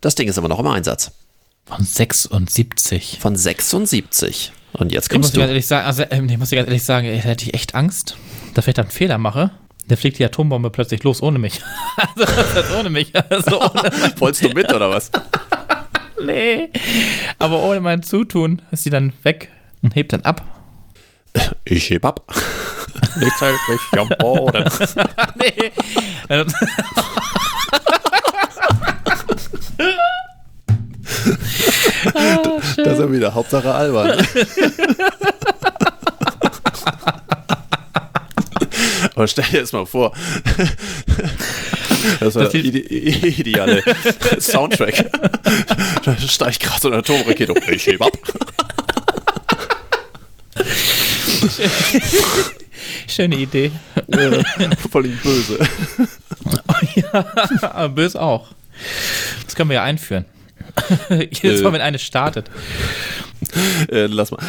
Das 0.00 0.14
Ding 0.14 0.26
ist 0.28 0.38
immer 0.38 0.48
noch 0.48 0.60
im 0.60 0.66
Einsatz. 0.66 1.10
Von 1.66 1.84
76. 1.84 3.18
Von 3.20 3.36
76. 3.36 4.52
Und 4.72 4.92
jetzt 4.92 5.12
Ich 5.12 5.18
muss 5.18 5.26
kommst 5.26 5.36
dir 5.36 5.40
ganz 5.40 5.48
du. 5.48 5.52
ehrlich 5.52 5.66
sagen, 5.66 5.86
also, 5.86 6.04
ähm, 6.10 6.28
ich 6.28 6.38
muss 6.38 6.48
dir 6.48 6.56
ganz 6.56 6.68
ehrlich 6.68 6.84
sagen, 6.84 7.06
hätte 7.06 7.44
ich 7.44 7.54
echt 7.54 7.74
Angst, 7.74 8.16
dass 8.54 8.66
ich 8.66 8.74
da 8.74 8.82
einen 8.82 8.90
Fehler 8.90 9.18
mache, 9.18 9.50
dann 9.88 9.96
fliegt 9.96 10.18
die 10.18 10.24
Atombombe 10.24 10.70
plötzlich 10.70 11.02
los 11.02 11.22
ohne 11.22 11.38
mich. 11.38 11.60
also, 12.54 12.78
ohne 12.78 12.90
mich. 12.90 13.12
Also, 13.30 13.60
ohne 13.60 13.90
Wolltest 14.18 14.44
du 14.44 14.48
mit 14.50 14.72
oder 14.72 14.90
was? 14.90 15.10
nee. 16.24 16.68
Aber 17.38 17.62
ohne 17.62 17.80
mein 17.80 18.02
Zutun 18.02 18.62
ist 18.70 18.84
sie 18.84 18.90
dann 18.90 19.12
weg 19.22 19.50
und 19.82 19.94
hebt 19.96 20.12
dann 20.12 20.22
ab. 20.22 20.44
Ich 21.64 21.90
heb 21.90 22.04
ab. 22.04 22.22
Nichts 23.18 23.40
hält 23.40 23.56
mich 23.68 24.00
am 24.00 24.08
Boden. 24.18 24.64
nee. 25.36 25.72
Das 32.76 32.92
ist 32.94 32.98
ja 32.98 33.12
wieder 33.12 33.34
Hauptsache 33.34 33.72
albern. 33.72 34.26
Aber 39.18 39.26
stell 39.26 39.44
dir 39.46 39.58
jetzt 39.58 39.72
mal 39.72 39.84
vor, 39.84 40.12
das 42.20 42.36
war 42.36 42.44
Das 42.44 42.52
der 42.52 42.64
ide 42.64 42.78
ideale 42.78 43.82
Soundtrack. 44.38 45.10
Da 46.04 46.16
steigt 46.16 46.60
gerade 46.60 46.80
so 46.80 46.86
eine 46.86 46.98
Atomrakete 46.98 47.52
um. 47.52 47.60
Ich 47.68 47.84
heb 47.88 48.00
ab. 48.00 48.12
Schöne 53.08 53.38
Idee. 53.38 53.72
Ja, 54.06 54.30
voll 54.88 55.08
böse. 55.08 55.58
ja, 56.94 57.26
aber 57.62 57.88
böse 57.88 58.22
auch. 58.22 58.46
Das 59.44 59.56
können 59.56 59.70
wir 59.70 59.74
ja 59.74 59.82
einführen. 59.82 60.26
Jedes 61.10 61.62
Mal, 61.62 61.72
wenn 61.72 61.80
eine 61.80 61.98
startet. 61.98 62.50
Äh, 63.90 64.06
lass 64.06 64.30
mal. 64.30 64.40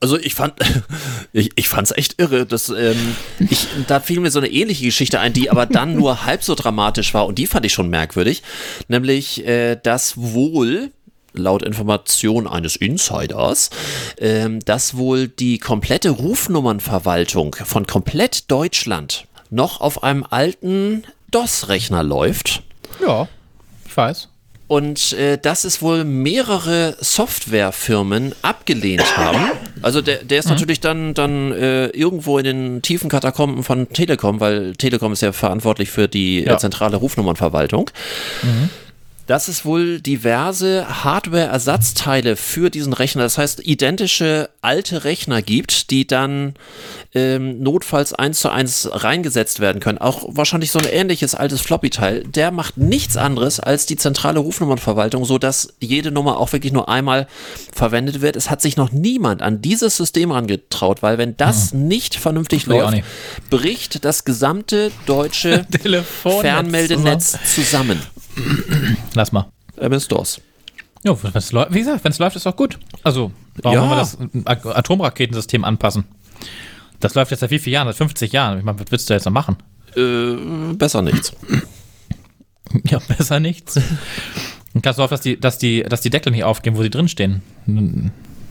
Also 0.00 0.18
ich 0.18 0.34
fand, 0.34 0.54
ich, 1.32 1.50
ich 1.56 1.68
fand's 1.68 1.92
echt 1.92 2.20
irre. 2.20 2.46
Dass, 2.46 2.68
ähm, 2.68 3.16
ich, 3.38 3.66
da 3.86 4.00
fiel 4.00 4.20
mir 4.20 4.30
so 4.30 4.38
eine 4.38 4.48
ähnliche 4.48 4.84
Geschichte 4.84 5.20
ein, 5.20 5.32
die 5.32 5.50
aber 5.50 5.66
dann 5.66 5.94
nur 5.94 6.24
halb 6.26 6.42
so 6.42 6.54
dramatisch 6.54 7.14
war 7.14 7.26
und 7.26 7.38
die 7.38 7.46
fand 7.46 7.66
ich 7.66 7.72
schon 7.72 7.88
merkwürdig. 7.88 8.42
Nämlich, 8.88 9.46
äh, 9.46 9.76
dass 9.76 10.16
wohl 10.16 10.90
laut 11.34 11.62
Information 11.62 12.46
eines 12.46 12.76
Insiders, 12.76 13.70
ähm, 14.18 14.60
dass 14.60 14.96
wohl 14.96 15.28
die 15.28 15.58
komplette 15.58 16.10
Rufnummernverwaltung 16.10 17.54
von 17.64 17.86
komplett 17.86 18.50
Deutschland 18.50 19.26
noch 19.50 19.80
auf 19.80 20.02
einem 20.02 20.24
alten 20.28 21.04
DOS-Rechner 21.30 22.02
läuft. 22.02 22.62
Ja, 23.04 23.28
ich 23.86 23.96
weiß. 23.96 24.28
Und 24.68 25.12
äh, 25.12 25.36
dass 25.36 25.64
es 25.64 25.82
wohl 25.82 26.04
mehrere 26.04 26.96
Softwarefirmen 27.00 28.34
abgelehnt 28.42 29.04
haben. 29.18 29.50
Also 29.82 30.00
der, 30.00 30.24
der 30.24 30.38
ist 30.38 30.48
natürlich 30.48 30.80
dann, 30.80 31.12
dann 31.14 31.52
äh, 31.52 31.86
irgendwo 31.88 32.38
in 32.38 32.44
den 32.44 32.82
tiefen 32.82 33.10
Katakomben 33.10 33.64
von 33.64 33.88
Telekom, 33.90 34.40
weil 34.40 34.72
Telekom 34.76 35.12
ist 35.12 35.20
ja 35.20 35.32
verantwortlich 35.32 35.90
für 35.90 36.08
die 36.08 36.44
Ja. 36.44 36.54
äh, 36.54 36.58
zentrale 36.58 36.96
Rufnummernverwaltung. 36.96 37.90
Dass 39.26 39.48
es 39.48 39.64
wohl 39.64 40.00
diverse 40.00 41.04
Hardware-Ersatzteile 41.04 42.36
für 42.36 42.70
diesen 42.70 42.92
Rechner, 42.92 43.22
das 43.22 43.38
heißt 43.38 43.66
identische 43.66 44.50
alte 44.62 45.04
Rechner 45.04 45.42
gibt, 45.42 45.90
die 45.90 46.06
dann 46.06 46.54
ähm, 47.14 47.62
notfalls 47.62 48.12
eins 48.12 48.40
zu 48.40 48.50
eins 48.50 48.88
reingesetzt 48.90 49.60
werden 49.60 49.80
können. 49.80 49.98
Auch 49.98 50.24
wahrscheinlich 50.28 50.70
so 50.70 50.78
ein 50.78 50.86
ähnliches 50.86 51.34
altes 51.34 51.60
Floppy-Teil. 51.60 52.24
Der 52.24 52.50
macht 52.50 52.78
nichts 52.78 53.16
anderes 53.16 53.60
als 53.60 53.86
die 53.86 53.96
zentrale 53.96 54.40
Rufnummernverwaltung, 54.40 55.24
sodass 55.24 55.74
jede 55.80 56.10
Nummer 56.10 56.38
auch 56.38 56.52
wirklich 56.52 56.72
nur 56.72 56.88
einmal 56.88 57.26
verwendet 57.72 58.22
wird. 58.22 58.36
Es 58.36 58.50
hat 58.50 58.62
sich 58.62 58.76
noch 58.76 58.92
niemand 58.92 59.42
an 59.42 59.60
dieses 59.62 59.96
System 59.96 60.32
angetraut, 60.32 61.02
weil 61.02 61.18
wenn 61.18 61.36
das 61.36 61.72
nicht 61.72 62.16
vernünftig 62.16 62.66
läuft, 62.66 62.92
nicht. 62.92 63.04
bricht 63.50 64.04
das 64.04 64.24
gesamte 64.24 64.90
deutsche 65.06 65.66
Fernmeldenetz 66.22 67.36
zusammen. 67.54 68.00
Lass 69.14 69.32
mal. 69.32 69.46
MS-DOS. 69.76 70.40
Ja, 71.04 71.16
wenn's 71.34 71.52
wie 71.52 71.78
gesagt, 71.80 72.04
wenn 72.04 72.12
es 72.12 72.18
läuft, 72.18 72.36
ist 72.36 72.46
doch 72.46 72.54
gut. 72.56 72.78
Also, 73.02 73.32
warum 73.62 73.74
Ja. 73.76 73.80
wollen 73.80 73.90
wir 73.90 74.44
das 74.44 74.66
Atomraketensystem 74.66 75.64
anpassen? 75.64 76.04
Das 77.00 77.14
läuft 77.14 77.32
jetzt 77.32 77.40
seit 77.40 77.50
wie 77.50 77.58
vielen 77.58 77.74
Jahren? 77.74 77.88
Seit 77.88 77.96
50 77.96 78.32
Jahren. 78.32 78.58
Ich 78.58 78.64
meine, 78.64 78.78
was 78.78 78.86
willst 78.90 79.10
du 79.10 79.14
jetzt 79.14 79.24
noch 79.24 79.32
machen? 79.32 79.56
Äh, 79.96 80.74
besser 80.74 81.02
nichts. 81.02 81.32
Ja, 82.84 83.00
besser 83.00 83.38
nichts. 83.38 83.78
Und 84.72 84.80
kannst 84.82 84.98
du 84.98 85.02
hoffen, 85.02 85.12
dass 85.12 85.20
die, 85.20 85.38
dass, 85.38 85.58
die, 85.58 85.82
dass 85.82 86.00
die 86.00 86.08
Deckel 86.08 86.32
nicht 86.32 86.44
aufgehen, 86.44 86.74
wo 86.74 86.82
sie 86.82 86.88
drinstehen. 86.88 87.42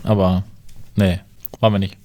Aber, 0.04 0.44
nee, 0.96 1.20
wollen 1.60 1.74
wir 1.74 1.80
nicht. 1.80 1.98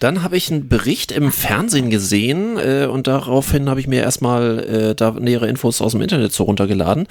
Dann 0.00 0.22
habe 0.22 0.36
ich 0.38 0.50
einen 0.50 0.68
Bericht 0.68 1.12
im 1.12 1.30
Fernsehen 1.30 1.90
gesehen 1.90 2.56
äh, 2.58 2.86
und 2.86 3.06
daraufhin 3.06 3.68
habe 3.68 3.80
ich 3.80 3.86
mir 3.86 4.00
erstmal 4.02 4.58
äh, 4.58 4.94
da 4.94 5.10
nähere 5.12 5.46
Infos 5.46 5.80
aus 5.82 5.92
dem 5.92 6.00
Internet 6.00 6.32
so 6.32 6.44
runtergeladen. 6.44 7.06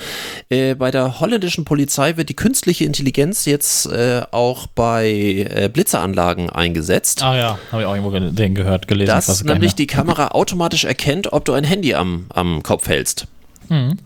Äh, 0.50 0.74
bei 0.74 0.90
der 0.90 1.20
holländischen 1.20 1.66
Polizei 1.66 2.18
wird 2.18 2.30
die 2.30 2.36
künstliche 2.36 2.86
Intelligenz 2.86 3.46
jetzt 3.46 3.86
äh, 3.86 4.24
auch 4.32 4.66
bei 4.66 5.08
äh, 5.08 5.70
Blitzeranlagen 5.72 6.50
eingesetzt. 6.50 7.22
Ah 7.24 7.38
ja, 7.38 7.60
habe 7.72 7.84
ich 7.84 7.88
auch 7.88 7.94
irgendwo 7.94 8.10
ge 8.10 8.32
den 8.32 8.56
gehört, 8.56 8.88
gelesen. 8.88 9.08
dass 9.10 9.44
nämlich 9.44 9.76
die 9.76 9.88
Kamera 9.88 10.30
automatisch 10.30 10.84
erkennt, 10.86 11.32
ob 11.32 11.46
du 11.46 11.54
ein 11.54 11.64
Handy 11.64 11.94
am, 11.94 12.26
am 12.30 12.64
Kopf 12.64 12.88
hältst. 12.88 13.28
Mhm. 13.70 14.00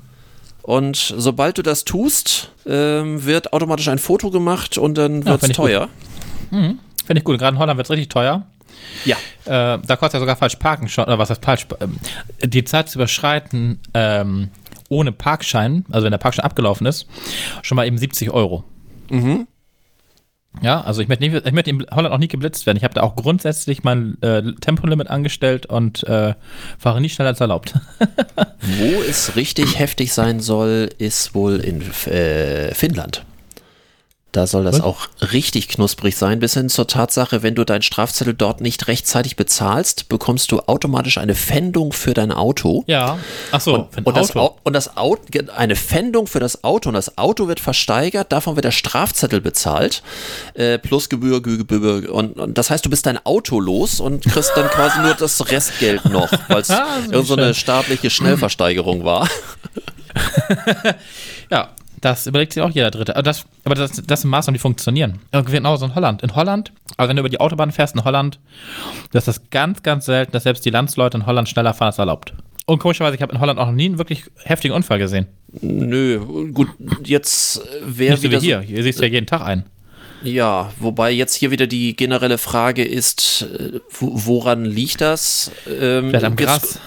Und 0.62 1.14
sobald 1.18 1.58
du 1.58 1.62
das 1.62 1.86
tust, 1.86 2.52
ähm, 2.66 3.26
wird 3.26 3.54
automatisch 3.54 3.88
ein 3.88 3.98
Foto 4.00 4.30
gemacht 4.30 4.78
und 4.78 4.98
dann 4.98 5.22
Ja, 5.22 5.26
wird 5.28 5.44
es 5.44 5.50
ich 5.50 5.56
teuer. 5.56 5.88
mehr. 6.52 6.76
Finde 7.06 7.20
ich 7.20 7.24
gut. 7.26 7.38
Gerade 7.40 7.56
in 7.56 7.60
Holland 7.60 7.78
wird 7.78 7.88
es 7.88 7.92
richtig 7.92 8.10
teuer. 8.10 8.46
Ja. 9.06 9.18
Äh, 9.46 9.80
da 9.86 9.96
kostet 9.96 10.16
ja 10.16 10.20
sogar 10.20 10.36
falsch 10.36 10.56
parken 10.58 10.88
schon, 10.88 11.06
oder 11.06 11.20
was 11.20 11.30
heißt 11.30 11.44
falsch? 11.44 11.68
Ähm, 11.80 11.98
die 12.44 12.64
Zeit 12.64 12.90
zu 12.90 12.98
überschreiten 12.98 13.80
ähm, 13.94 14.50
ohne 14.90 15.12
Parkschein, 15.12 15.86
also 15.92 16.06
wenn 16.06 16.12
der 16.12 16.18
Parkschein 16.18 16.46
abgelaufen 16.46 16.88
ist, 16.88 17.08
schon 17.62 17.76
mal 17.76 17.86
eben 17.86 17.98
70 17.98 18.32
Euro. 18.32 18.64
Mhm. 19.10 19.48
Ja, 20.62 20.82
also 20.82 21.02
ich 21.02 21.08
möchte, 21.08 21.28
nicht, 21.28 21.46
ich 21.46 21.52
möchte 21.52 21.72
in 21.72 21.86
Holland 21.92 22.14
auch 22.14 22.20
nie 22.20 22.28
geblitzt 22.28 22.66
werden. 22.68 22.78
Ich 22.78 22.84
habe 22.84 22.94
da 22.94 23.02
auch 23.02 23.16
grundsätzlich 23.16 23.84
mein 23.84 24.22
äh, 24.22 24.54
Tempolimit 24.62 25.10
angestellt 25.10 25.66
und 25.66 26.04
äh, 26.04 26.36
fahre 26.78 27.02
nie 27.02 27.10
schneller 27.10 27.30
als 27.30 27.42
erlaubt. 27.42 27.74
Wo 28.62 29.02
es 29.02 29.36
richtig 29.36 29.80
heftig 29.80 30.14
sein 30.14 30.40
soll, 30.40 30.90
ist 31.00 31.34
wohl 31.34 31.60
in 31.60 31.82
äh, 32.12 32.74
Finnland. 32.76 33.26
Da 34.34 34.48
soll 34.48 34.64
das 34.64 34.80
Was? 34.80 34.82
auch 34.82 35.08
richtig 35.32 35.68
knusprig 35.70 36.18
sein, 36.18 36.40
bis 36.40 36.56
hin 36.56 36.68
zur 36.68 36.88
Tatsache, 36.88 37.44
wenn 37.44 37.54
du 37.54 37.64
deinen 37.64 37.84
Strafzettel 37.84 38.34
dort 38.34 38.62
nicht 38.62 38.88
rechtzeitig 38.88 39.36
bezahlst, 39.36 40.10
bekommst 40.10 40.52
du 40.52 40.60
automatisch 40.62 41.20
eine 41.20 41.36
Pfändung 41.36 41.94
für 41.94 42.14
dein 42.16 42.32
Auto. 42.32 42.84
ja. 42.88 43.20
Ach 43.52 43.62
so, 43.62 43.88
Und 44.04 44.18
das, 44.18 44.32
Auto. 44.32 44.40
Au- 44.40 44.58
und 44.64 44.74
das 44.74 44.98
Auto, 44.98 45.22
eine 45.56 45.76
Pfändung 45.76 46.26
für 46.26 46.40
das 46.40 46.64
Auto 46.64 46.90
und 46.90 46.96
das 46.96 47.18
Auto 47.18 47.48
wird 47.48 47.60
versteigert, 47.60 48.32
davon 48.32 48.56
wird 48.56 48.66
der 48.66 48.72
Strafzettel 48.72 49.40
bezahlt, 49.40 50.02
äh, 50.56 50.80
plus 50.80 51.10
Gebühr, 51.10 51.40
Gebühr 51.42 52.12
und, 52.12 52.38
und 52.40 52.58
das 52.58 52.72
heißt, 52.72 52.84
du 52.86 52.90
bist 52.90 53.06
dein 53.06 53.24
Auto 53.26 53.60
los 53.60 54.00
und 54.00 54.26
kriegst 54.26 54.52
dann 54.56 54.68
quasi 54.70 55.00
nur 55.00 55.14
das 55.14 55.48
Restgeld 55.52 56.06
noch, 56.06 56.32
weil 56.48 56.62
es 56.62 56.72
Ah, 56.72 56.88
so 57.06 57.12
irgend 57.12 57.28
so 57.28 57.34
eine 57.36 57.46
schön. 57.46 57.54
staatliche 57.54 58.10
Schnellversteigerung 58.10 59.04
war. 59.06 59.30
Ja, 61.52 61.70
das 62.04 62.28
überlegt 62.28 62.54
sich 62.54 62.62
auch 62.62 62.70
jeder 62.70 62.92
Dritte. 62.92 63.16
Aber 63.16 63.24
das, 63.24 63.46
aber 63.64 63.76
das, 63.76 64.02
das 64.06 64.22
sind 64.22 64.30
Maßnahmen, 64.30 64.56
die 64.56 64.60
funktionieren. 64.62 65.20
Genauso 65.32 65.86
in 65.86 65.96
Holland. 65.96 66.22
In 66.22 66.36
Holland, 66.36 66.72
also 66.98 67.10
wenn 67.10 67.16
du 67.16 67.22
über 67.22 67.30
die 67.30 67.40
Autobahn 67.40 67.72
fährst 67.72 67.96
in 67.96 68.04
Holland, 68.04 68.40
das 69.12 69.28
ist 69.28 69.50
ganz, 69.52 69.84
ganz 69.84 70.06
selten, 70.06 70.32
dass 70.34 70.44
selbst 70.44 70.66
die 70.66 70.70
Landsleute 70.70 71.18
in 71.18 71.26
Holland 71.26 71.48
schneller 71.50 71.74
fahren 71.74 71.88
als 71.88 71.98
erlaubt. 72.00 72.34
Und 72.66 72.80
komischerweise, 72.80 73.16
ich 73.16 73.22
habe 73.22 73.34
in 73.34 73.40
Holland 73.42 73.60
auch 73.60 73.66
noch 73.68 73.74
nie 73.74 73.86
einen 73.86 73.98
wirklich 73.98 74.24
heftigen 74.44 74.74
Unfall 74.74 75.00
gesehen. 75.00 75.28
Nö, 75.62 76.20
gut, 76.54 76.70
jetzt 77.04 77.62
wäre 77.86 78.18
so 78.18 78.24
wie 78.24 78.28
wieder 78.32 78.40
hier. 78.40 78.60
Hier 78.62 78.84
siehst 78.84 79.00
du 79.00 79.04
ja 79.06 79.12
jeden 79.12 79.26
Tag 79.28 79.42
ein. 79.42 79.66
So, 80.24 80.30
ja, 80.30 80.72
wobei 80.80 81.12
jetzt 81.12 81.36
hier 81.36 81.52
wieder 81.52 81.68
die 81.68 81.96
generelle 81.96 82.38
Frage 82.38 82.84
ist, 82.86 83.42
äh, 83.44 83.80
wo- 83.90 84.12
woran 84.14 84.64
liegt 84.66 85.02
das? 85.02 85.52
Ähm, 85.68 86.10
Vielleicht 86.10 86.26
am 86.26 86.36
Gras. 86.38 86.80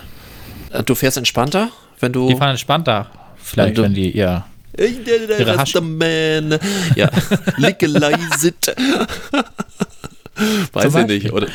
Du 0.86 0.94
fährst 0.94 1.16
entspannter, 1.18 1.68
wenn 2.00 2.12
du 2.12 2.28
Die 2.28 2.36
fahren 2.36 2.50
entspannter. 2.50 3.10
Vielleicht, 3.36 3.70
Und 3.70 3.78
du- 3.78 3.82
wenn 3.82 3.94
die, 3.94 4.16
ja. 4.16 4.46
Ich 4.76 5.04
der, 5.04 5.26
der 5.26 5.38
Ihre 5.40 5.56
Rastaman. 5.58 6.58
Ja, 6.94 7.10
legalize 7.56 8.48
it. 8.48 8.74
Weiß 10.72 10.94
ich 10.94 11.06
nicht. 11.06 11.32
Oder, 11.32 11.46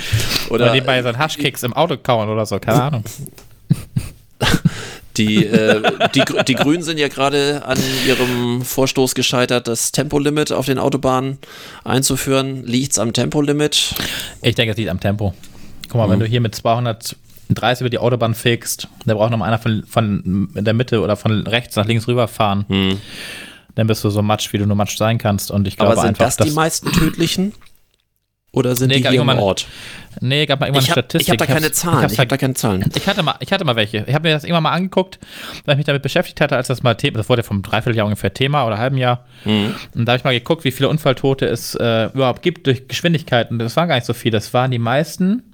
Oder 0.49 0.65
oder 0.65 0.73
die 0.73 0.81
bei 0.81 1.01
seinen 1.03 1.17
Haschkicks 1.19 1.63
im 1.63 1.73
Auto 1.73 1.97
kauen 1.97 2.29
oder 2.29 2.45
so, 2.45 2.59
keine 2.59 2.81
Ahnung. 2.81 3.03
die, 5.17 5.45
äh, 5.45 5.81
die, 6.15 6.23
die 6.47 6.55
Grünen 6.55 6.81
sind 6.83 6.97
ja 6.97 7.07
gerade 7.09 7.63
an 7.65 7.77
ihrem 8.07 8.63
Vorstoß 8.63 9.13
gescheitert, 9.13 9.67
das 9.67 9.91
Tempolimit 9.91 10.51
auf 10.51 10.65
den 10.65 10.79
Autobahnen 10.79 11.37
einzuführen. 11.83 12.63
Liegt's 12.65 12.97
am 12.97 13.13
Tempolimit? 13.13 13.93
Ich 14.41 14.55
denke, 14.55 14.71
es 14.71 14.77
liegt 14.77 14.89
am 14.89 14.99
Tempo. 14.99 15.33
Guck 15.89 15.95
mal, 15.95 16.09
wenn 16.09 16.17
Mhm. 16.17 16.23
du 16.23 16.27
hier 16.27 16.41
mit 16.41 16.55
230 17.55 17.81
über 17.81 17.89
die 17.89 17.97
Autobahn 17.99 18.33
fegst, 18.35 18.87
da 19.05 19.13
braucht 19.13 19.31
noch 19.31 19.37
mal 19.37 19.45
einer 19.47 19.59
von, 19.59 19.83
von 19.87 20.49
der 20.55 20.73
Mitte 20.73 21.01
oder 21.01 21.15
von 21.15 21.45
rechts 21.47 21.75
nach 21.75 21.85
links 21.85 22.07
rüberfahren. 22.07 22.99
Dann 23.75 23.87
bist 23.87 24.03
du 24.03 24.09
so 24.09 24.21
matsch, 24.21 24.51
wie 24.53 24.57
du 24.57 24.65
nur 24.65 24.75
matsch 24.75 24.97
sein 24.97 25.17
kannst. 25.17 25.49
Und 25.51 25.67
ich 25.67 25.77
glaube 25.77 25.93
Aber 25.93 26.01
sind 26.01 26.09
einfach, 26.21 26.25
das 26.35 26.37
die 26.37 26.51
meisten 26.51 26.91
tödlichen? 26.91 27.53
Oder 28.53 28.75
sind 28.75 28.89
Nee, 28.89 28.95
die 28.95 29.01
hier 29.03 29.11
im 29.11 29.15
irgendwann- 29.15 29.39
Ort? 29.39 29.65
Nee, 30.19 30.45
gab 30.45 30.59
mal 30.59 30.65
irgendwann 30.65 30.83
Ich 30.83 30.89
eine 30.89 30.97
habe 30.97 31.05
Statistik. 31.07 31.31
hab 31.31 31.37
da 31.37 31.45
hab's- 31.45 31.53
keine 31.61 31.71
Zahlen. 31.71 32.01
hab's 32.03 32.11
Ich 32.13 32.19
habe 32.19 32.27
da 32.27 32.35
keine 32.37 32.53
Zahlen. 32.53 32.91
Ich 32.95 33.07
hatte 33.07 33.23
mal, 33.23 33.35
ich 33.39 33.53
hatte 33.53 33.63
mal 33.63 33.77
welche. 33.77 34.03
Ich 34.05 34.13
habe 34.13 34.27
mir 34.27 34.33
das 34.33 34.43
irgendwann 34.43 34.63
mal 34.63 34.71
angeguckt, 34.73 35.19
weil 35.63 35.75
ich 35.75 35.77
mich 35.77 35.85
damit 35.85 36.01
beschäftigt 36.01 36.41
hatte, 36.41 36.57
als 36.57 36.67
das 36.67 36.83
mal 36.83 36.95
Thema, 36.95 37.17
das 37.19 37.29
wurde 37.29 37.43
vom 37.43 37.61
Dreivierteljahr 37.61 38.05
ungefähr 38.05 38.33
Thema 38.33 38.65
oder 38.67 38.77
halben 38.77 38.97
Jahr. 38.97 39.23
Mhm. 39.45 39.73
Und 39.95 40.05
da 40.05 40.11
habe 40.11 40.17
ich 40.17 40.23
mal 40.25 40.33
geguckt, 40.33 40.65
wie 40.65 40.71
viele 40.71 40.89
Unfalltote 40.89 41.45
es 41.45 41.75
äh, 41.75 42.07
überhaupt 42.13 42.41
gibt 42.41 42.67
durch 42.67 42.89
Geschwindigkeiten. 42.89 43.57
Das 43.57 43.77
waren 43.77 43.87
gar 43.87 43.95
nicht 43.95 44.03
so 44.05 44.13
viele. 44.13 44.31
Das 44.33 44.53
waren 44.53 44.69
die 44.69 44.79
meisten. 44.79 45.50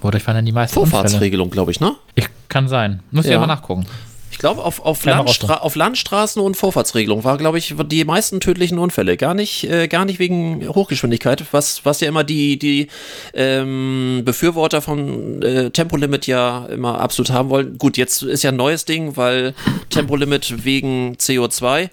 Wodurch 0.00 0.26
waren 0.26 0.36
denn 0.36 0.46
die 0.46 0.52
meisten? 0.52 0.74
Vorfahrtsregelung, 0.74 1.50
glaube 1.50 1.70
ich, 1.70 1.80
ne? 1.80 1.94
Ich 2.14 2.26
kann 2.48 2.68
sein. 2.68 3.00
Muss 3.10 3.24
ich 3.24 3.30
Ja. 3.32 3.38
aber 3.38 3.46
nachgucken. 3.46 3.86
Ich 4.30 4.38
glaube, 4.38 4.62
auf, 4.64 4.80
auf, 4.84 5.02
Landstra 5.06 5.54
auf 5.58 5.76
Landstraßen 5.76 6.42
und 6.42 6.58
Vorfahrtsregelung 6.58 7.24
war, 7.24 7.38
glaube 7.38 7.56
ich, 7.56 7.74
die 7.86 8.04
meisten 8.04 8.38
tödlichen 8.40 8.78
Unfälle. 8.78 9.16
Gar 9.16 9.32
nicht, 9.32 9.64
äh, 9.64 9.88
gar 9.88 10.04
nicht 10.04 10.18
wegen 10.18 10.68
Hochgeschwindigkeit, 10.68 11.42
was, 11.52 11.86
was 11.86 12.00
ja 12.00 12.08
immer 12.08 12.22
die, 12.22 12.58
die 12.58 12.88
ähm, 13.32 14.22
Befürworter 14.26 14.82
von 14.82 15.40
äh, 15.42 15.70
Tempolimit 15.70 16.26
ja 16.26 16.66
immer 16.66 17.00
absolut 17.00 17.30
haben 17.30 17.48
wollen. 17.48 17.78
Gut, 17.78 17.96
jetzt 17.96 18.22
ist 18.22 18.42
ja 18.42 18.50
ein 18.50 18.56
neues 18.56 18.84
Ding, 18.84 19.16
weil 19.16 19.54
Tempolimit 19.88 20.64
wegen 20.66 21.14
CO2. 21.14 21.88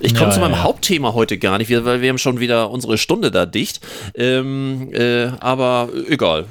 Ich 0.00 0.14
komme 0.14 0.28
Ja, 0.28 0.34
zu 0.34 0.40
meinem 0.40 0.52
ja. 0.52 0.62
Hauptthema 0.62 1.12
heute 1.14 1.38
gar 1.38 1.58
nicht, 1.58 1.70
weil 1.70 2.00
wir 2.00 2.08
haben 2.08 2.18
schon 2.18 2.38
wieder 2.40 2.70
unsere 2.70 2.98
Stunde 2.98 3.30
da 3.30 3.46
dicht. 3.46 3.80
Ähm, 4.14 4.90
äh, 4.92 5.26
aber 5.40 5.88
egal, 6.08 6.44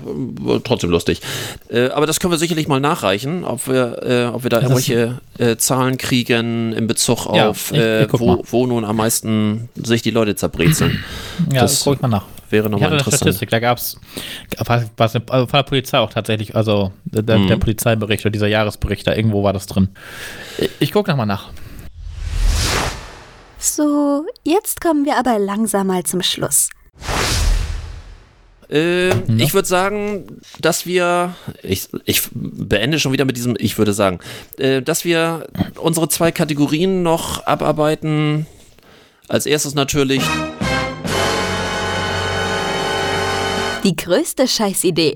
trotzdem 0.63 0.89
lustig. 0.89 1.21
Äh, 1.69 1.87
aber 1.89 2.05
das 2.05 2.19
können 2.19 2.31
wir 2.31 2.37
sicherlich 2.37 2.67
mal 2.67 2.79
nachreichen, 2.79 3.43
ob 3.45 3.67
wir, 3.67 4.03
äh, 4.03 4.25
ob 4.25 4.43
wir 4.43 4.49
da 4.49 4.59
Das 4.59 4.69
irgendwelche 4.69 5.19
äh, 5.37 5.55
Zahlen 5.57 5.97
kriegen 5.97 6.73
in 6.73 6.87
Bezug 6.87 7.25
Ja, 7.33 7.49
auf, 7.49 7.71
ich- 7.71 7.77
äh, 7.79 8.03
ich 8.05 8.13
wo, 8.13 8.43
wo 8.49 8.67
nun 8.67 8.83
am 8.83 8.97
meisten 8.97 9.69
sich 9.75 10.01
die 10.01 10.11
Leute 10.11 10.35
zerbrezeln. 10.35 11.03
Ja, 11.53 11.61
Das 11.61 11.71
das 11.73 11.83
gucke 11.83 11.95
ich 11.97 12.01
mal 12.01 12.07
nach. 12.09 12.25
Wäre 12.49 12.69
nochmal 12.69 12.91
interessant. 12.93 13.21
Statistik, 13.21 13.49
da 13.49 13.59
gab 13.59 13.77
es 13.77 13.97
was, 14.65 15.15
also 15.15 15.47
von 15.47 15.57
der 15.57 15.63
Polizei 15.63 15.97
auch 15.99 16.09
tatsächlich, 16.11 16.55
also 16.55 16.91
der, 17.05 17.21
der, 17.21 17.37
Mhm. 17.39 17.47
der 17.47 17.57
Polizeibericht 17.57 18.23
oder 18.25 18.31
dieser 18.31 18.47
Jahresbericht, 18.47 19.05
da 19.05 19.13
irgendwo 19.13 19.43
war 19.43 19.51
das 19.53 19.65
drin. 19.67 19.89
Ich, 20.57 20.69
ich 20.79 20.91
gucke 20.91 21.09
nochmal 21.09 21.25
nach. 21.25 21.49
So, 23.59 24.25
jetzt 24.43 24.81
kommen 24.81 25.05
wir 25.05 25.17
aber 25.17 25.39
langsam 25.39 25.87
mal 25.87 26.03
zum 26.03 26.21
Schluss. 26.21 26.69
Ähm, 28.69 29.23
Ich 29.39 29.53
würde 29.53 29.67
sagen, 29.67 30.41
dass 30.59 30.85
wir, 30.85 31.35
ich, 31.63 31.87
ich 32.05 32.23
beende 32.31 32.99
schon 32.99 33.13
wieder 33.13 33.25
mit 33.25 33.37
diesem, 33.37 33.55
ich 33.57 33.77
würde 33.77 33.93
sagen, 33.93 34.19
äh, 34.57 34.81
dass 34.81 35.05
wir 35.05 35.47
unsere 35.75 36.09
zwei 36.09 36.31
Kategorien 36.31 37.03
noch 37.03 37.45
abarbeiten. 37.45 38.45
Als 39.29 39.45
erstes 39.45 39.73
natürlich 39.73 40.23
Die 43.83 43.95
größte 43.95 44.47
Scheißidee. 44.47 45.15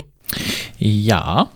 Ja, 0.77 1.49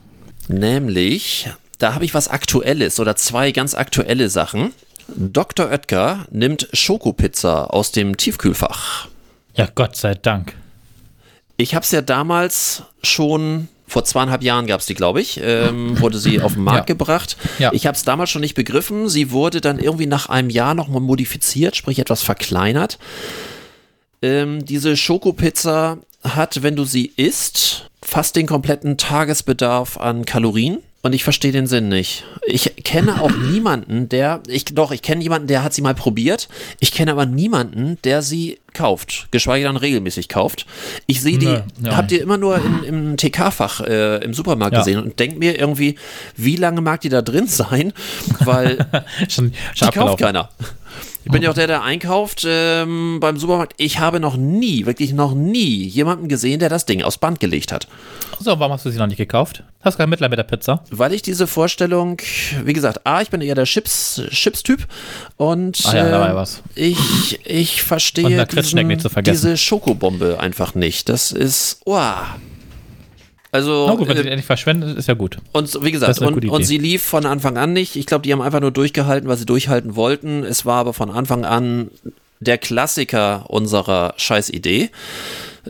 Nämlich, 0.48 1.50
da 1.80 1.96
habe 1.96 2.06
ich 2.06 2.14
was 2.14 2.28
Aktuelles 2.28 3.00
oder 3.00 3.16
zwei 3.16 3.52
ganz 3.52 3.74
aktuelle 3.74 4.30
Sachen. 4.30 4.74
Dr. 5.08 5.68
Oetker 5.70 6.26
nimmt 6.32 6.68
Schokopizza 6.74 7.66
aus 7.66 7.92
dem 7.92 8.18
Tiefkühlfach. 8.18 9.08
ja, 9.56 9.68
Gott 9.74 9.96
sei 9.96 10.14
Dank. 10.16 10.54
Ich 11.58 11.74
habe 11.76 11.84
es 11.86 11.92
ja 11.92 12.02
damals 12.02 12.84
schon, 13.04 13.70
vor 13.88 14.04
zweieinhalb 14.04 14.44
Jahren 14.44 14.68
gab 14.68 14.82
es 14.82 14.88
die, 14.88 14.94
glaube 14.96 15.22
ich, 15.22 15.40
ähm, 15.42 15.98
wurde 16.02 16.18
sie 16.18 16.42
auf 16.42 16.54
den 16.56 16.64
Markt 16.64 16.90
Ja. 16.90 16.94
gebracht. 16.96 17.38
Ja. 17.60 17.72
Ich 17.72 17.86
habe 17.88 17.96
es 17.96 18.04
damals 18.04 18.30
schon 18.30 18.42
nicht 18.42 18.56
begriffen. 18.56 19.08
Sie 19.08 19.32
wurde 19.32 19.62
dann 19.62 19.80
irgendwie 19.80 20.08
nach 20.08 20.28
einem 20.28 20.50
Jahr 20.50 20.74
nochmal 20.74 21.02
modifiziert, 21.02 21.76
sprich 21.78 22.00
etwas 22.00 22.24
verkleinert. 22.24 22.98
Ähm, 24.22 24.66
diese 24.66 24.98
Schokopizza 24.98 25.98
hat, 26.24 26.64
wenn 26.64 26.76
du 26.76 26.84
sie 26.84 27.06
isst, 27.16 27.90
fast 28.02 28.36
den 28.36 28.48
kompletten 28.48 28.98
Tagesbedarf 28.98 29.98
an 29.98 30.26
Kalorien. 30.26 30.80
Und 31.06 31.14
ich 31.14 31.24
verstehe 31.24 31.52
den 31.52 31.68
Sinn 31.68 31.88
nicht. 31.88 32.24
Ich 32.48 32.78
kenne 32.84 33.22
auch 33.22 33.30
niemanden, 33.30 34.10
der, 34.10 34.42
ich, 34.48 34.66
doch, 34.66 34.90
ich 34.92 35.04
kenne 35.04 35.22
jemanden, 35.22 35.48
der 35.48 35.62
hat 35.64 35.72
sie 35.72 35.84
mal 35.84 35.94
probiert. 35.94 36.50
Ich 36.80 36.92
kenne 36.92 37.12
aber 37.12 37.28
niemanden, 37.28 38.00
der 38.04 38.24
sie 38.24 38.58
kauft, 38.74 39.28
geschweige 39.30 39.68
denn 39.68 39.78
regelmäßig 39.78 40.30
kauft. 40.30 40.66
Ich 41.06 41.22
sehe 41.22 41.38
die, 41.38 41.46
Nö, 41.46 41.62
ja. 41.84 41.96
habt 41.96 42.12
ihr 42.12 42.24
immer 42.24 42.40
nur 42.40 42.58
in, 42.58 42.84
im 42.84 43.18
TK-Fach 43.18 43.82
äh, 43.82 44.24
im 44.24 44.34
Supermarkt 44.34 44.74
Ja. 44.74 44.80
gesehen 44.80 45.00
und 45.00 45.20
denkt 45.20 45.38
mir 45.38 45.60
irgendwie, 45.60 45.96
wie 46.38 46.56
lange 46.56 46.82
mag 46.82 47.02
die 47.02 47.10
da 47.10 47.22
drin 47.22 47.46
sein? 47.48 47.94
Weil 48.40 48.88
schon, 49.30 49.52
die 49.52 49.58
schon 49.78 49.90
kauft 49.92 50.24
abgelaufen. 50.24 50.26
keiner. 50.26 50.50
Ich 51.26 51.32
bin 51.32 51.42
ja 51.42 51.50
auch 51.50 51.56
der, 51.56 51.66
der 51.66 51.82
einkauft 51.82 52.46
ähm, 52.48 53.18
beim 53.20 53.38
Supermarkt. 53.38 53.74
Ich 53.78 53.98
habe 54.00 54.20
noch 54.20 54.38
nie, 54.38 54.86
wirklich 54.86 55.12
noch 55.12 55.34
nie 55.34 55.84
jemanden 55.84 56.28
gesehen, 56.28 56.60
der 56.60 56.70
das 56.70 56.86
Ding 56.86 57.02
aufs 57.02 57.18
Band 57.18 57.40
gelegt 57.40 57.72
hat. 57.72 57.88
So, 58.40 58.60
warum 58.60 58.74
hast 58.74 58.86
du 58.86 58.92
sie 58.92 59.00
noch 59.00 59.08
nicht 59.08 59.18
gekauft? 59.18 59.64
Hast 59.82 59.96
du 59.96 60.04
kein 60.04 60.10
Mitleid 60.10 60.30
mit 60.30 60.38
der 60.38 60.44
Pizza? 60.44 60.84
Weil 60.92 61.14
ich 61.14 61.24
diese 61.24 61.48
Vorstellung, 61.48 62.22
wie 62.64 62.74
gesagt, 62.74 63.08
A, 63.08 63.24
ich 63.24 63.32
bin 63.32 63.42
eher 63.42 63.56
der 63.56 63.66
Chips, 63.66 64.22
Chips-Typ 64.30 64.86
und 65.38 65.82
Ah 65.86 65.96
ja, 65.96 66.44
äh, 66.44 66.46
ich, 66.76 67.40
ich 67.44 67.82
verstehe 67.82 68.38
Lakritzschnecken 68.38 68.90
nicht 68.90 69.02
zu 69.02 69.10
vergessen. 69.10 69.48
diese 69.48 69.58
Schokobombe 69.58 70.40
einfach 70.40 70.76
nicht. 70.76 71.10
Das 71.10 71.32
ist, 71.32 71.82
oh. 71.86 72.00
Also, 73.56 73.86
Na 73.88 73.96
gut, 73.96 74.10
wenn 74.10 74.18
sie 74.18 74.22
äh, 74.22 74.24
die 74.26 74.30
endlich 74.32 74.46
verschwendet, 74.46 74.98
ist 74.98 75.08
ja 75.08 75.14
gut. 75.14 75.38
Und 75.54 75.82
wie 75.82 75.92
gesagt, 75.92 76.20
und, 76.20 76.50
und 76.50 76.64
sie 76.64 76.78
lief 76.78 77.02
von 77.04 77.26
Anfang 77.26 77.58
an 77.58 77.72
nicht. 77.72 77.96
Ich 77.96 78.06
glaube, 78.06 78.24
die 78.24 78.34
haben 78.34 78.42
einfach 78.42 78.60
nur 78.60 78.72
durchgehalten, 78.72 79.30
was 79.30 79.40
sie 79.40 79.46
durchhalten 79.46 79.96
wollten. 79.96 80.44
Es 80.44 80.66
war 80.66 80.80
aber 80.82 80.94
von 80.94 81.10
Anfang 81.10 81.46
an 81.46 81.90
der 82.42 82.58
Klassiker 82.58 83.46
unserer 83.48 84.14
Scheißidee. 84.18 84.90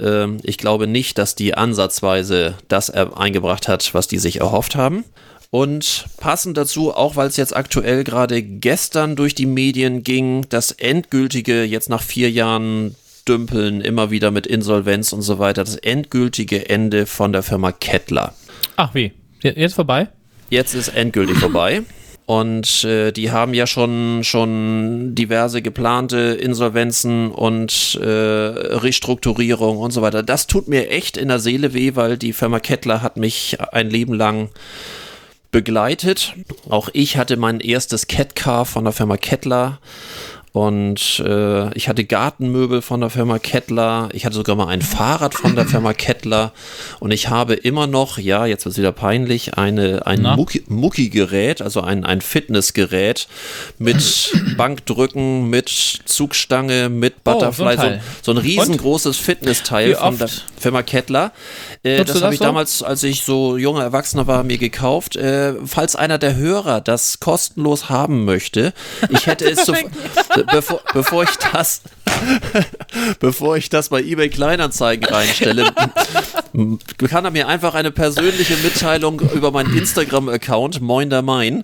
Ähm, 0.01 0.37
ich 0.41 0.57
glaube 0.57 0.87
nicht, 0.87 1.19
dass 1.19 1.35
die 1.35 1.53
ansatzweise 1.53 2.55
das 2.69 2.89
eingebracht 2.89 3.67
hat, 3.67 3.93
was 3.93 4.07
die 4.07 4.17
sich 4.17 4.39
erhofft 4.39 4.75
haben. 4.75 5.03
Und 5.51 6.05
passend 6.17 6.57
dazu, 6.57 6.91
auch 6.91 7.15
weil 7.15 7.27
es 7.27 7.37
jetzt 7.37 7.55
aktuell 7.55 8.03
gerade 8.03 8.41
gestern 8.41 9.15
durch 9.15 9.35
die 9.35 9.45
Medien 9.45 10.01
ging, 10.01 10.47
das 10.49 10.71
endgültige, 10.71 11.63
jetzt 11.63 11.87
nach 11.87 12.01
vier 12.01 12.31
Jahren 12.31 12.95
Dümpeln, 13.27 13.81
immer 13.81 14.11
wieder 14.11 14.31
mit 14.31 14.47
Insolvenz 14.47 15.13
und 15.13 15.21
so 15.21 15.39
weiter, 15.39 15.63
das 15.63 15.75
endgültige 15.75 16.69
Ende 16.69 17.05
von 17.05 17.33
der 17.33 17.43
Firma 17.43 17.71
Kettler. 17.71 18.33
Ach 18.75 18.93
wie, 18.93 19.11
jetzt 19.41 19.75
vorbei? 19.75 20.07
Jetzt 20.49 20.73
ist 20.73 20.89
endgültig 20.89 21.37
vorbei. 21.37 21.83
Und 22.27 22.83
äh, 22.83 23.11
die 23.11 23.31
haben 23.31 23.53
ja 23.53 23.67
schon, 23.67 24.23
schon 24.23 25.13
diverse 25.13 25.61
geplante 25.61 26.17
Insolvenzen 26.17 27.29
und 27.29 27.99
äh, 28.01 28.05
Restrukturierung 28.07 29.77
und 29.77 29.91
so 29.91 30.01
weiter. 30.01 30.23
Das 30.23 30.47
tut 30.47 30.67
mir 30.67 30.89
echt 30.89 31.17
in 31.17 31.27
der 31.27 31.39
Seele 31.39 31.75
weh, 31.75 31.91
weil 31.95 32.17
die 32.17 32.33
Firma 32.33 32.59
Kettler 32.59 33.03
hat 33.03 33.17
mich 33.17 33.57
ein 33.71 33.91
Leben 33.91 34.15
lang 34.15 34.49
begleitet. 35.51 36.33
Auch 36.67 36.89
ich 36.93 37.15
hatte 37.17 37.37
mein 37.37 37.59
erstes 37.59 38.07
Catcar 38.07 38.65
von 38.65 38.85
der 38.85 38.93
Firma 38.93 39.17
Kettler. 39.17 39.79
Und 40.55 41.19
äh, 41.19 41.77
ich 41.77 41.89
hatte 41.89 42.05
Gartenmöbel 42.05 42.81
von 42.81 43.01
der 43.01 43.09
Firma 43.09 43.39
Kettler. 43.39 44.07
Ich 44.13 44.25
hatte 44.25 44.37
sogar 44.37 44.55
mal 44.55 44.67
ein 44.67 44.81
Fahrrad 44.81 45.33
von 45.33 45.53
der 45.53 45.65
Firma 45.65 45.91
Kettler. 45.91 46.53
Und 47.01 47.11
ich 47.11 47.27
habe 47.27 47.55
immer 47.55 47.87
noch, 47.87 48.17
ja, 48.19 48.45
jetzt 48.45 48.63
wird 48.63 48.71
es 48.71 48.77
wieder 48.77 48.93
peinlich, 48.93 49.57
eine, 49.57 50.07
ein 50.07 50.21
Mucki-Gerät, 50.69 51.61
also 51.61 51.81
ein, 51.81 52.05
ein 52.05 52.21
Fitnessgerät 52.21 53.27
mit 53.79 54.31
Bankdrücken, 54.57 55.49
mit 55.49 55.67
Zugstange, 56.05 56.87
mit 56.87 57.25
Butterfly. 57.25 57.75
Oh, 57.77 57.81
so 57.81 57.87
ein 57.87 57.99
so, 57.99 58.01
so 58.21 58.31
ein 58.31 58.37
riesengroßes 58.37 59.17
Fitnessteil 59.17 59.89
Wie 59.89 59.95
von 59.95 60.17
der? 60.17 60.29
Firma 60.57 60.83
Kettler. 60.83 61.31
Äh, 61.83 62.05
das 62.05 62.23
habe 62.23 62.33
ich 62.33 62.39
so? 62.39 62.45
damals, 62.45 62.81
als 62.81 63.03
ich 63.03 63.23
so 63.23 63.57
junger 63.57 63.83
Erwachsener 63.83 64.25
war, 64.25 64.43
mir 64.43 64.57
gekauft. 64.57 65.15
Äh, 65.15 65.53
falls 65.65 65.95
einer 65.95 66.17
der 66.17 66.37
Hörer 66.37 66.81
das 66.81 67.19
kostenlos 67.19 67.89
haben 67.89 68.25
möchte, 68.25 68.73
ich 69.09 69.27
hätte 69.27 69.47
es, 69.47 69.65
zu, 69.65 69.73
bevor, 70.51 70.81
bevor 70.93 71.23
ich 71.23 71.35
das, 71.51 71.81
bevor 73.19 73.57
ich 73.57 73.69
das 73.69 73.89
bei 73.89 74.01
eBay 74.01 74.29
Kleinanzeigen 74.29 75.05
reinstelle, 75.05 75.71
kann 77.09 77.25
er 77.25 77.31
mir 77.31 77.47
einfach 77.47 77.73
eine 77.73 77.91
persönliche 77.91 78.55
Mitteilung 78.57 79.19
über 79.19 79.51
meinen 79.51 79.75
Instagram-Account, 79.77 80.81
Moin 80.81 81.09
der 81.09 81.21
Main, 81.21 81.63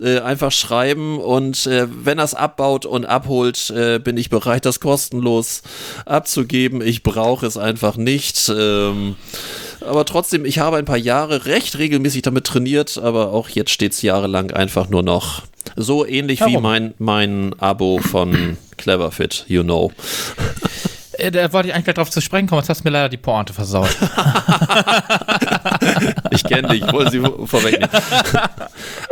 äh, 0.00 0.20
einfach 0.20 0.52
schreiben 0.52 1.18
und 1.18 1.66
äh, 1.66 1.86
wenn 1.90 2.18
er 2.18 2.24
es 2.24 2.34
abbaut 2.34 2.86
und 2.86 3.04
abholt, 3.06 3.70
äh, 3.70 3.98
bin 3.98 4.16
ich 4.16 4.30
bereit, 4.30 4.64
das 4.64 4.80
kostenlos 4.80 5.62
abzugeben. 6.06 6.80
Ich 6.80 7.02
brauche 7.02 7.46
es 7.46 7.56
einfach 7.56 7.96
nicht. 7.96 8.50
Ähm, 8.54 9.16
aber 9.80 10.04
trotzdem, 10.04 10.44
ich 10.44 10.58
habe 10.58 10.76
ein 10.76 10.84
paar 10.84 10.96
Jahre 10.96 11.46
recht 11.46 11.78
regelmäßig 11.78 12.22
damit 12.22 12.44
trainiert, 12.44 12.98
aber 12.98 13.32
auch 13.32 13.48
jetzt 13.48 13.70
steht 13.70 13.92
es 13.92 14.02
jahrelang 14.02 14.50
einfach 14.50 14.88
nur 14.88 15.02
noch 15.02 15.42
so 15.76 16.06
ähnlich 16.06 16.40
wie 16.40 16.52
Warum? 16.54 16.62
mein, 16.62 16.94
mein 16.98 17.54
Abo 17.58 17.98
von 17.98 18.56
Cleverfit, 18.76 19.44
you 19.48 19.62
know. 19.62 19.92
Äh, 21.12 21.30
Da 21.30 21.52
wollte 21.52 21.68
ich 21.68 21.74
eigentlich 21.74 21.84
gleich 21.86 21.96
drauf 21.96 22.10
zu 22.10 22.20
sprechen 22.20 22.46
kommen, 22.46 22.60
jetzt 22.60 22.68
hast 22.68 22.80
du 22.80 22.88
mir 22.88 22.92
leider 22.92 23.08
die 23.08 23.16
Pointe 23.16 23.52
versaut. 23.52 23.88
Ich 26.30 26.44
kenne 26.44 26.68
dich, 26.68 26.82
ich 26.84 26.92
wollte 26.92 27.10
sie 27.10 27.20
vor- 27.20 27.46
vorwegnehmen. 27.46 27.88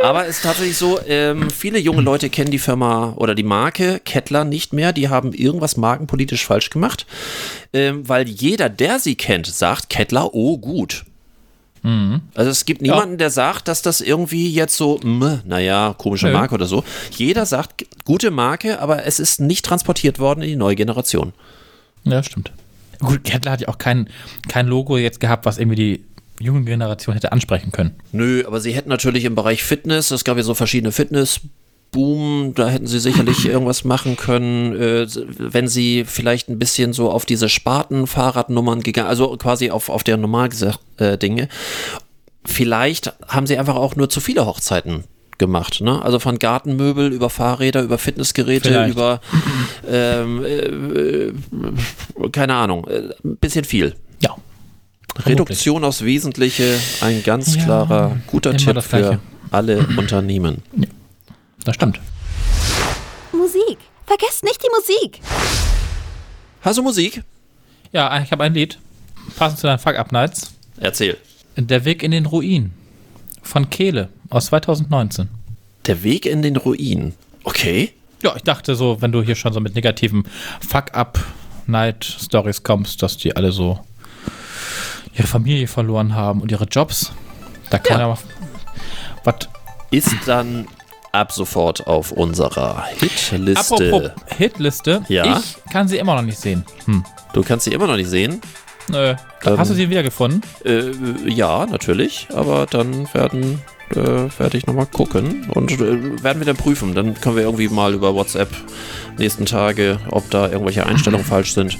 Aber 0.01 0.23
es 0.27 0.37
ist 0.37 0.43
tatsächlich 0.43 0.77
so, 0.77 0.99
ähm, 1.07 1.49
viele 1.49 1.79
junge 1.79 2.01
Leute 2.01 2.29
kennen 2.29 2.51
die 2.51 2.59
Firma 2.59 3.13
oder 3.17 3.35
die 3.35 3.43
Marke 3.43 3.99
Kettler 4.03 4.43
nicht 4.43 4.73
mehr. 4.73 4.93
Die 4.93 5.09
haben 5.09 5.33
irgendwas 5.33 5.77
markenpolitisch 5.77 6.45
falsch 6.45 6.69
gemacht, 6.69 7.05
ähm, 7.73 8.07
weil 8.07 8.27
jeder, 8.27 8.69
der 8.69 8.99
sie 8.99 9.15
kennt, 9.15 9.47
sagt 9.47 9.89
Kettler, 9.89 10.33
oh 10.33 10.57
gut. 10.57 11.05
Also 12.35 12.51
es 12.51 12.65
gibt 12.65 12.81
niemanden, 12.81 13.17
der 13.17 13.29
sagt, 13.29 13.67
dass 13.67 13.81
das 13.81 14.01
irgendwie 14.01 14.51
jetzt 14.51 14.75
so, 14.75 14.99
mh, 15.03 15.41
naja, 15.45 15.95
komische 15.97 16.27
Nö. 16.27 16.33
Marke 16.33 16.55
oder 16.55 16.65
so. 16.65 16.83
Jeder 17.11 17.45
sagt, 17.45 17.85
gute 18.05 18.31
Marke, 18.31 18.79
aber 18.81 19.05
es 19.05 19.19
ist 19.19 19.39
nicht 19.39 19.65
transportiert 19.65 20.19
worden 20.19 20.41
in 20.41 20.49
die 20.49 20.55
neue 20.55 20.75
Generation. 20.75 21.33
Ja, 22.03 22.23
stimmt. 22.23 22.51
Gut, 22.99 23.23
Kettler 23.23 23.51
hat 23.51 23.61
ja 23.61 23.67
auch 23.67 23.77
kein, 23.77 24.09
kein 24.47 24.67
Logo 24.67 24.97
jetzt 24.97 25.19
gehabt, 25.19 25.45
was 25.45 25.57
irgendwie 25.57 25.75
die 25.75 26.05
junge 26.39 26.63
Generation 26.63 27.13
hätte 27.13 27.31
ansprechen 27.31 27.71
können. 27.71 27.95
Nö, 28.11 28.43
aber 28.45 28.59
sie 28.59 28.71
hätten 28.73 28.89
natürlich 28.89 29.25
im 29.25 29.35
Bereich 29.35 29.63
Fitness, 29.63 30.11
es 30.11 30.23
gab 30.23 30.37
ja 30.37 30.43
so 30.43 30.53
verschiedene 30.53 30.91
Fitness. 30.91 31.41
Boom, 31.91 32.53
da 32.55 32.67
hätten 32.69 32.87
sie 32.87 32.99
sicherlich 32.99 33.45
irgendwas 33.47 33.83
machen 33.83 34.17
können, 34.17 34.75
äh, 34.75 35.07
wenn 35.37 35.67
sie 35.67 36.03
vielleicht 36.05 36.49
ein 36.49 36.59
bisschen 36.59 36.93
so 36.93 37.09
auf 37.11 37.25
diese 37.25 37.49
Sparten-Fahrradnummern 37.49 38.81
gegangen, 38.81 39.07
also 39.09 39.35
quasi 39.37 39.71
auf, 39.71 39.89
auf 39.89 40.03
der 40.03 40.17
normal 40.17 40.49
gesagt 40.49 40.79
äh, 40.97 41.17
Dinge. 41.17 41.47
Vielleicht 42.45 43.13
haben 43.27 43.47
sie 43.47 43.57
einfach 43.57 43.75
auch 43.75 43.95
nur 43.95 44.09
zu 44.09 44.21
viele 44.21 44.45
Hochzeiten 44.45 45.03
gemacht, 45.37 45.81
ne? 45.81 46.01
Also 46.01 46.19
von 46.19 46.39
Gartenmöbel 46.39 47.11
über 47.11 47.29
Fahrräder, 47.29 47.83
über 47.83 47.97
Fitnessgeräte, 47.97 48.69
Vielleicht. 48.69 48.93
über 48.93 49.21
ähm, 49.87 50.43
äh, 50.43 50.57
äh, 50.57 51.33
keine 52.31 52.55
Ahnung, 52.55 52.87
äh, 52.87 53.09
ein 53.23 53.37
bisschen 53.37 53.63
viel. 53.65 53.95
Ja. 54.19 54.35
Reduktion 55.25 55.83
aufs 55.83 56.03
Wesentliche, 56.03 56.77
ein 57.01 57.23
ganz 57.23 57.55
Ja, 57.55 57.63
klarer, 57.63 58.17
guter 58.27 58.55
Tipp 58.55 58.81
für 58.81 59.19
alle 59.51 59.85
Unternehmen. 59.97 60.61
Das 61.67 61.75
stimmt. 61.75 61.99
Musik. 63.33 63.77
Vergesst 64.05 64.41
nicht 64.45 64.63
die 64.63 64.69
Musik. 64.73 65.19
Hast 66.61 66.77
du 66.77 66.81
Musik? 66.81 67.23
Ja, 67.91 68.21
ich 68.21 68.31
habe 68.31 68.45
ein 68.45 68.53
Lied. 68.53 68.79
Passend 69.35 69.59
zu 69.59 69.67
deinen 69.67 69.77
Fuck-Up-Nights. 69.79 70.53
Erzähl. 70.79 71.17
Der 71.57 71.83
Weg 71.83 72.03
in 72.03 72.11
den 72.11 72.25
Ruin. 72.25 72.71
Von 73.43 73.69
Kehle 73.69 74.07
aus 74.29 74.45
2019. 74.45 75.27
Der 75.87 76.03
Weg 76.03 76.25
in 76.25 76.41
den 76.41 76.55
Ruin. 76.55 77.13
Okay. 77.43 77.91
Ja, 78.23 78.33
ich 78.37 78.43
dachte 78.43 78.73
so, 78.75 79.01
wenn 79.01 79.11
du 79.11 79.21
hier 79.21 79.35
schon 79.35 79.51
so 79.51 79.59
mit 79.59 79.75
negativen 79.75 80.23
Fuck-Up-Night-Stories 80.65 82.63
kommst, 82.63 83.03
dass 83.03 83.17
die 83.17 83.35
alle 83.35 83.51
so 83.51 83.77
ihre 85.17 85.27
Familie 85.27 85.67
verloren 85.67 86.15
haben 86.15 86.39
und 86.39 86.49
ihre 86.49 86.63
Jobs. 86.63 87.11
Da 87.71 87.77
kann 87.77 87.99
Ja. 87.99 88.07
ja, 88.07 88.17
was. 89.25 89.49
Ist 89.91 90.15
dann 90.27 90.65
ab 91.17 91.31
sofort 91.31 91.87
auf 91.87 92.11
unserer 92.11 92.85
Hitliste. 92.85 93.59
Apropos 93.59 94.11
Hitliste, 94.37 95.03
Ja? 95.07 95.39
ich 95.39 95.71
kann 95.71 95.87
sie 95.87 95.97
immer 95.97 96.15
noch 96.15 96.21
nicht 96.21 96.39
sehen. 96.39 96.63
Hm. 96.85 97.03
Du 97.33 97.43
kannst 97.43 97.65
sie 97.65 97.71
immer 97.73 97.87
noch 97.87 97.97
nicht 97.97 98.09
sehen. 98.09 98.41
Nö. 98.89 99.15
Ähm. 99.45 99.57
Hast 99.57 99.69
du 99.71 99.75
sie 99.75 99.89
wiedergefunden? 99.89 100.41
Äh, 100.63 100.91
ja, 101.29 101.65
natürlich. 101.65 102.27
Aber 102.33 102.65
dann 102.65 103.13
werden 103.13 103.61
äh, 103.91 103.95
werde 103.95 104.57
ich 104.57 104.65
nochmal 104.67 104.85
gucken 104.85 105.47
und 105.53 105.71
äh, 105.71 106.23
werden 106.23 106.39
wir 106.39 106.45
dann 106.45 106.55
prüfen. 106.57 106.93
Dann 106.95 107.13
können 107.19 107.35
wir 107.35 107.43
irgendwie 107.43 107.69
mal 107.69 107.93
über 107.93 108.13
WhatsApp 108.15 108.49
nächsten 109.17 109.45
Tage, 109.45 109.99
ob 110.09 110.29
da 110.29 110.47
irgendwelche 110.49 110.85
Einstellungen 110.85 111.25
falsch 111.25 111.53
sind. 111.53 111.77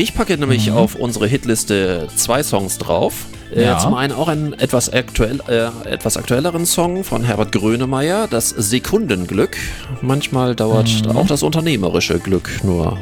Ich 0.00 0.14
packe 0.14 0.38
nämlich 0.38 0.70
auf 0.70 0.94
unsere 0.94 1.26
Hitliste 1.26 2.06
zwei 2.14 2.42
Songs 2.42 2.78
drauf. 2.78 3.26
Äh, 3.54 3.64
Ja. 3.64 3.78
Zum 3.78 3.94
einen 3.94 4.12
auch 4.12 4.28
einen 4.28 4.52
etwas, 4.52 4.92
aktuell, 4.92 5.40
äh, 5.48 5.70
etwas 5.88 6.16
aktuelleren 6.16 6.66
Song 6.66 7.02
von 7.02 7.24
Herbert 7.24 7.50
Grönemeyer, 7.52 8.28
das 8.28 8.50
Sekundenglück. 8.50 9.56
Manchmal 10.00 10.54
dauert 10.54 10.88
auch 11.14 11.26
das 11.26 11.42
unternehmerische 11.42 12.18
Glück 12.20 12.48
nur 12.62 12.96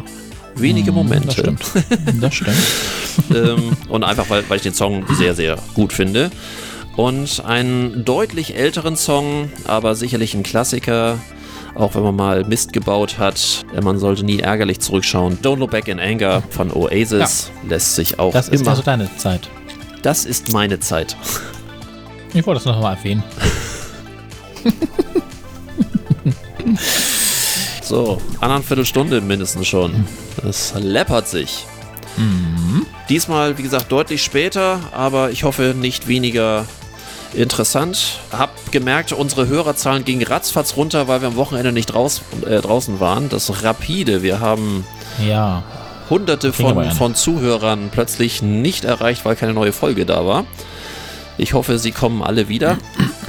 wenige 0.54 0.90
Momente. 0.90 1.26
Das 1.26 1.34
stimmt. 1.34 1.64
Das 2.20 2.34
stimmt. 2.34 2.56
ähm, 3.34 3.76
und 3.90 4.02
einfach, 4.02 4.30
weil, 4.30 4.44
weil 4.48 4.56
ich 4.56 4.62
den 4.62 4.72
Song 4.74 5.04
sehr, 5.12 5.34
sehr 5.34 5.56
gut 5.74 5.92
finde. 5.92 6.30
Und 6.96 7.44
einen 7.44 8.06
deutlich 8.06 8.56
älteren 8.56 8.96
Song, 8.96 9.50
aber 9.66 9.94
sicherlich 9.94 10.32
ein 10.32 10.42
Klassiker, 10.42 11.18
auch 11.76 11.94
wenn 11.94 12.02
man 12.02 12.16
mal 12.16 12.44
Mist 12.44 12.72
gebaut 12.72 13.18
hat. 13.18 13.64
Äh, 13.76 13.80
Man 13.80 13.98
sollte 13.98 14.24
nie 14.24 14.40
ärgerlich 14.40 14.80
zurückschauen. 14.80 15.38
Don't 15.42 15.58
Look 15.58 15.70
Back 15.70 15.88
in 15.88 16.00
Anger 16.00 16.42
von 16.50 16.72
Oasis 16.72 17.50
lässt 17.68 17.94
sich 17.94 18.18
auch 18.18 18.32
Das 18.32 18.48
ist 18.48 18.60
immer. 18.62 18.70
also 18.70 18.82
deine 18.82 19.08
Zeit. 19.16 19.48
das 20.02 20.24
ist 20.24 20.52
meine 20.52 20.80
Zeit. 20.80 21.16
Ich 22.34 22.46
wollte 22.46 22.58
das 22.64 22.66
noch 22.66 22.80
mal 22.80 22.94
erwähnen. 22.94 23.22
So, 27.82 28.20
anderthalb 28.40 28.64
Viertelstunde 28.64 29.20
mindestens 29.20 29.68
schon. 29.68 30.04
Das 30.42 30.74
läppert 30.76 31.28
sich. 31.28 31.64
Diesmal, 33.08 33.56
wie 33.58 33.62
gesagt, 33.62 33.92
deutlich 33.92 34.24
später, 34.24 34.80
aber 34.92 35.30
ich 35.30 35.44
hoffe 35.44 35.74
nicht 35.78 36.08
weniger 36.08 36.64
interessant. 37.36 38.18
Hab 38.32 38.50
gemerkt, 38.72 39.12
unsere 39.12 39.46
Hörerzahlen 39.48 40.04
gingen 40.04 40.26
ratzfatz 40.26 40.76
runter, 40.76 41.08
weil 41.08 41.20
wir 41.20 41.28
am 41.28 41.36
Wochenende 41.36 41.72
nicht 41.72 41.86
draus, 41.86 42.22
äh, 42.48 42.60
draußen 42.60 43.00
waren. 43.00 43.28
Das 43.28 43.62
rapide. 43.62 44.22
Wir 44.22 44.40
haben 44.40 44.84
Ja. 45.26 45.62
hunderte 46.10 46.52
von, 46.52 46.90
von 46.92 47.14
Zuhörern 47.14 47.90
plötzlich 47.92 48.42
nicht 48.42 48.84
erreicht, 48.84 49.24
weil 49.24 49.36
keine 49.36 49.54
neue 49.54 49.72
Folge 49.72 50.06
da 50.06 50.26
war. 50.26 50.44
Ich 51.38 51.52
hoffe, 51.52 51.78
sie 51.78 51.92
kommen 51.92 52.22
alle 52.22 52.48
wieder. 52.48 52.78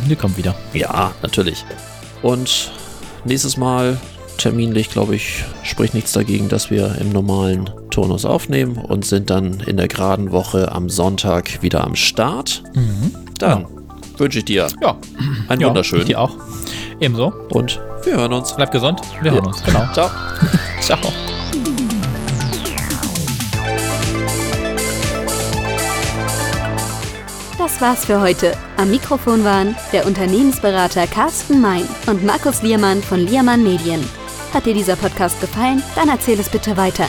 Die 0.10 0.16
kommt 0.16 0.38
wieder. 0.38 0.56
Ja, 0.74 1.12
natürlich. 1.22 1.66
Und 2.22 2.72
nächstes 3.26 3.58
Mal 3.58 3.98
terminlich, 4.38 4.90
glaube 4.90 5.16
ich, 5.16 5.44
spricht 5.64 5.94
nichts 5.94 6.12
dagegen, 6.14 6.48
dass 6.48 6.70
wir 6.70 6.96
im 7.02 7.12
normalen 7.12 7.70
Turnus 7.90 8.24
aufnehmen 8.24 8.78
und 8.78 9.04
sind 9.06 9.30
dann 9.30 9.60
in 9.66 9.78
der 9.78 9.88
geraden 9.88 10.32
Woche 10.32 10.72
am 10.72 10.90
Sonntag 10.90 11.62
wieder 11.64 11.84
am 11.84 11.96
Start. 11.96 12.64
Dann 13.40 13.66
wünsche 14.20 14.40
ich 14.40 14.46
dir 14.46 14.68
Ja. 14.82 14.96
einen 15.48 15.62
ja 15.62 15.68
wunderschönen 15.68 16.02
Ich 16.04 16.08
dir 16.10 16.20
auch. 16.22 16.32
Ebenso. 17.00 17.34
und 17.50 17.80
wir 18.04 18.14
hören 18.18 18.34
uns. 18.34 18.56
Bleib 18.56 18.72
gesund. 18.72 19.02
Wir 19.22 19.32
hören 19.32 19.46
uns. 19.46 19.64
Genau. 19.64 19.86
Ciao. 19.94 20.10
Ciao. 20.82 21.00
Das 27.58 27.82
war's 27.82 28.06
für 28.06 28.22
heute. 28.22 28.54
Am 28.78 28.92
Mikrofon 28.92 29.44
waren 29.44 29.76
der 29.92 30.06
Unternehmensberater 30.06 31.08
Carsten 31.08 31.60
Mein 31.60 31.88
und 32.06 32.24
Markus 32.24 32.62
Liermann 32.62 33.02
von 33.02 33.20
Liermann 33.20 33.64
Medien. 33.64 34.04
Hat 34.54 34.66
dir 34.66 34.74
dieser 34.74 34.96
Podcast 34.96 35.40
gefallen? 35.42 35.82
Dann 35.96 36.10
erzähl 36.10 36.40
es 36.40 36.50
bitte 36.50 36.78
weiter. 36.78 37.06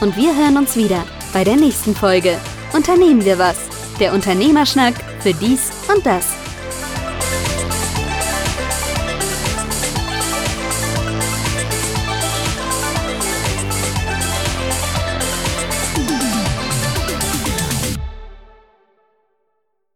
Und 0.00 0.16
wir 0.16 0.34
hören 0.34 0.56
uns 0.56 0.76
wieder 0.76 1.04
bei 1.32 1.44
der 1.44 1.56
nächsten 1.56 1.94
Folge. 1.94 2.38
Unternehmen 2.72 3.24
wir 3.24 3.38
was? 3.38 3.56
Der 4.00 4.14
Unternehmerschnack 4.14 4.94
für 5.20 5.34
dies 5.34 5.70
und 5.94 6.04
das. 6.04 6.26